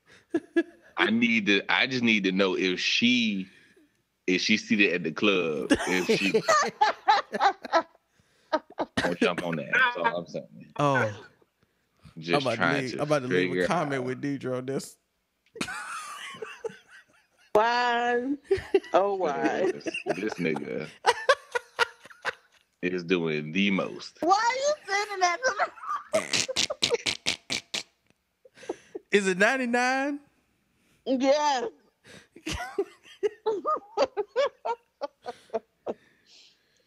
I 0.97 1.11
need 1.11 1.47
to. 1.47 1.62
I 1.70 1.87
just 1.87 2.03
need 2.03 2.24
to 2.24 2.33
know 2.33 2.57
if 2.57 2.81
she, 2.81 3.47
if 4.27 4.41
she 4.41 4.57
seated 4.57 4.95
at 4.95 5.03
the 5.03 5.12
club, 5.12 5.69
if 5.89 6.07
she. 6.19 6.43
I'll 9.05 9.15
jump 9.15 9.45
on 9.45 9.57
that. 9.57 9.69
That's 9.73 9.97
all 9.99 10.07
I'm 10.19 10.27
saying. 10.27 10.47
Oh, 10.78 11.11
Just 12.19 12.47
I'm 12.47 12.53
about 12.55 12.73
to 12.73 12.81
leave, 12.81 12.91
to. 12.93 12.97
I'm 12.97 13.03
about 13.03 13.23
to 13.23 13.28
leave 13.28 13.62
a 13.65 13.66
comment 13.66 14.01
out. 14.01 14.05
with 14.05 14.23
Deidre 14.23 14.57
on 14.57 14.65
this. 14.66 14.97
why? 17.53 18.33
Oh 18.95 19.15
why? 19.15 19.70
This, 19.73 19.85
this 20.16 20.35
nigga 20.35 20.89
is 22.93 23.05
doing 23.05 23.53
the 23.53 23.71
most. 23.71 24.19
Why 24.21 24.35
are 24.35 24.55
you 24.55 24.75
sending 24.87 25.21
that 25.21 25.39
to 25.45 25.53
Is 29.11 29.27
it 29.27 29.39
99? 29.39 30.21
me? 31.07 31.17
Yes. 31.21 31.65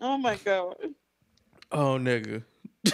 oh 0.01 0.17
my 0.17 0.35
god. 0.43 0.75
Oh, 1.71 1.97
nigga. 1.99 2.43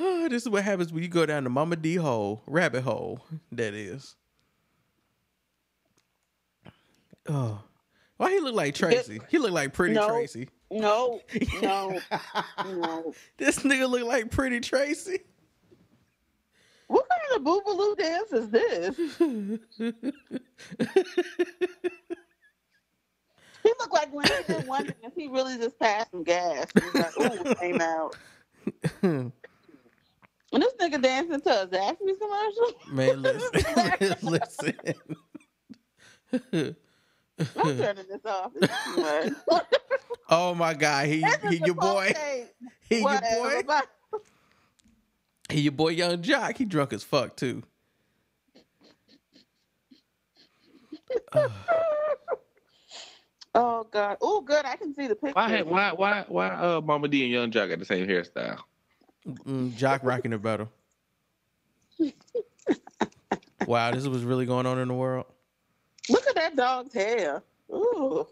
Oh, 0.00 0.28
this 0.28 0.42
is 0.44 0.48
what 0.48 0.62
happens 0.62 0.92
when 0.92 1.02
you 1.02 1.08
go 1.08 1.26
down 1.26 1.42
the 1.42 1.50
Mama 1.50 1.74
Dee 1.74 1.96
hole, 1.96 2.42
rabbit 2.46 2.82
hole, 2.84 3.24
that 3.50 3.74
is. 3.74 4.14
Oh. 7.28 7.62
Why 8.18 8.32
he 8.32 8.40
look 8.40 8.54
like 8.54 8.74
Tracy? 8.74 9.20
He 9.30 9.38
look 9.38 9.52
like 9.52 9.72
pretty 9.72 9.94
No. 9.94 10.08
Tracy. 10.08 10.48
No, 10.70 11.20
no, 11.62 11.98
no. 12.66 13.14
This 13.38 13.60
nigga 13.60 13.88
look 13.88 14.04
like 14.06 14.30
pretty 14.30 14.60
Tracy. 14.60 15.20
What 16.88 17.06
kind 17.08 17.22
of 17.36 17.42
boogaloo 17.42 17.96
dance 17.96 18.32
is 18.32 18.50
this? 18.50 18.96
he 23.62 23.72
looked 23.78 23.92
like 23.92 24.12
when 24.12 24.26
he 24.26 24.32
did 24.46 24.66
one 24.66 24.84
dance, 24.84 25.14
he 25.16 25.28
really 25.28 25.56
just 25.56 25.78
passed 25.78 26.10
some 26.10 26.22
gas. 26.24 26.66
He 26.74 26.98
like, 26.98 27.18
ooh, 27.18 27.54
came 27.54 27.80
out. 27.80 28.14
And 30.52 30.62
this 30.62 30.72
nigga 30.80 31.02
dancing 31.02 31.40
to 31.42 31.62
a 31.62 31.66
Zaxby's 31.66 32.18
commercial. 32.18 32.74
Man, 32.90 33.22
listen, 33.22 34.16
listen. 36.42 36.76
I'm 37.38 37.46
turning 37.78 38.04
this 38.08 38.24
off. 38.24 38.52
This 38.54 38.70
is 38.70 38.76
too 38.94 39.00
much. 39.50 39.64
oh 40.30 40.54
my 40.54 40.74
God, 40.74 41.06
he 41.06 41.24
he 41.48 41.56
your 41.64 41.74
boy, 41.74 42.08
supposed 42.08 42.16
to- 42.60 42.68
he 42.88 42.98
your 43.00 43.20
boy, 43.20 43.62
but- 43.66 43.88
he 45.50 45.60
your 45.62 45.72
boy, 45.72 45.88
Yung 45.90 46.20
Joc. 46.22 46.56
He 46.56 46.64
drunk 46.64 46.92
as 46.92 47.02
fuck 47.04 47.36
too. 47.36 47.62
Oh 53.54 53.86
God. 53.90 54.18
Oh, 54.20 54.40
good. 54.40 54.64
I 54.64 54.76
can 54.76 54.94
see 54.94 55.08
the 55.08 55.16
picture. 55.16 55.32
Why, 55.34 55.62
why, 55.62 55.92
why, 55.92 56.24
why? 56.28 56.48
Uh, 56.48 56.80
Mama 56.80 57.08
Dee 57.08 57.24
and 57.24 57.32
Yung 57.32 57.50
Joc 57.50 57.68
got 57.70 57.78
the 57.80 57.84
same 57.84 58.06
hairstyle. 58.06 58.58
Mm, 59.26 59.72
Joc 59.72 60.00
rocking 60.02 60.32
it 60.32 60.40
better. 60.42 60.68
wow, 63.66 63.90
this 63.90 64.06
was 64.06 64.22
really 64.22 64.46
going 64.46 64.66
on 64.66 64.78
in 64.78 64.86
the 64.86 64.94
world. 64.94 65.26
Look 66.08 66.26
at 66.26 66.34
that 66.34 66.56
dog's 66.56 66.94
hair. 66.94 67.42
Ooh. 67.70 68.26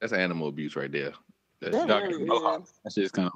That's 0.00 0.12
animal 0.12 0.48
abuse 0.48 0.76
right 0.76 0.90
there. 0.90 1.12
That's 1.60 1.76
That 1.76 1.88
Joc 1.88 2.02
really 2.02 2.14
and 2.16 2.26
Mohawk. 2.26 2.62
is. 2.64 2.72
That's 2.82 2.94
just 2.94 3.12
kind 3.14 3.28
of. 3.28 3.32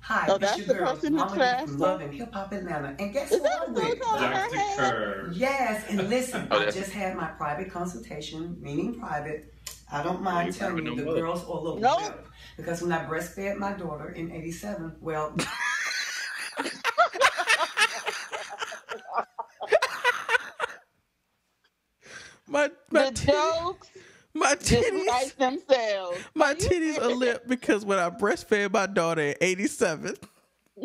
Hi, 0.00 0.26
Oh, 0.28 0.38
this 0.38 0.52
that's 0.52 0.66
the 0.66 0.74
girl, 0.74 0.86
person 0.94 1.12
who 1.14 1.18
Mama 1.18 1.34
Dee 1.34 1.40
trashed 1.40 1.64
from 1.64 1.72
her? 1.72 1.78
Love 1.78 2.00
and 2.00 2.14
Hip 2.14 2.32
Hop 2.32 2.52
Atlanta. 2.52 2.94
And 3.00 3.12
guess 3.12 3.32
Is 3.32 3.40
what 3.40 3.50
that 3.50 3.68
I'm 3.68 3.74
with? 3.74 4.06
on 4.06 4.22
her 4.32 4.56
hair? 4.56 5.30
Yes, 5.32 5.84
and 5.88 6.08
listen, 6.08 6.46
Oh, 6.52 6.60
I 6.60 6.70
just 6.70 6.92
had 6.92 7.16
my 7.16 7.26
private 7.26 7.70
consultation, 7.72 8.56
meaning 8.60 8.94
private. 9.00 9.52
I 9.90 10.02
don't 10.04 10.22
mind 10.22 10.46
you 10.46 10.52
telling 10.52 10.76
you 10.86 10.94
no 10.94 10.96
the 10.96 11.02
more. 11.02 11.14
girls 11.16 11.42
are 11.44 11.50
a 11.50 11.60
little 11.60 11.80
Nope. 11.80 12.00
whip. 12.02 12.28
Because 12.56 12.82
when 12.82 12.92
I 12.92 13.04
breastfed 13.04 13.56
my 13.58 13.72
daughter 13.72 14.10
in 14.10 14.30
87, 14.30 14.96
well, 15.00 15.36
My 22.48 22.70
my 22.90 23.06
The 23.06 23.10
titty, 23.12 23.32
jokes 23.32 23.88
my 24.34 24.54
just 24.54 24.72
titties, 24.72 25.06
write 25.06 25.34
themselves. 25.38 26.18
my 26.34 26.54
titties 26.54 27.00
are 27.00 27.14
lit 27.14 27.48
because 27.48 27.84
when 27.84 27.98
I 27.98 28.10
breastfed 28.10 28.72
my 28.72 28.86
daughter 28.86 29.20
at 29.30 29.38
eighty 29.40 29.66
seven. 29.66 30.14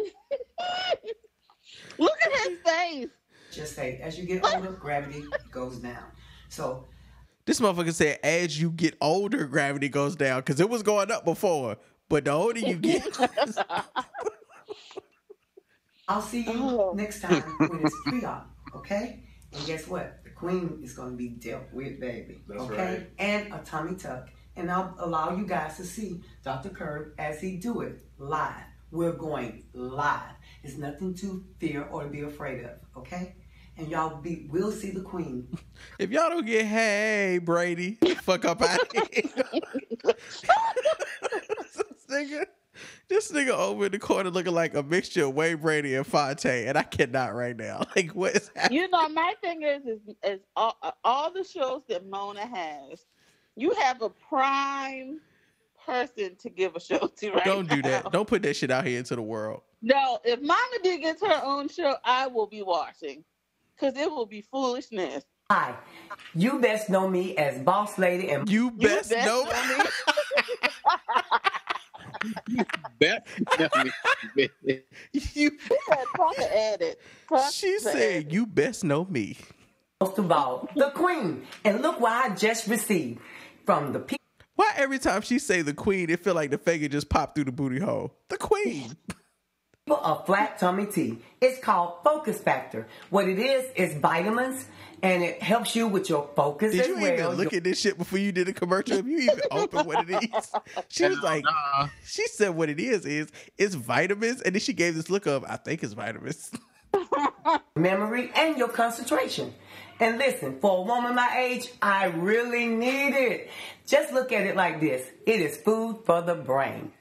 Look 1.98 2.18
at 2.26 2.32
his 2.50 2.60
face. 2.60 3.10
just 3.52 3.76
say, 3.76 4.00
as 4.02 4.18
you 4.18 4.26
get 4.26 4.44
older, 4.46 4.72
gravity 4.72 5.24
goes 5.52 5.78
down. 5.78 6.04
So 6.50 6.88
This 7.46 7.60
motherfucker 7.60 7.94
said, 7.94 8.20
as 8.24 8.60
you 8.60 8.72
get 8.72 8.96
older, 9.02 9.46
gravity 9.46 9.90
goes 9.90 10.16
down 10.16 10.40
because 10.40 10.60
it 10.60 10.70
was 10.70 10.82
going 10.84 11.12
up 11.12 11.26
before. 11.26 11.78
But 12.10 12.26
the 12.26 12.32
older 12.32 12.60
you 12.60 12.76
get, 12.78 13.06
I'll 16.08 16.22
see 16.22 16.42
you 16.44 16.52
Oh. 16.56 16.94
next 16.96 17.22
time 17.22 17.42
when 17.60 17.86
it's 17.86 17.96
pre-op, 18.06 18.50
okay? 18.76 19.24
And 19.54 19.66
guess 19.66 19.88
what? 19.88 20.21
The 20.42 20.48
queen 20.48 20.80
is 20.84 20.94
going 20.94 21.12
to 21.12 21.18
be 21.18 21.30
dealt 21.30 21.72
with, 21.72 22.00
baby. 22.00 22.42
That's 22.48 22.62
okay? 22.64 22.76
right. 22.76 23.10
And 23.20 23.54
a 23.54 23.60
tummy 23.64 23.96
tuck. 23.96 24.30
And 24.56 24.72
I'll 24.72 24.96
allow 25.00 25.36
you 25.36 25.46
guys 25.46 25.78
to 25.78 25.86
see 25.86 26.22
Dr. 26.44 26.70
Curb 26.70 27.14
as 27.18 27.40
he 27.40 27.58
do 27.58 27.82
it 27.82 28.02
live. 28.18 28.66
We're 28.92 29.14
going 29.14 29.64
live. 29.74 30.34
It's 30.64 30.78
nothing 30.78 31.14
to 31.16 31.46
fear 31.60 31.84
or 31.84 32.04
to 32.04 32.10
be 32.10 32.22
afraid 32.22 32.66
of, 32.66 32.72
okay? 32.98 33.36
And 33.78 33.88
y'all 33.88 34.22
be 34.22 34.48
will 34.50 34.72
see 34.72 34.92
the 34.92 35.02
queen. 35.02 35.48
if 36.00 36.10
y'all 36.12 36.30
don't 36.30 36.46
get, 36.46 36.66
hey, 36.66 37.40
Brady, 37.42 37.98
fuck 38.22 38.44
up 38.46 38.62
out 38.62 38.80
of 38.80 39.10
here. 39.14 39.46
this 43.08 43.32
nigga, 43.32 43.50
over 43.50 43.86
in 43.88 43.92
the 43.92 44.00
corner 44.00 44.30
looking 44.30 44.54
like 44.54 44.74
a 44.76 44.84
mixture 44.84 45.26
of 45.26 45.34
Wayne 45.36 45.58
Brady 45.58 45.96
and 45.96 46.06
Fonte, 46.06 46.46
and 46.46 46.78
I 46.78 46.84
cannot 46.84 47.34
right 47.36 47.56
now. 47.56 47.84
Like, 47.96 48.12
what 48.12 48.36
is 48.36 48.50
happening? 48.56 48.82
You 48.82 48.90
know, 48.90 49.10
my 49.10 49.34
thing 49.42 49.64
is, 49.64 49.86
is, 49.86 50.00
is 50.24 50.40
all, 50.56 50.78
all 51.04 51.32
the 51.34 51.44
shows 51.44 51.82
that 51.90 52.08
Mona 52.08 52.46
has, 52.46 53.06
you 53.56 53.72
have 53.72 54.02
a 54.02 54.10
prime 54.10 55.20
person 55.86 56.36
to 56.38 56.50
give 56.50 56.76
a 56.76 56.80
show 56.80 57.00
to 57.18 57.32
right 57.32 57.44
Don't 57.44 57.68
do 57.70 57.82
now. 57.82 58.02
that. 58.04 58.12
Don't 58.12 58.28
put 58.28 58.44
that 58.44 58.56
shit 58.56 58.72
out 58.72 58.86
here 58.86 58.98
into 59.00 59.16
the 59.16 59.22
world. 59.22 59.62
No, 59.82 60.20
if 60.24 60.40
Mama 60.42 60.78
Dee 60.84 61.00
gets 61.00 61.22
her 61.22 61.42
own 61.44 61.68
show, 61.68 61.96
I 62.06 62.28
will 62.28 62.48
be 62.48 62.62
watching. 62.62 63.24
Because 63.76 63.98
it 63.98 64.10
will 64.10 64.28
be 64.28 64.42
foolishness. 64.42 65.24
Hi. 65.50 65.76
You 66.36 66.60
best 66.60 66.90
know 66.90 67.10
me 67.10 67.36
as 67.36 67.60
boss 67.64 67.98
lady 67.98 68.30
and 68.30 68.48
You 68.50 68.66
You 68.78 68.88
best 68.88 69.10
best 69.10 69.26
know. 69.28 69.44
know 69.44 69.78
me. 69.78 69.84
Bet. 73.00 73.28
you, 74.36 74.50
She 75.14 75.50
said, 75.88 76.06
proper 76.14 76.44
edit. 76.50 77.00
She 77.52 77.80
said, 77.80 78.32
you 78.32 78.46
best 78.46 78.84
know 78.84 79.06
me. 79.06 79.38
most 80.00 80.18
of 80.18 80.32
all, 80.32 80.70
the 80.76 80.92
queen. 80.92 81.46
And 81.64 81.82
look 81.82 82.00
what 82.00 82.12
I 82.12 82.36
just 82.36 82.68
received 82.68 83.20
from 83.66 83.94
the 83.94 84.00
people. 84.00 84.18
Why 84.56 84.74
every 84.76 85.00
time 85.00 85.22
she 85.22 85.40
say 85.40 85.62
the 85.62 85.74
queen, 85.74 86.10
it 86.10 86.20
feel 86.20 86.36
like 86.36 86.52
the 86.52 86.58
faggot 86.58 86.92
just 86.92 87.10
popped 87.10 87.36
through 87.36 87.46
the 87.46 87.52
booty 87.52 87.80
hole? 87.80 88.14
The 88.30 88.38
queen. 88.38 88.96
of 89.98 90.26
flat 90.26 90.60
tummy 90.60 90.86
tea. 90.86 91.20
It's 91.40 91.60
called 91.64 91.96
Focus 92.04 92.40
Factor. 92.40 92.88
What 93.10 93.28
it 93.28 93.40
is 93.40 93.66
is 93.76 93.98
vitamins, 93.98 94.66
and 95.02 95.24
it 95.24 95.42
helps 95.42 95.76
you 95.76 95.88
with 95.88 96.10
your 96.10 96.30
focus 96.36 96.72
Did 96.72 96.82
as 96.82 96.88
you 96.88 96.96
well. 97.00 97.14
even 97.14 97.28
look 97.36 97.54
at 97.54 97.64
this 97.64 97.80
shit 97.80 97.98
before 97.98 98.20
you 98.20 98.32
did 98.32 98.48
a 98.48 98.54
commercial? 98.54 98.96
Have 98.98 99.08
you 99.08 99.18
even 99.20 99.40
opened 99.50 99.88
what 99.88 100.10
it 100.10 100.24
is? 100.34 100.52
She 100.90 101.08
was 101.08 101.20
like, 101.22 101.44
she 102.06 102.28
said 102.28 102.50
what 102.50 102.70
it 102.70 102.80
is 102.80 103.06
is 103.06 103.32
it's 103.58 103.76
vitamins, 103.76 104.42
and 104.42 104.56
then 104.56 104.60
she 104.60 104.74
gave 104.74 104.96
this 104.96 105.10
look 105.10 105.26
of 105.26 105.44
I 105.46 105.56
think 105.58 105.84
it's 105.84 105.94
vitamins. 105.94 106.52
memory 107.76 108.32
and 108.36 108.58
your 108.58 108.70
concentration. 108.70 109.54
And 110.00 110.18
listen, 110.18 110.60
for 110.60 110.80
a 110.80 110.82
woman 110.82 111.16
my 111.16 111.38
age, 111.38 111.70
I 111.82 112.06
really 112.06 112.66
need 112.68 113.14
it. 113.16 113.50
Just 113.86 114.12
look 114.14 114.32
at 114.32 114.46
it 114.46 114.56
like 114.56 114.80
this. 114.80 115.08
It 115.26 115.42
is 115.42 115.58
food 115.58 116.02
for 116.06 116.22
the 116.22 116.36
brain. 116.36 116.92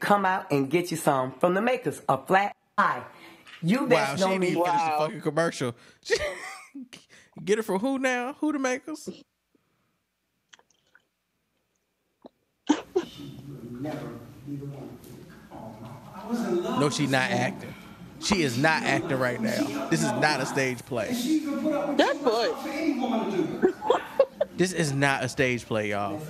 Come 0.00 0.24
out 0.24 0.50
and 0.52 0.70
get 0.70 0.90
you 0.90 0.96
some 0.96 1.32
from 1.40 1.54
the 1.54 1.60
makers 1.60 2.00
of 2.08 2.26
Flat 2.26 2.54
Eye. 2.76 3.02
You 3.62 3.80
Wow, 3.82 3.86
best 3.86 4.18
she 4.18 4.20
know 4.24 4.28
didn't 4.30 4.40
me. 4.40 4.48
even 4.50 4.64
finish 4.64 4.82
the 4.82 4.90
fucking 4.98 5.20
commercial. 5.20 5.74
Get 7.44 7.58
it 7.58 7.62
from 7.62 7.78
who 7.80 7.98
now? 7.98 8.34
Who 8.40 8.52
the 8.52 8.58
makers? 8.58 9.08
No, 16.78 16.90
she's 16.90 17.10
not 17.10 17.30
acting. 17.30 17.74
She 18.20 18.42
is 18.42 18.58
not 18.58 18.82
acting 18.82 19.18
right 19.18 19.40
now. 19.40 19.88
This 19.88 20.02
is 20.02 20.12
not 20.12 20.40
a 20.40 20.46
stage 20.46 20.84
play. 20.84 21.08
That's 21.96 22.18
good. 22.18 23.74
This 24.56 24.72
is 24.72 24.92
not 24.92 25.22
a 25.22 25.28
stage 25.28 25.64
play, 25.66 25.90
y'all. 25.90 26.20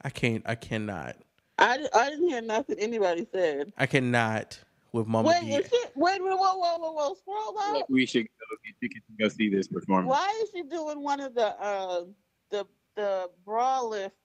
I 0.01 0.09
can't. 0.09 0.43
I 0.45 0.55
cannot. 0.55 1.15
I, 1.57 1.87
I 1.93 2.09
didn't 2.09 2.27
hear 2.29 2.41
nothing 2.41 2.77
anybody 2.79 3.25
said. 3.31 3.71
I 3.77 3.85
cannot 3.85 4.59
with 4.95 5.07
Mama 5.07 5.27
Wait, 5.27 5.41
D. 5.41 5.55
is 5.55 5.69
she, 5.69 5.83
wait, 5.95 6.23
wait, 6.23 6.37
whoa, 6.37 6.57
whoa, 6.57 6.77
whoa, 6.77 6.91
whoa, 6.93 7.13
scroll 7.15 7.57
up. 7.59 7.85
We 7.89 8.05
should 8.05 8.23
go 8.23 8.55
get 8.63 8.75
tickets 8.81 9.05
and 9.09 9.17
go 9.19 9.27
see 9.27 9.49
this 9.49 9.67
performance. 9.67 10.09
Why 10.09 10.41
is 10.41 10.49
she 10.53 10.63
doing 10.63 11.03
one 11.03 11.19
of 11.19 11.35
the 11.35 11.47
uh 11.47 12.05
the 12.49 12.65
the 12.95 13.29
bra 13.45 13.81
lift 13.81 14.15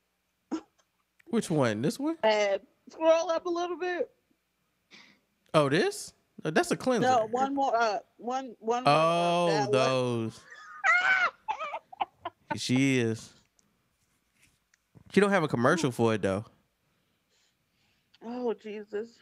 Which 1.26 1.51
one? 1.51 1.82
This 1.82 1.98
one? 1.98 2.16
ads? 2.22 2.64
Scroll 2.90 3.30
up 3.30 3.47
a 3.47 3.51
little 3.51 3.76
bit. 3.76 4.10
Oh, 5.55 5.68
this? 5.68 6.12
Oh, 6.44 6.51
that's 6.51 6.70
a 6.70 6.76
cleanser. 6.76 7.09
No, 7.09 7.28
one 7.30 7.55
more 7.55 7.76
up. 7.76 8.06
One 8.16 8.55
one 8.60 8.84
more 8.84 8.92
up. 8.92 9.01
Oh, 9.01 9.47
That 9.48 9.62
one. 9.62 9.72
those. 9.72 10.40
she 12.56 12.98
is. 12.98 13.28
She 15.12 15.20
don't 15.20 15.30
have 15.30 15.42
a 15.42 15.48
commercial 15.48 15.90
for 15.90 16.14
it 16.14 16.22
though. 16.22 16.44
Oh 18.24 18.55
Jesus. 18.55 19.18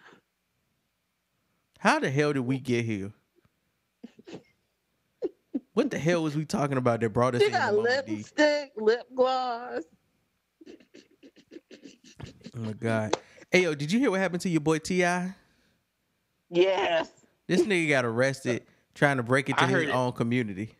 How 1.79 1.99
the 1.99 2.11
hell 2.11 2.33
did 2.33 2.41
we 2.41 2.59
get 2.59 2.85
here? 2.85 3.13
What 5.75 5.91
the 5.91 5.99
hell 5.99 6.25
was 6.25 6.35
we 6.37 6.45
talking 6.45 6.77
about 6.77 7.01
that 7.01 7.11
brought 7.11 7.37
us 7.37 7.41
She 7.41 7.47
in? 7.47 7.53
got 7.53 7.73
Mama 7.73 8.03
Dee? 8.05 8.17
lipstick, 8.17 8.73
lip 8.77 9.03
gloss. 9.15 9.83
Oh 12.57 12.61
my 12.61 12.73
god. 12.73 13.17
Hey 13.53 13.63
yo, 13.63 13.75
did 13.77 13.93
you 13.93 14.01
hear 14.01 14.11
what 14.11 14.19
happened 14.21 14.41
to 14.43 14.49
your 14.49 14.61
boy 14.61 14.79
T.I.? 14.81 15.35
Yes. 16.51 17.11
This 17.47 17.63
nigga 17.63 17.89
got 17.91 18.05
arrested 18.05 18.65
trying 18.95 19.19
to 19.19 19.23
break 19.23 19.49
into 19.49 19.63
I 19.63 19.67
his 19.69 19.85
it. 19.85 19.91
own 19.91 20.13
community. 20.13 20.75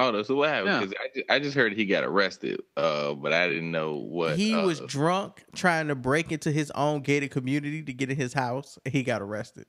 Oh, 0.00 0.10
no, 0.12 0.22
so 0.22 0.34
what 0.36 0.48
happened? 0.50 0.68
Yeah. 0.68 0.80
'Cause 0.80 0.94
I, 1.00 1.08
just, 1.14 1.30
I 1.30 1.38
just 1.40 1.56
heard 1.56 1.72
he 1.72 1.84
got 1.84 2.04
arrested, 2.04 2.60
uh, 2.76 3.14
but 3.14 3.32
I 3.32 3.48
didn't 3.48 3.70
know 3.72 3.96
what. 3.96 4.36
he 4.36 4.54
uh, 4.54 4.64
was 4.64 4.80
drunk 4.80 5.44
trying 5.54 5.88
to 5.88 5.94
break 5.96 6.30
into 6.32 6.52
his 6.52 6.70
own 6.72 7.00
gated 7.02 7.30
community 7.32 7.82
to 7.82 7.92
get 7.92 8.10
in 8.10 8.16
his 8.16 8.32
house. 8.32 8.78
and 8.84 8.92
He 8.94 9.02
got 9.02 9.22
arrested. 9.22 9.66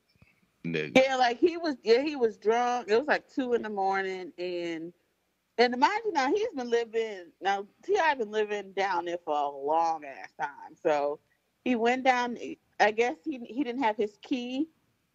Nigga. 0.66 1.04
Yeah, 1.06 1.16
like 1.16 1.40
he 1.40 1.58
was. 1.58 1.78
Yeah, 1.84 2.02
he 2.02 2.16
was 2.16 2.38
drunk. 2.38 2.90
It 2.90 2.98
was 2.98 3.08
like 3.08 3.28
two 3.34 3.54
in 3.54 3.62
the 3.62 3.70
morning, 3.70 4.32
and 4.38 4.94
and 5.58 5.78
mind 5.78 6.02
you, 6.06 6.14
now 6.14 6.30
he's 6.32 6.50
been 6.56 6.70
living. 6.70 7.32
Now 7.42 7.66
T.I. 7.84 8.16
been 8.16 8.32
living 8.32 8.74
down 8.74 9.06
there 9.06 9.20
for 9.24 9.36
a 9.36 9.50
long 9.50 10.04
ass 10.06 10.34
time. 10.40 10.76
So 10.82 11.20
he 11.64 11.76
went 11.76 12.04
down. 12.04 12.38
I 12.80 12.92
guess 12.92 13.16
he 13.26 13.40
he 13.46 13.64
didn't 13.64 13.84
have 13.84 13.98
his 13.98 14.18
key 14.22 14.68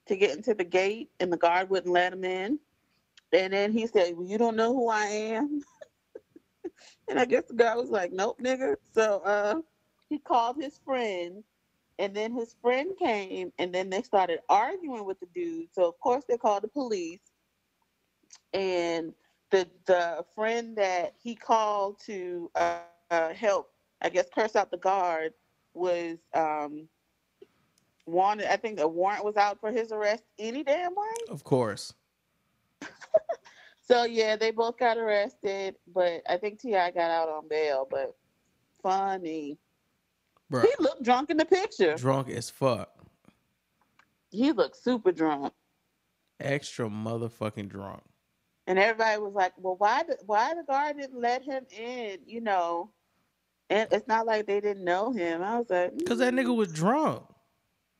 to 0.06 0.16
get 0.16 0.36
into 0.36 0.54
the 0.54 0.64
gate, 0.64 1.10
and 1.20 1.32
the 1.32 1.36
guard 1.36 1.70
wouldn't 1.70 1.92
let 1.92 2.12
him 2.12 2.24
in. 2.24 2.58
And 3.32 3.52
then 3.52 3.72
he 3.72 3.86
said, 3.86 4.16
"Well, 4.16 4.26
you 4.28 4.38
don't 4.38 4.56
know 4.56 4.74
who 4.74 4.88
I 4.88 5.06
am." 5.06 5.62
and 7.08 7.18
I 7.18 7.26
guess 7.26 7.44
the 7.46 7.54
guy 7.54 7.76
was 7.76 7.90
like, 7.90 8.12
"Nope, 8.12 8.40
nigga." 8.42 8.76
So 8.94 9.20
uh, 9.20 9.60
he 10.08 10.18
called 10.18 10.56
his 10.56 10.78
friend 10.84 11.44
and 11.98 12.14
then 12.14 12.32
his 12.32 12.54
friend 12.60 12.92
came, 12.98 13.52
and 13.58 13.74
then 13.74 13.90
they 13.90 14.02
started 14.02 14.40
arguing 14.48 15.04
with 15.04 15.20
the 15.20 15.26
dude. 15.34 15.68
So 15.72 15.88
of 15.88 15.98
course 16.00 16.24
they 16.28 16.36
called 16.36 16.62
the 16.62 16.68
police. 16.68 17.20
And 18.52 19.12
the 19.50 19.68
the 19.86 20.24
friend 20.34 20.76
that 20.76 21.14
he 21.22 21.34
called 21.34 22.00
to 22.06 22.50
uh, 22.54 22.78
uh, 23.10 23.32
help, 23.32 23.70
I 24.02 24.08
guess, 24.08 24.26
curse 24.34 24.56
out 24.56 24.70
the 24.70 24.78
guard, 24.78 25.32
was 25.74 26.18
um, 26.34 26.88
wanted. 28.06 28.52
I 28.52 28.56
think 28.56 28.80
a 28.80 28.88
warrant 28.88 29.24
was 29.24 29.36
out 29.36 29.60
for 29.60 29.70
his 29.70 29.92
arrest 29.92 30.24
any 30.38 30.62
damn 30.62 30.94
way. 30.94 31.14
Of 31.30 31.44
course. 31.44 31.94
So 33.86 34.04
yeah, 34.04 34.36
they 34.36 34.50
both 34.50 34.78
got 34.78 34.96
arrested, 34.96 35.76
but 35.92 36.22
I 36.26 36.38
think 36.38 36.58
T.I. 36.58 36.90
got 36.92 37.10
out 37.10 37.28
on 37.28 37.48
bail. 37.48 37.86
But 37.88 38.16
funny, 38.82 39.58
Bruh. 40.52 40.62
he 40.62 40.72
looked 40.78 41.02
drunk 41.02 41.30
in 41.30 41.36
the 41.36 41.44
picture. 41.44 41.94
Drunk 41.96 42.28
as 42.30 42.50
fuck. 42.50 42.90
He 44.30 44.52
looked 44.52 44.76
super 44.76 45.12
drunk. 45.12 45.52
Extra 46.40 46.88
motherfucking 46.88 47.68
drunk. 47.68 48.02
And 48.66 48.78
everybody 48.78 49.20
was 49.20 49.34
like, 49.34 49.52
"Well, 49.58 49.76
why 49.76 50.02
the 50.02 50.16
why 50.26 50.54
the 50.54 50.62
guard 50.64 50.96
didn't 50.98 51.20
let 51.20 51.42
him 51.42 51.64
in?" 51.70 52.18
You 52.26 52.40
know, 52.40 52.90
and 53.70 53.88
it's 53.92 54.08
not 54.08 54.26
like 54.26 54.46
they 54.46 54.60
didn't 54.60 54.84
know 54.84 55.12
him. 55.12 55.42
I 55.42 55.58
was 55.58 55.68
like, 55.70 55.96
Because 55.96 56.18
that 56.18 56.34
nigga 56.34 56.54
was 56.54 56.72
drunk. 56.72 57.22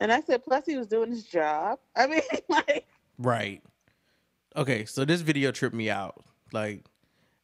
and 0.01 0.13
I 0.13 0.21
said, 0.23 0.43
plus 0.43 0.65
he 0.67 0.77
was 0.77 0.87
doing 0.87 1.11
his 1.11 1.25
job. 1.25 1.79
I 1.97 2.07
mean, 2.07 2.21
like, 2.49 2.87
Right. 3.19 3.63
Okay, 4.57 4.85
so 4.85 5.05
this 5.05 5.21
video 5.21 5.51
tripped 5.53 5.75
me 5.75 5.91
out. 5.91 6.23
Like, 6.53 6.85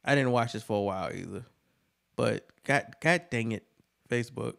I 0.03 0.15
didn't 0.15 0.31
watch 0.31 0.53
this 0.53 0.63
for 0.63 0.77
a 0.77 0.81
while 0.81 1.11
either. 1.13 1.45
But 2.15 2.45
god 2.63 2.95
god 3.01 3.23
dang 3.29 3.51
it, 3.53 3.65
Facebook. 4.09 4.55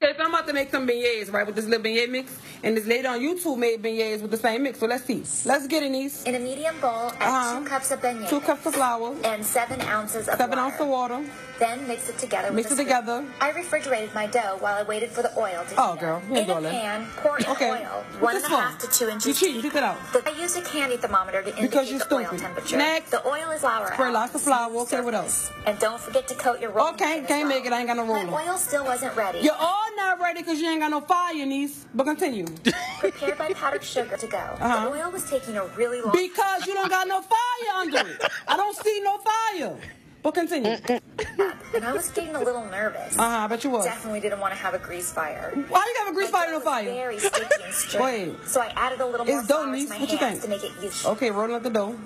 Okay, 0.00 0.16
so 0.16 0.22
I'm 0.22 0.32
about 0.32 0.46
to 0.46 0.52
make 0.52 0.70
some 0.70 0.86
beignets, 0.86 1.32
right, 1.32 1.44
with 1.44 1.56
this 1.56 1.64
little 1.66 1.84
beignet 1.84 2.08
mix. 2.08 2.38
And 2.62 2.76
this 2.76 2.86
lady 2.86 3.08
on 3.08 3.18
YouTube 3.18 3.58
made 3.58 3.82
beignets 3.82 4.22
with 4.22 4.30
the 4.30 4.36
same 4.36 4.62
mix. 4.62 4.78
So 4.78 4.86
let's 4.86 5.02
see. 5.04 5.24
Let's 5.44 5.66
get 5.66 5.82
it, 5.82 5.90
niece. 5.90 6.22
In 6.22 6.36
a 6.36 6.38
medium 6.38 6.78
bowl, 6.80 7.10
add 7.18 7.18
two 7.18 7.24
uh-huh. 7.58 7.64
cups 7.64 7.90
of 7.90 8.00
beignets. 8.00 8.28
Two 8.28 8.38
cups 8.40 8.64
of 8.66 8.74
flour. 8.76 9.16
And 9.24 9.44
seven 9.44 9.80
ounces 9.80 10.28
of 10.28 10.36
Seven 10.38 10.50
water. 10.50 10.60
ounces 10.60 10.80
of 10.82 10.86
water. 10.88 11.24
Then 11.58 11.88
mix 11.88 12.08
it 12.08 12.16
together 12.18 12.52
Mix 12.52 12.68
it 12.70 12.74
a 12.74 12.76
spoon. 12.76 12.86
together. 12.86 13.26
I 13.40 13.50
refrigerated 13.50 14.14
my 14.14 14.28
dough 14.28 14.58
while 14.60 14.76
I 14.78 14.84
waited 14.84 15.10
for 15.10 15.22
the 15.22 15.36
oil 15.36 15.64
to 15.68 15.74
Oh, 15.76 15.96
girl, 15.96 16.22
you 16.28 16.36
In 16.36 16.42
a 16.44 16.46
doing 16.46 16.64
pan, 16.70 17.04
pour 17.16 17.36
in 17.38 17.46
Okay. 17.46 17.70
oil, 17.72 18.04
one 18.20 18.36
and 18.36 18.44
a 18.44 18.48
half 18.48 18.78
to 18.78 18.86
two 18.86 19.06
You 19.06 19.10
inches 19.10 19.40
cheating. 19.40 19.54
deep. 19.62 19.72
Take 19.72 19.78
it 19.78 19.82
out. 19.82 19.96
The- 20.12 20.22
I 20.28 20.40
used 20.40 20.56
a 20.56 20.62
candy 20.62 20.96
thermometer 20.98 21.42
to 21.42 21.58
indicate 21.58 21.98
the 21.98 22.14
oil 22.14 22.38
temperature. 22.38 22.76
Next. 22.76 23.10
The 23.10 23.26
oil 23.26 23.50
is 23.50 23.62
flour 23.62 23.92
Spray 23.92 24.12
lots 24.12 24.36
of 24.36 24.42
flour. 24.42 24.72
Okay, 24.82 25.00
what 25.00 25.14
else? 25.14 25.50
And 25.66 25.76
don't 25.80 26.00
forget 26.00 26.28
to 26.28 26.36
coat 26.36 26.60
your 26.60 26.70
rolling 26.70 26.94
Okay, 26.94 27.24
can't 27.26 27.48
well. 27.48 27.48
make 27.48 27.66
it. 27.66 27.72
I 27.72 27.78
ain't 27.80 27.88
got 27.88 27.96
no 27.96 28.06
My 28.06 28.22
roller. 28.22 28.40
oil 28.50 28.56
still 28.56 28.84
wasn't 28.84 29.16
ready. 29.16 29.40
You're 29.40 29.54
all 29.58 29.87
not 29.98 30.18
ready 30.20 30.40
because 30.40 30.60
you 30.60 30.70
ain't 30.70 30.80
got 30.80 30.90
no 30.90 31.00
fire, 31.02 31.44
niece. 31.44 31.84
But 31.94 32.04
continue. 32.04 32.46
Prepared 33.00 33.38
my 33.38 33.52
powdered 33.52 33.84
sugar 33.84 34.16
to 34.16 34.26
go. 34.26 34.38
Uh-huh. 34.38 34.88
The 34.88 34.90
oil 35.02 35.10
was 35.10 35.28
taking 35.28 35.56
a 35.56 35.66
really 35.76 36.00
long 36.00 36.12
Because 36.16 36.66
you 36.66 36.74
don't 36.74 36.88
got 36.88 37.06
no 37.06 37.20
fire 37.20 37.70
under 37.76 37.98
it. 37.98 38.22
I 38.46 38.56
don't 38.56 38.76
see 38.76 39.00
no 39.02 39.18
fire. 39.18 39.76
But 40.22 40.34
continue. 40.34 40.76
and 40.88 41.84
I 41.84 41.92
was 41.92 42.08
getting 42.10 42.34
a 42.34 42.40
little 42.42 42.64
nervous. 42.66 43.16
Uh-huh, 43.18 43.44
I 43.44 43.46
bet 43.46 43.62
you 43.64 43.70
was. 43.70 43.84
Definitely 43.84 44.20
didn't 44.20 44.40
want 44.40 44.52
to 44.52 44.58
have 44.58 44.74
a 44.74 44.78
grease 44.78 45.12
fire. 45.12 45.52
Why 45.68 45.84
you 45.94 46.04
have 46.04 46.12
a 46.12 46.14
grease 46.14 46.30
fire, 46.30 46.46
no 46.46 46.52
dough 46.52 46.56
was 46.58 46.64
fire? 46.64 46.84
Very 46.84 47.18
sticky 47.18 47.62
and 47.64 47.74
stringy. 47.82 48.04
Wait. 48.32 48.46
So 48.46 48.60
I 48.60 48.72
added 48.76 49.00
a 49.00 49.06
little 49.06 49.26
more 49.26 49.38
It's 49.38 49.48
dough, 49.48 49.62
flour 49.62 49.66
to 49.66 49.72
niece. 49.72 49.88
my 49.90 49.98
What 50.00 50.10
you 50.10 50.18
think? 50.18 50.42
to 50.42 50.48
make 50.48 50.64
it 50.64 50.72
useful. 50.82 51.12
Okay, 51.12 51.30
rolling 51.30 51.54
out 51.54 51.62
the 51.62 51.70
dough. 51.70 51.96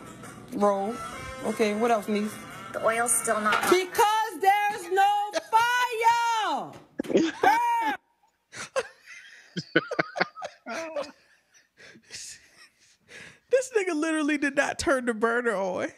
Roll. 0.55 0.95
Okay, 1.47 1.75
what 1.75 1.91
else, 1.91 2.09
niece? 2.09 2.33
The 2.73 2.85
oil's 2.85 3.13
still 3.13 3.41
not. 3.41 3.63
Because 3.71 4.41
there's 4.41 4.93
no 4.93 5.31
fire. 5.51 6.73
This 13.51 13.71
nigga 13.77 13.95
literally 13.95 14.39
did 14.39 14.57
not 14.57 14.79
turn 14.79 15.05
the 15.05 15.13
burner 15.13 15.55
on. 15.55 15.89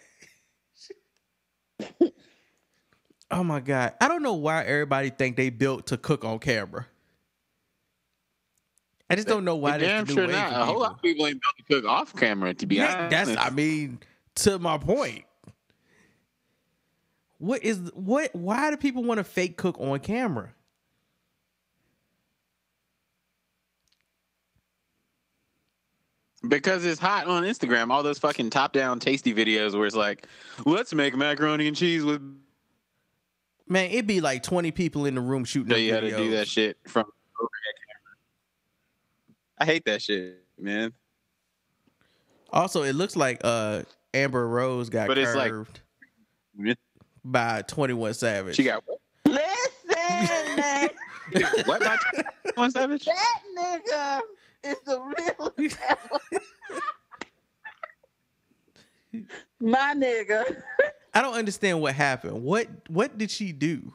oh 3.31 3.45
my 3.45 3.61
god. 3.61 3.95
I 4.01 4.09
don't 4.09 4.25
know 4.25 4.35
why 4.35 4.65
everybody 4.65 5.11
think 5.11 5.37
they 5.37 5.51
built 5.51 5.87
to 5.87 5.97
cook 5.97 6.25
on 6.25 6.41
camera. 6.41 6.87
I 9.09 9.15
just 9.15 9.29
don't 9.29 9.45
know 9.45 9.55
why 9.55 9.79
They 9.79 9.87
damn 9.87 10.05
sure 10.07 10.27
way 10.27 10.33
not. 10.33 10.53
A 10.53 10.65
whole 10.65 10.81
lot 10.81 10.95
of 10.95 11.03
people 11.03 11.27
ain't 11.29 11.41
built 11.41 11.57
to 11.59 11.63
cook 11.63 11.85
off 11.89 12.17
camera. 12.17 12.55
To 12.55 12.67
be 12.67 12.77
Yeah, 12.77 13.07
honest, 13.07 13.11
that's 13.11 13.47
I 13.47 13.51
mean, 13.51 14.01
to 14.37 14.59
my 14.59 14.77
point. 14.77 15.25
What 17.39 17.63
is 17.63 17.79
what 17.95 18.35
why 18.35 18.71
do 18.71 18.77
people 18.77 19.05
want 19.05 19.19
to 19.19 19.25
fake 19.25 19.57
cook 19.57 19.77
on 19.79 20.01
camera? 20.01 20.53
Because 26.49 26.85
it's 26.85 27.01
hot 27.01 27.27
on 27.27 27.43
Instagram. 27.45 27.91
All 27.91 28.03
those 28.03 28.19
fucking 28.19 28.51
top 28.51 28.73
down 28.73 28.99
tasty 29.01 29.33
videos 29.35 29.77
where 29.77 29.87
it's 29.87 29.97
like, 29.97 30.27
let's 30.67 30.93
make 30.95 31.15
macaroni 31.17 31.67
and 31.69 31.77
cheese 31.77 32.05
with. 32.05 32.21
Man, 33.67 33.91
it'd 33.91 34.07
be 34.07 34.21
like 34.21 34.43
20 34.43 34.71
people 34.73 35.07
in 35.07 35.15
the 35.15 35.21
room 35.23 35.45
shooting 35.45 35.71
Show 35.71 35.77
the 35.77 35.81
you 35.83 35.95
how 35.95 36.01
to 36.01 36.11
do 36.11 36.31
that 36.33 36.47
shit 36.49 36.77
from 36.87 37.05
overhead 37.41 37.75
camera. 37.89 38.17
I 39.59 39.65
hate 39.65 39.85
that 39.87 40.03
shit, 40.03 40.45
man. 40.59 40.93
Also, 42.51 42.83
it 42.83 42.95
looks 42.95 43.17
like 43.17 43.41
uh 43.43 43.83
Amber 44.13 44.47
Rose 44.47 44.91
got 44.91 45.09
But 45.09 45.17
it's 45.19 45.35
like- 45.35 45.51
curved 45.51 45.81
by 47.25 47.63
21 47.63 48.15
Savage. 48.15 48.55
She 48.57 48.65
got 48.65 48.83
what? 48.87 48.99
Listen, 49.25 50.57
man, 50.57 50.91
what? 51.65 51.81
By 51.81 51.97
One 52.55 52.71
Savage? 52.71 53.07
that 53.07 53.41
nigga 53.59 54.21
is 54.65 54.77
the 54.85 55.01
real 55.01 55.53
devil. 55.69 56.21
My 59.61 59.95
nigga. 59.97 60.63
I 61.13 61.23
don't 61.23 61.35
understand 61.35 61.81
what 61.81 61.95
happened. 61.95 62.43
What 62.43 62.69
what 62.89 63.17
did 63.17 63.31
she 63.31 63.53
do? 63.53 63.93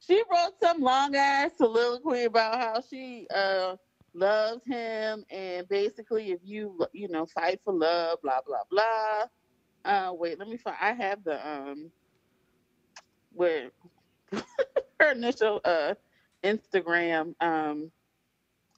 She 0.00 0.22
wrote 0.30 0.54
some 0.62 0.80
long 0.82 1.14
ass 1.16 1.52
soliloquy 1.56 2.24
about 2.24 2.58
how 2.58 2.82
she 2.88 3.26
uh 3.34 3.76
loves 4.14 4.64
him 4.66 5.24
and 5.30 5.68
basically 5.68 6.32
if 6.32 6.40
you 6.42 6.86
you 6.92 7.08
know 7.08 7.26
fight 7.26 7.60
for 7.64 7.72
love, 7.72 8.18
blah 8.22 8.40
blah 8.46 8.64
blah. 8.70 9.24
Uh 9.84 10.12
wait, 10.12 10.38
let 10.38 10.48
me 10.48 10.56
find 10.56 10.76
I 10.80 10.92
have 10.92 11.24
the 11.24 11.46
um 11.48 11.90
where 13.32 13.70
her 15.00 15.12
initial 15.12 15.60
uh 15.64 15.94
Instagram 16.44 17.34
um 17.40 17.90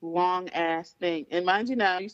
long 0.03 0.49
ass 0.51 0.95
thing. 1.01 1.27
And 1.31 1.47
mind 1.47 1.69
you 1.69 1.77
now, 1.77 1.99
you, 1.99 2.11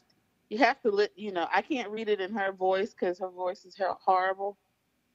you 0.51 0.59
have 0.59 0.81
to 0.83 0.91
let 0.91 1.17
you 1.19 1.33
know. 1.33 1.47
I 1.53 1.63
can't 1.63 1.91
read 1.91 2.09
it 2.09 2.21
in 2.21 2.33
her 2.35 2.53
voice 2.53 2.91
because 2.91 3.19
her 3.19 3.31
voice 3.31 3.65
is 3.65 3.77
horrible. 3.81 4.59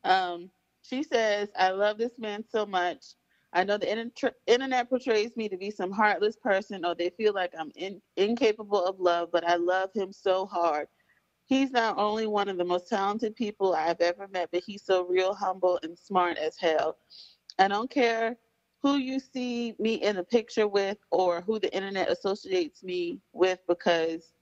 Um, 0.03 0.49
she 0.81 1.03
says, 1.03 1.49
"I 1.57 1.69
love 1.72 1.98
this 1.98 2.18
man 2.18 2.43
so 2.49 2.65
much. 2.65 3.15
I 3.53 3.64
know 3.64 3.77
the 3.77 3.91
inter- 3.91 4.35
internet 4.48 4.89
portrays 4.89 5.35
me 5.35 5.49
to 5.49 5.57
be 5.57 5.72
some 5.72 5.91
heartless 5.91 6.38
person, 6.38 6.85
or 6.85 6.95
they 6.95 7.10
feel 7.11 7.34
like 7.34 7.53
I'm 7.57 7.72
in- 7.76 8.02
incapable 8.18 8.84
of 8.85 8.99
love, 8.99 9.30
but 9.31 9.45
I 9.45 9.56
love 9.56 9.91
him 9.93 10.14
so 10.14 10.45
hard. 10.45 10.88
He's 11.48 11.72
not 11.72 11.98
only 11.98 12.27
one 12.27 12.48
of 12.49 12.57
the 12.57 12.65
most 12.65 12.88
talented 12.89 13.35
people 13.35 13.76
I've 13.76 13.99
ever 14.02 14.27
met, 14.30 14.49
but 14.52 14.64
he's 14.65 14.84
so 14.84 15.06
real, 15.06 15.34
humble, 15.34 15.80
and 15.84 15.98
smart 15.98 16.38
as 16.38 16.57
hell. 16.57 16.98
I 17.60 17.68
don't 17.68 17.91
care 17.91 18.38
who 18.81 18.97
you 18.97 19.19
see 19.19 19.75
me 19.79 19.95
in 19.95 20.17
a 20.17 20.23
picture 20.23 20.67
with 20.67 20.97
or 21.11 21.41
who 21.41 21.59
the 21.59 21.73
internet 21.75 22.09
associates 22.09 22.83
me 22.83 23.19
with 23.33 23.59
because 23.67 24.33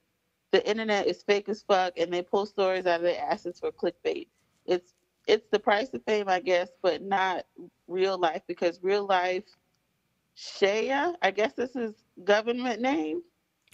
the 0.51 0.67
internet 0.67 1.07
is 1.07 1.23
fake 1.23 1.49
as 1.49 1.61
fuck 1.61 1.93
and 1.97 2.11
they 2.11 2.21
pull 2.21 2.45
stories 2.45 2.85
out 2.85 2.97
of 2.97 3.03
their 3.03 3.21
asses 3.21 3.59
for 3.59 3.71
clickbait. 3.71 4.27
It's 4.65 4.93
it's 5.27 5.47
the 5.51 5.59
price 5.59 5.93
of 5.93 6.03
fame, 6.05 6.27
I 6.27 6.39
guess, 6.39 6.69
but 6.81 7.03
not 7.03 7.45
real 7.87 8.17
life 8.17 8.41
because 8.47 8.79
real 8.81 9.05
life 9.05 9.43
Shaya, 10.35 11.15
I 11.21 11.31
guess 11.31 11.53
this 11.53 11.75
is 11.75 12.05
government 12.23 12.81
name. 12.81 13.21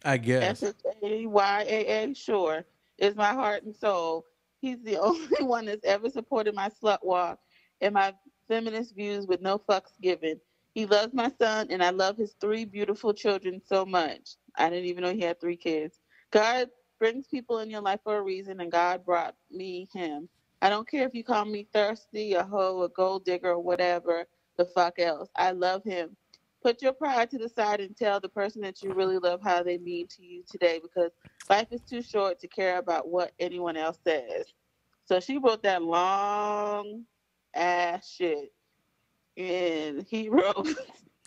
I 0.03 0.17
guess. 0.17 0.63
S 0.63 0.73
H 0.85 0.95
A 1.03 1.25
Y 1.27 1.65
A 1.67 2.03
A, 2.03 2.13
sure, 2.13 2.65
is 2.97 3.15
my 3.15 3.33
heart 3.33 3.63
and 3.63 3.75
soul. 3.75 4.25
he's 4.61 4.81
the 4.81 4.97
only 5.01 5.43
one 5.43 5.65
that's 5.65 5.85
ever 5.85 6.09
supported 6.09 6.55
my 6.55 6.69
slut 6.69 7.03
walk 7.03 7.39
and 7.81 7.93
my 7.93 8.13
feminist 8.47 8.95
views 8.95 9.27
with 9.27 9.41
no 9.41 9.59
fucks 9.59 9.99
given. 10.01 10.39
He 10.76 10.88
loves 10.88 11.14
my 11.14 11.31
son, 11.39 11.69
and 11.72 11.84
I 11.84 11.91
love 11.91 12.18
his 12.18 12.35
three 12.41 12.65
beautiful 12.65 13.14
children 13.14 13.61
so 13.65 13.85
much. 13.85 14.38
I 14.57 14.69
didn't 14.69 14.88
even 14.88 15.03
know 15.03 15.14
he 15.14 15.22
had 15.22 15.41
three 15.41 15.57
kids. 15.57 16.02
God 16.31 16.69
brings 16.99 17.27
people 17.27 17.60
in 17.60 17.72
your 17.72 17.81
life 17.81 18.02
for 18.06 18.18
a 18.18 18.23
reason, 18.23 18.61
and 18.61 18.72
God 18.72 19.06
brought 19.06 19.35
me 19.52 19.89
him. 19.93 20.30
I 20.61 20.69
don't 20.69 20.89
care 20.89 21.07
if 21.07 21.15
you 21.15 21.26
call 21.26 21.45
me 21.45 21.68
thirsty, 21.73 22.35
a 22.35 22.43
hoe, 22.45 22.84
a 22.84 22.89
gold 22.89 23.26
digger, 23.26 23.52
or 23.52 23.60
whatever 23.60 24.26
the 24.57 24.65
fuck 24.65 24.99
else. 24.99 25.30
I 25.38 25.52
love 25.52 25.84
him. 25.85 26.18
Put 26.64 26.84
your 26.84 26.93
pride 26.93 27.31
to 27.31 27.39
the 27.39 27.49
side 27.49 27.81
and 27.81 27.97
tell 27.97 28.22
the 28.22 28.30
person 28.30 28.61
that 28.64 28.84
you 28.84 28.93
really 28.93 29.19
love 29.19 29.41
how 29.43 29.64
they 29.64 29.80
mean 29.80 30.07
to 30.10 30.26
you 30.26 30.43
today 30.49 30.81
because 30.84 31.11
life 31.49 31.69
is 31.72 31.81
too 31.84 32.03
short 32.03 32.39
to 32.41 32.49
care 32.49 32.80
about 32.80 33.10
what 33.10 33.34
anyone 33.39 33.77
else 33.77 33.99
says. 34.06 34.47
So 35.06 35.22
she 35.22 35.39
wrote 35.39 35.64
that 35.64 35.84
long 35.84 37.06
ass 37.56 38.10
shit. 38.10 38.52
And 39.38 40.06
he 40.10 40.30
wrote, 40.30 40.68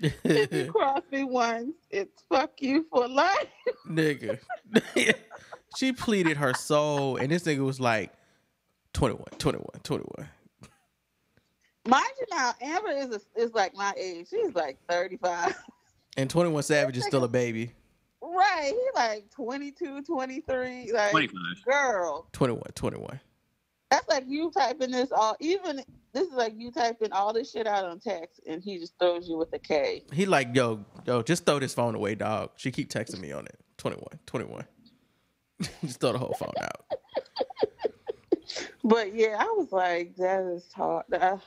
if 0.01 0.53
you 0.53 0.73
cross 0.73 1.03
me 1.11 1.25
once, 1.25 1.75
it's 1.91 2.23
fuck 2.29 2.61
you 2.61 2.87
for 2.91 3.09
life. 3.09 3.49
nigga. 3.89 4.39
she 5.77 5.93
pleaded 5.93 6.37
her 6.37 6.55
soul, 6.55 7.17
and 7.17 7.31
this 7.31 7.45
nigga 7.45 7.65
was 7.65 7.81
like 7.81 8.13
21, 8.95 9.25
21, 9.39 9.67
21. 9.83 10.29
Mind 11.87 12.05
you 12.21 12.27
now, 12.31 12.53
Amber 12.61 12.91
is 12.91 13.15
a, 13.15 13.41
is 13.41 13.55
like 13.55 13.75
my 13.75 13.95
age. 13.97 14.29
She's 14.29 14.55
like 14.55 14.79
35. 14.89 15.55
And 16.19 16.29
21 16.29 16.63
Savage 16.65 16.97
is 16.99 17.05
still 17.05 17.25
a 17.25 17.29
baby. 17.29 17.73
Right. 18.21 18.73
He 18.75 18.89
like 18.95 19.31
22, 19.31 20.03
23. 20.03 20.93
Like 20.93 21.11
25. 21.13 21.35
girl. 21.65 22.29
21, 22.33 22.63
21. 22.75 23.21
That's 23.91 24.09
like 24.09 24.25
you 24.27 24.51
typing 24.51 24.91
this 24.91 25.11
all 25.13 25.37
even 25.41 25.83
this 26.13 26.29
is 26.29 26.35
like 26.35 26.55
you 26.57 26.71
typing 26.71 27.13
all 27.13 27.33
this 27.33 27.51
shit 27.51 27.67
out 27.67 27.85
on 27.85 27.99
text 28.01 28.41
and 28.47 28.63
he 28.63 28.79
just 28.79 28.99
throws 28.99 29.29
you 29.29 29.39
with 29.39 29.53
a 29.53 29.59
K. 29.59 30.05
He 30.13 30.27
like, 30.27 30.55
yo, 30.55 30.85
yo, 31.07 31.23
just 31.23 31.47
throw 31.47 31.59
this 31.59 31.75
phone 31.75 31.95
away, 31.95 32.15
dog. 32.15 32.51
She 32.57 32.71
keep 32.71 32.91
texting 32.91 33.21
me 33.21 33.33
on 33.33 33.47
it. 33.47 33.59
21, 33.79 34.05
21. 34.27 34.65
just 35.85 36.01
throw 36.01 36.13
the 36.13 36.19
whole 36.19 36.35
phone 36.39 36.53
out. 36.61 36.85
But 38.85 39.15
yeah, 39.15 39.37
I 39.39 39.45
was 39.57 39.73
like, 39.73 40.17
that 40.17 40.43
is 40.43 40.73
hard. 40.73 41.05
Uh, 41.13 41.39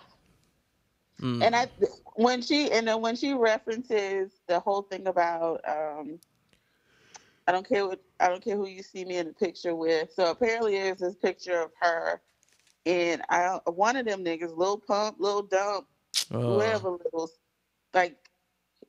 Mm. 1.22 1.44
And 1.44 1.56
I 1.56 1.68
when 2.16 2.42
she 2.42 2.72
and 2.72 2.88
then 2.88 3.00
when 3.02 3.16
she 3.16 3.34
references 3.34 4.32
the 4.48 4.60
whole 4.60 4.82
thing 4.82 5.08
about 5.08 5.62
um 5.68 6.20
I 7.48 7.52
don't 7.52 7.68
care 7.68 7.88
what 7.88 8.02
I 8.20 8.28
don't 8.28 8.44
care 8.44 8.58
who 8.58 8.68
you 8.68 8.82
see 8.82 9.06
me 9.06 9.18
in 9.18 9.28
the 9.28 9.34
picture 9.34 9.76
with. 9.76 10.12
So 10.14 10.32
apparently 10.32 10.74
there's 10.74 10.98
this 10.98 11.16
picture 11.16 11.62
of 11.62 11.72
her 11.80 12.22
and 12.86 13.22
I 13.30 13.60
one 13.66 13.96
of 13.96 14.06
them 14.06 14.24
niggas, 14.24 14.56
little 14.56 14.78
Pump, 14.80 15.18
little 15.20 15.44
Dump, 15.44 15.88
Oh. 16.32 16.56
whoever 16.56 16.90
little 16.92 17.30
like 17.94 18.18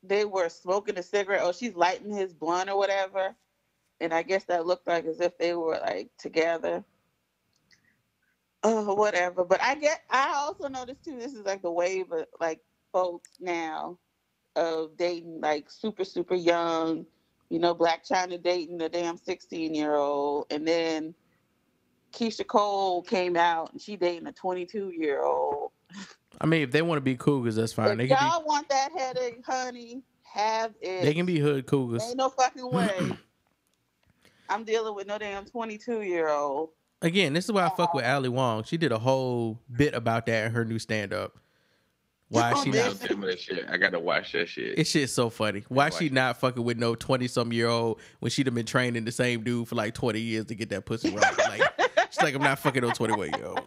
they 0.02 0.24
were 0.24 0.48
smoking 0.48 0.98
a 0.98 1.02
cigarette 1.02 1.42
Oh, 1.42 1.52
she's 1.52 1.74
lighting 1.74 2.12
his 2.12 2.32
blunt 2.32 2.70
or 2.70 2.76
whatever. 2.76 3.34
And 4.00 4.12
I 4.12 4.22
guess 4.22 4.44
that 4.44 4.66
looked 4.66 4.88
like 4.88 5.04
as 5.04 5.20
if 5.20 5.38
they 5.38 5.54
were 5.54 5.78
like 5.78 6.10
together. 6.18 6.84
Oh, 8.64 8.94
whatever. 8.94 9.44
But 9.44 9.62
I 9.62 9.74
get 9.74 10.02
I 10.10 10.34
also 10.36 10.68
noticed 10.68 11.04
too, 11.04 11.18
this 11.18 11.34
is 11.34 11.44
like 11.44 11.62
the 11.62 11.70
wave 11.70 12.10
of 12.12 12.26
like 12.40 12.60
folks 12.92 13.30
now 13.40 13.98
of 14.56 14.96
dating 14.96 15.40
like 15.40 15.70
super, 15.70 16.04
super 16.04 16.34
young, 16.34 17.06
you 17.48 17.58
know, 17.58 17.74
Blac 17.74 18.08
Chyna 18.08 18.42
dating 18.42 18.78
the 18.78 18.88
damn 18.88 19.16
sixteen 19.16 19.74
year 19.74 19.94
old 19.94 20.46
and 20.50 20.66
then 20.66 21.14
Keyshia 22.12 22.46
Cole 22.46 23.02
came 23.02 23.36
out 23.36 23.72
and 23.72 23.80
she 23.80 23.96
dating 23.96 24.26
a 24.26 24.32
twenty 24.32 24.66
two 24.66 24.90
year 24.90 25.22
old. 25.22 25.72
I 26.40 26.46
mean, 26.46 26.62
if 26.62 26.70
they 26.70 26.82
want 26.82 26.96
to 26.96 27.02
be 27.02 27.16
cougars, 27.16 27.56
that's 27.56 27.72
fine. 27.72 27.98
They 27.98 28.04
If 28.04 28.10
can 28.10 28.30
y'all 28.30 28.44
want 28.44 28.68
that 28.68 28.90
headache, 28.96 29.44
honey, 29.46 30.02
have 30.22 30.74
it. 30.80 31.00
be, 31.00 31.06
they 31.06 31.14
can 31.14 31.26
be 31.26 31.38
hood 31.38 31.66
cougars. 31.66 32.02
Ain't 32.02 32.16
no 32.16 32.30
fucking 32.30 32.70
way. 32.72 33.12
I'm 34.48 34.64
dealing 34.64 34.94
with 34.94 35.06
no 35.06 35.18
damn 35.18 35.44
22 35.44 36.02
year 36.02 36.28
old. 36.28 36.70
Again, 37.00 37.32
this 37.32 37.46
is 37.46 37.52
why 37.52 37.66
I 37.66 37.70
fuck 37.70 37.94
with 37.94 38.04
uh-huh. 38.04 38.14
Ali 38.14 38.28
Wong. 38.28 38.64
She 38.64 38.76
did 38.76 38.92
a 38.92 38.98
whole 38.98 39.60
bit 39.74 39.94
about 39.94 40.26
that 40.26 40.46
in 40.46 40.52
her 40.52 40.64
new 40.64 40.78
stand 40.78 41.12
up. 41.12 41.36
Why 42.28 42.52
oh, 42.54 42.64
she 42.64 42.70
Don't 42.70 42.98
not? 42.98 43.08
tell 43.08 43.16
me 43.18 43.26
that 43.26 43.40
shit. 43.40 43.66
I 43.68 43.76
gotta 43.76 44.00
watch 44.00 44.32
that 44.32 44.48
shit. 44.48 44.78
It's 44.78 44.88
shit's 44.88 45.12
so 45.12 45.28
funny. 45.28 45.64
Why 45.68 45.90
she 45.90 46.08
not 46.08 46.38
fucking 46.38 46.64
with 46.64 46.78
no 46.78 46.94
twenty 46.94 47.28
some 47.28 47.52
year 47.52 47.68
old 47.68 48.00
when 48.20 48.30
she'd 48.30 48.46
have 48.46 48.54
been 48.54 48.64
training 48.64 49.04
the 49.04 49.12
same 49.12 49.44
dude 49.44 49.68
for 49.68 49.74
like 49.74 49.92
twenty 49.92 50.20
years 50.20 50.46
to 50.46 50.54
get 50.54 50.70
that 50.70 50.86
pussy 50.86 51.10
right? 51.10 51.38
Like 51.38 51.60
she's 52.12 52.22
like, 52.22 52.34
I'm 52.34 52.42
not 52.42 52.58
fucking 52.58 52.82
no 52.82 52.90
twenty 52.90 53.14
one 53.14 53.30
year 53.30 53.46
old. 53.46 53.60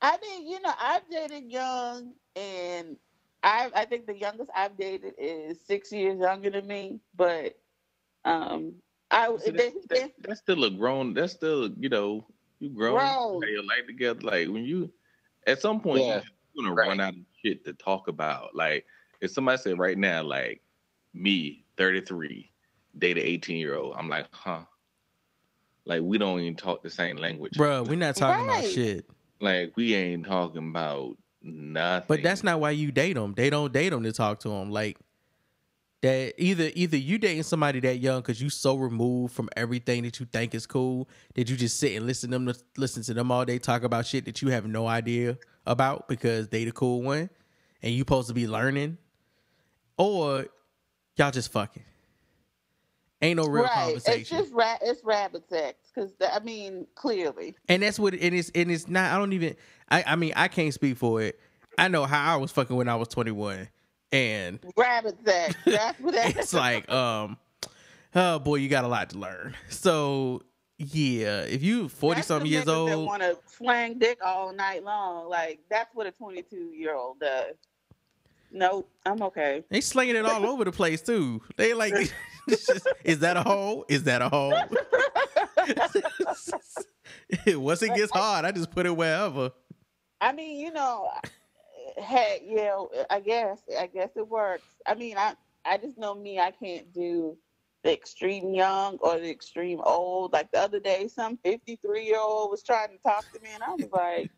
I 0.00 0.18
mean, 0.20 0.46
you 0.46 0.60
know, 0.60 0.72
I've 0.80 1.08
dated 1.10 1.50
young, 1.50 2.12
and 2.36 2.96
I 3.42 3.70
I 3.74 3.84
think 3.86 4.06
the 4.06 4.16
youngest 4.16 4.50
I've 4.54 4.76
dated 4.76 5.14
is 5.18 5.58
six 5.66 5.90
years 5.90 6.20
younger 6.20 6.50
than 6.50 6.66
me. 6.66 7.00
But 7.16 7.58
um, 8.24 8.74
I 9.10 9.34
See, 9.38 9.50
they, 9.50 9.70
that's, 9.70 9.86
that- 10.02 10.12
that's 10.20 10.40
still 10.40 10.64
a 10.64 10.70
grown. 10.70 11.14
That's 11.14 11.32
still 11.32 11.70
you 11.78 11.88
know 11.88 12.26
you 12.60 12.68
grown. 12.70 12.96
Grown. 12.98 13.34
You 13.34 13.40
have 13.40 13.50
your 13.50 13.62
life 13.64 13.86
together. 13.86 14.20
Like 14.20 14.48
when 14.48 14.64
you 14.64 14.90
at 15.46 15.60
some 15.60 15.80
point 15.80 16.04
Yeah. 16.04 16.20
you're 16.54 16.64
gonna 16.64 16.74
run 16.74 17.00
out 17.00 17.14
of 17.14 17.20
shit 17.42 17.64
to 17.64 17.72
talk 17.72 18.08
about. 18.08 18.54
Like 18.54 18.84
if 19.20 19.30
somebody 19.30 19.58
said 19.58 19.78
right 19.78 19.96
now, 19.96 20.22
like 20.22 20.60
me, 21.14 21.64
33, 21.78 22.50
date 22.98 23.16
an 23.16 23.24
18 23.24 23.56
year 23.56 23.76
old, 23.76 23.94
I'm 23.98 24.08
like, 24.08 24.26
huh. 24.32 24.60
Like 25.86 26.02
we 26.02 26.18
don't 26.18 26.40
even 26.40 26.56
talk 26.56 26.82
the 26.82 26.90
same 26.90 27.16
language, 27.16 27.52
Bro, 27.56 27.84
we're 27.84 27.96
not 27.96 28.16
talking 28.16 28.44
about 28.44 28.64
shit. 28.64 29.06
Like 29.40 29.72
we 29.76 29.94
ain't 29.94 30.26
talking 30.26 30.70
about 30.70 31.16
nothing. 31.42 32.06
But 32.08 32.22
that's 32.22 32.42
not 32.42 32.60
why 32.60 32.70
you 32.70 32.90
date 32.90 33.14
them. 33.14 33.34
They 33.34 33.50
don't 33.50 33.72
date 33.72 33.90
them 33.90 34.02
to 34.02 34.12
talk 34.12 34.40
to 34.40 34.48
them. 34.48 34.70
Like 34.70 34.96
that 36.00 36.34
either 36.38 36.70
either 36.74 36.96
you 36.96 37.18
dating 37.18 37.42
somebody 37.42 37.80
that 37.80 37.98
young 37.98 38.20
because 38.20 38.40
you 38.40 38.50
so 38.50 38.76
removed 38.76 39.34
from 39.34 39.48
everything 39.56 40.04
that 40.04 40.20
you 40.20 40.26
think 40.26 40.54
is 40.54 40.66
cool 40.66 41.08
that 41.34 41.48
you 41.48 41.56
just 41.56 41.78
sit 41.78 41.96
and 41.96 42.06
listen 42.06 42.30
to 42.30 42.38
them 42.38 42.52
listen 42.76 43.02
to 43.02 43.14
them 43.14 43.30
all 43.30 43.44
day 43.44 43.58
talk 43.58 43.84
about 43.84 44.04
shit 44.06 44.26
that 44.26 44.42
you 44.42 44.48
have 44.48 44.66
no 44.66 44.86
idea 44.86 45.38
about 45.66 46.06
because 46.08 46.48
they 46.48 46.64
the 46.64 46.72
cool 46.72 47.00
one 47.02 47.30
and 47.84 47.92
you 47.92 48.00
supposed 48.00 48.28
to 48.28 48.34
be 48.34 48.48
learning, 48.48 48.96
or 49.98 50.46
y'all 51.16 51.30
just 51.30 51.52
fucking. 51.52 51.82
Ain't 53.24 53.38
no 53.38 53.46
real 53.46 53.64
right. 53.64 53.72
conversation. 53.72 54.20
It's 54.20 54.28
just 54.28 54.52
ra- 54.52 54.76
it's 54.82 55.02
rabbit 55.02 55.48
sex 55.48 55.90
because 55.94 56.12
I 56.30 56.40
mean 56.40 56.86
clearly. 56.94 57.56
And 57.70 57.82
that's 57.82 57.98
what 57.98 58.12
and 58.12 58.34
it's 58.34 58.50
and 58.54 58.70
it's 58.70 58.86
not 58.86 59.12
I 59.12 59.18
don't 59.18 59.32
even 59.32 59.56
I 59.88 60.04
I 60.08 60.16
mean 60.16 60.34
I 60.36 60.48
can't 60.48 60.74
speak 60.74 60.98
for 60.98 61.22
it. 61.22 61.40
I 61.78 61.88
know 61.88 62.04
how 62.04 62.34
I 62.34 62.36
was 62.36 62.52
fucking 62.52 62.76
when 62.76 62.86
I 62.86 62.96
was 62.96 63.08
21 63.08 63.68
and 64.12 64.58
Rabbit 64.76 65.16
sex. 65.24 65.54
That's 65.64 65.98
what 66.00 66.14
that 66.14 66.36
it's 66.36 66.52
like 66.52 66.88
um 66.90 67.38
oh 68.14 68.38
boy 68.40 68.56
you 68.56 68.68
got 68.68 68.84
a 68.84 68.88
lot 68.88 69.08
to 69.10 69.18
learn. 69.18 69.56
So 69.70 70.42
yeah, 70.76 71.42
if 71.42 71.62
you 71.62 71.88
40 71.88 72.16
That's 72.16 72.28
something 72.28 72.50
years 72.50 72.68
old 72.68 73.06
want 73.06 73.22
to 73.22 73.38
slang 73.46 73.98
dick 73.98 74.18
all 74.22 74.52
night 74.52 74.84
long. 74.84 75.30
Like 75.30 75.60
that's 75.70 75.94
what 75.94 76.06
a 76.06 76.10
22 76.10 76.72
year 76.74 76.94
old 76.94 77.20
does. 77.20 77.54
Nope, 78.56 78.88
I'm 79.04 79.20
okay. 79.20 79.64
they 79.68 79.80
slinging 79.80 80.14
it 80.14 80.24
all 80.24 80.46
over 80.46 80.64
the 80.64 80.70
place 80.70 81.02
too. 81.02 81.42
They 81.56 81.74
like 81.74 81.92
just, 82.48 82.86
is 83.02 83.18
that 83.18 83.36
a 83.36 83.42
hole? 83.42 83.84
Is 83.88 84.04
that 84.04 84.22
a 84.22 84.28
hole? 84.28 84.54
Once 87.60 87.82
it 87.82 87.96
gets 87.96 88.12
hard, 88.12 88.44
I 88.44 88.52
just 88.52 88.70
put 88.70 88.86
it 88.86 88.96
wherever. 88.96 89.50
I 90.20 90.32
mean, 90.32 90.60
you 90.60 90.72
know, 90.72 91.10
hey, 91.96 92.44
you 92.46 92.54
know, 92.54 92.90
I 93.10 93.18
guess, 93.18 93.58
I 93.76 93.88
guess 93.88 94.10
it 94.14 94.28
works. 94.28 94.68
I 94.86 94.94
mean, 94.94 95.18
I, 95.18 95.34
I 95.64 95.76
just 95.76 95.98
know 95.98 96.14
me. 96.14 96.38
I 96.38 96.52
can't 96.52 96.92
do 96.94 97.36
the 97.82 97.92
extreme 97.92 98.54
young 98.54 98.98
or 99.00 99.18
the 99.18 99.30
extreme 99.30 99.80
old. 99.80 100.32
Like 100.32 100.52
the 100.52 100.60
other 100.60 100.78
day, 100.78 101.08
some 101.08 101.38
53 101.38 102.04
year 102.04 102.20
old 102.20 102.52
was 102.52 102.62
trying 102.62 102.90
to 102.90 102.98
talk 102.98 103.24
to 103.32 103.40
me, 103.40 103.48
and 103.52 103.64
I 103.64 103.72
was 103.72 103.90
like, 103.90 104.30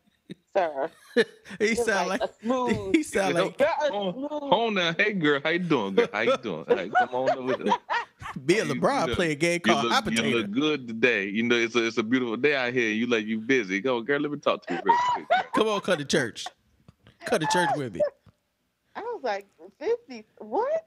"Sir, 0.53 0.89
He 1.59 1.75
sound 1.75 2.09
like 2.09 2.21
like 2.21 2.29
a 2.29 2.33
smooth." 2.41 2.95
he 2.95 3.03
sound 3.03 3.35
like 3.35 3.57
Girl, 3.57 3.67
a 3.83 3.91
Hold 3.91 4.53
on 4.53 4.73
now, 4.75 4.93
hey 4.97 5.13
girl, 5.13 5.39
how 5.43 5.49
you 5.51 5.59
doing? 5.59 5.95
Girl? 5.95 6.07
How 6.11 6.21
you 6.21 6.37
doing? 6.37 6.65
Like, 6.67 6.91
come 6.93 7.09
on 7.13 7.45
with 7.45 7.61
it. 7.61 7.73
Bill 8.45 8.65
LeBron 8.65 9.07
look- 9.07 9.15
play 9.15 9.31
a 9.31 9.35
game 9.35 9.61
You 9.65 9.71
called 9.73 9.83
look, 9.85 9.93
Hot 9.93 10.11
you 10.11 10.21
look 10.21 10.51
good 10.51 10.87
today. 10.87 11.25
You 11.25 11.43
know, 11.43 11.55
it's 11.55 11.75
a 11.75 11.85
it's 11.85 11.97
a 11.97 12.03
beautiful 12.03 12.37
day 12.37 12.55
out 12.55 12.73
here. 12.73 12.89
You 12.89 13.07
like 13.07 13.25
you 13.25 13.39
busy. 13.39 13.79
Go, 13.81 14.01
girl. 14.01 14.19
Let 14.19 14.31
me 14.31 14.37
talk 14.37 14.65
to 14.67 14.73
you 14.73 14.79
real 14.83 14.97
quick. 15.13 15.27
Come 15.53 15.67
on, 15.67 15.81
cut 15.81 15.99
to 15.99 16.05
church. 16.05 16.45
Cut 17.25 17.41
to 17.41 17.47
church 17.47 17.69
with 17.75 17.93
me. 17.93 18.01
I 18.95 19.01
was 19.01 19.21
like, 19.23 19.47
50. 19.79 20.25
What? 20.39 20.85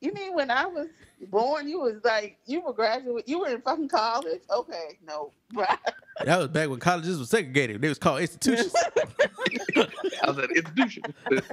You 0.00 0.12
mean 0.12 0.34
when 0.34 0.50
I 0.50 0.66
was 0.66 0.88
born, 1.30 1.68
you 1.68 1.80
was 1.80 1.96
like, 2.04 2.38
you 2.46 2.60
were 2.60 2.72
graduate, 2.72 3.26
you 3.26 3.40
were 3.40 3.48
in 3.48 3.60
fucking 3.62 3.88
college? 3.88 4.42
Okay, 4.50 4.98
no. 5.06 5.32
That 6.24 6.38
was 6.38 6.48
back 6.48 6.68
when 6.68 6.78
colleges 6.78 7.18
were 7.18 7.24
segregated. 7.24 7.80
They 7.80 7.88
was 7.88 7.98
called 7.98 8.20
institutions. 8.20 8.72
I 9.76 10.26
was 10.28 10.38
at 10.38 10.50
an 10.50 10.56
institution. 10.56 11.02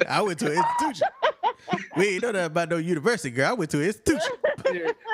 I 0.08 0.22
went 0.22 0.40
to 0.40 0.52
an 0.52 0.58
institution. 0.64 1.08
We 1.98 2.08
ain't 2.10 2.24
know 2.24 2.32
that 2.32 2.46
about 2.46 2.70
no 2.70 2.78
university, 2.78 3.32
girl. 3.32 3.50
I 3.50 3.54
went 3.54 3.72
to 3.72 3.80
an 3.80 3.86
institution. 3.86 4.32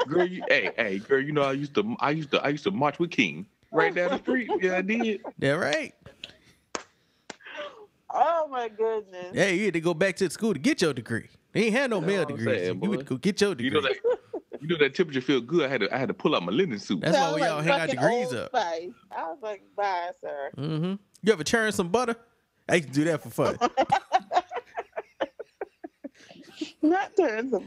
girl, 0.07 0.25
you, 0.25 0.43
hey, 0.49 0.71
hey, 0.75 0.99
girl. 0.99 1.21
You 1.21 1.31
know, 1.31 1.43
I 1.43 1.53
used 1.53 1.73
to, 1.75 1.95
I 1.99 2.11
used 2.11 2.31
to, 2.31 2.43
I 2.43 2.49
used 2.49 2.63
to 2.65 2.71
march 2.71 2.99
with 2.99 3.11
King. 3.11 3.45
right 3.71 3.93
down 3.95 4.11
the 4.11 4.17
street. 4.19 4.49
Yeah, 4.61 4.77
I 4.77 4.81
did. 4.81 5.21
Yeah, 5.39 5.51
right. 5.51 5.93
Oh 8.09 8.47
my 8.49 8.69
goodness. 8.69 9.27
Yeah, 9.33 9.49
you 9.49 9.65
had 9.65 9.73
to 9.73 9.81
go 9.81 9.93
back 9.93 10.15
to 10.17 10.29
school 10.29 10.53
to 10.53 10.59
get 10.59 10.81
your 10.81 10.93
degree. 10.93 11.27
They 11.53 11.65
ain't 11.65 11.75
had 11.75 11.89
no 11.89 12.01
male 12.01 12.21
what 12.23 12.31
I'm 12.31 12.37
degrees. 12.37 12.57
saying, 12.59 12.67
you 12.75 12.79
boy. 12.81 12.87
would 12.89 13.05
go 13.05 13.17
get 13.17 13.39
your 13.41 13.55
degree. 13.55 13.65
You 13.65 13.71
know 13.73 13.81
that. 13.81 14.36
You 14.61 14.67
know 14.67 14.77
that 14.79 14.95
temperature 14.95 15.21
feel 15.21 15.41
good. 15.41 15.65
I 15.65 15.67
had 15.69 15.81
to. 15.81 15.93
I 15.93 15.97
had 15.97 16.07
to 16.07 16.13
pull 16.13 16.35
out 16.35 16.43
my 16.43 16.51
linen 16.51 16.79
suit. 16.79 17.01
That's 17.01 17.13
why 17.15 17.19
Sound 17.21 17.35
we 17.35 17.41
like 17.41 17.51
all 17.51 17.61
hang 17.61 17.71
our 17.73 17.79
fucking 17.87 17.95
degrees 17.95 18.33
up. 18.33 18.49
Spice. 18.49 18.89
I 19.11 19.23
was 19.23 19.37
like, 19.41 19.61
bye, 19.75 20.09
sir. 20.21 20.51
Mm-hmm. 20.57 20.93
You 21.23 21.33
ever 21.33 21.43
churn 21.43 21.71
some 21.71 21.89
butter? 21.89 22.15
I 22.69 22.75
used 22.75 22.87
to 22.89 22.93
do 22.93 23.03
that 23.05 23.21
for 23.21 23.29
fun. 23.29 23.57
Not 26.81 27.15
turns 27.15 27.53
of 27.53 27.65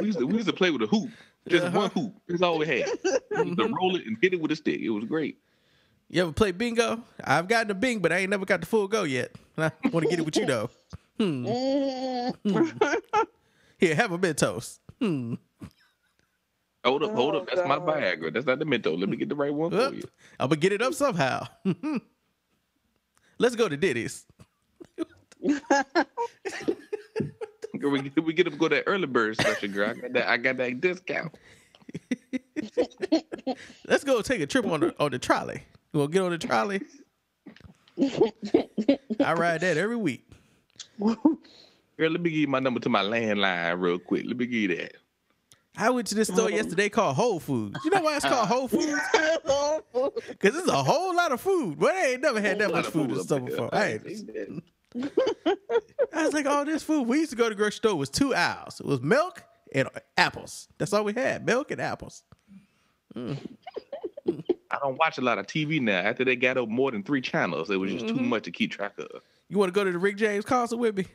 We 0.00 0.06
used 0.06 0.18
to. 0.18 0.26
We 0.26 0.34
used 0.34 0.46
to 0.48 0.52
play 0.52 0.70
with 0.70 0.82
a 0.82 0.86
hoop. 0.86 1.10
Just 1.48 1.64
Uh-huh. 1.66 1.78
one 1.78 1.90
hoop. 1.90 2.14
That's 2.28 2.42
all 2.42 2.58
we 2.58 2.66
had. 2.66 2.86
We 3.30 3.44
used 3.44 3.58
to 3.58 3.68
roll 3.80 3.96
it 3.96 4.06
and 4.06 4.16
hit 4.20 4.32
it 4.34 4.40
with 4.40 4.50
a 4.52 4.56
stick. 4.56 4.80
It 4.80 4.90
was 4.90 5.04
great. 5.04 5.38
You 6.10 6.22
ever 6.22 6.32
play 6.32 6.52
bingo? 6.52 7.02
I've 7.22 7.48
gotten 7.48 7.70
a 7.70 7.74
bing, 7.74 8.00
but 8.00 8.12
I 8.12 8.18
ain't 8.18 8.30
never 8.30 8.44
got 8.46 8.60
the 8.60 8.66
full 8.66 8.88
go 8.88 9.02
yet. 9.04 9.32
I 9.58 9.70
want 9.92 10.04
to 10.04 10.10
get 10.10 10.18
it 10.18 10.24
with 10.24 10.36
you 10.36 10.46
though. 10.46 10.70
Hmm. 11.18 11.44
Here, 13.78 13.94
have 13.94 14.12
a 14.12 14.18
Mentos. 14.18 14.78
Hmm. 15.00 15.34
Hold 16.84 17.02
up, 17.02 17.12
hold 17.12 17.34
Oh, 17.34 17.38
up. 17.38 17.46
That's 17.48 17.66
my 17.68 17.76
God. 17.76 17.88
Viagra. 17.88 18.32
That's 18.32 18.46
not 18.46 18.58
the 18.58 18.64
Mentos. 18.64 18.98
Let 18.98 19.08
me 19.08 19.16
get 19.16 19.28
the 19.28 19.34
right 19.34 19.52
one 19.52 19.70
for 19.70 19.94
you. 19.94 20.02
I'm 20.38 20.48
gonna 20.48 20.60
get 20.60 20.72
it 20.72 20.80
up 20.82 20.94
somehow. 20.94 21.46
Let's 23.38 23.56
go 23.56 23.68
to 23.68 23.76
Diddy's. 23.76 24.26
Girl, 27.78 27.90
we, 27.92 28.10
we 28.24 28.32
get 28.32 28.44
them 28.44 28.56
go 28.58 28.68
that 28.68 28.84
early 28.86 29.06
bird 29.06 29.36
special, 29.40 29.68
girl. 29.68 29.90
I 29.90 29.94
got 29.94 30.12
that. 30.14 30.28
I 30.28 30.36
got 30.36 30.56
that 30.56 30.80
discount. 30.80 31.34
Let's 33.86 34.04
go 34.04 34.20
take 34.22 34.40
a 34.40 34.46
trip 34.46 34.66
on 34.66 34.80
the 34.80 34.94
on 34.98 35.10
the 35.12 35.18
trolley. 35.18 35.62
You 35.92 36.00
wanna 36.00 36.12
get 36.12 36.22
on 36.22 36.30
the 36.30 36.38
trolley? 36.38 36.82
I 39.20 39.32
ride 39.34 39.60
that 39.60 39.76
every 39.76 39.96
week. 39.96 40.24
Girl, 41.00 41.16
let 41.98 42.20
me 42.20 42.30
give 42.30 42.40
you 42.40 42.46
my 42.48 42.58
number 42.60 42.80
to 42.80 42.88
my 42.88 43.02
landline 43.02 43.80
real 43.80 43.98
quick. 43.98 44.24
Let 44.26 44.36
me 44.36 44.46
give 44.46 44.70
you 44.70 44.76
that. 44.76 44.92
I 45.78 45.90
went 45.90 46.08
to 46.08 46.14
this 46.14 46.28
store 46.28 46.50
yesterday 46.50 46.88
called 46.88 47.14
Whole 47.16 47.38
Foods. 47.40 47.78
You 47.84 47.90
know 47.90 48.02
why 48.02 48.16
it's 48.16 48.24
called 48.24 48.48
Whole 48.48 48.68
Foods? 48.68 48.92
Because 50.28 50.56
it's 50.56 50.68
a 50.68 50.82
whole 50.82 51.14
lot 51.16 51.32
of 51.32 51.40
food. 51.40 51.78
But 51.78 51.94
I 51.94 52.06
ain't 52.12 52.22
never 52.22 52.40
had 52.40 52.58
that 52.58 52.70
much 52.70 52.84
food 52.86 52.92
food 52.92 53.10
in 53.10 53.16
the 53.16 53.22
store 53.24 53.40
before. 53.40 53.74
I 53.74 53.78
I, 53.78 53.86
ain't 53.88 54.06
ain't- 54.06 54.64
I 56.14 56.24
was 56.24 56.32
like, 56.32 56.46
all 56.46 56.64
this 56.64 56.82
food. 56.82 57.06
We 57.08 57.18
used 57.18 57.30
to 57.30 57.36
go 57.36 57.44
to 57.44 57.50
the 57.50 57.54
grocery 57.54 57.76
store. 57.76 57.92
It 57.92 57.96
was 57.96 58.08
two 58.10 58.34
aisles. 58.34 58.80
It 58.80 58.86
was 58.86 59.00
milk 59.00 59.42
and 59.74 59.88
apples. 60.16 60.68
That's 60.78 60.92
all 60.92 61.04
we 61.04 61.12
had. 61.14 61.44
Milk 61.46 61.70
and 61.70 61.80
apples. 61.80 62.22
I 63.16 64.78
don't 64.82 64.98
watch 64.98 65.18
a 65.18 65.22
lot 65.22 65.38
of 65.38 65.46
TV 65.46 65.80
now. 65.80 65.98
After 66.00 66.24
they 66.24 66.36
got 66.36 66.56
up 66.58 66.68
more 66.68 66.90
than 66.90 67.02
three 67.02 67.20
channels, 67.20 67.70
it 67.70 67.76
was 67.76 67.90
just 67.92 68.06
too 68.08 68.14
Mhm. 68.14 68.26
much 68.28 68.44
to 68.44 68.50
keep 68.50 68.70
track 68.70 68.92
of. 68.98 69.08
You 69.48 69.58
want 69.58 69.72
to 69.72 69.74
go 69.74 69.84
to 69.84 69.90
the 69.92 69.98
Rick 69.98 70.16
James 70.16 70.44
concert 70.44 70.76
with 70.76 70.96
me? 70.98 71.06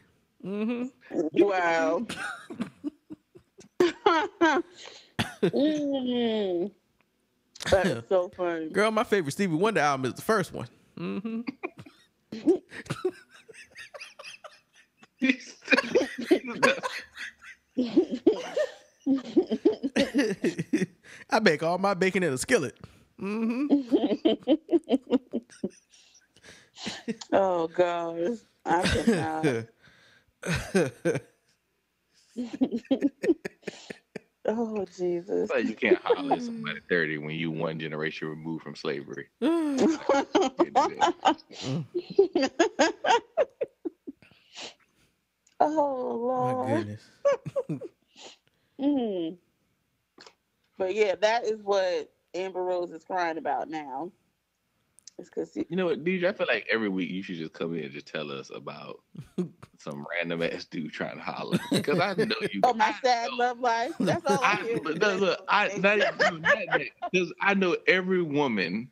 Mm-hmm. 0.43 1.27
Wow. 1.33 2.05
Mm. 5.43 6.71
That 7.69 7.85
is 7.85 8.03
so 8.09 8.29
funny. 8.35 8.69
Girl, 8.69 8.91
my 8.91 9.03
favorite 9.03 9.31
Stevie 9.31 9.55
Wonder 9.55 9.81
album 9.81 10.05
is 10.05 10.13
the 10.15 10.21
first 10.21 10.53
one. 10.53 10.67
Mm-hmm. 10.97 11.41
I 21.29 21.39
bake 21.39 21.63
all 21.63 21.77
my 21.77 21.93
bacon 21.93 22.23
in 22.23 22.33
a 22.33 22.37
skillet. 22.37 22.75
Mm-hmm. 23.21 23.77
oh 27.33 27.67
God, 27.67 28.37
I 28.65 28.81
cannot. 28.83 29.65
oh 34.45 34.85
Jesus. 34.97 35.49
But 35.51 35.65
you 35.65 35.75
can't 35.75 35.97
holler 35.97 36.33
at 36.33 36.43
somebody 36.43 36.79
30 36.89 37.19
when 37.19 37.35
you 37.35 37.51
one 37.51 37.79
generation 37.79 38.27
removed 38.27 38.63
from 38.63 38.75
slavery. 38.75 39.27
oh 39.41 39.87
Lord. 45.59 46.57
My 46.57 46.65
goodness. 46.65 47.01
Mm. 48.79 49.37
But 50.77 50.95
yeah, 50.95 51.15
that 51.21 51.45
is 51.45 51.61
what 51.61 52.11
Amber 52.33 52.63
Rose 52.63 52.91
is 52.91 53.03
crying 53.03 53.37
about 53.37 53.69
now. 53.69 54.11
It's 55.19 55.29
because 55.29 55.55
You 55.55 55.75
know 55.75 55.85
what, 55.85 56.03
DJ? 56.03 56.25
I 56.25 56.33
feel 56.33 56.47
like 56.47 56.67
every 56.71 56.89
week 56.89 57.09
you 57.09 57.21
should 57.21 57.37
just 57.37 57.53
come 57.53 57.75
in 57.75 57.83
and 57.83 57.93
just 57.93 58.07
tell 58.07 58.31
us 58.31 58.49
about 58.53 59.01
some 59.77 60.05
random 60.17 60.41
ass 60.41 60.65
dude 60.65 60.91
trying 60.91 61.17
to 61.17 61.23
holler. 61.23 61.59
Because 61.71 61.99
I 61.99 62.13
know 62.15 62.35
you. 62.51 62.61
oh 62.63 62.73
my 62.73 62.93
sad 63.03 63.31
love 63.33 63.59
life. 63.59 63.93
That's 63.99 64.25
all 64.25 64.43
I 64.43 64.55
hear. 64.57 64.79
But 64.83 64.99
no, 64.99 65.15
look, 65.15 65.43
I 65.47 65.69
not 65.77 65.97
even 65.99 66.89
because 67.11 67.31
I 67.39 67.53
know 67.53 67.77
every 67.87 68.23
woman 68.23 68.89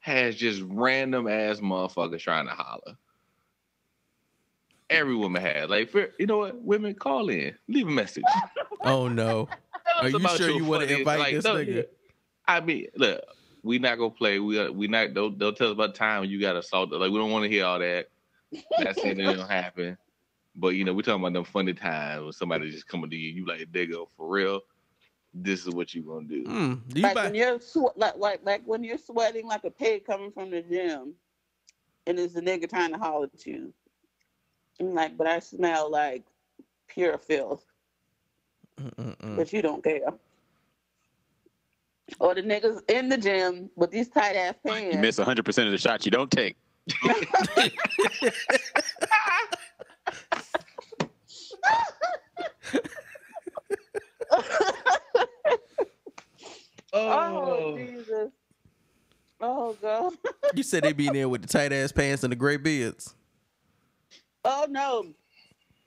has 0.00 0.34
just 0.36 0.62
random 0.66 1.28
ass 1.28 1.60
motherfuckers 1.60 2.20
trying 2.20 2.46
to 2.46 2.52
holler. 2.52 2.96
Every 4.90 5.14
woman 5.14 5.40
has. 5.40 5.70
Like, 5.70 5.88
for, 5.88 6.10
you 6.18 6.26
know 6.26 6.38
what? 6.38 6.60
Women, 6.60 6.94
call 6.94 7.30
in, 7.30 7.54
leave 7.68 7.88
a 7.88 7.90
message. 7.90 8.24
Oh 8.82 9.08
no. 9.08 9.48
Are 10.00 10.08
you 10.08 10.28
sure 10.36 10.50
you 10.50 10.64
want 10.64 10.86
to 10.88 10.98
invite 10.98 11.20
like, 11.20 11.34
this 11.34 11.44
no, 11.44 11.54
nigga? 11.54 11.86
I 12.46 12.60
mean, 12.60 12.88
look, 12.96 13.22
we 13.64 13.78
not 13.78 13.98
gonna 13.98 14.10
play. 14.10 14.38
We 14.38 14.60
uh, 14.60 14.70
we 14.70 14.88
not. 14.88 15.14
Don't 15.14 15.38
don't 15.38 15.56
tell 15.56 15.68
us 15.68 15.72
about 15.72 15.94
time 15.96 16.24
you 16.26 16.40
got 16.40 16.56
assaulted. 16.56 17.00
Like 17.00 17.10
we 17.10 17.18
don't 17.18 17.32
want 17.32 17.44
to 17.44 17.50
hear 17.50 17.64
all 17.64 17.80
that. 17.80 18.08
That's 18.78 19.04
it. 19.04 19.18
It 19.18 19.34
don't 19.36 19.50
happen. 19.50 19.98
But 20.54 20.70
you 20.70 20.84
know, 20.84 20.92
we 20.92 21.02
talking 21.02 21.22
about 21.22 21.32
them 21.32 21.44
funny 21.44 21.74
times 21.74 22.22
when 22.24 22.32
somebody 22.32 22.70
just 22.70 22.86
coming 22.86 23.10
to 23.10 23.16
you. 23.16 23.32
You 23.32 23.46
like, 23.46 23.72
they 23.72 23.86
go 23.86 24.08
for 24.16 24.28
real. 24.28 24.60
This 25.34 25.66
is 25.66 25.70
what 25.70 25.94
you 25.94 26.02
gonna 26.02 26.26
do. 26.28 26.44
Hmm. 26.44 26.74
Do 26.88 27.00
you 27.00 27.08
like 27.08 27.14
buy? 27.14 27.24
when 27.24 27.34
you're 27.34 27.60
swe- 27.60 27.92
like, 27.96 28.16
like 28.18 28.40
like 28.44 28.62
when 28.64 28.84
you're 28.84 28.98
sweating 28.98 29.46
like 29.46 29.64
a 29.64 29.70
pig 29.70 30.04
coming 30.04 30.30
from 30.30 30.50
the 30.50 30.62
gym, 30.62 31.14
and 32.06 32.18
it's 32.18 32.34
the 32.34 32.40
nigga 32.42 32.68
trying 32.68 32.92
to 32.92 32.98
holler 32.98 33.28
at 33.32 33.46
you. 33.46 33.72
I'm 34.80 34.94
like, 34.94 35.16
but 35.16 35.26
I 35.26 35.40
smell 35.40 35.90
like 35.90 36.24
pure 36.88 37.18
filth, 37.18 37.64
Mm-mm-mm. 38.80 39.36
but 39.36 39.52
you 39.52 39.62
don't 39.62 39.82
care. 39.82 40.12
Or 42.20 42.34
the 42.34 42.42
niggas 42.42 42.80
in 42.90 43.08
the 43.08 43.16
gym 43.16 43.70
with 43.76 43.90
these 43.90 44.08
tight 44.08 44.36
ass 44.36 44.54
pants. 44.64 44.94
You 44.94 45.00
miss 45.00 45.18
100 45.18 45.44
percent 45.44 45.66
of 45.66 45.72
the 45.72 45.78
shots 45.78 46.04
you 46.04 46.10
don't 46.10 46.30
take. 46.30 46.56
Oh, 56.96 57.74
oh, 57.74 57.76
Jesus. 57.76 58.30
Oh 59.40 59.76
God. 59.82 60.12
You 60.54 60.62
said 60.62 60.84
they 60.84 60.92
be 60.92 61.08
in 61.08 61.12
there 61.14 61.28
with 61.28 61.42
the 61.42 61.48
tight 61.48 61.72
ass 61.72 61.90
pants 61.90 62.22
and 62.22 62.30
the 62.30 62.36
gray 62.36 62.56
beards. 62.56 63.14
Oh 64.44 64.66
no, 64.70 65.12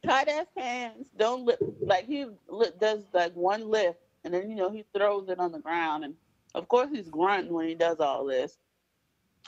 tight 0.06 0.28
ass 0.28 0.48
pants. 0.58 1.10
Don't 1.18 1.46
lift. 1.46 1.62
Like 1.82 2.06
he 2.06 2.26
li- 2.50 2.72
does 2.80 3.04
like 3.14 3.34
one 3.36 3.70
lift, 3.70 4.00
and 4.24 4.34
then 4.34 4.50
you 4.50 4.56
know 4.56 4.70
he 4.72 4.86
throws 4.96 5.30
it 5.30 5.40
on 5.40 5.52
the 5.52 5.60
ground, 5.60 6.04
and 6.04 6.16
of 6.56 6.68
course 6.68 6.90
he's 6.92 7.10
grunting 7.10 7.54
when 7.54 7.68
he 7.68 7.76
does 7.76 8.00
all 8.00 8.26
this, 8.26 8.58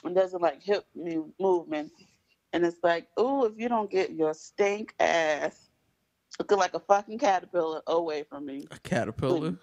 and 0.04 0.14
doesn't 0.14 0.42
like 0.42 0.62
hip 0.62 0.84
movement. 0.94 1.92
and 2.52 2.64
it's 2.64 2.78
like, 2.82 3.06
ooh, 3.18 3.44
if 3.44 3.52
you 3.56 3.68
don't 3.68 3.90
get 3.90 4.12
your 4.12 4.34
stink 4.34 4.94
ass 4.98 5.68
looking 6.38 6.58
like 6.58 6.74
a 6.74 6.80
fucking 6.80 7.18
caterpillar 7.18 7.82
away 7.86 8.22
from 8.22 8.46
me, 8.46 8.66
A 8.70 8.78
caterpillar. 8.78 9.54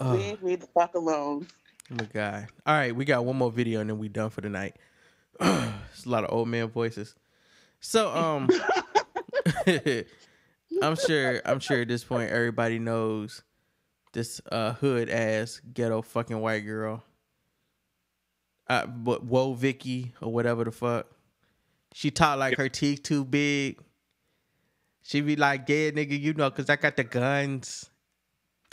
Oh, 0.00 0.14
leave 0.14 0.42
me 0.42 0.56
the 0.56 0.66
fuck 0.66 0.94
alone. 0.94 1.46
my 1.90 2.04
god. 2.12 2.48
All 2.66 2.74
right, 2.74 2.94
we 2.94 3.04
got 3.04 3.24
one 3.24 3.36
more 3.36 3.52
video 3.52 3.80
and 3.80 3.90
then 3.90 3.98
we 3.98 4.08
done 4.08 4.30
for 4.30 4.40
the 4.40 4.48
night. 4.48 4.76
it's 5.40 6.06
a 6.06 6.08
lot 6.08 6.24
of 6.24 6.32
old 6.32 6.48
man 6.48 6.68
voices. 6.68 7.14
So 7.80 8.10
um 8.10 8.48
I'm 10.80 10.96
sure 10.96 11.40
I'm 11.44 11.60
sure 11.60 11.80
at 11.82 11.88
this 11.88 12.04
point 12.04 12.30
everybody 12.30 12.78
knows 12.78 13.42
this 14.12 14.40
uh 14.50 14.72
hood 14.74 15.08
ass 15.10 15.60
ghetto 15.72 16.02
fucking 16.02 16.38
white 16.40 16.60
girl. 16.60 17.02
Uh 18.68 18.86
but 18.86 19.28
Woah 19.28 19.56
Vicky 19.56 20.12
or 20.20 20.32
whatever 20.32 20.64
the 20.64 20.70
fuck. 20.72 21.06
She 21.94 22.10
talk 22.10 22.38
like 22.38 22.56
her 22.56 22.68
teeth 22.68 23.02
too 23.02 23.24
big. 23.24 23.78
She 25.02 25.20
be 25.20 25.36
like, 25.36 25.68
yeah, 25.68 25.90
nigga, 25.90 26.18
you 26.18 26.32
know, 26.32 26.50
cause 26.50 26.70
I 26.70 26.76
got 26.76 26.96
the 26.96 27.04
guns. 27.04 27.90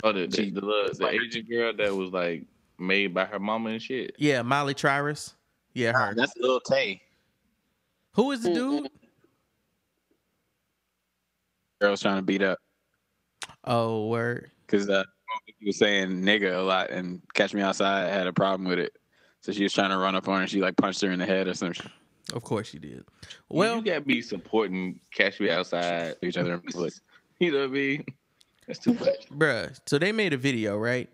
Oh, 0.02 0.12
the 0.12 0.26
the, 0.26 0.50
the, 0.50 0.60
little- 0.60 0.94
the 0.94 1.08
Asian 1.08 1.44
girl 1.44 1.72
that 1.76 1.94
was 1.94 2.10
like 2.10 2.44
made 2.78 3.12
by 3.12 3.26
her 3.26 3.38
mama 3.38 3.70
and 3.70 3.82
shit. 3.82 4.14
Yeah, 4.16 4.42
Molly 4.42 4.74
Tyrus. 4.74 5.34
Yeah, 5.74 5.92
her. 5.92 6.14
That's 6.14 6.32
Lil 6.38 6.60
Tay. 6.60 7.02
Who 8.14 8.30
is 8.32 8.42
the 8.42 8.52
dude? 8.54 8.90
Girls 11.80 12.00
trying 12.02 12.16
to 12.16 12.22
beat 12.22 12.42
up 12.42 12.58
Oh, 13.64 14.06
word. 14.08 14.50
because 14.66 14.88
uh, 14.88 15.02
he 15.58 15.66
was 15.66 15.78
saying 15.78 16.10
nigga 16.22 16.56
a 16.58 16.62
lot, 16.62 16.90
and 16.90 17.20
Catch 17.34 17.54
Me 17.54 17.62
Outside 17.62 18.10
had 18.12 18.26
a 18.26 18.32
problem 18.32 18.68
with 18.68 18.78
it. 18.78 18.92
So 19.40 19.52
she 19.52 19.62
was 19.62 19.72
trying 19.72 19.90
to 19.90 19.96
run 19.96 20.14
up 20.14 20.28
on 20.28 20.36
her 20.36 20.40
and 20.42 20.50
she 20.50 20.60
like 20.60 20.76
punched 20.76 21.00
her 21.00 21.10
in 21.10 21.18
the 21.18 21.24
head 21.26 21.48
or 21.48 21.54
something. 21.54 21.90
Of 22.34 22.42
course 22.44 22.68
she 22.68 22.78
did. 22.78 23.04
Well, 23.48 23.76
you 23.76 23.82
gotta 23.84 24.02
be 24.02 24.20
supporting 24.20 25.00
Catch 25.14 25.40
Me 25.40 25.50
Outside 25.50 26.16
each 26.22 26.36
other 26.36 26.54
in. 26.54 26.62
You 27.40 27.52
know 27.52 27.60
what 27.60 27.64
I 27.70 27.72
mean? 27.72 28.04
That's 28.66 28.78
too 28.78 28.92
much. 28.92 29.30
Bruh. 29.30 29.74
So 29.86 29.98
they 29.98 30.12
made 30.12 30.34
a 30.34 30.36
video, 30.36 30.76
right? 30.76 31.08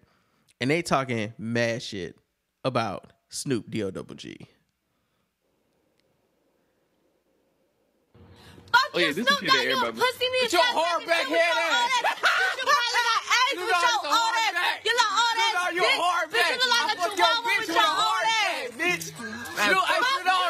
And 0.61 0.69
they 0.69 0.83
talking 0.83 1.33
mad 1.39 1.83
shit 1.83 2.17
about 2.65 3.13
Snoop 3.29 3.71
D 3.71 3.85
O 3.85 3.93
double 3.93 4.17
G. 4.17 4.37
Oh 8.95 8.99
yeah, 8.99 9.13
this 9.13 9.19
is 9.19 9.39
shit 9.39 9.51
that 9.51 9.65
everybody. 9.67 9.99
Pussy 10.01 10.27
me 10.33 10.39
Get 10.47 10.53
your 10.53 10.63
hardback 10.73 11.27
head 11.29 11.57
ass. 11.57 11.91
You 13.57 13.63
Look 13.65 13.73
at 13.73 13.85
all 13.85 14.05
all 14.05 14.33
this 14.33 14.53
that, 14.53 14.53
hardback. 14.53 14.85
you 14.85 14.93
look 14.93 15.13
all 15.17 15.33
Look 15.33 15.41
that. 15.41 15.55
at 15.57 15.75
your 15.75 15.85
dick. 15.87 15.97
hardback. 15.97 16.37
Bitch, 16.37 16.51
you 16.53 16.61
look 16.61 16.73
like 16.77 16.87
a 16.87 16.97
fuck 17.01 17.17
your 17.17 17.27
chihuahua 17.27 17.47
bitch 17.47 17.57
with 17.57 17.69
with 17.69 17.77
your 17.77 17.87
a 17.87 17.97
hardback, 17.97 18.67
bitch. 18.77 19.05
Snoop, 19.57 19.85
hey, 19.87 19.97
Snoop 19.97 20.25
Dogg, 20.27 20.37
you 20.37 20.46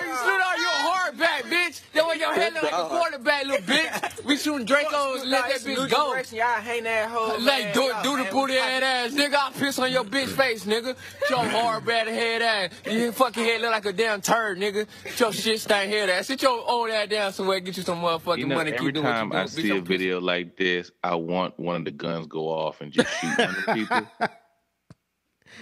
That 1.97 2.07
way 2.09 2.17
your 2.19 2.33
head 2.35 2.55
look 2.55 2.63
like 2.63 2.73
a 2.73 2.89
quarterback, 2.89 3.45
little 3.47 3.67
bitch. 3.75 4.25
We 4.25 4.37
shooting 4.37 4.67
Dracos, 4.67 5.25
let 5.25 5.49
that 5.49 5.61
bitch 5.61 5.91
go. 5.91 6.15
Y'all 6.37 6.61
hang 6.61 6.85
that 6.85 7.09
hoe. 7.11 7.37
Like 7.41 7.73
do 7.75 7.93
do 8.03 8.23
the 8.23 8.31
booty 8.31 8.55
head 8.55 8.83
ass, 8.83 9.13
nigga. 9.13 9.35
I 9.35 9.51
piss 9.53 9.79
on 9.79 9.91
your 9.91 10.05
bitch 10.15 10.29
face, 10.29 10.65
nigga. 10.65 10.97
Your 11.31 11.45
hard 11.45 11.85
bad 11.87 12.09
head 12.09 12.43
ass. 12.43 12.73
You 12.91 13.13
fucking 13.13 13.43
head 13.45 13.61
look 13.61 13.71
like 13.73 13.87
a 13.87 13.93
damn 13.93 14.21
turd, 14.21 14.59
nigga. 14.59 14.87
Your 15.19 15.33
shit 15.33 15.61
stank 15.61 15.91
head 15.91 16.11
ass. 16.11 16.27
Sit 16.27 16.43
your 16.43 16.63
old 16.69 16.91
ass 16.91 17.09
down 17.09 17.33
somewhere, 17.33 17.61
get 17.61 17.77
you 17.77 17.83
some 17.83 18.01
motherfucking 18.03 18.39
You 18.39 18.47
know, 18.47 18.57
money. 18.57 18.73
every 18.73 18.87
Keep 18.93 18.95
doing 18.95 19.05
what 19.07 19.11
you 19.13 19.17
time. 19.17 19.33
I 19.33 19.45
Bitch, 19.45 19.49
see 19.51 19.71
a 19.71 19.75
I'm 19.77 19.85
video 19.85 20.21
like 20.21 20.57
this, 20.57 20.91
I 21.03 21.15
want 21.15 21.59
one 21.59 21.77
of 21.77 21.85
the 21.85 21.91
guns 21.93 22.27
go 22.27 22.49
off 22.49 22.81
and 22.81 22.93
just 22.93 23.09
shoot 23.21 23.39
one 23.39 23.49
of 23.51 23.57
the 23.67 23.73
people. 23.75 24.31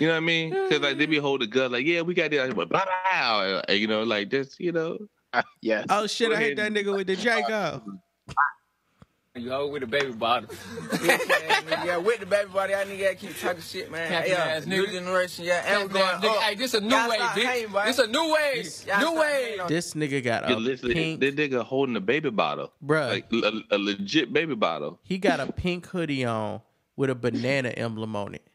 You 0.01 0.09
know 0.09 0.15
what 0.15 0.17
I 0.17 0.21
mean? 0.21 0.51
Because 0.51 0.81
like 0.81 0.99
they 0.99 1.07
be 1.07 1.19
holding 1.19 1.49
the 1.49 1.55
gun, 1.55 1.71
like, 1.71 1.87
yeah, 1.87 2.01
we 2.01 2.15
got 2.15 2.31
this, 2.31 2.53
but 2.55 2.69
blah 2.69 2.85
blah, 2.85 3.63
and, 3.69 3.79
you 3.79 3.87
know, 3.87 4.03
like 4.03 4.31
this, 4.31 4.59
you 4.59 4.73
know. 4.73 4.99
yes. 5.63 5.87
Oh 5.89 6.07
shit, 6.07 6.33
I 6.33 6.37
hit 6.37 6.57
that 6.57 6.73
nigga 6.73 6.95
with 6.97 7.07
the 7.07 7.17
Draco. 7.17 7.83
You 9.37 9.51
hoe 9.51 9.67
with 9.67 9.83
a 9.83 9.87
baby 9.89 10.13
bottle. 10.13 10.49
yeah, 11.05 11.97
with 11.97 12.21
the 12.21 12.27
baby 12.27 12.49
body, 12.53 12.73
I 12.73 12.85
nigga 12.85 13.01
gotta 13.01 13.15
keep 13.17 13.37
talking 13.41 13.63
shit, 13.63 13.91
man. 13.91 14.09
Happy 14.09 14.29
yeah, 14.31 14.61
new 14.65 14.87
nigga. 14.87 14.93
generation, 14.93 15.45
yeah, 15.45 15.65
and 15.81 15.89
we 15.93 15.99
going 15.99 16.07
nigga, 16.21 16.25
up. 16.37 16.37
Hey, 16.43 16.55
this 16.55 16.73
a 16.75 16.81
new 16.81 16.89
Y'all 16.95 17.09
wave, 17.11 17.19
stop 17.19 17.37
hating, 17.39 17.73
This 17.85 17.99
a 17.99 18.07
new 18.07 18.33
wave. 18.33 18.55
Y'all 18.87 18.99
New 19.01 19.07
stop 19.07 19.15
wave. 19.17 19.33
hating 19.45 19.61
on- 19.61 19.69
This 19.69 19.95
nigga 19.95 20.23
got 20.23 20.49
a 20.49 20.55
listen, 20.55 20.93
pink, 20.93 21.19
this 21.21 21.35
nigga 21.35 21.65
holding 21.65 21.97
a 21.97 22.01
baby 22.01 22.31
bottle, 22.31 22.73
Bruh. 22.85 23.09
like 23.09 23.33
a, 23.33 23.75
a 23.75 23.79
legit 23.79 24.33
baby 24.33 24.55
bottle. 24.55 25.01
he 25.03 25.19
got 25.19 25.41
a 25.41 25.51
pink 25.53 25.87
hoodie 25.87 26.25
on 26.25 26.61
with 26.95 27.11
a 27.11 27.17
banana 27.17 27.71
emblem 27.71 28.15
on 28.15 28.37
it. 28.37 28.47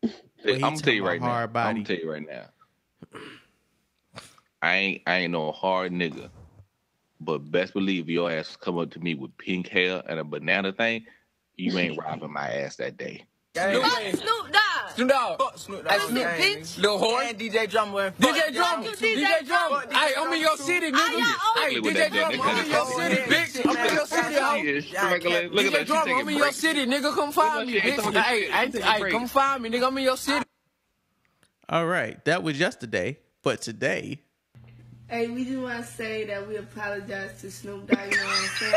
But 0.00 0.12
he 0.44 0.52
I'm 0.54 0.60
gonna 0.60 0.76
tell 0.78 0.94
you 0.94 1.04
right 1.06 1.20
now. 1.20 1.26
hard 1.26 1.54
I'm 1.54 1.74
gonna 1.74 1.84
tell 1.84 1.96
you 1.96 2.10
right 2.10 2.26
now. 2.26 2.46
I 4.62 4.76
ain't 4.76 5.02
I 5.06 5.16
ain't 5.18 5.32
no 5.32 5.52
hard 5.52 5.92
nigga, 5.92 6.30
but 7.20 7.50
best 7.50 7.74
believe 7.74 8.08
your 8.08 8.30
ass 8.30 8.56
come 8.56 8.78
up 8.78 8.90
to 8.92 9.00
me 9.00 9.14
with 9.14 9.36
pink 9.38 9.68
hair 9.68 10.02
and 10.08 10.20
a 10.20 10.24
banana 10.24 10.72
thing, 10.72 11.06
you 11.56 11.78
ain't 11.78 11.98
robbing 12.02 12.32
my 12.32 12.48
ass 12.50 12.76
that 12.76 12.96
day. 12.96 13.24
New 13.54 13.82
Fuck. 13.82 14.00
Snoop 14.16 14.52
Dogg. 14.52 14.96
Snoop 14.96 15.08
Dogg. 15.08 15.38
Fuck 15.38 15.58
Snoop 15.58 15.84
Dogg, 15.84 15.92
Hey, 15.92 16.08
Snoop, 16.08 16.22
gang, 16.24 16.40
bitch. 16.40 16.78
nigga. 16.78 16.82
Lil 16.82 16.98
Horn. 16.98 17.26
And 17.28 17.38
DJ 17.38 17.70
Drummer 17.70 18.00
and 18.06 18.14
fuck 18.16 18.36
DJ 18.36 18.54
Drum, 18.54 18.82
you, 18.84 18.90
DJ 18.90 19.14
DJ 19.16 19.46
Drum. 19.46 19.70
Fuck 19.70 19.90
Hey, 19.90 19.96
DJ 19.96 20.16
I'm 20.18 20.32
in 20.32 20.40
your 20.40 20.56
Drum, 20.56 20.68
city, 20.68 20.86
I 20.92 21.08
nigga. 21.10 21.18
got 21.54 21.70
Hey, 21.70 21.80
Look 21.80 21.86
at 21.86 21.94
DJ 21.94 21.94
that, 21.98 22.12
Drum, 22.12 22.28
that 22.30 22.40
I'm 22.40 22.40
in 22.40 22.56
nigga 22.56 22.70
your 22.70 22.86
got 22.86 22.86
city, 22.86 23.14
that. 23.14 23.28
bitch. 23.30 23.66
I'm 23.66 23.76
in 23.86 23.92
your 23.94 24.06
city, 24.06 24.34
She 24.34 24.40
hoe. 24.40 24.56
is. 24.60 24.86
Look 25.02 25.24
at 25.26 25.32
that. 25.32 25.52
Look 25.52 25.66
at 25.66 25.72
DJ 25.72 25.78
that. 25.78 25.88
She 25.88 25.92
Drum, 25.92 26.04
taking 26.04 26.14
I'm 26.20 26.28
in 26.28 26.36
your 26.36 26.52
breaks. 26.52 26.56
city, 26.56 26.86
nigga. 26.86 27.14
Come 27.14 27.32
find 27.32 27.66
me, 27.66 27.74
Look 27.74 27.84
at 27.84 27.84
that. 27.84 28.02
bitch. 28.02 28.04
She 28.04 28.12
Hey, 28.24 28.40
taking 28.42 28.52
hey, 28.52 28.98
hey, 29.04 29.10
come 29.10 29.28
find 29.28 29.62
me, 29.62 29.70
nigga. 29.70 29.86
I'm 29.88 29.98
in 29.98 30.04
your 30.04 30.16
city. 30.16 30.44
All 31.68 31.86
right, 31.86 32.24
that 32.26 32.42
was 32.44 32.58
yesterday, 32.60 33.18
but 33.42 33.60
today, 33.62 34.20
Hey, 35.08 35.28
we 35.28 35.44
just 35.46 35.58
want 35.58 35.84
to 35.84 35.90
say 35.90 36.24
that 36.26 36.46
we 36.46 36.56
apologize 36.56 37.40
to 37.40 37.50
Snoop 37.50 37.86
Dogg, 37.86 37.98
you 38.10 38.16
know 38.18 38.24
what 38.24 38.42
I'm 38.42 38.48
saying? 38.58 38.74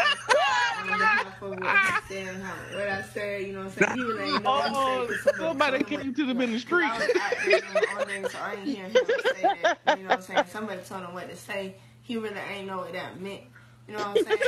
On 0.80 0.88
behalf 0.88 1.42
of 1.42 1.50
what 1.60 1.78
he 2.08 2.16
said 2.16 2.42
how, 2.42 2.54
what 2.78 2.88
I 2.88 3.02
said, 3.02 3.42
you 3.48 3.54
know 3.54 3.66
what 3.66 3.66
I'm 3.66 3.72
saying? 3.72 3.98
He 3.98 4.04
really 4.04 4.24
ain't 4.36 4.44
know 4.44 4.50
what 4.52 4.70
he 4.70 4.76
oh, 4.78 5.08
said. 5.10 5.20
'cause 5.24 5.34
Oh, 5.40 5.44
somebody 5.50 5.84
came 5.84 6.14
to 6.14 6.26
them 6.26 6.40
in 6.42 6.52
the 6.54 6.60
street. 6.60 6.86
I 6.86 6.98
was 7.00 7.08
out 7.22 7.34
there 7.46 7.60
doing 7.60 7.74
my 7.74 8.00
own 8.00 8.08
thing, 8.08 8.30
so 8.30 8.38
I 8.40 8.54
ain't 8.54 8.64
hear 8.66 8.86
him 8.86 8.94
say 8.94 9.42
that. 9.62 9.98
You 9.98 10.04
know 10.04 10.10
what 10.10 10.12
I'm 10.20 10.22
saying? 10.22 10.44
Somebody 10.50 10.82
told 10.88 11.04
him 11.04 11.14
what 11.14 11.30
to 11.30 11.36
say. 11.36 11.76
He 12.02 12.16
really 12.18 12.40
ain't 12.50 12.68
know 12.68 12.78
what 12.78 12.94
that 12.94 13.20
meant. 13.20 13.42
You 13.92 13.98
know 13.98 14.04
what 14.06 14.18
I'm 14.20 14.24
saying? 14.26 14.40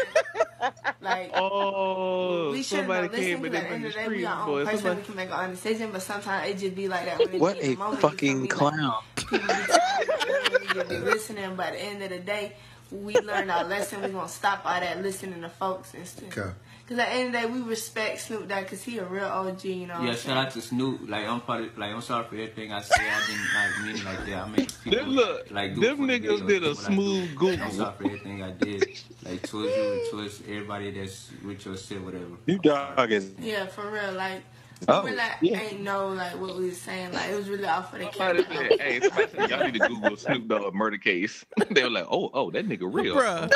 Like, 1.01 1.31
Oh, 1.35 2.51
we 2.51 2.57
should 2.63 2.77
somebody 2.77 3.03
have 3.03 3.11
listened 3.11 3.27
came 3.27 3.41
because 3.41 3.59
to 3.59 3.65
at 3.65 3.69
the 3.69 3.75
end 3.75 3.83
the 3.83 3.87
of 3.87 3.93
the 3.93 3.99
day, 3.99 4.05
street, 4.05 4.17
we 4.17 4.25
our 4.25 4.49
own 4.49 4.65
person. 4.65 4.77
Somebody- 4.79 4.99
We 5.01 5.05
can 5.05 5.15
make 5.17 5.31
our 5.31 5.43
own 5.43 5.51
decision, 5.51 5.89
but 5.91 6.01
sometimes 6.01 6.49
it 6.49 6.57
just 6.59 6.75
be 6.75 6.87
like 6.87 7.05
that. 7.05 7.17
When 7.19 7.39
What 7.41 7.57
a 7.61 7.75
moment, 7.75 7.79
you 7.79 7.85
feel 7.99 8.09
fucking 8.09 8.35
me? 8.43 8.47
Like, 8.47 8.49
clown. 8.57 9.03
people 9.17 9.39
be 9.39 9.43
you, 9.43 10.81
you 10.81 10.83
be 10.85 10.97
listening, 10.99 11.55
but 11.57 11.67
at 11.67 11.73
the 11.73 11.81
end 11.83 12.03
of 12.03 12.09
the 12.11 12.19
day, 12.19 12.53
we 12.91 13.15
learned 13.19 13.51
our 13.51 13.65
lesson. 13.65 14.01
We're 14.01 14.09
gonna 14.09 14.29
stop 14.29 14.61
all 14.65 14.79
that 14.79 15.01
listening 15.01 15.41
to 15.41 15.49
folks 15.49 15.93
and 15.93 16.07
stuff. 16.07 16.37
Okay. 16.37 16.51
Cause 16.93 16.99
at 16.99 17.09
the 17.09 17.15
end 17.15 17.35
of 17.35 17.41
the 17.41 17.47
day, 17.47 17.53
we 17.53 17.61
respect 17.67 18.21
Snoop 18.21 18.47
Dogg 18.47 18.63
because 18.65 18.83
he 18.83 18.99
a 18.99 19.05
real 19.05 19.25
OG. 19.25 19.63
You 19.65 19.87
know. 19.87 19.99
Yeah, 20.03 20.11
I'm 20.11 20.15
shout 20.15 20.37
out 20.37 20.51
to 20.51 20.61
Snoop. 20.61 21.09
Like 21.09 21.25
I'm 21.27 21.41
part 21.41 21.63
of, 21.63 21.75
like 21.75 21.91
I'm 21.91 22.01
sorry 22.01 22.25
for 22.27 22.35
everything 22.35 22.71
I 22.71 22.81
said. 22.81 22.99
I 22.99 23.25
didn't 23.25 23.53
like 23.55 23.83
mean 23.83 23.95
it 23.95 24.05
like 24.05 24.25
that. 24.27 24.45
I 24.45 24.49
make 24.49 24.83
people 24.83 24.99
Them 24.99 25.09
look, 25.09 25.49
like 25.49 25.73
do 25.73 25.81
them 25.81 25.91
it 25.91 25.97
for 25.97 26.05
the 26.07 26.19
niggas 26.19 26.41
videos, 26.41 26.47
did 26.47 26.63
a 26.63 26.67
what 26.67 26.77
I 26.77 26.87
do. 26.89 26.93
smooth 26.93 27.29
I'm 27.29 27.35
Google. 27.35 27.71
sorry 27.71 27.95
for 27.97 28.05
everything 28.05 28.43
I 28.43 28.51
did. 28.51 28.99
Like 29.25 29.41
towards 29.41 29.75
you, 29.75 30.07
towards 30.11 30.41
everybody 30.41 30.91
that's 30.91 31.31
with 31.43 31.65
your 31.65 31.77
shit, 31.77 32.03
whatever. 32.03 32.25
You 32.45 32.59
dog 32.59 33.11
is. 33.11 33.31
Yeah, 33.39 33.65
for 33.65 33.89
real. 33.89 34.11
Like, 34.13 34.43
Oh, 34.85 35.01
we 35.05 35.11
really 35.11 35.21
yeah. 35.41 35.61
ain't 35.61 35.79
know 35.81 36.09
like 36.09 36.37
what 36.39 36.57
we 36.57 36.65
was 36.65 36.77
saying. 36.81 37.13
Like, 37.13 37.29
it 37.29 37.35
was 37.35 37.47
really 37.47 37.65
off 37.65 37.91
for 37.91 37.99
the 37.99 38.11
Somebody 38.11 38.43
camera. 38.43 38.77
hey, 38.81 38.99
somebody 38.99 39.27
said, 39.31 39.49
y'all 39.49 39.63
need 39.63 39.73
to 39.75 39.87
Google 39.87 40.17
Snoop 40.17 40.47
Dogg 40.49 40.73
murder 40.73 40.97
case. 40.97 41.45
they 41.71 41.83
were 41.83 41.89
like, 41.89 42.05
oh, 42.11 42.29
oh, 42.33 42.51
that 42.51 42.67
nigga 42.67 42.93
real. 42.93 43.15
Bruh. 43.15 43.49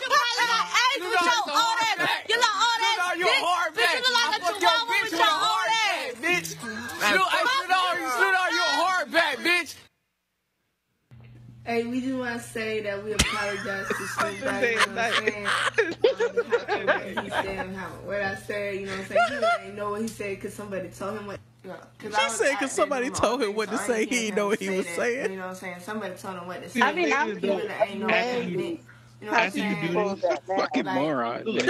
You 0.01 0.09
probably 0.11 0.37
like, 0.47 0.69
hey, 0.77 0.93
Snoop 0.97 1.11
with 1.11 1.23
your 1.23 1.31
Dogg's 1.31 1.49
a 1.49 1.53
all 1.53 1.75
that, 1.77 1.97
hardback. 1.99 2.23
you 2.29 2.37
look 2.37 2.57
all 2.57 2.77
Snoop 2.77 2.83
that 2.83 2.97
Dogg, 2.99 3.19
you 3.19 3.27
a 3.27 3.31
dick. 3.31 3.43
hardback. 3.47 3.77
Bitch, 3.77 3.95
you 3.97 4.03
look 4.03 4.15
like 4.17 4.27
I 4.27 4.37
a 4.37 4.41
fuck 4.41 4.61
your 4.61 4.71
chihuahua 4.71 4.87
bitch 4.87 5.03
with 5.03 5.13
with 5.13 5.21
your 5.21 5.27
a 5.27 5.31
all 5.31 5.65
that. 5.67 5.87
hardback, 5.87 6.23
bitch. 6.23 6.49
Snoop, 6.97 7.29
hey, 7.31 7.45
Snoop 7.47 7.69
Dogg, 7.69 7.97
Snoop 8.17 8.33
Dogg, 8.37 8.53
you 8.53 8.63
a 8.63 8.73
hardback, 8.83 9.35
bitch. 9.47 9.75
Hey, 11.65 11.85
we 11.85 12.01
just 12.01 12.15
want 12.15 12.41
to 12.41 12.49
say 12.49 12.81
that 12.83 13.05
we 13.05 13.13
apologize 13.13 13.89
to 13.89 13.95
Snoop 14.09 14.41
Dogg. 14.41 14.71
You 14.71 14.77
know 14.77 14.87
what 14.87 14.99
I'm 14.99 15.13
saying? 15.13 15.55
On 16.19 16.35
behalf 16.37 16.71
of 16.71 16.87
what 16.87 17.07
he 17.07 17.31
said 17.31 17.67
and 17.67 17.77
how 17.77 17.89
what 18.05 18.23
I 18.23 18.37
said. 18.37 18.75
You 18.77 18.87
know 18.87 18.93
what 18.93 19.01
I'm 19.01 19.07
saying? 19.07 19.21
He 19.29 19.35
really 19.35 19.47
ain't 19.67 19.75
know 19.77 19.91
what 19.91 20.01
he 20.03 20.09
said 20.09 20.37
because 20.37 20.55
somebody 20.55 20.89
told 20.91 21.19
him 21.19 21.27
what. 21.27 21.41
Yeah, 21.67 21.75
She 22.01 22.07
I 22.07 22.25
was 22.25 22.37
said 22.37 22.45
'cause 22.45 22.55
out 22.55 22.61
there 22.61 22.69
somebody 22.69 23.11
told 23.11 23.43
own 23.43 23.49
him 23.51 23.57
what 23.57 23.71
to 23.71 23.79
so 23.79 23.85
say. 23.87 24.05
He 24.05 24.11
didn't 24.11 24.37
know 24.37 24.47
what 24.49 24.61
he 24.61 24.71
was 24.71 24.87
that. 24.87 24.97
saying. 24.97 25.31
You 25.33 25.37
know 25.37 25.43
what 25.45 25.49
I'm 25.51 25.55
saying? 25.57 25.77
Somebody 25.81 26.15
told 26.15 26.37
him 26.39 26.47
what 26.47 26.63
to 26.63 26.69
say. 26.69 26.81
I 26.83 26.93
mean, 26.93 27.13
I'm- 27.13 27.27
he 27.39 27.49
really 27.49 27.69
ain't 27.69 27.99
know 28.01 28.07
what 28.07 28.15
After 28.15 28.43
you- 28.43 28.57
know 28.57 29.33
what 29.33 29.41
I'm 29.41 29.45
you 29.47 29.51
saying? 29.51 29.93
do 29.93 30.15
this, 30.21 30.39
Fucking 30.47 30.85
Like, 30.85 30.95
moron. 30.95 31.45
Look, 31.45 31.67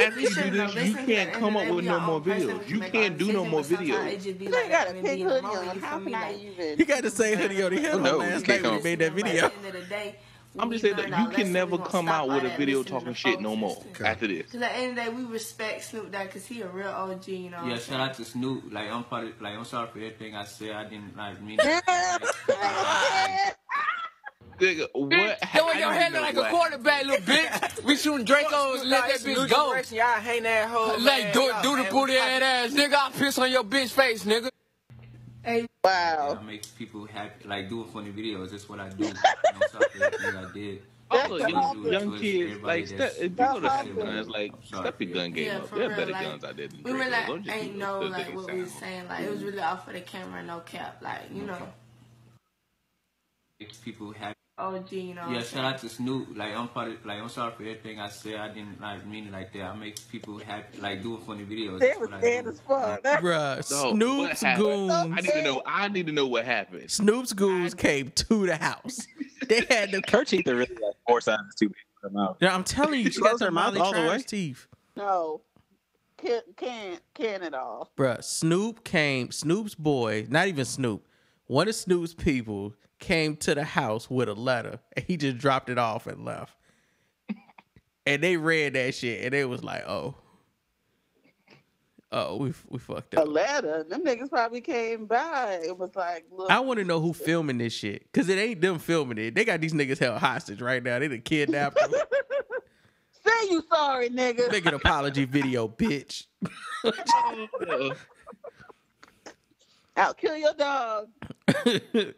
after 0.00 0.20
you 0.20 0.28
do 0.30 0.50
this, 0.50 0.74
you 0.74 0.94
can't 0.96 1.32
come 1.32 1.56
up 1.56 1.68
with 1.68 1.84
no 1.84 2.00
more 2.00 2.20
videos. 2.20 2.68
You 2.68 2.80
can't 2.80 3.16
do 3.16 3.32
no 3.32 3.44
more 3.44 3.60
videos. 3.62 4.24
You 4.24 4.56
ain't 4.56 4.70
got 4.70 4.88
a 4.90 4.92
pink 4.94 5.04
hoodie 5.22 5.46
on. 5.46 5.78
How 5.78 5.98
can 6.00 6.14
I 6.14 6.34
even? 6.34 6.76
he 6.76 6.84
got 6.84 7.02
the 7.02 7.10
same 7.10 7.38
hoodie 7.38 7.62
on 7.62 7.72
he 7.72 7.82
had 7.82 7.94
on 7.94 8.02
no, 8.02 8.16
last 8.18 8.46
you 8.48 8.52
night 8.54 8.62
when 8.64 8.76
he 8.78 8.82
made 8.82 8.98
that 8.98 9.12
video. 9.12 9.50
I'm 10.58 10.70
just 10.70 10.82
saying 10.82 10.96
that 10.96 11.08
you 11.08 11.28
can 11.28 11.52
never 11.52 11.78
come 11.78 12.08
out 12.08 12.28
with 12.28 12.44
a 12.44 12.56
video 12.56 12.82
talking 12.82 13.14
shit 13.14 13.40
no 13.40 13.56
more 13.56 13.82
after 14.04 14.26
this. 14.26 14.44
Because 14.46 14.62
at 14.62 14.72
the 14.72 14.78
end 14.78 14.98
of 14.98 15.04
the 15.04 15.10
day, 15.10 15.16
we 15.16 15.24
respect 15.24 15.84
Snoop 15.84 16.10
Dogg 16.10 16.26
because 16.26 16.46
he 16.46 16.62
a 16.62 16.68
real 16.68 16.88
OG, 16.88 17.28
you 17.28 17.50
know. 17.50 17.58
what 17.58 17.66
Yeah, 17.66 17.74
I'm 17.74 17.80
shout 17.80 18.00
out 18.00 18.14
to 18.14 18.24
Snoop. 18.24 18.72
Like 18.72 18.90
I'm 18.90 19.04
part 19.04 19.24
of, 19.24 19.40
like 19.40 19.56
I'm 19.56 19.64
sorry 19.64 19.88
for 19.88 19.98
everything 19.98 20.34
I 20.34 20.44
said. 20.44 20.70
I 20.70 20.84
didn't 20.84 21.16
like 21.16 21.40
mean 21.42 21.58
it. 21.60 23.54
Nigga, 24.60 24.88
what? 24.92 25.38
That 25.40 25.66
way 25.66 25.78
your 25.78 25.92
head 25.92 26.12
look 26.12 26.22
like 26.22 26.36
a 26.36 26.50
quarterback, 26.50 27.04
little 27.04 27.24
bitch. 27.34 27.84
We 27.84 27.96
shooting 27.96 28.26
Dracos, 28.26 28.84
let 28.84 29.08
that 29.08 29.20
bitch 29.20 29.48
go. 29.48 29.74
Y'all 29.94 30.04
hang 30.20 30.42
that 30.42 30.68
hoe. 30.68 30.96
Like 30.98 31.32
do, 31.32 31.52
do 31.62 31.76
the 31.82 31.88
booty 31.90 32.14
head 32.14 32.42
ass, 32.42 32.72
nigga. 32.72 32.94
I 32.94 33.10
piss 33.16 33.38
on 33.38 33.52
your 33.52 33.62
bitch 33.62 33.90
face, 33.90 34.24
nigga. 34.24 34.50
Wow. 35.84 36.38
I 36.40 36.42
make 36.44 36.62
people 36.76 37.06
happy. 37.06 37.48
Like 37.48 37.68
doing 37.68 37.88
funny 37.88 38.10
videos. 38.10 38.50
That's 38.50 38.68
what 38.68 38.80
I 38.80 38.88
do. 38.90 39.06
I'm 39.06 39.68
sorry 39.72 39.88
for 39.88 40.38
I 40.38 40.52
did. 40.52 40.82
Also, 41.10 41.36
I 41.42 41.48
young, 41.48 41.84
young 41.90 42.18
kids, 42.18 42.62
like, 42.62 42.86
that's 42.86 43.14
step, 43.14 43.24
if 43.24 43.34
people 43.34 43.60
that 43.62 43.72
have 43.72 43.96
with 43.96 44.04
guns, 44.04 44.28
like, 44.28 44.52
I'm 44.52 44.62
sorry 44.64 44.82
step 44.82 45.00
your 45.00 45.14
gun 45.14 45.32
game 45.32 45.46
Yeah, 45.46 45.56
up. 45.56 45.66
for 45.68 45.74
There 45.76 45.84
are 45.84 45.88
real, 45.88 45.96
better 45.96 46.12
like, 46.12 46.22
guns 46.22 46.44
out 46.44 46.56
there 46.58 46.68
than 46.68 46.82
We 46.82 46.92
really 46.92 47.10
Dracos. 47.10 47.26
Don't 47.26 47.48
ain't 47.48 47.66
use 47.68 47.78
know 47.78 48.00
like 48.00 48.34
what 48.34 48.52
we 48.52 48.60
was 48.60 48.72
saying. 48.72 49.08
Like 49.08 49.24
it 49.24 49.30
was 49.30 49.42
really 49.42 49.60
off 49.60 49.86
for 49.86 49.92
the 49.94 50.02
camera, 50.02 50.42
no 50.42 50.60
cap. 50.60 50.98
Like 51.00 51.22
you 51.32 51.44
know, 51.44 51.68
Make 53.58 53.82
people 53.82 54.12
happy. 54.12 54.37
OG, 54.58 54.92
you 54.92 55.14
know. 55.14 55.28
Yeah, 55.28 55.36
what 55.38 55.46
shout 55.46 55.64
out 55.64 55.78
to 55.80 55.88
Snoop. 55.88 56.36
Like 56.36 56.54
I'm 56.54 56.68
part 56.68 56.88
of, 56.88 57.06
like 57.06 57.20
I'm 57.20 57.28
sorry 57.28 57.52
for 57.56 57.62
everything 57.62 58.00
I 58.00 58.08
said. 58.08 58.36
I 58.36 58.48
didn't 58.48 58.80
like 58.80 59.06
mean 59.06 59.26
it 59.26 59.32
like 59.32 59.52
that. 59.52 59.62
I 59.62 59.76
make 59.76 59.96
people 60.10 60.38
happy. 60.38 60.78
Like 60.80 61.02
doing 61.02 61.20
funny 61.22 61.44
videos. 61.44 61.78
That's 61.80 61.98
what 61.98 62.12
I 62.12 62.20
do. 62.20 62.52
Bruh, 62.68 63.94
No, 63.94 64.16
what 64.18 64.36
Snoop's 64.36 64.40
happened? 64.42 64.64
goons. 64.66 64.92
I 64.92 65.20
need 65.20 65.32
to 65.32 65.42
know. 65.42 65.62
I 65.66 65.88
need 65.88 66.06
to 66.06 66.12
know 66.12 66.26
what 66.26 66.44
happened. 66.44 66.90
Snoop's 66.90 67.32
goons 67.32 67.74
came 67.74 68.10
to 68.10 68.46
the 68.46 68.56
house. 68.56 69.06
They 69.48 69.64
had 69.70 69.92
the 69.92 70.02
Her 70.10 70.24
teeth 70.24 70.46
are 70.48 70.56
really 70.56 70.74
like 70.74 70.94
four 71.06 71.20
sizes 71.20 71.54
too 71.54 71.68
big 71.68 71.76
for 72.00 72.08
her 72.08 72.14
mouth. 72.14 72.36
Yeah, 72.40 72.54
I'm 72.54 72.64
telling 72.64 73.00
you, 73.00 73.10
she 73.10 73.20
got 73.20 73.40
her 73.40 73.50
mouth 73.50 73.76
all 73.78 73.92
the 73.92 74.00
way. 74.00 74.18
Teeth. 74.22 74.66
No. 74.96 75.40
can 76.16 76.42
can 76.56 76.98
can 77.14 77.42
it 77.44 77.54
all. 77.54 77.90
Bruh, 77.96 78.22
Snoop 78.22 78.82
came, 78.84 79.30
Snoop's 79.30 79.74
boy, 79.76 80.26
not 80.28 80.48
even 80.48 80.64
Snoop, 80.64 81.06
one 81.46 81.68
of 81.68 81.74
Snoop's 81.76 82.12
people 82.12 82.74
came 82.98 83.36
to 83.36 83.54
the 83.54 83.64
house 83.64 84.10
with 84.10 84.28
a 84.28 84.34
letter 84.34 84.80
and 84.96 85.04
he 85.06 85.16
just 85.16 85.38
dropped 85.38 85.70
it 85.70 85.78
off 85.78 86.06
and 86.06 86.24
left. 86.24 86.54
and 88.06 88.22
they 88.22 88.36
read 88.36 88.74
that 88.74 88.94
shit 88.94 89.24
and 89.24 89.34
it 89.34 89.48
was 89.48 89.62
like, 89.64 89.84
oh. 89.86 90.14
Oh, 92.10 92.36
we 92.36 92.54
we 92.70 92.78
fucked 92.78 93.16
up. 93.16 93.26
A 93.26 93.28
letter. 93.28 93.84
Them 93.84 94.02
niggas 94.02 94.30
probably 94.30 94.62
came 94.62 95.04
by. 95.04 95.60
It 95.62 95.76
was 95.76 95.94
like, 95.94 96.24
look, 96.30 96.50
I 96.50 96.60
want 96.60 96.78
to 96.78 96.84
know 96.84 97.00
who 97.00 97.12
filming 97.12 97.58
this 97.58 97.74
shit. 97.74 98.10
Cause 98.14 98.30
it 98.30 98.38
ain't 98.38 98.62
them 98.62 98.78
filming 98.78 99.18
it. 99.18 99.34
They 99.34 99.44
got 99.44 99.60
these 99.60 99.74
niggas 99.74 99.98
held 99.98 100.18
hostage 100.18 100.62
right 100.62 100.82
now. 100.82 100.98
They 100.98 101.08
done 101.08 101.20
kidnapped 101.20 101.76
them. 101.76 101.92
say 103.28 103.50
you 103.50 103.62
sorry, 103.70 104.08
nigga. 104.08 104.50
Make 104.50 104.66
an 104.66 104.74
apology 104.74 105.24
video, 105.26 105.68
bitch. 105.68 106.24
I'll 109.96 110.14
kill 110.14 110.36
your 110.36 110.54
dog. 110.54 111.08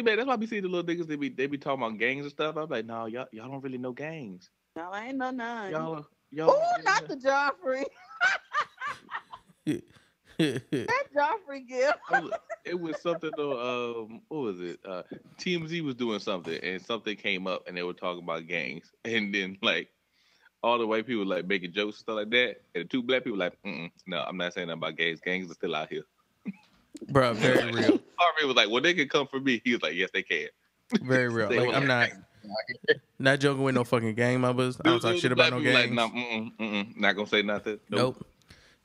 See, 0.00 0.04
man, 0.04 0.16
that's 0.16 0.28
why 0.28 0.36
we 0.36 0.46
see 0.46 0.60
the 0.60 0.68
little 0.68 0.82
niggas. 0.82 1.06
They 1.06 1.16
be 1.16 1.28
they 1.28 1.46
be 1.46 1.58
talking 1.58 1.84
about 1.84 1.98
gangs 1.98 2.22
and 2.22 2.30
stuff. 2.30 2.56
I'm 2.56 2.70
like, 2.70 2.86
no, 2.86 3.04
y'all 3.04 3.26
y'all 3.32 3.50
don't 3.50 3.62
really 3.62 3.76
know 3.76 3.92
gangs. 3.92 4.48
No, 4.74 4.88
I 4.90 5.08
ain't 5.08 5.18
no 5.18 5.30
none. 5.30 5.72
Y'all 5.72 6.06
y'all. 6.30 6.56
Oh, 6.56 6.76
not 6.82 7.06
the 7.06 7.16
Joffrey. 7.16 7.84
that 10.38 11.14
Joffrey 11.14 11.68
gift. 11.68 11.98
it 12.64 12.80
was 12.80 12.98
something 13.02 13.30
though. 13.36 14.06
Um, 14.06 14.22
what 14.28 14.40
was 14.40 14.60
it? 14.62 14.80
Uh, 14.88 15.02
TMZ 15.38 15.84
was 15.84 15.96
doing 15.96 16.18
something, 16.18 16.58
and 16.62 16.80
something 16.80 17.14
came 17.14 17.46
up, 17.46 17.68
and 17.68 17.76
they 17.76 17.82
were 17.82 17.92
talking 17.92 18.24
about 18.24 18.46
gangs, 18.46 18.90
and 19.04 19.34
then 19.34 19.58
like 19.60 19.90
all 20.62 20.78
the 20.78 20.86
white 20.86 21.06
people 21.06 21.26
like 21.26 21.46
making 21.46 21.74
jokes 21.74 21.96
and 21.96 22.00
stuff 22.00 22.16
like 22.16 22.30
that, 22.30 22.62
and 22.74 22.84
the 22.84 22.88
two 22.88 23.02
black 23.02 23.24
people 23.24 23.38
like, 23.38 23.52
Mm-mm, 23.66 23.90
no, 24.06 24.24
I'm 24.26 24.38
not 24.38 24.54
saying 24.54 24.68
nothing 24.68 24.78
about 24.78 24.96
gangs. 24.96 25.20
Gangs 25.20 25.50
are 25.50 25.54
still 25.54 25.74
out 25.74 25.90
here. 25.90 26.04
Bruh, 27.06 27.34
very 27.34 27.72
real. 27.72 28.00
Harvey 28.16 28.46
was 28.46 28.56
like, 28.56 28.70
well, 28.70 28.82
they 28.82 28.94
can 28.94 29.08
come 29.08 29.26
for 29.26 29.40
me. 29.40 29.60
He 29.64 29.72
was 29.72 29.82
like, 29.82 29.94
yes, 29.94 30.10
they 30.12 30.22
can. 30.22 30.48
Very 31.02 31.28
real. 31.32 31.48
They 31.48 31.60
Like 31.60 31.74
I'm 31.74 31.86
not 31.86 32.10
not 33.18 33.40
joking 33.40 33.62
with 33.62 33.74
no 33.74 33.84
fucking 33.84 34.14
gang 34.14 34.40
members. 34.40 34.78
I 34.84 34.88
don't 34.88 35.00
talk 35.00 35.16
shit 35.16 35.32
about 35.32 35.52
no 35.52 35.60
Black 35.60 35.88
gangs. 35.88 35.96
Like, 35.96 36.12
no, 36.14 36.20
mm-mm, 36.20 36.56
mm-mm, 36.58 36.96
not 36.96 37.16
gonna 37.16 37.28
say 37.28 37.42
nothing. 37.42 37.78
Nope. 37.88 38.26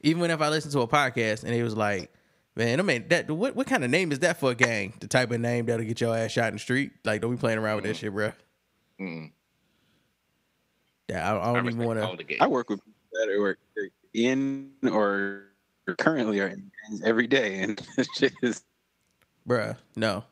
Even 0.01 0.29
if 0.29 0.41
I 0.41 0.49
listen 0.49 0.71
to 0.71 0.81
a 0.81 0.87
podcast 0.87 1.43
and 1.43 1.53
it 1.53 1.63
was 1.63 1.75
like, 1.75 2.11
man, 2.55 2.79
I 2.79 2.83
mean 2.83 3.07
that 3.09 3.29
what 3.31 3.55
what 3.55 3.67
kind 3.67 3.83
of 3.83 3.89
name 3.89 4.11
is 4.11 4.19
that 4.19 4.39
for 4.39 4.51
a 4.51 4.55
gang? 4.55 4.93
The 4.99 5.07
type 5.07 5.31
of 5.31 5.39
name 5.39 5.65
that'll 5.65 5.85
get 5.85 6.01
your 6.01 6.15
ass 6.15 6.31
shot 6.31 6.49
in 6.49 6.55
the 6.55 6.59
street. 6.59 6.91
Like, 7.03 7.21
don't 7.21 7.31
be 7.31 7.37
playing 7.37 7.57
around 7.57 7.77
with 7.77 7.85
that 7.85 7.95
shit, 7.95 8.13
bro. 8.13 8.31
Mm. 8.99 9.31
Yeah, 11.09 11.33
I, 11.33 11.51
I 11.51 11.53
don't 11.53 11.67
even 11.67 11.83
want 11.83 12.19
to. 12.19 12.37
I 12.41 12.47
work 12.47 12.69
with 12.69 12.83
people 12.83 13.09
that 13.13 13.29
are 13.29 13.57
in 14.13 14.71
or 14.83 15.44
currently 15.93 16.39
are 16.39 16.47
in 16.47 16.71
gangs 16.89 17.01
every 17.03 17.27
day, 17.27 17.59
and 17.59 17.77
this 17.95 18.07
shit 18.15 18.33
is 18.41 18.63
Bruh, 19.47 19.77
no. 19.95 20.23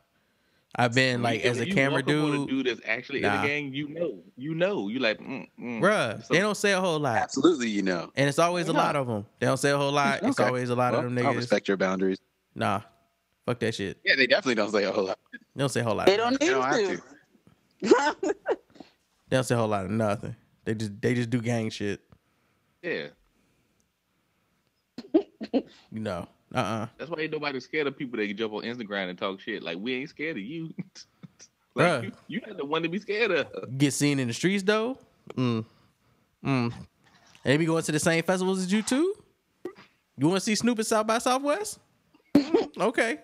I've 0.76 0.92
been 0.92 1.22
like 1.22 1.44
You- 1.44 1.50
as 1.50 1.60
a 1.60 1.68
you 1.68 1.72
camera 1.74 2.02
welcome 2.04 2.24
on 2.24 2.32
a 2.34 2.36
dude, 2.38 2.48
dude 2.48 2.66
that's 2.66 2.80
actually 2.88 3.20
Nah. 3.20 3.36
in 3.36 3.40
the 3.42 3.46
gang. 3.46 3.72
You 3.74 3.88
know, 3.90 4.18
you 4.36 4.54
know, 4.56 4.88
you 4.88 4.98
like, 4.98 5.20
mm, 5.20 5.46
mm. 5.60 5.80
bruh. 5.80 6.26
They 6.26 6.40
don't 6.40 6.56
say 6.56 6.72
a 6.72 6.80
whole 6.80 6.98
lot. 6.98 7.16
Absolutely, 7.18 7.68
you 7.68 7.82
know. 7.82 8.10
And 8.16 8.28
it's 8.28 8.40
always 8.40 8.68
a 8.68 8.72
Yeah. 8.72 8.78
lot 8.78 8.96
of 8.96 9.06
them. 9.06 9.24
They 9.38 9.46
don't 9.46 9.56
say 9.56 9.70
a 9.70 9.76
whole 9.78 9.92
lot. 9.92 10.24
It's 10.24 10.40
always 10.40 10.70
a 10.70 10.74
lot 10.74 10.94
of 10.94 11.04
them 11.04 11.14
niggas. 11.14 11.26
I'll 11.26 11.34
respect 11.34 11.68
your 11.68 11.76
boundaries. 11.76 12.18
Nah, 12.56 12.80
fuck 13.46 13.60
that 13.60 13.76
shit. 13.76 14.00
Yeah, 14.04 14.16
they 14.16 14.26
definitely 14.26 14.56
don't 14.56 14.72
say 14.72 14.82
a 14.82 14.90
whole 14.90 15.04
lot. 15.04 15.18
They 15.32 15.38
don't 15.60 15.68
say 15.68 15.80
a 15.80 15.84
whole 15.84 15.94
lot. 15.94 16.06
They 16.06 16.16
don't 16.16 16.32
need 16.32 16.40
They 16.40 16.48
don't 16.48 16.72
to. 16.72 16.96
to. 16.96 18.16
They 19.28 19.36
don't 19.38 19.44
say 19.44 19.54
a 19.54 19.58
whole 19.58 19.68
lot 19.68 19.84
of 19.84 19.90
nothing. 19.90 20.34
They 20.64 20.74
just 20.74 21.00
they 21.00 21.14
just 21.14 21.30
do 21.30 21.40
gang 21.40 21.70
shit. 21.70 22.00
Yeah, 22.82 23.06
You 25.52 26.00
know. 26.00 26.28
Uh 26.54 26.58
uh 26.58 26.86
that's 26.98 27.10
why 27.10 27.20
ain't 27.22 27.32
nobody 27.32 27.58
scared 27.60 27.86
of 27.86 27.96
people 27.98 28.18
that 28.18 28.26
can 28.28 28.36
jump 28.36 28.52
on 28.52 28.62
Instagram 28.62 29.08
and 29.10 29.18
talk 29.18 29.40
shit. 29.40 29.62
Like 29.62 29.78
we 29.78 29.94
ain't 29.94 30.10
scared 30.10 30.36
of 30.36 30.42
you. 30.42 30.72
like 31.74 31.86
Bruh. 31.86 32.02
you, 32.04 32.12
you 32.28 32.40
not 32.46 32.56
the 32.56 32.64
one 32.64 32.82
to 32.82 32.88
be 32.88 32.98
scared 33.00 33.30
of. 33.32 33.78
Get 33.78 33.92
seen 33.92 34.18
in 34.20 34.28
the 34.28 34.34
streets 34.34 34.62
though. 34.62 34.96
Mm. 35.36 35.64
Mm. 36.44 36.72
They 37.42 37.56
be 37.56 37.66
going 37.66 37.82
to 37.82 37.92
the 37.92 37.98
same 37.98 38.22
festivals 38.22 38.58
as 38.60 38.72
you 38.72 38.82
too. 38.82 39.14
You 40.16 40.28
want 40.28 40.36
to 40.36 40.44
see 40.44 40.54
Snoop 40.54 40.78
at 40.78 40.86
South 40.86 41.06
by 41.06 41.18
Southwest? 41.18 41.78
okay. 42.80 43.18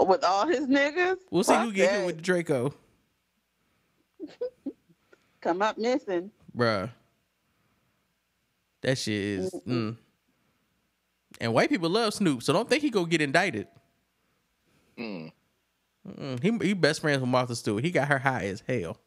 With 0.00 0.22
all 0.24 0.46
his 0.46 0.66
niggas. 0.66 1.16
We'll 1.30 1.44
see 1.44 1.54
who 1.56 1.72
get 1.72 1.90
that. 1.90 1.98
hit 1.98 2.06
with 2.06 2.22
Draco, 2.22 2.72
Come 5.40 5.62
up 5.62 5.78
missing. 5.78 6.30
bruh. 6.56 6.90
That 8.82 8.98
shit 8.98 9.14
is. 9.14 9.54
Mm. 9.66 9.96
And 11.40 11.52
white 11.52 11.68
people 11.68 11.90
love 11.90 12.14
Snoop, 12.14 12.42
so 12.42 12.52
don't 12.52 12.68
think 12.68 12.82
he 12.82 12.90
gonna 12.90 13.08
get 13.08 13.20
indicted. 13.20 13.68
Mm. 14.98 15.32
Mm-mm. 16.08 16.42
He 16.42 16.68
he 16.68 16.72
best 16.74 17.00
friends 17.00 17.20
with 17.20 17.28
Martha 17.28 17.54
Stewart. 17.54 17.84
He 17.84 17.90
got 17.90 18.08
her 18.08 18.18
high 18.18 18.46
as 18.46 18.62
hell, 18.66 18.98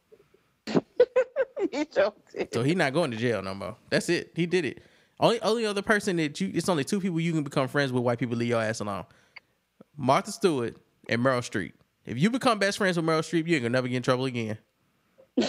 he 1.72 1.86
choked 1.86 2.36
it. 2.36 2.54
so 2.54 2.62
he 2.64 2.76
not 2.76 2.94
going 2.94 3.12
to 3.12 3.18
jail 3.18 3.42
no 3.42 3.56
more. 3.56 3.76
That's 3.90 4.10
it. 4.10 4.32
He 4.36 4.46
did 4.46 4.66
it. 4.66 4.84
Only 5.20 5.42
only 5.42 5.66
other 5.66 5.82
person 5.82 6.18
that 6.18 6.40
you 6.40 6.52
it's 6.54 6.70
only 6.70 6.84
two 6.84 7.00
people 7.00 7.20
you 7.20 7.34
can 7.34 7.44
become 7.44 7.68
friends 7.68 7.92
with. 7.92 8.04
White 8.04 8.20
people 8.20 8.38
leave 8.38 8.50
your 8.50 8.62
ass 8.62 8.80
alone. 8.80 9.06
Martha 9.98 10.32
Stewart 10.32 10.78
and 11.10 11.22
Meryl 11.22 11.40
Streep. 11.40 11.74
If 12.06 12.18
you 12.18 12.30
become 12.30 12.60
best 12.60 12.78
friends 12.78 12.98
with 12.98 13.06
Meryl 13.06 13.20
Streep, 13.20 13.48
you 13.48 13.56
ain't 13.56 13.64
gonna 13.64 13.70
never 13.74 13.88
get 13.88 13.98
in 13.98 14.04
trouble 14.04 14.26
again. 14.26 14.58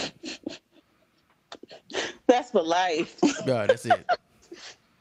That's 2.27 2.51
for 2.51 2.61
life. 2.61 3.17
Yeah, 3.45 3.65
that's 3.67 3.85
it. 3.85 4.05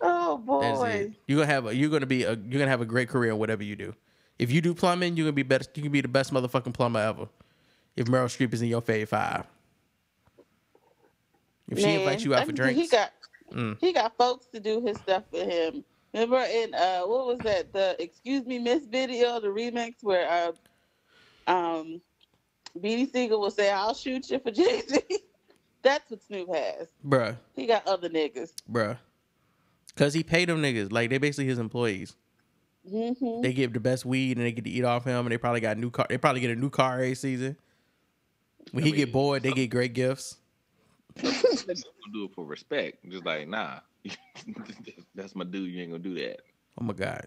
Oh 0.00 0.38
boy. 0.38 1.12
You're 1.26 1.38
gonna 1.40 1.52
have 1.52 1.66
a 1.66 1.74
you're 1.74 1.90
gonna 1.90 2.06
be 2.06 2.24
a 2.24 2.30
you're 2.34 2.58
gonna 2.58 2.68
have 2.68 2.80
a 2.80 2.86
great 2.86 3.08
career 3.08 3.30
in 3.32 3.38
whatever 3.38 3.62
you 3.62 3.76
do. 3.76 3.94
If 4.38 4.50
you 4.50 4.60
do 4.60 4.74
plumbing, 4.74 5.16
you're 5.16 5.24
gonna 5.26 5.32
be 5.32 5.42
better. 5.42 5.66
You 5.74 5.82
can 5.82 5.92
be 5.92 6.00
the 6.00 6.08
best 6.08 6.32
motherfucking 6.32 6.72
plumber 6.74 7.00
ever. 7.00 7.28
If 7.96 8.06
Meryl 8.06 8.26
Streep 8.26 8.54
is 8.54 8.62
in 8.62 8.68
your 8.68 8.80
fave 8.80 9.08
five, 9.08 9.44
if 11.68 11.78
she 11.78 11.84
Man, 11.84 12.00
invites 12.00 12.24
you 12.24 12.34
out 12.34 12.42
I 12.42 12.44
for 12.46 12.52
think 12.52 12.76
He 12.76 12.86
drinks, 12.86 12.90
got 12.90 13.12
mm, 13.52 13.76
he 13.80 13.92
got 13.92 14.16
folks 14.16 14.46
to 14.54 14.60
do 14.60 14.80
his 14.80 14.96
stuff 14.98 15.24
for 15.30 15.44
him. 15.44 15.84
Remember 16.14 16.38
in 16.38 16.74
uh 16.74 17.02
what 17.02 17.26
was 17.26 17.38
that 17.40 17.72
the 17.72 17.96
Excuse 18.02 18.46
Me 18.46 18.58
Miss 18.58 18.86
video, 18.86 19.38
the 19.40 19.48
remix 19.48 19.96
where 20.02 20.28
uh 21.46 21.50
um 21.50 22.00
Beanie 22.78 23.10
Sigel 23.10 23.40
will 23.40 23.50
say 23.50 23.70
I'll 23.70 23.94
shoot 23.94 24.30
you 24.30 24.38
for 24.38 24.50
Jay 24.50 24.80
Z. 24.88 25.00
That's 25.82 26.10
what 26.10 26.22
Snoop 26.22 26.54
has. 26.54 26.88
bruh, 27.06 27.36
He 27.54 27.66
got 27.66 27.86
other 27.86 28.08
niggas. 28.08 28.52
bruh, 28.70 28.98
cause 29.96 30.14
he 30.14 30.22
paid 30.22 30.48
them 30.48 30.62
niggas 30.62 30.92
like 30.92 31.10
they 31.10 31.18
basically 31.18 31.46
his 31.46 31.58
employees. 31.58 32.16
hmm 32.88 33.40
They 33.42 33.52
give 33.52 33.72
the 33.72 33.80
best 33.80 34.04
weed 34.04 34.36
and 34.36 34.46
they 34.46 34.52
get 34.52 34.64
to 34.64 34.70
eat 34.70 34.84
off 34.84 35.04
him, 35.04 35.26
and 35.26 35.30
they 35.32 35.38
probably 35.38 35.60
got 35.60 35.76
new 35.78 35.90
car. 35.90 36.06
They 36.08 36.18
probably 36.18 36.40
get 36.40 36.50
a 36.50 36.56
new 36.60 36.70
car 36.70 36.94
every 36.94 37.14
season. 37.14 37.56
When 38.72 38.84
he 38.84 38.92
get 38.92 39.12
bored, 39.12 39.42
they 39.42 39.52
get 39.52 39.68
great 39.68 39.94
gifts. 39.94 40.36
They 41.16 41.30
gonna 41.30 41.74
do 42.12 42.24
it 42.24 42.30
for 42.34 42.44
respect. 42.44 43.08
Just 43.08 43.24
like, 43.26 43.48
nah, 43.48 43.80
that's 45.14 45.34
my 45.34 45.44
dude. 45.44 45.70
You 45.70 45.82
ain't 45.82 45.90
gonna 45.90 46.02
do 46.02 46.14
that. 46.14 46.40
Oh 46.80 46.84
my 46.84 46.94
god. 46.94 47.26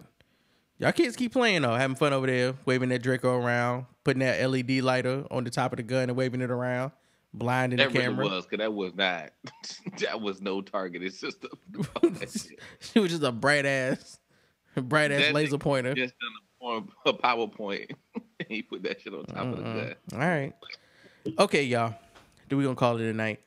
Y'all 0.79 0.91
kids 0.91 1.15
keep 1.15 1.31
playing 1.33 1.61
though, 1.61 1.75
having 1.75 1.95
fun 1.95 2.13
over 2.13 2.27
there, 2.27 2.55
waving 2.65 2.89
that 2.89 3.03
Draco 3.03 3.37
around, 3.37 3.85
putting 4.03 4.21
that 4.21 4.49
LED 4.49 4.81
lighter 4.81 5.25
on 5.29 5.43
the 5.43 5.49
top 5.49 5.71
of 5.73 5.77
the 5.77 5.83
gun 5.83 6.09
and 6.09 6.15
waving 6.17 6.41
it 6.41 6.49
around, 6.49 6.91
blinding 7.33 7.77
That 7.77 7.91
the 7.91 7.99
really 7.99 8.15
was, 8.15 8.45
cause 8.45 8.59
that 8.59 8.73
was 8.73 8.93
not. 8.95 9.31
that 9.99 10.21
was 10.21 10.41
no 10.41 10.61
targeted 10.61 11.13
system. 11.13 11.51
She 12.79 12.99
was 12.99 13.11
just 13.11 13.23
a 13.23 13.31
bright 13.31 13.65
ass, 13.65 14.19
bright 14.75 15.11
ass 15.11 15.21
That 15.25 15.33
laser 15.33 15.57
pointer. 15.57 15.93
Just 15.93 16.13
done 16.19 16.83
a, 17.05 17.13
PowerPoint. 17.13 17.91
he 18.47 18.61
put 18.61 18.83
that 18.83 19.01
shit 19.01 19.13
on 19.13 19.25
top 19.25 19.45
of 19.45 19.57
the 19.57 19.63
Mm-mm. 19.63 19.95
All 20.13 20.19
right. 20.19 20.53
Okay, 21.37 21.63
y'all. 21.63 21.95
Do 22.49 22.57
we 22.57 22.63
gonna 22.63 22.75
call 22.75 22.97
it 22.99 23.09
a 23.09 23.13
night? 23.13 23.41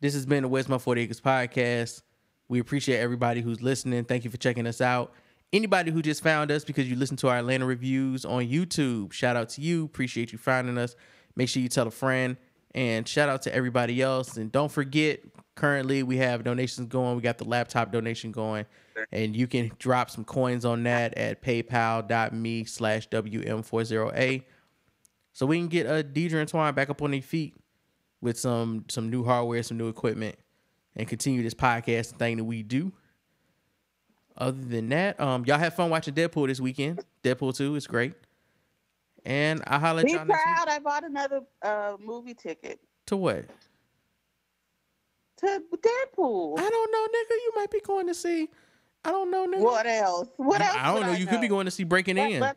This 0.00 0.14
has 0.14 0.26
been 0.26 0.42
the 0.42 0.48
Where's 0.48 0.68
My 0.68 0.78
40 0.78 1.02
Acres 1.02 1.20
podcast. 1.20 2.02
We 2.48 2.58
appreciate 2.58 2.98
everybody 2.98 3.42
who's 3.42 3.62
listening. 3.62 4.04
Thank 4.04 4.24
you 4.24 4.30
for 4.30 4.36
checking 4.36 4.66
us 4.66 4.80
out. 4.80 5.12
Anybody 5.52 5.90
who 5.90 6.00
just 6.02 6.22
found 6.22 6.50
us 6.50 6.64
because 6.64 6.88
you 6.88 6.96
listened 6.96 7.18
to 7.20 7.28
our 7.28 7.38
Atlanta 7.38 7.66
reviews 7.66 8.24
on 8.24 8.46
YouTube, 8.46 9.12
shout 9.12 9.36
out 9.36 9.50
to 9.50 9.60
you. 9.60 9.84
Appreciate 9.84 10.32
you 10.32 10.38
finding 10.38 10.78
us. 10.78 10.96
Make 11.36 11.48
sure 11.48 11.62
you 11.62 11.68
tell 11.68 11.86
a 11.86 11.90
friend. 11.90 12.36
And 12.74 13.06
shout 13.06 13.28
out 13.28 13.42
to 13.42 13.54
everybody 13.54 14.00
else. 14.00 14.36
And 14.36 14.52
don't 14.52 14.70
forget, 14.70 15.20
currently 15.56 16.02
we 16.02 16.18
have 16.18 16.44
donations 16.44 16.88
going. 16.88 17.16
We 17.16 17.22
got 17.22 17.38
the 17.38 17.44
laptop 17.44 17.92
donation 17.92 18.30
going. 18.32 18.66
And 19.12 19.34
you 19.34 19.46
can 19.46 19.72
drop 19.78 20.10
some 20.10 20.24
coins 20.24 20.64
on 20.64 20.82
that 20.84 21.16
at 21.16 21.42
paypal.me 21.42 22.64
slash 22.64 23.08
WM40A 23.08 24.44
so 25.32 25.46
we 25.46 25.58
can 25.58 25.68
get 25.68 25.86
uh, 25.86 26.02
Deidre 26.02 26.34
and 26.34 26.50
Twan 26.50 26.74
back 26.74 26.90
up 26.90 27.02
on 27.02 27.12
their 27.12 27.22
feet 27.22 27.54
with 28.20 28.38
some 28.38 28.84
some 28.88 29.10
new 29.10 29.24
hardware, 29.24 29.62
some 29.62 29.78
new 29.78 29.88
equipment, 29.88 30.36
and 30.96 31.08
continue 31.08 31.42
this 31.42 31.54
podcast 31.54 32.18
thing 32.18 32.36
that 32.36 32.44
we 32.44 32.62
do. 32.62 32.92
Other 34.36 34.60
than 34.60 34.88
that, 34.90 35.20
um, 35.20 35.44
y'all 35.44 35.58
have 35.58 35.74
fun 35.74 35.90
watching 35.90 36.14
Deadpool 36.14 36.48
this 36.48 36.60
weekend. 36.60 37.04
Deadpool 37.22 37.56
two 37.56 37.74
is 37.74 37.86
great, 37.86 38.14
and 39.24 39.62
I'll 39.66 39.78
holler 39.80 40.00
at 40.00 40.06
Be 40.06 40.12
y'all 40.12 40.24
next 40.24 40.38
week. 40.46 40.54
proud. 40.56 40.68
I 40.68 40.78
bought 40.78 41.04
another 41.04 41.40
uh 41.62 41.96
movie 42.02 42.34
ticket 42.34 42.80
To 43.06 43.16
what? 43.16 43.44
to 45.38 45.46
Deadpool. 45.46 46.58
I 46.58 46.68
don't 46.68 46.92
know, 46.92 47.06
nigga. 47.06 47.30
You 47.30 47.52
might 47.56 47.70
be 47.70 47.80
going 47.80 48.06
to 48.08 48.14
see. 48.14 48.48
I 49.04 49.10
don't 49.10 49.30
know, 49.30 49.46
nigga. 49.46 49.62
What 49.62 49.86
else? 49.86 50.28
What 50.36 50.60
else? 50.60 50.76
I 50.78 50.92
don't 50.94 51.06
know. 51.06 51.12
You 51.12 51.26
could 51.26 51.40
be 51.40 51.48
going 51.48 51.64
to 51.64 51.70
see 51.70 51.84
Breaking 51.84 52.18
What- 52.18 52.30
In, 52.30 52.40
what- 52.40 52.56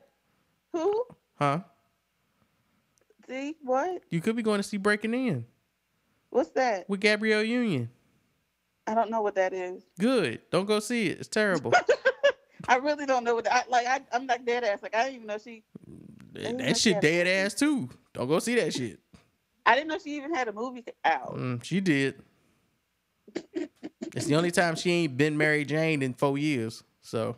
Who? 0.73 1.05
huh? 1.35 1.59
See 3.29 3.55
what? 3.61 4.03
You 4.09 4.19
could 4.19 4.35
be 4.35 4.41
going 4.43 4.57
to 4.59 4.63
see 4.63 4.75
Breaking 4.77 5.13
In 5.13 5.45
What's 6.29 6.49
that? 6.51 6.89
with 6.89 6.99
Gabrielle 6.99 7.43
Union. 7.43 7.89
I 8.85 8.93
don't 8.95 9.09
know 9.09 9.21
what 9.21 9.35
that 9.35 9.53
is. 9.53 9.85
Good. 9.97 10.41
Don't 10.51 10.65
go 10.65 10.81
see 10.81 11.07
it. 11.07 11.19
It's 11.19 11.29
terrible. 11.29 11.71
I 12.67 12.75
really 12.77 13.05
don't 13.05 13.23
know 13.23 13.35
what. 13.35 13.49
I 13.49 13.63
like. 13.69 13.87
I, 13.87 14.01
I'm 14.11 14.27
like 14.27 14.45
dead 14.45 14.65
ass. 14.65 14.79
Like 14.81 14.93
I 14.95 15.03
didn't 15.03 15.15
even 15.15 15.27
know 15.27 15.37
she. 15.37 15.63
Didn't 16.33 16.57
that 16.57 16.77
shit 16.77 17.01
dead 17.01 17.27
ass 17.27 17.53
too. 17.53 17.89
Don't 18.13 18.27
go 18.27 18.39
see 18.39 18.55
that 18.55 18.73
shit. 18.73 18.99
I 19.65 19.75
didn't 19.75 19.87
know 19.87 19.97
she 20.03 20.17
even 20.17 20.33
had 20.33 20.47
a 20.47 20.53
movie 20.53 20.83
out. 21.05 21.35
Mm, 21.37 21.63
she 21.63 21.79
did. 21.79 22.21
it's 23.55 24.25
the 24.25 24.35
only 24.35 24.51
time 24.51 24.75
she 24.75 24.91
ain't 24.91 25.17
been 25.17 25.37
Mary 25.37 25.63
Jane 25.65 26.01
in 26.01 26.13
four 26.13 26.37
years. 26.37 26.83
So 27.01 27.37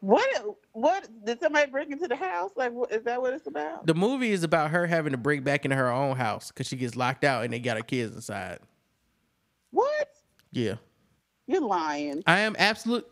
What? 0.00 0.28
What 0.72 1.06
did 1.24 1.38
somebody 1.40 1.70
break 1.70 1.90
into 1.90 2.08
the 2.08 2.16
house? 2.16 2.50
Like, 2.56 2.72
what, 2.72 2.90
is 2.90 3.04
that 3.04 3.20
what 3.20 3.34
it's 3.34 3.46
about? 3.46 3.86
the 3.86 3.94
movie 3.94 4.32
is 4.32 4.42
about 4.42 4.70
her 4.70 4.86
having 4.86 5.12
to 5.12 5.18
break 5.18 5.44
back 5.44 5.64
into 5.64 5.76
her 5.76 5.90
own 5.90 6.16
house 6.16 6.48
because 6.48 6.66
she 6.66 6.76
gets 6.76 6.96
locked 6.96 7.24
out 7.24 7.44
and 7.44 7.52
they 7.52 7.58
got 7.60 7.76
her 7.76 7.82
kids 7.82 8.14
inside. 8.14 8.58
What? 9.70 10.08
Yeah, 10.50 10.74
You're 11.46 11.60
lying. 11.62 12.22
I 12.26 12.40
am 12.40 12.56
absolute. 12.58 13.06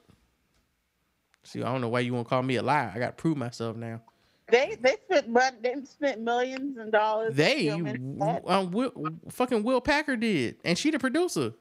See, 1.45 1.63
I 1.63 1.73
don't 1.73 1.81
know 1.81 1.89
why 1.89 2.01
you 2.01 2.13
want 2.13 2.27
to 2.27 2.29
call 2.29 2.43
me 2.43 2.57
a 2.57 2.63
liar. 2.63 2.93
I 2.95 2.99
got 2.99 3.17
to 3.17 3.23
prove 3.23 3.37
myself 3.37 3.77
now. 3.77 4.03
They 4.51 4.77
they 4.81 4.97
spent 5.05 5.33
but 5.33 5.63
they 5.63 5.75
spent 5.85 6.21
millions 6.21 6.77
and 6.79 6.93
dollars. 6.93 7.35
They, 7.35 7.67
filming 7.67 8.21
um, 8.47 8.71
Will, 8.71 8.93
fucking 9.31 9.63
Will 9.63 9.81
Packer 9.81 10.17
did, 10.17 10.57
and 10.65 10.77
she 10.79 10.91
the 10.91 10.99
producer. 10.99 11.55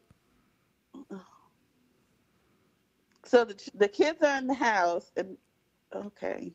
So 3.25 3.45
the 3.45 3.55
the 3.75 3.87
kids 3.87 4.21
are 4.23 4.37
in 4.37 4.47
the 4.47 4.53
house, 4.53 5.11
and 5.15 5.37
okay, 5.95 6.51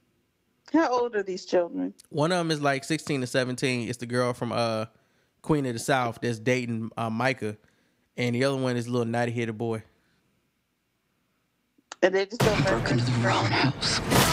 how 0.72 0.90
old 0.90 1.14
are 1.14 1.22
these 1.22 1.44
children? 1.44 1.94
One 2.10 2.32
of 2.32 2.38
them 2.38 2.50
is 2.50 2.60
like 2.60 2.84
16 2.84 3.20
to 3.20 3.26
17. 3.26 3.88
It's 3.88 3.98
the 3.98 4.06
girl 4.06 4.32
from 4.32 4.52
uh 4.52 4.86
Queen 5.44 5.66
of 5.66 5.74
the 5.74 5.78
South 5.78 6.18
that's 6.20 6.38
dating 6.40 6.90
uh, 6.96 7.10
Micah. 7.10 7.56
And 8.16 8.34
the 8.34 8.44
other 8.44 8.56
one 8.56 8.76
is 8.76 8.86
a 8.86 8.90
little 8.90 9.06
naughty 9.06 9.32
headed 9.32 9.58
boy. 9.58 9.82
And 12.02 12.14
they 12.14 12.26
just 12.26 12.40
don't 12.40 12.66
broke 12.66 12.90
into 12.90 13.04
the 13.04 13.12
wrong 13.20 13.46
house. 13.46 14.23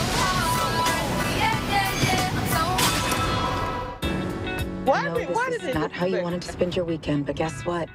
Know 5.11 5.19
did 5.19 5.29
this 5.29 5.35
why 5.35 5.47
is 5.47 5.61
did 5.61 5.75
not 5.75 5.91
how 5.91 6.05
you 6.05 6.21
wanted 6.21 6.41
to 6.41 6.51
spend 6.51 6.75
your 6.75 6.85
weekend, 6.85 7.25
but 7.25 7.35
guess 7.35 7.65
what? 7.65 7.89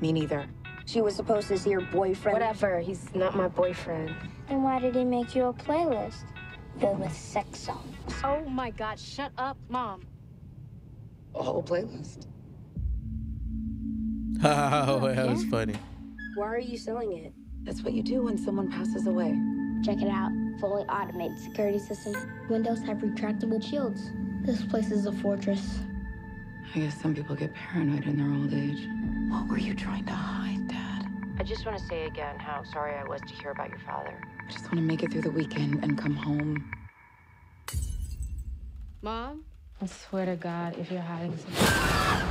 Me 0.00 0.12
neither. 0.12 0.46
She 0.86 1.00
was 1.00 1.14
supposed 1.14 1.48
to 1.48 1.58
see 1.58 1.70
your 1.70 1.80
boyfriend. 1.80 2.34
Whatever, 2.34 2.80
he's 2.80 3.14
not 3.14 3.36
my 3.36 3.48
boyfriend. 3.48 4.14
Then 4.48 4.62
why 4.62 4.80
did 4.80 4.94
he 4.94 5.04
make 5.04 5.34
you 5.34 5.44
a 5.46 5.52
playlist 5.52 6.24
filled 6.80 7.00
with 7.00 7.16
sex 7.16 7.60
songs? 7.60 7.96
Oh 8.24 8.42
my 8.48 8.70
god, 8.70 8.98
shut 8.98 9.32
up, 9.38 9.56
mom. 9.68 10.02
A 11.34 11.42
whole 11.42 11.62
playlist. 11.62 12.26
Oh, 14.44 15.12
that 15.14 15.28
was 15.28 15.44
funny. 15.44 15.76
Why 16.34 16.46
are 16.48 16.58
you 16.58 16.76
selling 16.76 17.12
it? 17.12 17.32
That's 17.62 17.82
what 17.82 17.92
you 17.92 18.02
do 18.02 18.24
when 18.24 18.36
someone 18.36 18.68
passes 18.72 19.06
away. 19.06 19.38
Check 19.84 20.02
it 20.02 20.08
out. 20.08 20.32
Fully 20.58 20.82
automated 20.84 21.38
security 21.38 21.78
system. 21.78 22.14
Windows 22.48 22.80
have 22.82 22.98
retractable 22.98 23.62
shields. 23.62 24.10
This 24.44 24.64
place 24.64 24.90
is 24.90 25.06
a 25.06 25.12
fortress. 25.12 25.78
I 26.74 26.78
guess 26.78 26.98
some 27.02 27.14
people 27.14 27.36
get 27.36 27.52
paranoid 27.52 28.06
in 28.06 28.16
their 28.16 28.32
old 28.32 28.54
age. 28.54 28.88
What 29.30 29.46
were 29.46 29.58
you 29.58 29.74
trying 29.74 30.06
to 30.06 30.12
hide, 30.12 30.68
Dad? 30.68 31.06
I 31.38 31.42
just 31.42 31.66
want 31.66 31.76
to 31.76 31.84
say 31.84 32.06
again 32.06 32.38
how 32.38 32.64
sorry 32.64 32.94
I 32.94 33.04
was 33.04 33.20
to 33.20 33.34
hear 33.34 33.50
about 33.50 33.68
your 33.68 33.80
father. 33.80 34.18
I 34.40 34.50
just 34.50 34.64
want 34.64 34.76
to 34.76 34.80
make 34.80 35.02
it 35.02 35.12
through 35.12 35.20
the 35.20 35.30
weekend 35.30 35.84
and 35.84 35.98
come 35.98 36.14
home. 36.14 36.72
Mom? 39.02 39.44
I 39.82 39.86
swear 39.86 40.24
to 40.24 40.36
God, 40.36 40.78
if 40.78 40.90
you're 40.90 41.02
hiding 41.02 41.36
something. 41.36 42.28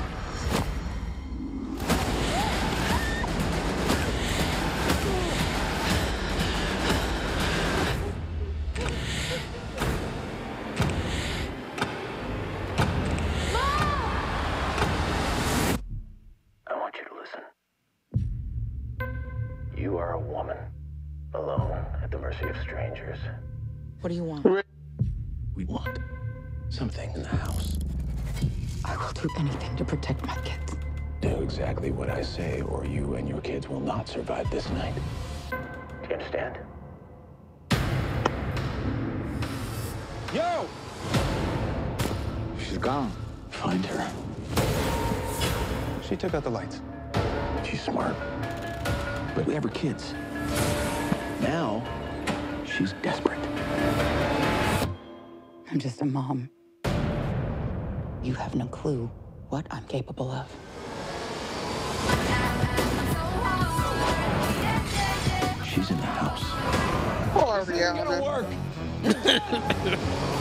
What 24.01 24.09
do 24.09 24.15
you 24.15 24.23
want? 24.23 24.43
We 25.53 25.65
want 25.65 25.99
something 26.69 27.11
in 27.13 27.21
the 27.21 27.29
house. 27.29 27.77
I 28.83 28.97
will 28.97 29.11
do 29.11 29.29
anything 29.37 29.75
to 29.75 29.85
protect 29.85 30.25
my 30.25 30.35
kids. 30.37 30.73
Do 31.21 31.39
exactly 31.41 31.91
what 31.91 32.09
I 32.09 32.23
say, 32.23 32.61
or 32.61 32.83
you 32.83 33.13
and 33.13 33.29
your 33.29 33.41
kids 33.41 33.69
will 33.69 33.79
not 33.79 34.09
survive 34.09 34.49
this 34.49 34.67
night. 34.71 34.95
Do 35.51 35.57
you 36.09 36.15
understand? 36.15 36.57
Yo! 40.33 40.67
She's 42.57 42.79
gone. 42.79 43.11
Find 43.51 43.85
her. 43.85 44.11
She 46.01 46.15
took 46.15 46.33
out 46.33 46.43
the 46.43 46.49
lights. 46.49 46.81
She's 47.63 47.83
smart. 47.83 48.15
But 49.35 49.45
we 49.45 49.53
have 49.53 49.61
her 49.61 49.69
kids. 49.69 50.15
Now, 51.41 51.83
she's 52.65 52.93
desperate. 53.03 53.40
I'm 55.71 55.79
just 55.79 56.01
a 56.01 56.05
mom. 56.05 56.49
You 58.21 58.33
have 58.33 58.55
no 58.55 58.67
clue 58.67 59.09
what 59.47 59.65
I'm 59.71 59.85
capable 59.85 60.29
of. 60.29 60.45
She's 65.65 65.89
in 65.89 65.97
the 65.97 66.03
house. 66.03 66.43
Poor 67.33 67.63
Rihanna. 67.63 68.45
You 69.03 69.11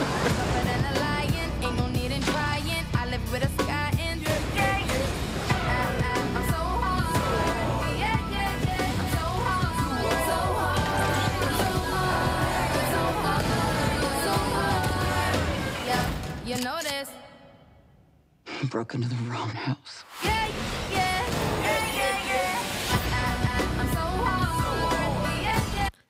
Broke 18.71 18.95
into 18.95 19.09
the 19.09 19.17
wrong 19.29 19.49
house. 19.51 20.05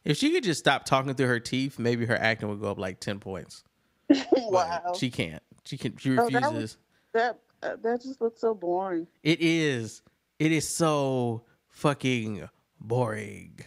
If 0.05 0.17
she 0.17 0.33
could 0.33 0.43
just 0.45 0.59
stop 0.59 0.87
talking 0.87 1.15
through 1.15 1.27
her 1.29 1.41
teeth, 1.41 1.79
maybe 1.79 2.07
her 2.07 2.17
acting 2.17 2.49
would 2.49 2.61
go 2.61 2.71
up 2.71 2.79
like 2.79 3.01
10 3.01 3.21
points. 3.21 3.63
wow. 4.33 4.93
She 4.99 5.11
can't. 5.11 5.43
She 5.65 5.77
can. 5.77 5.97
She 5.99 6.13
Oh, 6.19 6.29
that 6.31 6.43
refuses. 6.43 6.53
was- 6.55 6.77
that 7.13 7.39
uh, 7.63 7.77
that 7.83 8.01
just 8.03 8.21
looks 8.21 8.41
so 8.41 8.55
boring. 8.55 9.07
It 9.23 9.41
is. 9.41 10.03
It 10.39 10.53
is 10.53 10.67
so 10.69 11.43
fucking 11.69 12.49
boring. 12.81 13.59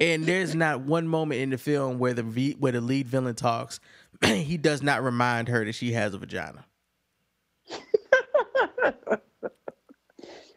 and 0.00 0.24
there's 0.24 0.54
not 0.54 0.80
one 0.82 1.06
moment 1.08 1.40
in 1.42 1.50
the 1.50 1.58
film 1.58 1.98
where 1.98 2.14
the 2.14 2.22
v, 2.22 2.52
where 2.58 2.72
the 2.72 2.80
lead 2.80 3.06
villain 3.08 3.34
talks. 3.34 3.80
he 4.24 4.56
does 4.56 4.82
not 4.82 5.02
remind 5.02 5.48
her 5.48 5.64
that 5.64 5.74
she 5.74 5.92
has 5.92 6.14
a 6.14 6.18
vagina. 6.18 6.64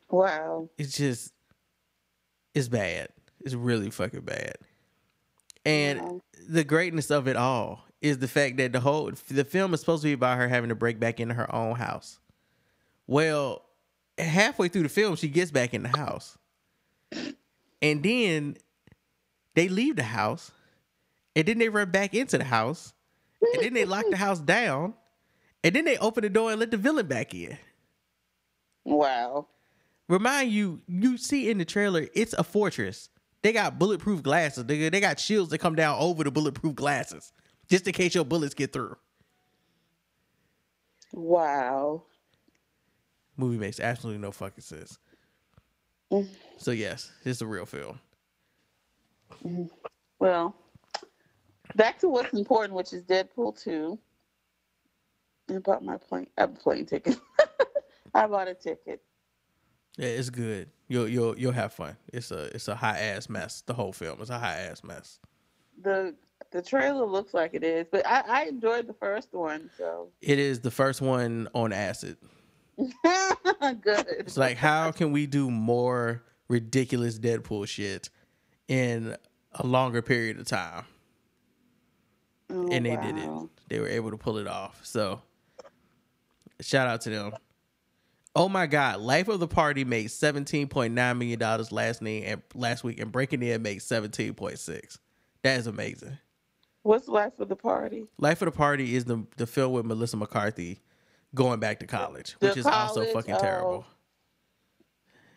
Wow. 0.10 0.70
It's 0.78 0.98
just, 0.98 1.34
it's 2.54 2.68
bad. 2.68 3.10
It's 3.42 3.54
really 3.54 3.90
fucking 3.90 4.22
bad. 4.22 4.56
And 5.66 6.22
the 6.48 6.64
greatness 6.64 7.12
of 7.12 7.28
it 7.28 7.36
all 7.36 7.84
is 8.02 8.20
the 8.20 8.28
fact 8.28 8.58
that 8.58 8.72
the 8.72 8.80
whole 8.80 9.12
the 9.30 9.44
film 9.44 9.74
is 9.74 9.82
supposed 9.82 10.04
to 10.04 10.08
be 10.08 10.14
about 10.14 10.38
her 10.38 10.48
having 10.48 10.70
to 10.70 10.76
break 10.76 11.00
back 11.00 11.20
into 11.20 11.34
her 11.34 11.54
own 11.54 11.76
house. 11.76 12.20
Well, 13.06 13.64
halfway 14.18 14.70
through 14.70 14.84
the 14.84 14.90
film, 14.90 15.16
she 15.18 15.28
gets 15.28 15.52
back 15.52 15.74
in 15.74 15.84
the 15.84 15.90
house, 15.90 16.38
and 17.82 18.04
then 18.04 18.58
they 19.56 19.68
leave 19.68 19.98
the 19.98 20.04
house, 20.04 20.52
and 21.36 21.46
then 21.48 21.58
they 21.58 21.70
run 21.70 21.92
back 21.92 22.14
into 22.14 22.38
the 22.38 22.44
house, 22.46 22.94
and 23.42 23.64
then 23.64 23.74
they 23.74 23.86
lock 23.86 24.06
the 24.10 24.18
house 24.18 24.40
down, 24.40 24.94
and 25.64 25.76
then 25.76 25.86
they 25.86 25.98
open 25.98 26.24
the 26.24 26.30
door 26.30 26.52
and 26.52 26.60
let 26.60 26.72
the 26.72 26.78
villain 26.78 27.08
back 27.08 27.34
in. 27.34 27.58
Wow. 28.84 29.48
Remind 30.08 30.52
you, 30.52 30.82
you 30.88 31.18
see 31.18 31.50
in 31.50 31.58
the 31.58 31.66
trailer, 31.66 32.08
it's 32.14 32.34
a 32.34 32.44
fortress. 32.44 33.10
They 33.42 33.52
got 33.54 33.78
bulletproof 33.78 34.24
glasses. 34.24 34.66
They, 34.66 34.90
they 34.90 35.00
got 35.00 35.20
shields 35.20 35.52
that 35.52 35.58
come 35.60 35.76
down 35.76 35.98
over 36.00 36.24
the 36.24 36.32
bulletproof 36.32 36.76
glasses, 36.76 37.34
just 37.70 37.86
in 37.88 37.94
case 37.94 38.16
your 38.16 38.26
bullets 38.26 38.54
get 38.54 38.74
through. 38.74 38.96
Wow. 41.14 42.04
Movie 43.36 43.58
makes 43.58 43.80
absolutely 43.80 44.22
no 44.22 44.32
fucking 44.32 44.64
sense. 44.64 44.98
Mm. 46.12 46.28
So 46.58 46.72
yes, 46.72 47.12
it's 47.24 47.42
a 47.42 47.46
real 47.46 47.66
film. 47.66 48.00
Mhm. 49.46 49.70
Well, 50.20 50.56
back 51.78 52.00
to 52.00 52.10
what's 52.10 52.34
important, 52.34 52.74
which 52.74 52.92
is 52.92 53.04
Deadpool 53.04 53.62
2. 53.64 53.98
I 55.50 55.60
bought 55.60 55.84
my 55.84 55.96
plane, 55.96 56.28
a 56.38 56.48
plane 56.48 56.86
ticket. 56.86 57.18
I 58.14 58.28
bought 58.28 58.50
a 58.50 58.54
ticket. 58.54 59.02
Yeah, 59.98 60.10
it's 60.10 60.30
good. 60.30 60.70
You'll 60.90 61.08
you'll 61.08 61.38
you'll 61.40 61.54
have 61.54 61.74
fun. 61.74 61.96
It's 62.12 62.32
a 62.32 62.54
it's 62.56 62.68
a 62.68 62.76
high 62.76 63.00
ass 63.00 63.30
mess. 63.30 63.62
The 63.66 63.74
whole 63.74 63.94
film 63.94 64.22
is 64.22 64.30
a 64.30 64.38
high 64.38 64.58
ass 64.58 64.84
mess. 64.84 65.20
The 65.82 66.16
the 66.52 66.62
trailer 66.62 67.06
looks 67.06 67.34
like 67.34 67.54
it 67.54 67.64
is, 67.64 67.88
but 67.90 68.06
I, 68.06 68.24
I 68.28 68.44
enjoyed 68.46 68.88
the 68.88 68.94
first 68.94 69.34
one, 69.34 69.70
so 69.78 70.10
It 70.22 70.38
is 70.38 70.60
the 70.60 70.72
first 70.72 71.02
one 71.02 71.48
on 71.54 71.74
acid. 71.74 72.18
good. 72.78 74.06
It's 74.20 74.38
like 74.38 74.58
how 74.58 74.92
can 74.92 75.12
we 75.12 75.26
do 75.26 75.50
more 75.50 76.24
ridiculous 76.48 77.18
Deadpool 77.18 77.68
shit 77.68 78.10
in 78.68 79.16
a 79.54 79.66
longer 79.66 80.02
period 80.02 80.40
of 80.40 80.46
time? 80.46 80.86
Oh, 82.50 82.70
and 82.72 82.86
they 82.86 82.96
did 82.96 83.18
it. 83.18 83.30
They 83.68 83.80
were 83.80 83.90
able 83.90 84.12
to 84.12 84.18
pull 84.18 84.38
it 84.38 84.48
off. 84.48 84.80
So 84.84 85.22
shout 86.62 86.88
out 86.88 87.02
to 87.02 87.10
them. 87.10 87.34
Oh 88.36 88.48
my 88.48 88.68
God! 88.68 89.00
Life 89.00 89.28
of 89.30 89.40
the 89.40 89.48
Party 89.48 89.84
made 89.84 90.12
seventeen 90.12 90.68
point 90.68 90.94
nine 90.94 91.18
million 91.18 91.40
dollars 91.40 91.72
last 91.72 92.02
name 92.02 92.24
and 92.26 92.42
last 92.54 92.84
week, 92.84 93.00
and 93.00 93.12
Breaking 93.12 93.42
In 93.42 93.62
made 93.62 93.82
seventeen 93.82 94.34
point 94.34 94.60
six. 94.60 95.00
That 95.42 95.60
is 95.60 95.68
amazing. 95.68 96.18
What's 96.84 97.08
life 97.08 97.40
of 97.40 97.50
the 97.50 97.56
party? 97.56 98.06
Life 98.18 98.42
of 98.42 98.46
the 98.46 98.52
Party 98.52 98.96
is 98.96 99.06
the 99.06 99.26
the 99.38 99.48
film 99.48 99.74
with 99.74 99.86
Melissa 99.86 100.18
McCarthy 100.18 100.80
going 101.36 101.60
back 101.60 101.80
to 101.80 101.88
college, 101.88 102.38
The 102.40 102.48
which 102.48 102.58
is 102.58 102.66
also 102.66 103.02
college, 103.02 103.14
fucking 103.14 103.36
oh. 103.36 103.40
terrible. 103.40 103.86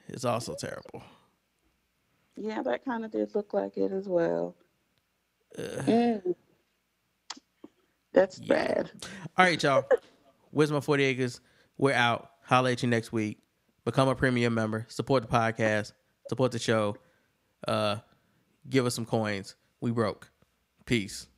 It's 0.09 0.25
also 0.25 0.55
terrible. 0.55 1.03
Yeah, 2.37 2.63
that 2.63 2.85
kind 2.85 3.05
of 3.05 3.11
did 3.11 3.35
look 3.35 3.53
like 3.53 3.77
it 3.77 3.93
as 3.93 4.09
well. 4.09 4.55
Mm. 5.59 6.35
That's 8.13 8.39
bad. 8.39 8.91
All 9.37 9.45
right, 9.45 9.63
y'all. 9.63 9.85
Where's 10.51 10.73
my 10.73 10.81
40 10.81 11.05
acres? 11.05 11.41
We're 11.79 11.95
out. 11.95 12.31
Holla 12.43 12.73
at 12.73 12.83
you 12.83 12.89
next 12.89 13.13
week. 13.13 13.39
Become 13.85 14.09
a 14.09 14.15
premium 14.15 14.55
member. 14.55 14.87
Support 14.89 15.23
the 15.23 15.29
podcast. 15.29 15.93
Support 16.29 16.53
the 16.53 16.59
show. 16.59 16.97
Uh, 17.67 17.97
give 18.69 18.85
us 18.87 18.95
some 18.95 19.07
coins. 19.07 19.55
We 19.81 19.91
broke. 19.93 20.31
Peace. 20.85 21.29